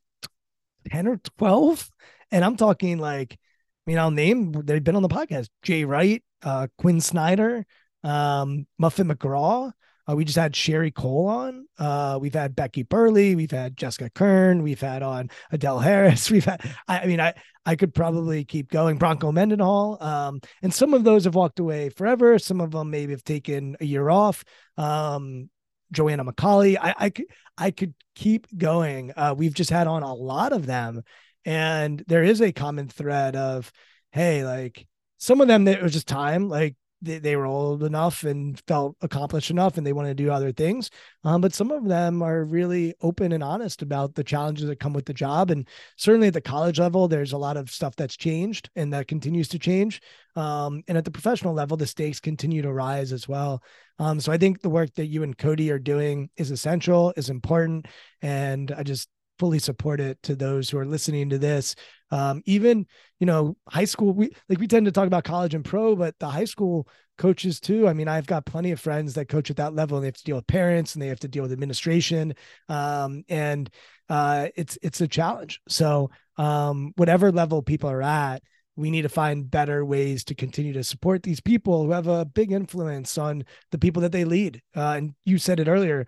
10 0.89 1.07
or 1.07 1.17
12. 1.37 1.89
And 2.31 2.43
I'm 2.43 2.57
talking 2.57 2.97
like, 2.97 3.33
I 3.33 3.91
mean, 3.91 3.99
I'll 3.99 4.11
name 4.11 4.51
they've 4.51 4.83
been 4.83 4.95
on 4.95 5.03
the 5.03 5.09
podcast 5.09 5.47
Jay 5.61 5.85
Wright, 5.85 6.23
uh, 6.43 6.67
Quin 6.77 6.99
Snyder, 6.99 7.65
um, 8.03 8.67
Muffet 8.77 9.05
McGraw, 9.05 9.71
uh, 10.09 10.15
we 10.15 10.25
just 10.25 10.37
had 10.37 10.55
Sherri 10.55 10.91
Coale 10.91 11.27
on. 11.27 11.67
Uh, 11.77 12.19
we've 12.21 12.33
had 12.33 12.55
Becky 12.55 12.83
Burleigh. 12.83 13.35
We've 13.35 13.51
had 13.51 13.75
Jessica 13.75 14.09
Kern. 14.09 14.61
We've 14.61 14.81
had 14.81 15.01
on 15.01 15.29
Adell 15.51 15.83
Harris. 15.83 16.29
We've 16.31 16.45
had, 16.45 16.61
I, 16.87 16.99
I 16.99 17.05
mean, 17.07 17.19
I, 17.19 17.33
I 17.65 17.75
could 17.75 17.93
probably 17.93 18.45
keep 18.45 18.69
going. 18.69 18.97
Bronco 18.97 19.31
Mendenhall. 19.31 20.01
Um, 20.01 20.41
and 20.61 20.73
some 20.73 20.93
of 20.93 21.03
those 21.03 21.23
have 21.25 21.35
walked 21.35 21.59
away 21.59 21.89
forever. 21.89 22.37
Some 22.37 22.61
of 22.61 22.71
them 22.71 22.91
maybe 22.91 23.13
have 23.13 23.23
taken 23.23 23.75
a 23.79 23.85
year 23.85 24.09
off. 24.09 24.43
Um, 24.77 25.49
Joanna 25.91 26.25
McCauley. 26.25 26.77
I, 26.79 26.93
I 26.97 27.09
could, 27.09 27.25
I 27.57 27.71
could 27.71 27.93
keep 28.15 28.47
going. 28.55 29.11
Uh, 29.15 29.33
we've 29.37 29.53
just 29.53 29.69
had 29.69 29.87
on 29.87 30.03
a 30.03 30.13
lot 30.13 30.53
of 30.53 30.65
them. 30.65 31.01
And 31.45 32.03
there 32.07 32.23
is 32.23 32.41
a 32.41 32.51
common 32.51 32.89
thread 32.89 33.35
of, 33.35 33.71
hey, 34.11 34.45
like 34.45 34.87
some 35.17 35.41
of 35.41 35.47
them 35.47 35.67
it 35.67 35.81
was 35.81 35.93
just 35.93 36.07
time. 36.07 36.49
Like 36.49 36.75
they, 37.01 37.19
they 37.19 37.35
were 37.35 37.45
old 37.45 37.83
enough 37.83 38.23
and 38.23 38.59
felt 38.67 38.95
accomplished 39.01 39.51
enough 39.51 39.77
and 39.77 39.85
they 39.85 39.93
want 39.93 40.07
to 40.07 40.13
do 40.13 40.31
other 40.31 40.51
things. 40.51 40.89
Um, 41.23 41.41
but 41.41 41.53
some 41.53 41.71
of 41.71 41.87
them 41.87 42.21
are 42.21 42.43
really 42.43 42.93
open 43.01 43.31
and 43.31 43.43
honest 43.43 43.81
about 43.81 44.15
the 44.15 44.23
challenges 44.23 44.67
that 44.67 44.79
come 44.79 44.93
with 44.93 45.05
the 45.05 45.13
job. 45.13 45.51
And 45.51 45.67
certainly 45.97 46.27
at 46.27 46.33
the 46.33 46.41
college 46.41 46.79
level, 46.79 47.07
there's 47.07 47.33
a 47.33 47.37
lot 47.37 47.57
of 47.57 47.69
stuff 47.69 47.95
that's 47.95 48.17
changed 48.17 48.69
and 48.75 48.93
that 48.93 49.07
continues 49.07 49.47
to 49.49 49.59
change. 49.59 50.01
Um, 50.35 50.83
and 50.87 50.97
at 50.97 51.05
the 51.05 51.11
professional 51.11 51.53
level, 51.53 51.77
the 51.77 51.87
stakes 51.87 52.19
continue 52.19 52.61
to 52.61 52.73
rise 52.73 53.13
as 53.13 53.27
well. 53.27 53.61
Um, 53.99 54.19
so 54.19 54.31
I 54.31 54.37
think 54.37 54.61
the 54.61 54.69
work 54.69 54.93
that 54.95 55.05
you 55.05 55.23
and 55.23 55.37
Cody 55.37 55.71
are 55.71 55.79
doing 55.79 56.29
is 56.35 56.51
essential, 56.51 57.13
is 57.15 57.29
important. 57.29 57.87
And 58.21 58.71
I 58.71 58.83
just 58.83 59.07
fully 59.39 59.59
support 59.59 59.99
it 59.99 60.21
to 60.23 60.35
those 60.35 60.69
who 60.69 60.77
are 60.77 60.85
listening 60.85 61.29
to 61.29 61.37
this. 61.37 61.75
Um, 62.11 62.41
even 62.45 62.85
you 63.19 63.25
know, 63.25 63.55
high 63.67 63.85
school, 63.85 64.13
we 64.13 64.31
like 64.49 64.59
we 64.59 64.67
tend 64.67 64.85
to 64.85 64.91
talk 64.91 65.07
about 65.07 65.23
college 65.23 65.53
and 65.53 65.63
pro, 65.63 65.95
but 65.95 66.17
the 66.19 66.27
high 66.27 66.45
school 66.45 66.87
coaches 67.17 67.59
too. 67.59 67.87
I 67.87 67.93
mean, 67.93 68.07
I've 68.07 68.27
got 68.27 68.45
plenty 68.45 68.71
of 68.71 68.79
friends 68.79 69.13
that 69.13 69.29
coach 69.29 69.49
at 69.49 69.57
that 69.57 69.73
level, 69.73 69.97
and 69.97 70.03
they 70.03 70.07
have 70.07 70.17
to 70.17 70.23
deal 70.23 70.35
with 70.35 70.47
parents 70.47 70.93
and 70.93 71.01
they 71.01 71.07
have 71.07 71.19
to 71.21 71.27
deal 71.27 71.43
with 71.43 71.51
administration, 71.51 72.33
um, 72.69 73.23
and 73.29 73.69
uh, 74.09 74.47
it's 74.55 74.77
it's 74.81 75.01
a 75.01 75.07
challenge. 75.07 75.61
So 75.67 76.09
um, 76.37 76.93
whatever 76.95 77.31
level 77.31 77.61
people 77.61 77.89
are 77.89 78.03
at. 78.03 78.43
We 78.77 78.91
need 78.91 79.03
to 79.03 79.09
find 79.09 79.49
better 79.49 79.85
ways 79.85 80.25
to 80.25 80.35
continue 80.35 80.73
to 80.73 80.83
support 80.83 81.23
these 81.23 81.39
people 81.39 81.85
who 81.85 81.91
have 81.91 82.07
a 82.07 82.25
big 82.25 82.51
influence 82.51 83.17
on 83.17 83.45
the 83.71 83.77
people 83.77 84.01
that 84.01 84.11
they 84.11 84.25
lead. 84.25 84.61
Uh, 84.75 84.95
and 84.97 85.15
you 85.23 85.37
said 85.37 85.61
it 85.61 85.69
earlier; 85.69 86.05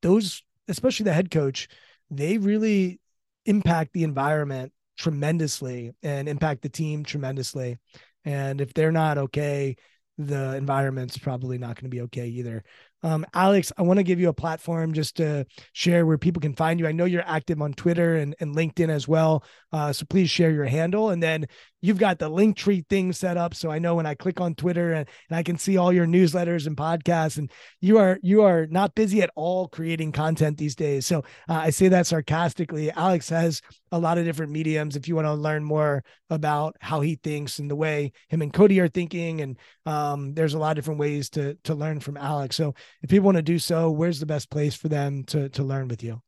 those, 0.00 0.42
especially 0.66 1.04
the 1.04 1.12
head 1.12 1.30
coach, 1.30 1.68
they 2.10 2.38
really 2.38 3.00
impact 3.46 3.92
the 3.92 4.04
environment 4.04 4.72
tremendously 4.98 5.92
and 6.02 6.28
impact 6.28 6.62
the 6.62 6.68
team 6.68 7.04
tremendously. 7.04 7.78
And 8.24 8.60
if 8.60 8.74
they're 8.74 8.92
not 8.92 9.18
okay, 9.18 9.76
the 10.18 10.56
environment's 10.56 11.16
probably 11.16 11.56
not 11.56 11.76
going 11.76 11.84
to 11.84 11.96
be 11.96 12.02
okay 12.02 12.26
either. 12.26 12.62
Um, 13.02 13.24
Alex, 13.34 13.72
I 13.78 13.82
want 13.82 13.98
to 13.98 14.04
give 14.04 14.20
you 14.20 14.28
a 14.28 14.34
platform 14.34 14.92
just 14.92 15.16
to 15.16 15.46
share 15.72 16.04
where 16.04 16.18
people 16.18 16.40
can 16.40 16.54
find 16.54 16.78
you. 16.78 16.86
I 16.86 16.92
know 16.92 17.04
you're 17.04 17.26
active 17.26 17.60
on 17.62 17.72
Twitter 17.72 18.16
and, 18.16 18.34
and 18.40 18.54
LinkedIn 18.54 18.90
as 18.90 19.08
well. 19.08 19.44
Uh, 19.72 19.92
so 19.92 20.04
please 20.08 20.30
share 20.30 20.50
your 20.50 20.64
handle. 20.64 21.10
And 21.10 21.22
then 21.22 21.46
you've 21.82 21.98
got 21.98 22.18
the 22.18 22.28
link 22.28 22.56
tree 22.56 22.84
thing 22.90 23.12
set 23.12 23.36
up. 23.36 23.54
So 23.54 23.70
I 23.70 23.78
know 23.78 23.94
when 23.94 24.06
I 24.06 24.14
click 24.14 24.40
on 24.40 24.54
Twitter 24.54 24.92
and, 24.92 25.08
and 25.28 25.36
I 25.36 25.42
can 25.42 25.56
see 25.56 25.76
all 25.76 25.92
your 25.92 26.06
newsletters 26.06 26.66
and 26.66 26.76
podcasts 26.76 27.38
and 27.38 27.50
you 27.80 27.98
are, 27.98 28.18
you 28.22 28.42
are 28.42 28.66
not 28.66 28.94
busy 28.94 29.22
at 29.22 29.30
all 29.34 29.68
creating 29.68 30.12
content 30.12 30.58
these 30.58 30.76
days. 30.76 31.06
So 31.06 31.20
uh, 31.48 31.54
I 31.54 31.70
say 31.70 31.88
that 31.88 32.06
sarcastically. 32.06 32.90
Alex 32.90 33.28
has 33.30 33.62
a 33.92 33.98
lot 33.98 34.18
of 34.18 34.24
different 34.24 34.52
mediums. 34.52 34.96
If 34.96 35.08
you 35.08 35.14
want 35.14 35.26
to 35.26 35.34
learn 35.34 35.64
more 35.64 36.04
about 36.28 36.76
how 36.80 37.00
he 37.00 37.16
thinks 37.16 37.58
and 37.58 37.70
the 37.70 37.76
way 37.76 38.12
him 38.28 38.42
and 38.42 38.52
Cody 38.52 38.78
are 38.80 38.88
thinking, 38.88 39.40
and 39.40 39.58
um, 39.86 40.34
there's 40.34 40.54
a 40.54 40.58
lot 40.58 40.70
of 40.70 40.76
different 40.76 41.00
ways 41.00 41.30
to, 41.30 41.54
to 41.64 41.74
learn 41.74 42.00
from 42.00 42.16
Alex. 42.16 42.56
So 42.56 42.74
if 43.02 43.10
people 43.10 43.26
want 43.26 43.36
to 43.36 43.42
do 43.42 43.58
so, 43.58 43.90
where's 43.90 44.20
the 44.20 44.26
best 44.26 44.50
place 44.50 44.74
for 44.74 44.88
them 44.88 45.24
to, 45.24 45.48
to 45.50 45.62
learn 45.62 45.88
with 45.88 46.02
you? 46.02 46.22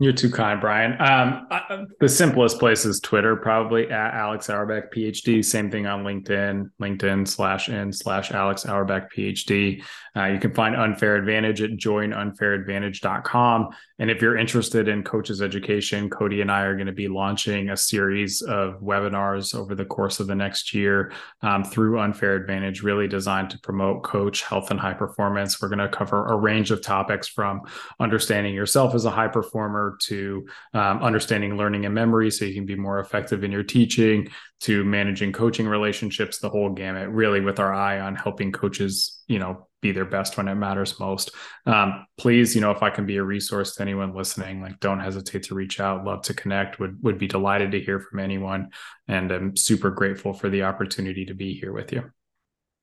You're 0.00 0.12
too 0.12 0.30
kind, 0.30 0.60
Brian. 0.60 0.92
Um, 0.92 1.48
I, 1.50 1.84
the 1.98 2.08
simplest 2.08 2.60
place 2.60 2.84
is 2.84 3.00
Twitter, 3.00 3.34
probably 3.34 3.90
at 3.90 4.14
Alex 4.14 4.48
Auerbach 4.48 4.92
PhD. 4.94 5.44
Same 5.44 5.72
thing 5.72 5.88
on 5.88 6.04
LinkedIn, 6.04 6.70
LinkedIn 6.80 7.26
slash 7.26 7.68
in 7.68 7.92
slash 7.92 8.30
Alex 8.30 8.64
Auerbach 8.64 9.12
PhD. 9.12 9.82
Uh, 10.16 10.26
you 10.26 10.38
can 10.38 10.54
find 10.54 10.76
Unfair 10.76 11.16
Advantage 11.16 11.62
at 11.62 11.70
joinunfairadvantage.com. 11.72 13.70
And 13.98 14.10
if 14.10 14.22
you're 14.22 14.36
interested 14.36 14.86
in 14.86 15.02
coaches 15.02 15.42
education, 15.42 16.08
Cody 16.08 16.42
and 16.42 16.52
I 16.52 16.62
are 16.62 16.74
going 16.74 16.86
to 16.86 16.92
be 16.92 17.08
launching 17.08 17.70
a 17.70 17.76
series 17.76 18.40
of 18.42 18.80
webinars 18.80 19.52
over 19.52 19.74
the 19.74 19.84
course 19.84 20.20
of 20.20 20.28
the 20.28 20.34
next 20.36 20.72
year 20.72 21.12
um, 21.42 21.64
through 21.64 21.98
Unfair 21.98 22.36
Advantage, 22.36 22.84
really 22.84 23.08
designed 23.08 23.50
to 23.50 23.58
promote 23.58 24.04
coach 24.04 24.42
health 24.42 24.70
and 24.70 24.78
high 24.78 24.94
performance. 24.94 25.60
We're 25.60 25.68
going 25.68 25.78
to 25.80 25.88
cover 25.88 26.26
a 26.26 26.36
range 26.36 26.70
of 26.70 26.82
topics 26.82 27.26
from 27.26 27.62
understanding 27.98 28.54
yourself 28.54 28.94
as 28.94 29.04
a 29.04 29.10
high 29.10 29.26
performer 29.26 29.87
to 29.96 30.46
um, 30.74 31.02
understanding 31.02 31.56
learning 31.56 31.86
and 31.86 31.94
memory 31.94 32.30
so 32.30 32.44
you 32.44 32.54
can 32.54 32.66
be 32.66 32.74
more 32.74 33.00
effective 33.00 33.44
in 33.44 33.52
your 33.52 33.62
teaching 33.62 34.28
to 34.60 34.84
managing 34.84 35.32
coaching 35.32 35.68
relationships, 35.68 36.38
the 36.38 36.50
whole 36.50 36.70
gamut, 36.70 37.08
really 37.10 37.40
with 37.40 37.60
our 37.60 37.72
eye 37.72 38.00
on 38.00 38.16
helping 38.16 38.50
coaches, 38.50 39.22
you 39.28 39.38
know, 39.38 39.68
be 39.80 39.92
their 39.92 40.04
best 40.04 40.36
when 40.36 40.48
it 40.48 40.56
matters 40.56 40.98
most. 40.98 41.30
Um, 41.64 42.06
please, 42.16 42.54
you 42.54 42.60
know, 42.60 42.72
if 42.72 42.82
I 42.82 42.90
can 42.90 43.06
be 43.06 43.16
a 43.16 43.22
resource 43.22 43.76
to 43.76 43.82
anyone 43.82 44.14
listening, 44.14 44.60
like 44.60 44.80
don't 44.80 45.00
hesitate 45.00 45.44
to 45.44 45.54
reach 45.54 45.78
out. 45.78 46.04
Love 46.04 46.22
to 46.22 46.34
connect. 46.34 46.80
Would 46.80 47.02
would 47.02 47.18
be 47.18 47.28
delighted 47.28 47.72
to 47.72 47.80
hear 47.80 48.00
from 48.00 48.18
anyone, 48.18 48.70
and 49.06 49.30
I'm 49.30 49.56
super 49.56 49.90
grateful 49.90 50.32
for 50.32 50.48
the 50.48 50.64
opportunity 50.64 51.26
to 51.26 51.34
be 51.34 51.54
here 51.54 51.72
with 51.72 51.92
you. 51.92 52.10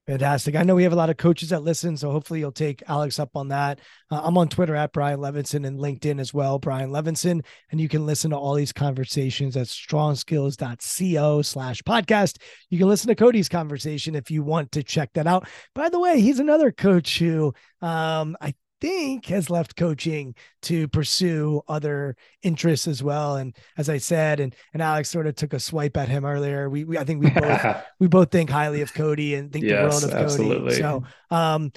Fantastic. 0.07 0.55
I 0.55 0.61
know 0.61 0.75
we 0.75 0.83
have 0.83 0.93
a 0.93 0.97
lot 0.97 1.09
of 1.09 1.17
coaches 1.17 1.49
that 1.49 1.63
listen, 1.63 1.97
so 1.97 2.11
hopefully 2.11 2.39
you'll 2.39 2.51
take 2.51 2.83
Alex 2.87 3.17
up 3.17 3.35
on 3.35 3.47
that. 3.47 3.79
Uh, 4.11 4.21
I'm 4.23 4.37
on 4.37 4.47
Twitter 4.47 4.75
at 4.75 4.93
Brian 4.93 5.19
Levenson 5.19 5.65
and 5.65 5.79
LinkedIn 5.79 6.19
as 6.19 6.31
well, 6.31 6.59
Brian 6.59 6.91
Levenson. 6.91 7.43
And 7.71 7.81
you 7.81 7.89
can 7.89 8.05
listen 8.05 8.29
to 8.29 8.37
all 8.37 8.53
these 8.53 8.71
conversations 8.71 9.57
at 9.57 9.65
strongskills.co 9.65 11.41
slash 11.41 11.81
podcast. 11.81 12.37
You 12.69 12.77
can 12.77 12.87
listen 12.87 13.07
to 13.07 13.15
Cody's 13.15 13.49
conversation 13.49 14.13
if 14.13 14.29
you 14.29 14.43
want 14.43 14.71
to 14.73 14.83
check 14.83 15.09
that 15.13 15.25
out. 15.25 15.47
By 15.73 15.89
the 15.89 15.99
way, 15.99 16.21
he's 16.21 16.39
another 16.39 16.71
coach 16.71 17.17
who 17.17 17.55
um, 17.81 18.37
I 18.39 18.53
think 18.81 19.27
has 19.27 19.49
left 19.49 19.75
coaching 19.75 20.35
to 20.63 20.87
pursue 20.87 21.61
other 21.67 22.15
interests 22.43 22.87
as 22.87 23.01
well. 23.01 23.35
And 23.35 23.55
as 23.77 23.89
I 23.89 23.97
said, 23.97 24.39
and 24.39 24.55
and 24.73 24.81
Alex 24.81 25.09
sort 25.09 25.27
of 25.27 25.35
took 25.35 25.53
a 25.53 25.59
swipe 25.59 25.97
at 25.97 26.09
him 26.09 26.25
earlier. 26.25 26.69
We, 26.69 26.83
we 26.83 26.97
I 26.97 27.03
think 27.03 27.23
we 27.23 27.29
both 27.29 27.83
we 27.99 28.07
both 28.07 28.31
think 28.31 28.49
highly 28.49 28.81
of 28.81 28.93
Cody 28.93 29.35
and 29.35 29.51
think 29.51 29.65
yes, 29.65 29.77
the 29.77 30.07
world 30.07 30.13
of 30.13 30.23
absolutely. 30.23 30.69
Cody. 30.71 30.81
So 30.81 31.03
um 31.31 31.71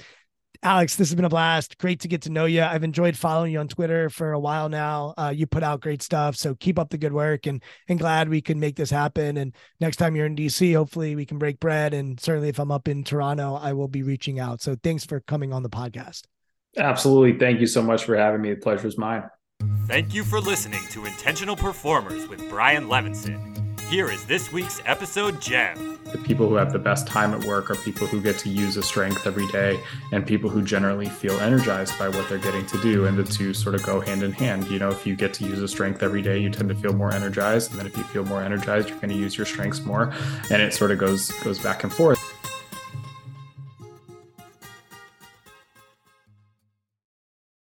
Alex, 0.61 0.97
this 0.97 1.07
has 1.07 1.15
been 1.15 1.23
a 1.23 1.29
blast. 1.29 1.77
Great 1.77 2.01
to 2.01 2.09
get 2.09 2.23
to 2.23 2.29
know 2.29 2.43
you. 2.43 2.61
I've 2.61 2.83
enjoyed 2.83 3.15
following 3.15 3.53
you 3.53 3.59
on 3.59 3.69
Twitter 3.69 4.09
for 4.09 4.33
a 4.33 4.39
while 4.39 4.67
now. 4.67 5.13
Uh, 5.17 5.31
you 5.33 5.47
put 5.47 5.63
out 5.63 5.79
great 5.79 6.01
stuff, 6.01 6.35
so 6.35 6.53
keep 6.53 6.77
up 6.77 6.89
the 6.89 6.97
good 6.97 7.13
work, 7.13 7.47
and 7.47 7.63
and 7.87 7.97
glad 7.97 8.27
we 8.27 8.41
could 8.41 8.57
make 8.57 8.75
this 8.75 8.89
happen. 8.89 9.37
And 9.37 9.55
next 9.79 9.95
time 9.95 10.17
you're 10.17 10.25
in 10.25 10.35
DC, 10.35 10.75
hopefully 10.75 11.15
we 11.15 11.25
can 11.25 11.37
break 11.37 11.61
bread. 11.61 11.93
And 11.93 12.19
certainly, 12.19 12.49
if 12.49 12.59
I'm 12.59 12.71
up 12.71 12.89
in 12.89 13.05
Toronto, 13.05 13.55
I 13.55 13.71
will 13.71 13.87
be 13.87 14.03
reaching 14.03 14.37
out. 14.37 14.61
So 14.61 14.75
thanks 14.83 15.05
for 15.05 15.21
coming 15.21 15.53
on 15.53 15.63
the 15.63 15.69
podcast. 15.69 16.23
Absolutely. 16.77 17.37
Thank 17.39 17.59
you 17.59 17.67
so 17.67 17.81
much 17.81 18.05
for 18.05 18.15
having 18.15 18.41
me. 18.41 18.53
The 18.53 18.59
pleasure 18.59 18.87
is 18.87 18.97
mine. 18.97 19.23
Thank 19.87 20.13
you 20.13 20.23
for 20.23 20.39
listening 20.39 20.83
to 20.91 21.05
Intentional 21.05 21.55
Performers 21.55 22.27
with 22.27 22.47
Brian 22.49 22.87
Levenson. 22.87 23.59
Here 23.89 24.11
is 24.11 24.23
this 24.25 24.51
week's 24.51 24.79
episode 24.85 25.41
gem. 25.41 25.97
The 26.11 26.19
people 26.19 26.47
who 26.47 26.55
have 26.55 26.71
the 26.71 26.77
best 26.77 27.07
time 27.07 27.33
at 27.33 27.43
work 27.45 27.71
are 27.71 27.75
people 27.75 28.05
who 28.05 28.21
get 28.21 28.37
to 28.39 28.49
use 28.49 28.77
a 28.77 28.83
strength 28.83 29.25
every 29.25 29.47
day 29.47 29.79
and 30.11 30.25
people 30.25 30.47
who 30.47 30.61
generally 30.61 31.09
feel 31.09 31.39
energized 31.39 31.97
by 31.97 32.07
what 32.07 32.29
they're 32.29 32.37
getting 32.37 32.67
to 32.67 32.79
do. 32.81 33.07
And 33.07 33.17
the 33.17 33.23
two 33.23 33.51
sort 33.51 33.73
of 33.73 33.81
go 33.81 33.99
hand 33.99 34.21
in 34.21 34.31
hand. 34.31 34.67
You 34.67 34.77
know, 34.77 34.89
if 34.89 35.07
you 35.07 35.15
get 35.15 35.33
to 35.35 35.43
use 35.43 35.59
a 35.59 35.67
strength 35.67 36.03
every 36.03 36.21
day, 36.21 36.37
you 36.37 36.51
tend 36.51 36.69
to 36.69 36.75
feel 36.75 36.93
more 36.93 37.11
energized. 37.11 37.71
And 37.71 37.79
then 37.79 37.87
if 37.87 37.97
you 37.97 38.03
feel 38.03 38.25
more 38.25 38.43
energized, 38.43 38.89
you're 38.89 38.99
going 38.99 39.09
to 39.09 39.15
use 39.15 39.35
your 39.35 39.47
strengths 39.47 39.83
more. 39.83 40.13
And 40.51 40.61
it 40.61 40.71
sort 40.73 40.91
of 40.91 40.99
goes 40.99 41.31
goes 41.43 41.57
back 41.57 41.83
and 41.83 41.91
forth. 41.91 42.19